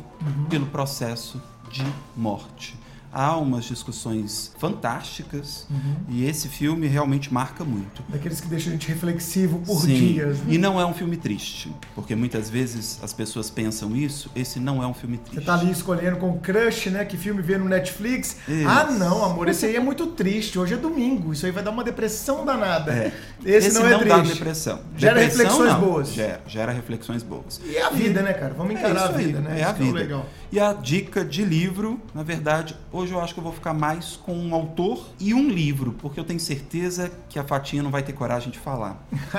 pelo 0.49 0.65
processo 0.67 1.41
de 1.71 1.85
morte. 2.15 2.84
Há 3.15 3.37
umas 3.37 3.63
discussões 3.63 4.51
fantásticas 4.59 5.65
e 6.09 6.25
esse 6.25 6.49
filme 6.49 6.85
realmente 6.87 7.33
marca 7.33 7.63
muito. 7.63 8.03
Daqueles 8.09 8.41
que 8.41 8.47
deixam 8.47 8.69
a 8.69 8.73
gente 8.73 8.87
reflexivo 8.89 9.59
por 9.59 9.81
Sim. 9.81 9.95
dias. 9.95 10.37
né? 10.39 10.45
E 10.53 10.57
não 10.57 10.79
é 10.79 10.85
um 10.85 10.93
filme 10.93 11.15
triste, 11.17 11.73
porque 11.95 12.13
muitas 12.15 12.49
vezes 12.49 12.99
as 13.01 13.13
pessoas 13.13 13.49
pensam 13.49 13.95
isso. 13.95 14.29
Esse 14.35 14.59
não 14.59 14.83
é 14.83 14.87
um 14.87 14.93
filme 14.93 15.17
Você 15.17 15.31
triste. 15.31 15.45
tá 15.45 15.53
ali 15.53 15.71
escolhendo 15.71 16.17
com 16.17 16.37
crush, 16.39 16.89
né? 16.89 17.05
Que 17.05 17.17
filme 17.17 17.41
vê 17.41 17.57
no 17.57 17.65
Netflix. 17.69 18.37
Isso. 18.47 18.67
Ah, 18.67 18.91
não, 18.91 19.23
amor, 19.23 19.47
esse 19.47 19.65
aí 19.65 19.75
é 19.75 19.79
muito 19.79 20.07
triste. 20.07 20.59
Hoje 20.59 20.73
é 20.73 20.77
domingo. 20.77 21.31
Isso 21.33 21.45
aí 21.45 21.51
vai 21.51 21.63
dar 21.63 21.71
uma 21.71 21.83
depressão 21.83 22.45
danada. 22.45 22.91
É. 22.91 23.11
Esse, 23.45 23.73
não 23.73 23.87
é 23.87 24.03
dá 24.05 24.19
triste. 24.19 24.33
depressão. 24.37 24.79
Gera 24.97 25.19
Depressão, 25.19 25.45
reflexões 25.45 25.71
não. 25.73 25.79
boas. 25.79 26.13
Gera, 26.13 26.41
gera 26.47 26.71
reflexões 26.71 27.23
boas. 27.23 27.61
E 27.65 27.75
é 27.77 27.83
a 27.83 27.89
vida, 27.89 28.21
né, 28.21 28.33
cara? 28.33 28.53
Vamos 28.53 28.73
encarar 28.73 28.95
É 28.95 28.99
a 28.99 29.05
isso 29.09 29.15
aí, 29.19 29.25
vida, 29.25 29.39
né? 29.39 29.51
É 29.51 29.61
Isso 29.61 29.65
a 29.67 29.69
é 29.69 29.73
vida. 29.73 29.93
legal. 29.99 30.25
E 30.51 30.59
a 30.59 30.73
dica 30.73 31.23
de 31.25 31.43
livro, 31.43 31.99
na 32.13 32.23
verdade, 32.23 32.75
hoje 32.91 33.04
eu 33.13 33.21
acho 33.21 33.33
que 33.33 33.39
eu 33.39 33.43
vou 33.43 33.53
ficar 33.53 33.73
mais 33.73 34.15
com 34.15 34.35
um 34.35 34.53
autor 34.53 35.07
e 35.19 35.33
um 35.33 35.49
livro, 35.49 35.93
porque 35.93 36.19
eu 36.19 36.23
tenho 36.23 36.39
certeza 36.39 37.11
que 37.29 37.37
a 37.39 37.43
Fatinha 37.43 37.83
não 37.83 37.91
vai 37.91 38.03
ter 38.03 38.13
coragem 38.13 38.51
de 38.51 38.59
falar. 38.59 39.05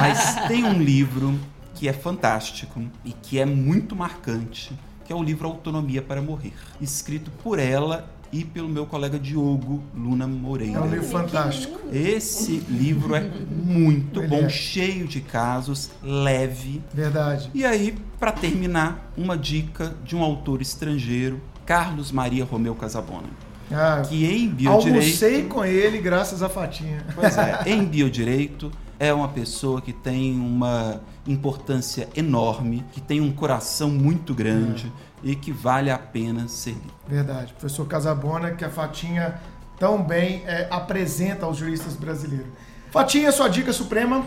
Mas 0.00 0.46
tem 0.48 0.64
um 0.64 0.80
livro 0.82 1.38
que 1.74 1.88
é 1.88 1.92
fantástico 1.92 2.82
e 3.04 3.12
que 3.12 3.38
é 3.38 3.44
muito 3.44 3.96
marcante, 3.96 4.72
que 5.04 5.12
é 5.12 5.16
o 5.16 5.22
livro 5.22 5.48
Autonomia 5.48 6.02
para 6.02 6.22
Morrer, 6.22 6.52
escrito 6.80 7.30
por 7.42 7.58
ela 7.58 8.08
e 8.32 8.44
pelo 8.44 8.68
meu 8.68 8.86
colega 8.86 9.18
Diogo 9.18 9.82
Luna 9.94 10.26
Moreira. 10.26 10.78
É 10.78 10.80
um 10.80 10.90
livro 10.90 11.06
fantástico. 11.06 11.78
Esse 11.92 12.56
livro 12.68 13.14
é 13.14 13.20
muito 13.20 14.20
Ele 14.20 14.28
bom, 14.28 14.44
é. 14.44 14.48
cheio 14.48 15.06
de 15.06 15.20
casos, 15.20 15.90
leve, 16.02 16.82
Verdade. 16.94 17.50
e 17.52 17.64
aí, 17.64 17.96
para 18.18 18.32
terminar, 18.32 19.12
uma 19.16 19.36
dica 19.36 19.94
de 20.02 20.16
um 20.16 20.22
autor 20.22 20.62
estrangeiro, 20.62 21.40
Carlos 21.66 22.10
Maria 22.12 22.44
Romeu 22.44 22.74
Casabona, 22.74 23.28
Ah, 23.72 24.02
que 24.06 24.24
em 24.26 24.48
biodireito, 24.48 24.98
almocei 24.98 25.42
com 25.44 25.64
ele 25.64 25.98
graças 25.98 26.42
à 26.42 26.48
Fatinha. 26.48 27.04
pois 27.14 27.36
é, 27.38 27.62
em 27.66 27.84
biodireito 27.84 28.70
é 28.98 29.12
uma 29.12 29.28
pessoa 29.28 29.80
que 29.80 29.92
tem 29.92 30.38
uma 30.38 31.00
importância 31.26 32.08
enorme, 32.14 32.84
que 32.92 33.00
tem 33.00 33.20
um 33.20 33.32
coração 33.32 33.88
muito 33.90 34.34
grande 34.34 34.92
e 35.22 35.34
que 35.34 35.50
vale 35.52 35.90
a 35.90 35.98
pena 35.98 36.46
ser 36.48 36.70
lido. 36.72 36.92
Verdade. 37.08 37.52
Professor 37.52 37.86
Casabona, 37.86 38.52
que 38.52 38.64
a 38.64 38.70
Fatinha 38.70 39.40
tão 39.78 40.02
bem 40.02 40.42
é, 40.46 40.68
apresenta 40.70 41.46
aos 41.46 41.56
juristas 41.56 41.94
brasileiros. 41.96 42.46
Fatinha, 42.90 43.32
sua 43.32 43.48
dica 43.48 43.72
suprema. 43.72 44.24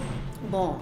Bom, 0.49 0.79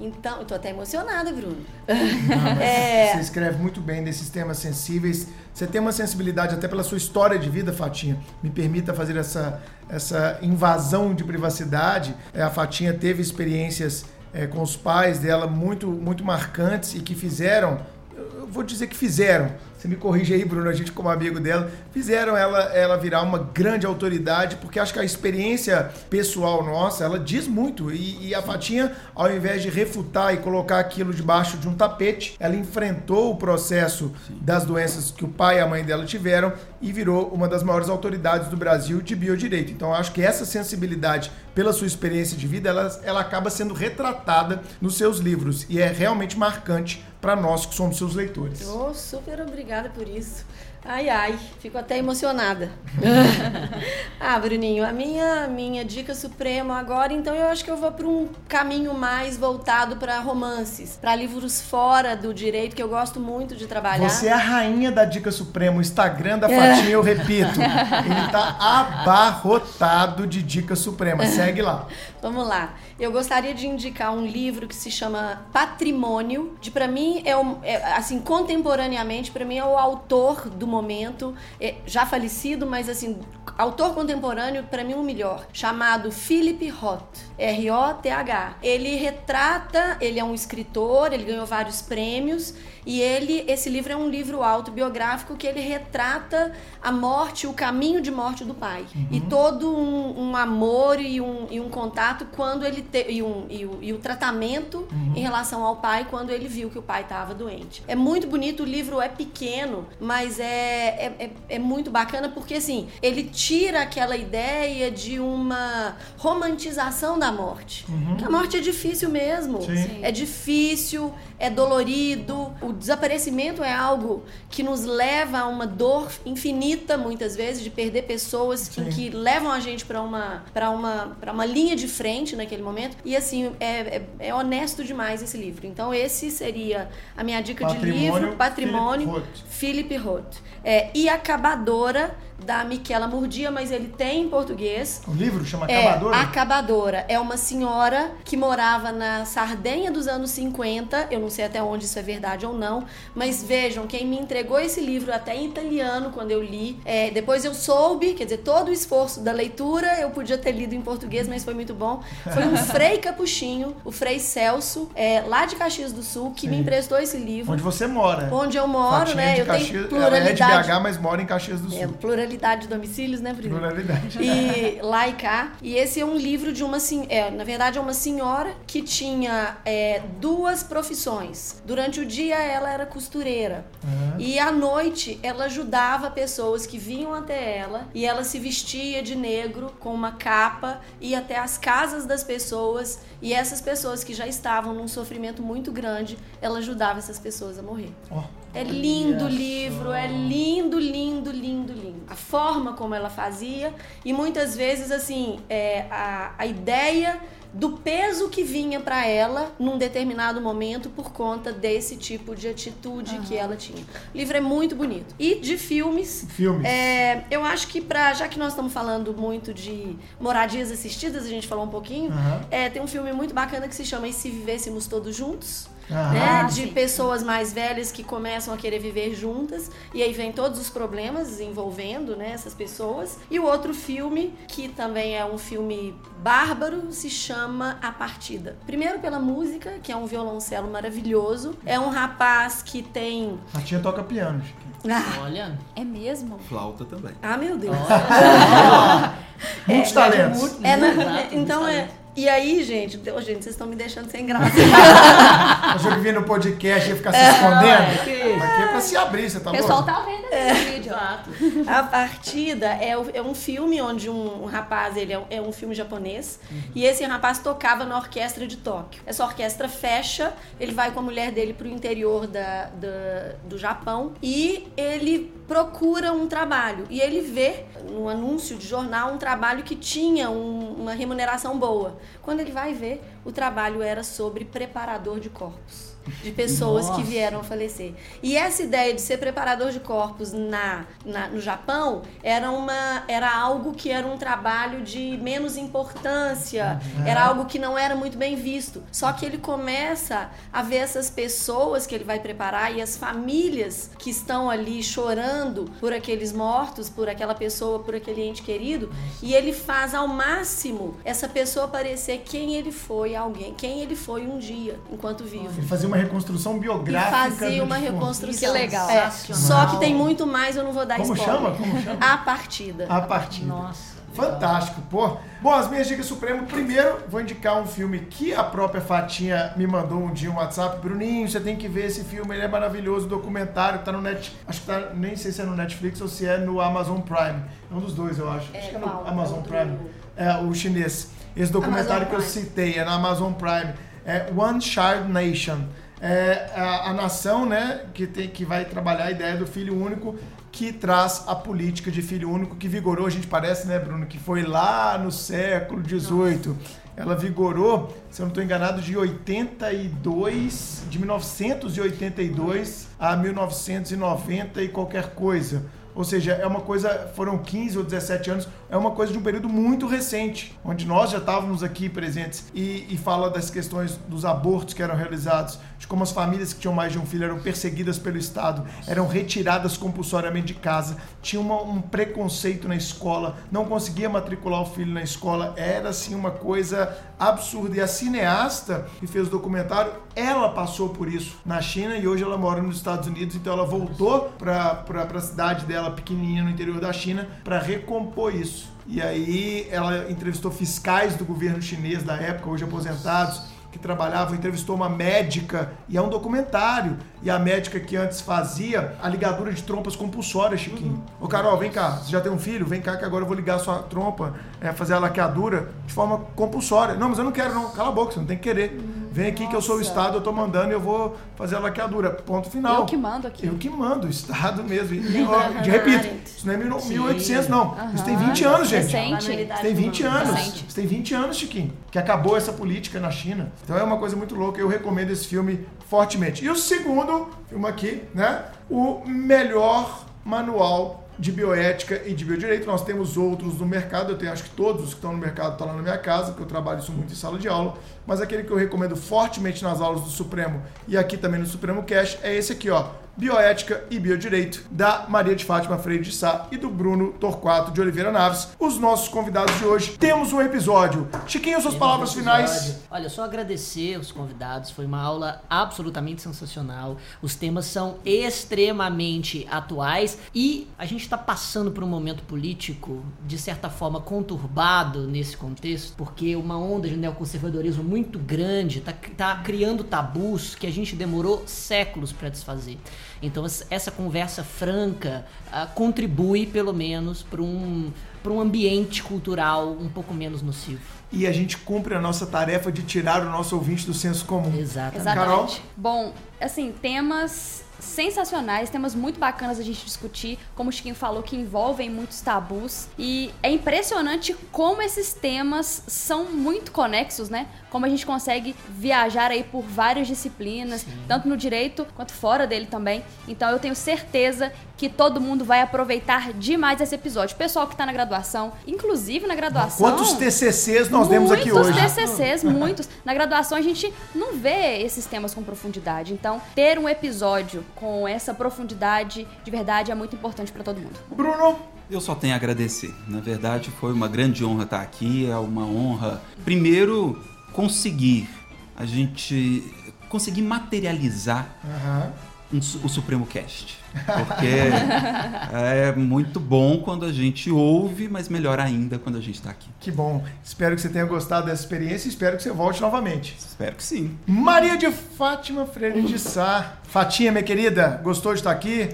então, 0.00 0.38
eu 0.38 0.46
tô 0.46 0.54
até 0.54 0.70
emocionada, 0.70 1.30
Bruno. 1.30 1.58
Mas 1.86 2.58
É. 2.60 3.12
Você 3.12 3.20
escreve 3.20 3.58
muito 3.58 3.80
bem 3.80 4.02
desses 4.02 4.30
temas 4.30 4.56
sensíveis. 4.58 5.28
Você 5.52 5.66
tem 5.66 5.80
uma 5.80 5.92
sensibilidade 5.92 6.54
até 6.54 6.66
pela 6.66 6.82
sua 6.82 6.96
história 6.96 7.38
de 7.38 7.50
vida, 7.50 7.72
Fatinha. 7.72 8.18
Me 8.42 8.48
permita 8.48 8.94
fazer 8.94 9.16
essa, 9.16 9.60
essa 9.88 10.38
invasão 10.40 11.14
de 11.14 11.22
privacidade. 11.22 12.14
É, 12.32 12.42
a 12.42 12.48
Fatinha 12.48 12.94
teve 12.94 13.20
experiências 13.20 14.06
é, 14.32 14.46
com 14.46 14.62
os 14.62 14.74
pais 14.74 15.18
dela 15.18 15.46
muito, 15.46 15.86
muito 15.86 16.24
marcantes 16.24 16.94
e 16.94 17.00
que 17.00 17.14
fizeram. 17.14 17.78
Eu 18.16 18.46
vou 18.46 18.62
dizer 18.62 18.86
que 18.86 18.96
fizeram. 18.96 19.50
Você 19.80 19.88
me 19.88 19.96
corrige 19.96 20.34
aí, 20.34 20.44
Bruno, 20.44 20.68
a 20.68 20.74
gente 20.74 20.92
como 20.92 21.08
amigo 21.08 21.40
dela, 21.40 21.70
fizeram 21.90 22.36
ela, 22.36 22.64
ela 22.74 22.98
virar 22.98 23.22
uma 23.22 23.38
grande 23.38 23.86
autoridade, 23.86 24.56
porque 24.56 24.78
acho 24.78 24.92
que 24.92 24.98
a 24.98 25.04
experiência 25.04 25.90
pessoal 26.10 26.62
nossa, 26.62 27.02
ela 27.02 27.18
diz 27.18 27.48
muito. 27.48 27.90
E, 27.90 28.28
e 28.28 28.34
a 28.34 28.42
Fatinha, 28.42 28.92
ao 29.14 29.34
invés 29.34 29.62
de 29.62 29.70
refutar 29.70 30.34
e 30.34 30.36
colocar 30.36 30.80
aquilo 30.80 31.14
debaixo 31.14 31.56
de 31.56 31.66
um 31.66 31.74
tapete, 31.74 32.36
ela 32.38 32.54
enfrentou 32.54 33.30
o 33.30 33.36
processo 33.36 34.12
das 34.42 34.66
doenças 34.66 35.10
que 35.10 35.24
o 35.24 35.28
pai 35.28 35.56
e 35.56 35.60
a 35.60 35.66
mãe 35.66 35.82
dela 35.82 36.04
tiveram 36.04 36.52
e 36.80 36.92
virou 36.92 37.28
uma 37.28 37.46
das 37.46 37.62
maiores 37.62 37.88
autoridades 37.88 38.48
do 38.48 38.56
Brasil 38.56 39.00
de 39.00 39.14
biodireito. 39.14 39.72
Então, 39.72 39.92
acho 39.94 40.12
que 40.12 40.22
essa 40.22 40.44
sensibilidade 40.44 41.30
pela 41.54 41.72
sua 41.72 41.86
experiência 41.86 42.36
de 42.36 42.46
vida, 42.46 42.70
ela, 42.70 43.00
ela 43.02 43.20
acaba 43.20 43.50
sendo 43.50 43.74
retratada 43.74 44.62
nos 44.80 44.96
seus 44.96 45.18
livros 45.18 45.66
e 45.68 45.80
é 45.80 45.86
realmente 45.86 46.38
marcante 46.38 47.04
para 47.20 47.36
nós 47.36 47.66
que 47.66 47.74
somos 47.74 47.98
seus 47.98 48.14
leitores. 48.14 48.66
Oh, 48.66 48.94
super 48.94 49.40
obrigada 49.40 49.90
por 49.90 50.08
isso. 50.08 50.44
Ai, 50.84 51.10
ai, 51.10 51.38
fico 51.58 51.76
até 51.76 51.98
emocionada. 51.98 52.70
ah, 54.18 54.38
Bruninho, 54.38 54.84
a 54.84 54.92
minha, 54.92 55.46
minha 55.46 55.84
dica 55.84 56.14
suprema 56.14 56.78
agora, 56.78 57.12
então 57.12 57.34
eu 57.34 57.48
acho 57.48 57.62
que 57.62 57.70
eu 57.70 57.76
vou 57.76 57.92
para 57.92 58.06
um 58.06 58.28
caminho 58.48 58.94
mais 58.94 59.36
voltado 59.36 59.96
para 59.96 60.18
romances, 60.20 60.96
para 60.96 61.14
livros 61.14 61.60
fora 61.60 62.16
do 62.16 62.32
direito, 62.32 62.74
que 62.74 62.82
eu 62.82 62.88
gosto 62.88 63.20
muito 63.20 63.54
de 63.54 63.66
trabalhar. 63.66 64.08
Você 64.08 64.28
é 64.28 64.32
a 64.32 64.38
rainha 64.38 64.90
da 64.90 65.04
Dica 65.04 65.30
Suprema. 65.30 65.76
O 65.76 65.80
Instagram 65.80 66.38
da 66.38 66.48
Fatinha, 66.48 66.90
eu 66.90 67.02
repito, 67.02 67.60
ele 67.60 68.30
tá 68.32 68.56
abarrotado 68.58 70.26
de 70.26 70.42
Dica 70.42 70.74
Suprema. 70.74 71.26
Segue 71.26 71.60
lá. 71.60 71.86
Vamos 72.22 72.46
lá. 72.46 72.74
Eu 72.98 73.10
gostaria 73.10 73.54
de 73.54 73.66
indicar 73.66 74.12
um 74.12 74.26
livro 74.26 74.66
que 74.66 74.74
se 74.74 74.90
chama 74.90 75.42
Patrimônio. 75.52 76.54
De 76.60 76.70
para 76.70 76.86
mim 76.86 77.22
é, 77.24 77.36
um, 77.36 77.58
é, 77.62 77.76
assim 77.94 78.20
contemporaneamente 78.20 79.30
para 79.30 79.44
mim 79.44 79.56
é 79.56 79.64
o 79.64 79.76
autor 79.76 80.50
do 80.50 80.66
momento, 80.70 81.34
é, 81.60 81.74
já 81.86 82.06
falecido, 82.06 82.66
mas 82.66 82.88
assim 82.88 83.18
autor 83.58 83.94
contemporâneo 83.94 84.64
para 84.64 84.82
mim 84.82 84.94
o 84.94 85.02
melhor, 85.02 85.46
chamado 85.52 86.10
Philip 86.10 86.68
Roth. 86.68 87.30
R 87.36 87.70
O 87.70 87.94
T 87.94 88.10
H. 88.10 88.56
Ele 88.62 88.96
retrata, 88.96 89.96
ele 90.00 90.20
é 90.20 90.24
um 90.24 90.34
escritor, 90.34 91.12
ele 91.12 91.24
ganhou 91.24 91.46
vários 91.46 91.82
prêmios 91.82 92.54
e 92.84 93.00
ele 93.00 93.44
esse 93.46 93.68
livro 93.68 93.92
é 93.92 93.96
um 93.96 94.08
livro 94.08 94.42
autobiográfico 94.42 95.36
que 95.36 95.46
ele 95.46 95.60
retrata 95.60 96.52
a 96.82 96.90
morte, 96.90 97.46
o 97.46 97.52
caminho 97.52 98.00
de 98.00 98.10
morte 98.10 98.44
do 98.44 98.54
pai 98.54 98.86
e 99.10 99.20
todo 99.20 99.74
um, 99.74 100.30
um 100.30 100.36
amor 100.36 101.00
e 101.00 101.20
um, 101.20 101.46
e 101.50 101.60
um 101.60 101.68
contato 101.68 102.26
quando 102.32 102.64
ele 102.64 102.82
te, 102.82 103.06
e, 103.08 103.22
um, 103.22 103.46
e, 103.50 103.64
o, 103.64 103.78
e 103.80 103.92
o 103.92 103.98
tratamento 103.98 104.86
em 105.14 105.20
relação 105.20 105.64
ao 105.64 105.76
pai 105.76 106.06
quando 106.08 106.30
ele 106.30 106.48
viu 106.48 106.70
que 106.70 106.78
o 106.78 106.82
pai 106.82 107.02
estava 107.02 107.34
doente. 107.34 107.82
É 107.86 107.94
muito 107.94 108.26
bonito, 108.26 108.62
o 108.62 108.66
livro 108.66 109.00
é 109.00 109.08
pequeno, 109.08 109.86
mas 110.00 110.38
é, 110.40 110.44
é, 110.46 111.14
é, 111.18 111.30
é 111.56 111.58
muito 111.58 111.90
bacana 111.90 112.28
porque 112.28 112.54
assim 112.54 112.88
ele 113.02 113.24
tira 113.24 113.82
aquela 113.82 114.16
ideia 114.16 114.90
de 114.90 115.18
uma 115.20 115.96
romantização 116.16 117.18
da 117.18 117.30
morte. 117.32 117.86
Que 118.18 118.24
a 118.24 118.30
morte 118.30 118.56
é 118.56 118.60
difícil 118.60 119.08
mesmo. 119.08 119.62
Sim. 119.62 120.00
É 120.02 120.10
difícil, 120.10 121.12
é 121.40 121.48
dolorido. 121.48 122.54
O 122.60 122.72
desaparecimento 122.72 123.64
é 123.64 123.72
algo 123.72 124.22
que 124.50 124.62
nos 124.62 124.84
leva 124.84 125.38
a 125.38 125.46
uma 125.46 125.66
dor 125.66 126.12
infinita, 126.24 126.98
muitas 126.98 127.34
vezes, 127.34 127.64
de 127.64 127.70
perder 127.70 128.02
pessoas 128.02 128.76
em 128.78 128.84
que 128.90 129.08
levam 129.08 129.50
a 129.50 129.58
gente 129.58 129.86
para 129.86 130.02
uma, 130.02 130.44
pra 130.52 130.70
uma, 130.70 131.16
pra 131.18 131.32
uma 131.32 131.46
linha 131.46 131.74
de 131.74 131.88
frente 131.88 132.36
naquele 132.36 132.62
momento. 132.62 132.96
E 133.04 133.16
assim, 133.16 133.52
é, 133.58 133.66
é, 133.66 134.02
é 134.18 134.34
honesto 134.34 134.84
demais 134.84 135.22
esse 135.22 135.38
livro. 135.38 135.66
Então, 135.66 135.92
esse 135.94 136.30
seria 136.30 136.90
a 137.16 137.24
minha 137.24 137.40
dica 137.40 137.64
de 137.64 137.74
Patrimônio, 137.74 138.14
livro: 138.14 138.36
Patrimônio, 138.36 139.24
Philip 139.48 139.96
Roth. 139.96 140.36
É, 140.62 140.90
e 140.94 141.08
Acabadora, 141.08 142.14
da 142.44 142.64
Michela 142.64 143.06
Murdia, 143.06 143.50
mas 143.50 143.70
ele 143.70 143.88
tem 143.88 144.22
em 144.22 144.28
português. 144.28 145.02
O 145.06 145.12
livro 145.12 145.44
chama 145.44 145.66
É, 145.66 145.86
Acabadora? 145.86 146.16
Acabadora. 146.16 147.04
É 147.08 147.18
uma 147.18 147.36
senhora 147.36 148.12
que 148.24 148.36
morava 148.36 148.92
na 148.92 149.24
Sardenha 149.24 149.90
dos 149.90 150.06
anos 150.06 150.30
50. 150.30 151.08
Eu 151.10 151.20
não 151.20 151.29
sei 151.30 151.44
até 151.44 151.62
onde 151.62 151.84
isso 151.84 151.98
é 151.98 152.02
verdade 152.02 152.44
ou 152.46 152.52
não. 152.52 152.84
Mas 153.14 153.42
vejam, 153.42 153.86
quem 153.86 154.06
me 154.06 154.18
entregou 154.18 154.58
esse 154.58 154.80
livro 154.80 155.12
até 155.12 155.34
em 155.36 155.46
italiano 155.46 156.10
quando 156.10 156.30
eu 156.30 156.42
li. 156.42 156.78
é, 156.84 157.10
depois 157.10 157.44
eu 157.44 157.54
soube, 157.54 158.14
quer 158.14 158.24
dizer, 158.24 158.38
todo 158.38 158.68
o 158.68 158.72
esforço 158.72 159.20
da 159.20 159.32
leitura 159.32 159.98
eu 160.00 160.10
podia 160.10 160.36
ter 160.38 160.52
lido 160.52 160.74
em 160.74 160.80
português, 160.80 161.28
mas 161.28 161.44
foi 161.44 161.54
muito 161.54 161.74
bom. 161.74 162.02
Foi 162.24 162.44
um 162.46 162.56
Frei 162.74 162.98
Capuchinho, 162.98 163.76
o 163.84 163.90
Frei 163.90 164.18
Celso, 164.18 164.90
é, 164.94 165.20
lá 165.20 165.46
de 165.46 165.56
Caxias 165.56 165.92
do 165.92 166.02
Sul, 166.02 166.32
que 166.34 166.48
me 166.48 166.56
Sim. 166.56 166.60
emprestou 166.62 166.98
esse 166.98 167.16
livro. 167.16 167.52
Onde 167.52 167.62
você 167.62 167.86
mora. 167.86 168.28
Onde 168.32 168.56
eu 168.56 168.66
moro, 168.66 169.06
Fatinha 169.06 169.16
né? 169.16 169.32
Eu 169.32 169.46
tenho 169.46 169.46
Caxias, 169.46 169.70
ela 169.70 169.80
é 169.80 169.82
de 169.82 169.88
pluralidade. 170.34 170.68
BH, 170.68 170.80
mas 170.82 170.98
mora 170.98 171.22
em 171.22 171.26
Caxias 171.26 171.60
do 171.60 171.74
É, 171.74 171.86
Sul. 171.86 171.94
pluralidade 172.00 172.62
de 172.62 172.68
domicílios, 172.68 173.20
né, 173.20 173.32
Bruno? 173.32 173.58
Pluralidade. 173.58 174.18
E 174.22 174.80
lá 174.82 175.08
e 175.08 175.12
cá. 175.12 175.52
E 175.62 175.74
esse 175.76 176.00
é 176.00 176.04
um 176.04 176.16
livro 176.16 176.52
de 176.52 176.64
uma 176.64 176.78
é, 177.08 177.30
na 177.30 177.44
verdade 177.44 177.78
é 177.78 177.80
uma 177.80 177.92
senhora 177.94 178.54
que 178.66 178.82
tinha 178.82 179.56
é, 179.64 180.00
duas 180.20 180.62
profissões. 180.62 181.19
Durante 181.64 182.00
o 182.00 182.06
dia 182.06 182.36
ela 182.38 182.70
era 182.70 182.86
costureira 182.86 183.64
Aham. 183.84 184.16
e 184.18 184.38
à 184.38 184.50
noite 184.50 185.18
ela 185.22 185.44
ajudava 185.44 186.10
pessoas 186.10 186.66
que 186.66 186.78
vinham 186.78 187.14
até 187.14 187.58
ela 187.58 187.88
e 187.94 188.04
ela 188.06 188.24
se 188.24 188.38
vestia 188.38 189.02
de 189.02 189.14
negro 189.14 189.72
com 189.80 189.92
uma 189.92 190.12
capa 190.12 190.80
ia 191.00 191.18
até 191.18 191.38
as 191.38 191.58
casas 191.58 192.06
das 192.06 192.22
pessoas 192.24 193.00
e 193.22 193.32
essas 193.32 193.60
pessoas 193.60 194.02
que 194.02 194.14
já 194.14 194.26
estavam 194.26 194.72
num 194.74 194.88
sofrimento 194.88 195.42
muito 195.42 195.70
grande, 195.70 196.18
ela 196.40 196.58
ajudava 196.58 196.98
essas 196.98 197.18
pessoas 197.18 197.58
a 197.58 197.62
morrer. 197.62 197.92
Ó, 198.10 198.22
É 198.54 198.62
lindo 198.62 199.26
o 199.26 199.28
livro, 199.28 199.92
é 199.92 200.06
lindo, 200.06 200.78
lindo, 200.78 201.30
lindo, 201.30 201.72
lindo. 201.72 202.02
A 202.08 202.16
forma 202.16 202.72
como 202.72 202.94
ela 202.94 203.10
fazia 203.10 203.74
e 204.04 204.12
muitas 204.12 204.56
vezes, 204.56 204.90
assim, 204.90 205.40
é, 205.48 205.82
a, 205.90 206.32
a 206.38 206.46
ideia 206.46 207.20
do 207.52 207.72
peso 207.78 208.28
que 208.28 208.42
vinha 208.44 208.78
pra 208.80 209.06
ela 209.06 209.52
num 209.58 209.76
determinado 209.76 210.40
momento 210.40 210.88
por 210.90 211.12
conta 211.12 211.52
desse 211.52 211.96
tipo 211.96 212.34
de 212.36 212.48
atitude 212.48 213.18
que 213.26 213.36
ela 213.36 213.56
tinha. 213.56 213.84
O 214.14 214.16
livro 214.16 214.36
é 214.36 214.40
muito 214.40 214.76
bonito. 214.76 215.14
E 215.18 215.34
de 215.36 215.58
filmes, 215.58 216.26
Filmes. 216.30 216.64
é, 216.64 217.24
eu 217.30 217.44
acho 217.44 217.66
que 217.68 217.80
pra, 217.80 218.12
já 218.14 218.28
que 218.28 218.38
nós 218.38 218.52
estamos 218.52 218.72
falando 218.72 219.12
muito 219.12 219.52
de 219.52 219.96
moradias 220.20 220.70
assistidas, 220.70 221.24
a 221.24 221.28
gente 221.28 221.48
falou 221.48 221.64
um 221.64 221.68
pouquinho, 221.68 222.10
Aham. 222.12 222.40
é, 222.50 222.70
tem 222.70 222.80
um 222.80 222.86
filme 222.86 223.12
muito 223.12 223.34
bacana 223.34 223.66
que 223.66 223.74
se 223.74 223.84
chama 223.84 224.06
E 224.06 224.12
Se 224.12 224.30
Vivêssemos 224.30 224.86
Todos 224.86 225.16
Juntos. 225.16 225.66
Né, 225.90 226.40
Ah, 226.40 226.42
de 226.44 226.54
sim. 226.62 226.66
pessoas 226.68 227.22
mais 227.22 227.52
velhas 227.52 227.90
que 227.90 228.04
começam 228.04 228.54
a 228.54 228.56
querer 228.56 228.78
viver 228.78 229.14
juntas 229.14 229.70
e 229.92 230.02
aí 230.02 230.12
vem 230.12 230.30
todos 230.32 230.60
os 230.60 230.70
problemas 230.70 231.40
envolvendo 231.40 232.14
né, 232.16 232.30
essas 232.32 232.54
pessoas. 232.54 233.18
E 233.30 233.38
o 233.40 233.44
outro 233.44 233.74
filme, 233.74 234.32
que 234.46 234.68
também 234.68 235.16
é 235.16 235.24
um 235.24 235.36
filme 235.36 235.94
bárbaro, 236.22 236.92
se 236.92 237.10
chama 237.10 237.76
A 237.82 237.90
Partida. 237.90 238.56
Primeiro 238.66 239.00
pela 239.00 239.18
música, 239.18 239.78
que 239.82 239.90
é 239.90 239.96
um 239.96 240.06
violoncelo 240.06 240.70
maravilhoso. 240.70 241.54
É 241.66 241.78
um 241.80 241.88
rapaz 241.90 242.62
que 242.62 242.82
tem. 242.82 243.38
A 243.52 243.60
tia 243.60 243.80
toca 243.80 244.02
piano, 244.02 244.40
Chiquinho. 244.44 244.70
Ah, 244.96 245.20
Olha. 245.24 245.58
É 245.76 245.84
mesmo? 245.84 246.38
Flauta 246.38 246.84
também. 246.86 247.12
ah, 247.22 247.36
meu 247.36 247.58
Deus! 247.58 247.76
Muitos 249.66 249.92
talentos. 249.92 250.56
É, 250.62 250.76
na- 250.76 250.88
Exato, 250.88 251.34
então 251.34 251.66
é. 251.68 251.88
E 252.16 252.28
aí, 252.28 252.62
gente, 252.64 252.96
Deus, 252.96 253.24
gente, 253.24 253.44
vocês 253.44 253.54
estão 253.54 253.66
me 253.68 253.76
deixando 253.76 254.10
sem 254.10 254.26
graça. 254.26 254.52
Achou 255.74 255.92
que 255.92 255.98
vinha 256.00 256.14
no 256.14 256.24
podcast 256.24 256.86
e 256.88 256.90
ia 256.90 256.96
ficar 256.96 257.12
se 257.12 257.20
escondendo? 257.22 258.04
que 258.04 258.10
isso? 258.10 258.42
Aqui 258.44 258.62
é 258.62 258.66
pra 258.66 258.80
se 258.80 258.96
abrir, 258.96 259.30
você 259.30 259.40
tá 259.40 259.50
O 259.50 259.52
pessoal 259.52 259.78
louco? 259.78 259.92
tá 259.92 260.00
vendo 260.00 260.26
esse 260.32 260.64
vídeo. 260.70 260.90
Exato. 260.92 261.30
A 261.68 261.82
Partida 261.84 262.66
é, 262.66 262.90
é 263.14 263.22
um 263.22 263.32
filme 263.34 263.80
onde 263.80 264.10
um, 264.10 264.42
um 264.42 264.46
rapaz, 264.46 264.96
ele 264.96 265.12
é, 265.12 265.22
é 265.30 265.40
um 265.40 265.52
filme 265.52 265.72
japonês, 265.74 266.40
e 266.74 266.84
esse 266.84 267.04
rapaz 267.04 267.38
tocava 267.38 267.84
na 267.84 267.96
orquestra 267.96 268.44
de 268.46 268.56
Tóquio. 268.56 269.00
Essa 269.06 269.24
orquestra 269.24 269.68
fecha, 269.68 270.32
ele 270.58 270.72
vai 270.72 270.90
com 270.90 270.98
a 270.98 271.02
mulher 271.02 271.30
dele 271.30 271.54
pro 271.54 271.68
interior 271.68 272.26
da, 272.26 272.64
da- 272.74 273.34
do 273.44 273.56
Japão 273.56 274.12
e 274.20 274.68
ele 274.76 275.32
procura 275.50 276.12
um 276.12 276.28
trabalho. 276.28 276.86
E 276.88 277.00
ele 277.00 277.20
vê 277.22 277.64
no 277.90 278.08
anúncio 278.08 278.56
de 278.56 278.64
jornal 278.68 279.12
um 279.12 279.18
trabalho 279.18 279.64
que 279.64 279.74
tinha 279.74 280.30
um- 280.30 280.74
uma 280.74 280.92
remuneração 280.92 281.58
boa. 281.58 281.98
Quando 282.22 282.38
ele 282.38 282.52
vai 282.52 282.72
ver, 282.72 283.02
o 283.24 283.32
trabalho 283.32 283.82
era 283.82 284.04
sobre 284.04 284.44
preparador 284.44 285.18
de 285.18 285.28
corpos. 285.28 285.89
De 286.22 286.30
pessoas 286.32 286.86
que 286.86 286.92
Nossa. 286.92 287.04
vieram 287.04 287.40
a 287.40 287.44
falecer. 287.44 287.94
E 288.22 288.36
essa 288.36 288.62
ideia 288.62 288.92
de 288.94 289.00
ser 289.00 289.18
preparador 289.18 289.70
de 289.70 289.80
corpos 289.80 290.32
na, 290.32 290.84
na- 291.04 291.28
no 291.28 291.40
Japão 291.40 292.02
era, 292.22 292.50
uma, 292.50 293.04
era 293.06 293.30
algo 293.34 293.72
que 293.74 293.90
era 293.90 294.06
um 294.06 294.16
trabalho 294.16 294.82
de 294.82 295.18
menos 295.22 295.56
importância, 295.56 296.80
era 297.06 297.24
algo 297.24 297.44
que 297.44 297.58
não 297.58 297.76
era 297.76 297.94
muito 297.94 298.16
bem 298.16 298.36
visto. 298.36 298.82
Só 298.90 299.12
que 299.12 299.24
ele 299.26 299.38
começa 299.38 300.30
a 300.52 300.62
ver 300.62 300.76
essas 300.76 301.10
pessoas 301.10 301.86
que 301.86 301.94
ele 301.94 302.04
vai 302.04 302.18
preparar 302.18 302.74
e 302.74 302.80
as 302.80 302.96
famílias 302.96 303.90
que 303.98 304.10
estão 304.10 304.48
ali 304.50 304.82
chorando 304.82 305.70
por 305.80 305.92
aqueles 305.92 306.32
mortos, 306.32 306.88
por 306.88 307.08
aquela 307.08 307.34
pessoa, 307.34 307.78
por 307.80 307.94
aquele 307.94 308.22
ente 308.22 308.42
querido, 308.42 308.90
e 309.22 309.34
ele 309.34 309.52
faz 309.52 309.94
ao 309.94 310.08
máximo 310.08 310.96
essa 311.04 311.28
pessoa 311.28 311.68
parecer 311.68 312.22
quem 312.24 312.54
ele 312.54 312.72
foi, 312.72 313.14
alguém, 313.14 313.54
quem 313.54 313.80
ele 313.80 313.94
foi 313.96 314.26
um 314.26 314.38
dia, 314.38 314.78
enquanto 314.90 315.24
vivo. 315.24 315.50
Ele 315.58 315.66
fazia 315.66 315.86
uma 315.88 315.98
reconstrução 316.00 316.56
E 316.56 316.60
biográfica. 316.60 317.16
fazia 317.16 317.58
do 317.58 317.64
uma 317.64 317.76
reconstrução. 317.76 318.52
Que 318.52 318.58
legal. 318.58 318.90
É, 318.90 319.10
só 319.10 319.66
que 319.66 319.78
tem 319.78 319.94
muito 319.94 320.26
mais, 320.26 320.56
eu 320.56 320.64
não 320.64 320.72
vou 320.72 320.84
dar 320.86 320.96
Como 320.98 321.14
spoiler. 321.14 321.36
chama? 321.40 321.56
Como 321.56 321.80
chama? 321.82 321.98
A 322.00 322.16
partida. 322.18 322.86
A 322.88 323.00
partida. 323.00 323.46
Nossa. 323.46 324.00
Fantástico, 324.12 324.80
pô. 324.90 325.16
Bom, 325.40 325.54
as 325.54 325.70
minhas 325.70 325.86
dicas 325.86 326.04
supremo. 326.04 326.44
Primeiro, 326.44 326.98
vou 327.08 327.20
indicar 327.20 327.56
um 327.60 327.66
filme 327.66 328.00
que 328.00 328.34
a 328.34 328.42
própria 328.42 328.80
Fatinha 328.80 329.52
me 329.56 329.66
mandou 329.68 329.98
um 330.02 330.12
dia 330.12 330.28
um 330.30 330.34
WhatsApp. 330.34 330.80
Bruninho, 330.80 331.28
você 331.28 331.38
tem 331.38 331.56
que 331.56 331.68
ver 331.68 331.86
esse 331.86 332.02
filme, 332.02 332.34
ele 332.34 332.42
é 332.44 332.48
maravilhoso, 332.48 333.06
documentário, 333.06 333.78
tá 333.80 333.92
no 333.92 334.00
net. 334.02 334.36
Acho 334.48 334.60
que 334.62 334.66
tá, 334.66 334.90
nem 334.94 335.14
sei 335.16 335.30
se 335.30 335.40
é 335.40 335.44
no 335.44 335.54
Netflix 335.54 336.00
ou 336.00 336.08
se 336.08 336.26
é 336.26 336.38
no 336.38 336.60
Amazon 336.60 336.98
Prime. 337.00 337.40
É 337.70 337.74
um 337.74 337.78
dos 337.78 337.94
dois, 337.94 338.18
eu 338.18 338.28
acho. 338.28 338.48
acho 338.52 338.70
que 338.70 338.74
é 338.76 338.78
no 338.78 338.88
qual? 338.88 339.06
Amazon 339.06 339.40
Prime. 339.42 339.78
É, 340.16 340.36
o 340.38 340.52
chinês. 340.52 341.10
Esse 341.36 341.52
documentário 341.52 342.06
que 342.08 342.14
eu 342.14 342.20
citei 342.20 342.78
é 342.78 342.84
na 342.84 342.94
Amazon 342.94 343.32
Prime. 343.32 343.72
É 344.04 344.26
One 344.36 344.60
Child 344.60 345.08
Nation. 345.08 345.60
É 346.00 346.50
a, 346.54 346.90
a 346.90 346.94
nação, 346.94 347.44
né, 347.44 347.82
que, 347.92 348.06
tem, 348.06 348.28
que 348.28 348.44
vai 348.44 348.64
trabalhar 348.64 349.04
a 349.04 349.10
ideia 349.10 349.36
do 349.36 349.46
filho 349.46 349.78
único 349.78 350.16
que 350.50 350.72
traz 350.72 351.24
a 351.26 351.34
política 351.34 351.90
de 351.90 352.02
filho 352.02 352.30
único 352.30 352.56
que 352.56 352.68
vigorou, 352.68 353.06
a 353.06 353.10
gente 353.10 353.26
parece, 353.26 353.66
né, 353.66 353.78
Bruno, 353.78 354.06
que 354.06 354.18
foi 354.18 354.42
lá 354.42 354.98
no 354.98 355.12
século 355.12 355.82
XVIII. 355.86 356.56
Ela 356.96 357.14
vigorou, 357.14 357.96
se 358.10 358.20
eu 358.20 358.24
não 358.24 358.30
estou 358.30 358.42
enganado, 358.42 358.82
de 358.82 358.96
82, 358.96 360.84
de 360.90 360.98
1982 360.98 362.88
a 362.98 363.16
1990 363.16 364.62
e 364.62 364.68
qualquer 364.68 365.14
coisa. 365.14 365.64
Ou 365.94 366.04
seja, 366.04 366.32
é 366.32 366.46
uma 366.46 366.60
coisa, 366.60 367.10
foram 367.14 367.38
15 367.38 367.78
ou 367.78 367.84
17 367.84 368.30
anos, 368.30 368.48
é 368.70 368.76
uma 368.76 368.92
coisa 368.92 369.12
de 369.12 369.18
um 369.18 369.22
período 369.22 369.48
muito 369.48 369.86
recente, 369.86 370.56
onde 370.64 370.86
nós 370.86 371.10
já 371.10 371.18
estávamos 371.18 371.62
aqui 371.62 371.88
presentes 371.88 372.44
e, 372.54 372.86
e 372.88 372.96
fala 372.96 373.28
das 373.28 373.50
questões 373.50 373.98
dos 374.08 374.24
abortos 374.24 374.74
que 374.74 374.82
eram 374.82 374.94
realizados, 374.94 375.58
de 375.78 375.86
como 375.86 376.02
as 376.02 376.12
famílias 376.12 376.52
que 376.52 376.60
tinham 376.60 376.74
mais 376.74 376.92
de 376.92 376.98
um 376.98 377.04
filho 377.06 377.24
eram 377.24 377.38
perseguidas 377.40 377.98
pelo 377.98 378.16
Estado, 378.18 378.64
eram 378.86 379.06
retiradas 379.08 379.76
compulsoriamente 379.76 380.48
de 380.48 380.54
casa, 380.54 380.96
tinha 381.22 381.40
uma- 381.40 381.62
um 381.62 381.80
preconceito 381.80 382.68
na 382.68 382.76
escola, 382.76 383.36
não 383.50 383.64
conseguia 383.64 384.08
matricular 384.08 384.62
o 384.62 384.66
filho 384.66 384.92
na 384.92 385.02
escola, 385.02 385.54
era 385.56 385.88
assim 385.88 386.14
uma 386.14 386.30
coisa 386.30 386.96
absurda. 387.18 387.76
E 387.76 387.80
a 387.80 387.86
cineasta 387.88 388.86
que 388.98 389.06
fez 389.06 389.26
o 389.28 389.30
documentário, 389.30 389.92
ela 390.14 390.50
passou 390.50 390.90
por 390.90 391.08
isso 391.08 391.36
na 391.44 391.60
China 391.60 391.96
e 391.96 392.06
hoje 392.06 392.22
ela 392.22 392.36
mora 392.38 392.62
nos 392.62 392.76
Estados 392.76 393.08
Unidos, 393.08 393.34
então 393.34 393.52
ela 393.52 393.64
voltou 393.64 394.30
para 394.38 394.84
a 395.14 395.20
cidade 395.20 395.64
dela, 395.66 395.90
pequenininha 395.90 396.42
no 396.44 396.50
interior 396.50 396.78
da 396.80 396.92
China, 396.92 397.26
para 397.42 397.58
recompor 397.58 398.34
isso. 398.34 398.59
E 398.86 399.00
aí 399.00 399.68
ela 399.70 400.10
entrevistou 400.10 400.50
fiscais 400.50 401.14
do 401.14 401.24
governo 401.24 401.60
chinês 401.60 402.02
da 402.02 402.14
época, 402.14 402.50
hoje 402.50 402.64
aposentados, 402.64 403.42
que 403.70 403.78
trabalhavam, 403.78 404.34
entrevistou 404.34 404.74
uma 404.74 404.88
médica, 404.88 405.72
e 405.88 405.96
é 405.96 406.02
um 406.02 406.08
documentário. 406.08 406.96
E 407.22 407.30
a 407.30 407.38
médica 407.38 407.78
que 407.78 407.96
antes 407.96 408.20
fazia 408.20 408.96
a 409.00 409.08
ligadura 409.08 409.52
de 409.52 409.62
trompas 409.62 409.94
compulsórias, 409.94 410.60
Chiquinho. 410.60 411.02
Ô 411.20 411.28
Carol, 411.28 411.56
vem 411.56 411.70
cá, 411.70 411.98
você 411.98 412.10
já 412.10 412.20
tem 412.20 412.32
um 412.32 412.38
filho? 412.38 412.66
Vem 412.66 412.80
cá 412.80 412.96
que 412.96 413.04
agora 413.04 413.22
eu 413.22 413.28
vou 413.28 413.36
ligar 413.36 413.56
a 413.56 413.58
sua 413.58 413.78
trompa, 413.78 414.34
é, 414.60 414.72
fazer 414.72 414.94
a 414.94 414.98
laqueadura 414.98 415.70
de 415.86 415.92
forma 415.92 416.18
compulsória. 416.34 416.94
Não, 416.94 417.10
mas 417.10 417.18
eu 417.18 417.24
não 417.24 417.32
quero 417.32 417.54
não, 417.54 417.70
cala 417.70 417.90
a 417.90 417.92
boca, 417.92 418.12
você 418.12 418.18
não 418.18 418.26
tem 418.26 418.36
que 418.36 418.42
querer. 418.42 418.80
Vem 419.12 419.26
aqui 419.28 419.46
que 419.48 419.56
eu 419.56 419.60
sou 419.60 419.74
o 419.74 419.78
Nossa. 419.78 419.90
Estado, 419.90 420.18
eu 420.18 420.20
tô 420.20 420.30
mandando 420.32 420.68
e 420.68 420.72
eu 420.72 420.80
vou 420.80 421.16
fazer 421.36 421.56
a 421.56 421.58
laqueadura. 421.58 422.10
Ponto 422.10 422.48
final. 422.48 422.76
Eu 422.80 422.84
que 422.86 422.96
mando 422.96 423.26
aqui. 423.26 423.46
Eu 423.46 423.54
que 423.54 423.68
mando, 423.68 424.06
o 424.06 424.10
Estado 424.10 424.62
mesmo. 424.62 424.94
E, 424.94 425.22
ó, 425.24 425.60
de 425.60 425.68
repito, 425.70 426.06
isso 426.24 426.46
não 426.46 426.54
é 426.54 426.56
mil- 426.56 426.76
1800 426.86 427.48
não. 427.48 427.76
Isso 427.94 428.04
tem 428.04 428.16
20 428.16 428.44
anos, 428.44 428.68
gente. 428.68 428.82
Recente. 428.84 429.24
Você 429.24 429.62
tem 429.62 429.74
20 429.74 430.02
anos. 430.04 430.30
Recente. 430.34 430.64
Você 430.68 430.80
tem 430.80 430.86
20 430.86 431.14
anos, 431.14 431.36
Chiquinho, 431.36 431.72
que 431.90 431.98
acabou 431.98 432.36
essa 432.36 432.52
política 432.52 433.00
na 433.00 433.10
China. 433.10 433.50
Então 433.64 433.76
é 433.76 433.82
uma 433.82 433.96
coisa 433.98 434.14
muito 434.14 434.34
louca. 434.36 434.60
Eu 434.60 434.68
recomendo 434.68 435.10
esse 435.10 435.26
filme 435.26 435.66
fortemente. 435.88 436.44
E 436.44 436.48
o 436.48 436.54
segundo 436.54 437.28
filme 437.48 437.66
aqui, 437.66 438.02
né? 438.14 438.44
O 438.70 439.02
melhor 439.06 440.04
manual 440.24 441.04
de 441.18 441.32
bioética 441.32 442.00
e 442.06 442.14
de 442.14 442.24
biodireito. 442.24 442.66
Nós 442.66 442.82
temos 442.82 443.16
outros 443.18 443.58
no 443.58 443.66
mercado. 443.66 444.12
Eu 444.12 444.16
tenho, 444.18 444.32
acho 444.32 444.44
que 444.44 444.50
todos 444.50 444.84
os 444.84 444.88
que 444.90 444.94
estão 444.96 445.12
no 445.12 445.18
mercado 445.18 445.52
estão 445.52 445.66
lá 445.66 445.74
na 445.74 445.82
minha 445.82 445.98
casa, 445.98 446.28
porque 446.28 446.44
eu 446.44 446.46
trabalho 446.46 446.78
isso 446.78 446.92
muito 446.92 447.12
em 447.12 447.16
sala 447.16 447.38
de 447.38 447.46
aula. 447.48 447.74
Mas 448.10 448.20
aquele 448.20 448.42
que 448.42 448.50
eu 448.50 448.56
recomendo 448.56 448.96
fortemente 448.96 449.62
nas 449.62 449.80
aulas 449.80 450.00
do 450.00 450.10
Supremo 450.10 450.60
e 450.88 450.98
aqui 450.98 451.16
também 451.16 451.38
no 451.38 451.46
Supremo 451.46 451.84
Cash 451.84 452.18
é 452.24 452.34
esse 452.34 452.52
aqui, 452.52 452.68
ó. 452.68 452.88
Bioética 453.20 453.84
e 453.90 453.98
Biodireito, 453.98 454.64
da 454.70 455.04
Maria 455.06 455.36
de 455.36 455.44
Fátima 455.44 455.76
Freire 455.76 456.02
de 456.02 456.12
Sá 456.12 456.46
e 456.50 456.56
do 456.56 456.70
Bruno 456.70 457.12
Torquato 457.12 457.70
de 457.70 457.78
Oliveira 457.78 458.10
Naves, 458.10 458.48
os 458.58 458.78
nossos 458.78 459.08
convidados 459.08 459.58
de 459.58 459.64
hoje. 459.66 459.98
Temos 459.98 460.32
um 460.32 460.40
episódio. 460.40 461.06
Chiquinho, 461.26 461.60
suas 461.60 461.74
Temos 461.74 461.78
palavras 461.78 462.10
um 462.12 462.18
finais. 462.18 462.78
Olha, 462.90 463.10
só 463.10 463.24
agradecer 463.24 463.98
os 463.98 464.10
convidados. 464.10 464.70
Foi 464.70 464.86
uma 464.86 465.02
aula 465.02 465.42
absolutamente 465.50 466.22
sensacional. 466.22 466.96
Os 467.20 467.34
temas 467.34 467.66
são 467.66 467.98
extremamente 468.06 469.46
atuais 469.50 470.16
e 470.34 470.66
a 470.78 470.86
gente 470.86 471.02
está 471.02 471.18
passando 471.18 471.70
por 471.70 471.84
um 471.84 471.88
momento 471.88 472.22
político 472.22 473.04
de 473.26 473.36
certa 473.36 473.68
forma 473.68 474.00
conturbado 474.00 475.06
nesse 475.06 475.36
contexto, 475.36 475.92
porque 475.94 476.34
uma 476.36 476.56
onda 476.56 476.88
de 476.88 476.96
neoconservadorismo 476.96 477.84
muito 477.84 477.99
grande 478.02 478.78
está 478.78 478.92
tá 479.16 479.36
criando 479.36 479.84
tabus 479.84 480.54
que 480.54 480.66
a 480.66 480.72
gente 480.72 480.94
demorou 480.96 481.44
séculos 481.46 482.12
para 482.12 482.28
desfazer. 482.28 482.78
Então 483.22 483.44
essa- 483.44 483.90
conversa 483.90 484.42
franca 484.42 485.26
ah, 485.52 485.66
contribui 485.66 486.46
pelo 486.46 486.72
menos 486.72 487.22
para 487.22 487.42
um 487.42 487.92
para 488.22 488.32
um 488.32 488.40
ambiente 488.40 489.02
cultural 489.02 489.70
um 489.70 489.88
pouco 489.88 490.12
menos 490.12 490.42
nocivo. 490.42 490.82
E 491.10 491.26
a 491.26 491.32
gente 491.32 491.56
cumpre 491.56 491.94
a 491.94 492.00
nossa 492.00 492.26
tarefa 492.26 492.70
de 492.70 492.82
tirar 492.82 493.22
o 493.22 493.30
nosso 493.30 493.56
ouvinte 493.56 493.86
do 493.86 493.94
senso 493.94 494.24
comum. 494.26 494.54
Exatamente. 494.56 495.00
Exatamente. 495.00 495.28
Carol? 495.28 495.50
Bom, 495.76 496.14
assim, 496.40 496.70
temas 496.70 497.64
sensacionais, 497.80 498.70
temas 498.70 498.94
muito 498.94 499.18
bacanas 499.18 499.58
a 499.58 499.62
gente 499.62 499.84
discutir, 499.84 500.38
como 500.54 500.68
o 500.68 500.72
Chiquinho 500.72 500.94
falou, 500.94 501.22
que 501.22 501.34
envolvem 501.34 501.90
muitos 501.90 502.20
tabus. 502.20 502.88
E 502.98 503.32
é 503.42 503.50
impressionante 503.50 504.34
como 504.52 504.82
esses 504.82 505.12
temas 505.12 505.82
são 505.86 506.26
muito 506.26 506.70
conexos, 506.70 507.28
né? 507.28 507.48
Como 507.70 507.86
a 507.86 507.88
gente 507.88 508.04
consegue 508.04 508.54
viajar 508.68 509.30
aí 509.30 509.44
por 509.44 509.62
várias 509.62 510.06
disciplinas, 510.06 510.82
Sim. 510.82 510.90
tanto 511.06 511.28
no 511.28 511.36
direito 511.36 511.86
quanto 511.94 512.12
fora 512.12 512.46
dele 512.46 512.66
também. 512.66 513.02
Então 513.28 513.48
eu 513.50 513.58
tenho 513.58 513.74
certeza 513.74 514.52
que 514.76 514.88
todo 514.88 515.20
mundo 515.20 515.44
vai 515.44 515.60
aproveitar 515.60 516.32
demais 516.32 516.80
esse 516.80 516.94
episódio. 516.94 517.36
Pessoal 517.36 517.66
que 517.66 517.74
está 517.74 517.84
na 517.84 517.92
graduação, 517.92 518.52
inclusive 518.66 519.26
na 519.26 519.34
graduação. 519.34 519.78
Quantos 519.78 520.14
TCCs 520.14 520.88
nós 520.88 521.06
demos 521.06 521.30
aqui 521.30 521.52
hoje? 521.52 521.72
Muitos 521.72 521.92
TCCs, 521.94 522.44
muitos. 522.50 522.88
Na 523.04 523.12
graduação 523.14 523.58
a 523.58 523.62
gente 523.62 523.92
não 524.14 524.34
vê 524.36 524.82
esses 524.82 525.06
temas 525.06 525.34
com 525.34 525.42
profundidade. 525.42 526.12
Então, 526.12 526.40
ter 526.54 526.78
um 526.78 526.88
episódio 526.88 527.64
com 527.74 528.08
essa 528.08 528.32
profundidade 528.32 529.28
de 529.44 529.50
verdade 529.50 529.90
é 529.90 529.94
muito 529.94 530.16
importante 530.16 530.50
para 530.50 530.64
todo 530.64 530.80
mundo. 530.80 530.98
Bruno, 531.10 531.58
eu 531.90 532.00
só 532.00 532.14
tenho 532.14 532.32
a 532.32 532.36
agradecer. 532.36 532.94
Na 533.08 533.20
verdade, 533.20 533.70
foi 533.80 533.92
uma 533.92 534.08
grande 534.08 534.44
honra 534.44 534.64
estar 534.64 534.80
aqui. 534.80 535.28
É 535.28 535.36
uma 535.36 535.66
honra, 535.66 536.22
primeiro, 536.44 537.20
conseguir 537.52 538.28
a 538.76 538.86
gente 538.86 539.62
conseguir 540.08 540.42
materializar 540.42 541.48
uhum. 541.62 542.58
um, 542.58 542.58
o 542.84 542.88
Supremo 542.88 543.26
Cast. 543.26 543.78
Porque 543.92 544.46
é 545.52 545.92
muito 545.94 546.40
bom 546.40 546.78
quando 546.78 547.04
a 547.04 547.12
gente 547.12 547.50
ouve, 547.50 548.08
mas 548.08 548.28
melhor 548.28 548.58
ainda 548.58 548.98
quando 548.98 549.16
a 549.16 549.20
gente 549.20 549.36
está 549.36 549.50
aqui. 549.50 549.68
Que 549.78 549.90
bom. 549.90 550.24
Espero 550.42 550.74
que 550.74 550.82
você 550.82 550.88
tenha 550.88 551.04
gostado 551.04 551.46
dessa 551.46 551.62
experiência 551.62 552.08
e 552.08 552.10
espero 552.10 552.36
que 552.36 552.42
você 552.42 552.50
volte 552.50 552.80
novamente. 552.80 553.36
Espero 553.38 553.76
que 553.76 553.84
sim. 553.84 554.16
Maria 554.26 554.76
de 554.76 554.90
Fátima 554.90 555.66
Freire 555.66 556.02
de 556.02 556.18
Sá. 556.18 556.74
Fatinha, 556.84 557.30
minha 557.30 557.44
querida, 557.44 558.00
gostou 558.02 558.32
de 558.32 558.40
estar 558.40 558.50
aqui? 558.50 558.88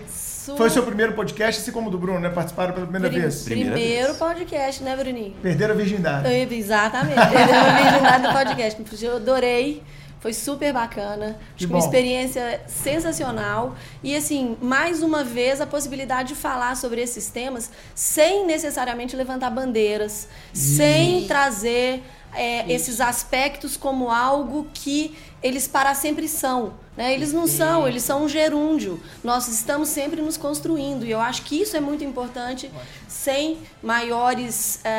Foi 0.55 0.69
o 0.69 0.71
seu 0.71 0.83
primeiro 0.83 1.15
podcast, 1.15 1.61
assim 1.61 1.73
como 1.73 1.89
o 1.89 1.91
do 1.91 1.99
Bruno, 1.99 2.21
né? 2.21 2.29
Participaram 2.29 2.75
pela 2.75 2.87
primeira 2.87 3.09
Prim 3.09 3.21
vez. 3.21 3.43
Primeiro 3.43 3.75
vez. 3.75 4.17
podcast, 4.17 4.83
né, 4.83 4.95
Bruninho? 4.95 5.35
Perderam 5.43 5.75
a 5.75 5.77
virgindade. 5.77 6.55
Exatamente, 6.55 7.15
perderam 7.15 7.61
a 7.61 7.83
virgindade 7.83 8.23
do 8.23 8.33
podcast. 8.33 9.05
Eu 9.05 9.17
adorei. 9.17 9.83
Foi 10.19 10.33
super 10.33 10.73
bacana. 10.73 11.39
Acho 11.55 11.67
que 11.67 11.73
uma 11.73 11.79
experiência 11.79 12.61
sensacional. 12.67 13.77
E, 14.03 14.17
assim, 14.17 14.57
mais 14.61 15.03
uma 15.03 15.23
vez, 15.23 15.61
a 15.61 15.67
possibilidade 15.67 16.31
de 16.31 16.35
falar 16.35 16.75
sobre 16.77 17.01
esses 17.01 17.29
temas 17.29 17.71
sem 17.95 18.45
necessariamente 18.47 19.15
levantar 19.15 19.51
bandeiras, 19.51 20.29
sem 20.53 21.27
trazer 21.29 22.03
é, 22.35 22.71
esses 22.73 23.01
aspectos 23.01 23.77
como 23.77 24.11
algo 24.11 24.67
que 24.75 25.17
eles 25.43 25.69
para 25.69 25.95
sempre 25.95 26.27
são. 26.27 26.75
Né? 26.97 27.13
Eles 27.13 27.33
não 27.33 27.47
são, 27.47 27.87
eles 27.87 28.03
são 28.03 28.25
um 28.25 28.29
gerúndio. 28.29 29.01
Nós 29.23 29.49
estamos 29.49 29.89
sempre 29.89 30.23
nos 30.23 30.37
construindo. 30.37 31.05
E 31.05 31.11
eu 31.11 31.21
acho 31.21 31.43
que 31.43 31.61
isso 31.61 31.77
é 31.77 31.81
muito 31.81 32.03
importante, 32.03 32.71
sem 33.07 33.59
maiores 33.83 34.85
é, 34.85 34.91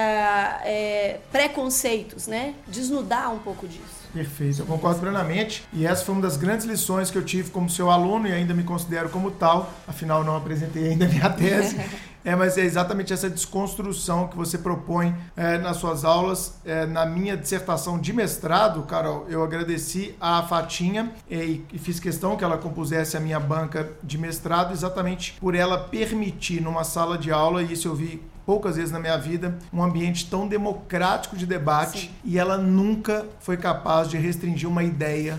é, 0.64 1.20
preconceitos, 1.32 2.28
né? 2.28 2.54
Desnudar 2.68 3.34
um 3.34 3.40
pouco 3.40 3.68
disso. 3.68 3.98
Perfeito, 4.14 4.62
eu 4.62 4.66
concordo 4.66 5.00
plenamente. 5.00 5.64
E 5.74 5.86
essa 5.86 6.04
foi 6.06 6.14
uma 6.14 6.22
das 6.22 6.38
grandes 6.38 6.66
lições 6.66 7.12
que 7.12 7.18
eu 7.18 7.24
tive 7.24 7.50
como 7.50 7.70
seu 7.70 7.90
aluno 7.90 8.28
e 8.28 8.32
ainda 8.32 8.54
me 8.54 8.64
considero 8.64 9.10
como 9.10 9.32
tal, 9.32 9.72
afinal 9.88 10.24
não 10.24 10.36
apresentei 10.36 10.90
ainda 10.90 11.06
a 11.06 11.08
minha 11.08 11.30
tese. 11.30 11.80
É, 12.24 12.36
mas 12.36 12.58
é 12.58 12.62
exatamente 12.62 13.14
essa 13.14 13.30
desconstrução 13.30 14.28
que 14.28 14.36
você 14.36 14.58
propõe 14.58 15.16
é, 15.36 15.58
nas 15.58 15.78
suas 15.78 16.04
aulas. 16.04 16.56
É, 16.66 16.86
na 16.86 17.06
minha 17.06 17.38
dissertação 17.38 17.98
de 18.00 18.12
mestrado, 18.12 18.84
Carol, 18.84 19.26
eu 19.30 19.44
agradeci 19.44 20.16
a 20.20 20.44
Fatinha 20.44 21.12
é, 21.30 21.44
e, 21.44 21.66
e 21.72 21.78
fiz 21.78 22.00
questão 22.00 22.36
que 22.36 22.44
ela 22.44 22.58
compusesse 22.58 23.16
a 23.16 23.20
minha 23.20 23.40
banca 23.40 23.92
de 24.04 24.18
mestrado 24.18 24.74
exatamente 24.74 25.38
por 25.40 25.56
ela 25.56 25.78
permitir 25.78 26.62
numa 26.62 26.84
sala 26.84 27.18
de 27.18 27.32
aula, 27.32 27.64
e 27.64 27.74
isso 27.74 27.88
eu 27.88 27.96
vi 27.96 28.22
poucas 28.46 28.78
vezes 28.78 28.92
na 28.92 29.00
minha 29.00 29.18
vida, 29.18 29.58
um 29.74 29.84
ambiente 29.84 30.30
tão 30.30 30.48
democrático 30.48 31.36
de 31.36 31.46
debate 31.46 32.00
Sim. 32.00 32.12
e 32.24 32.40
ela 32.40 32.58
nunca 32.58 33.26
foi 33.42 33.58
capaz 33.58 34.08
de 34.08 34.18
restringir 34.18 34.70
uma 34.70 34.84
ideia 34.84 35.38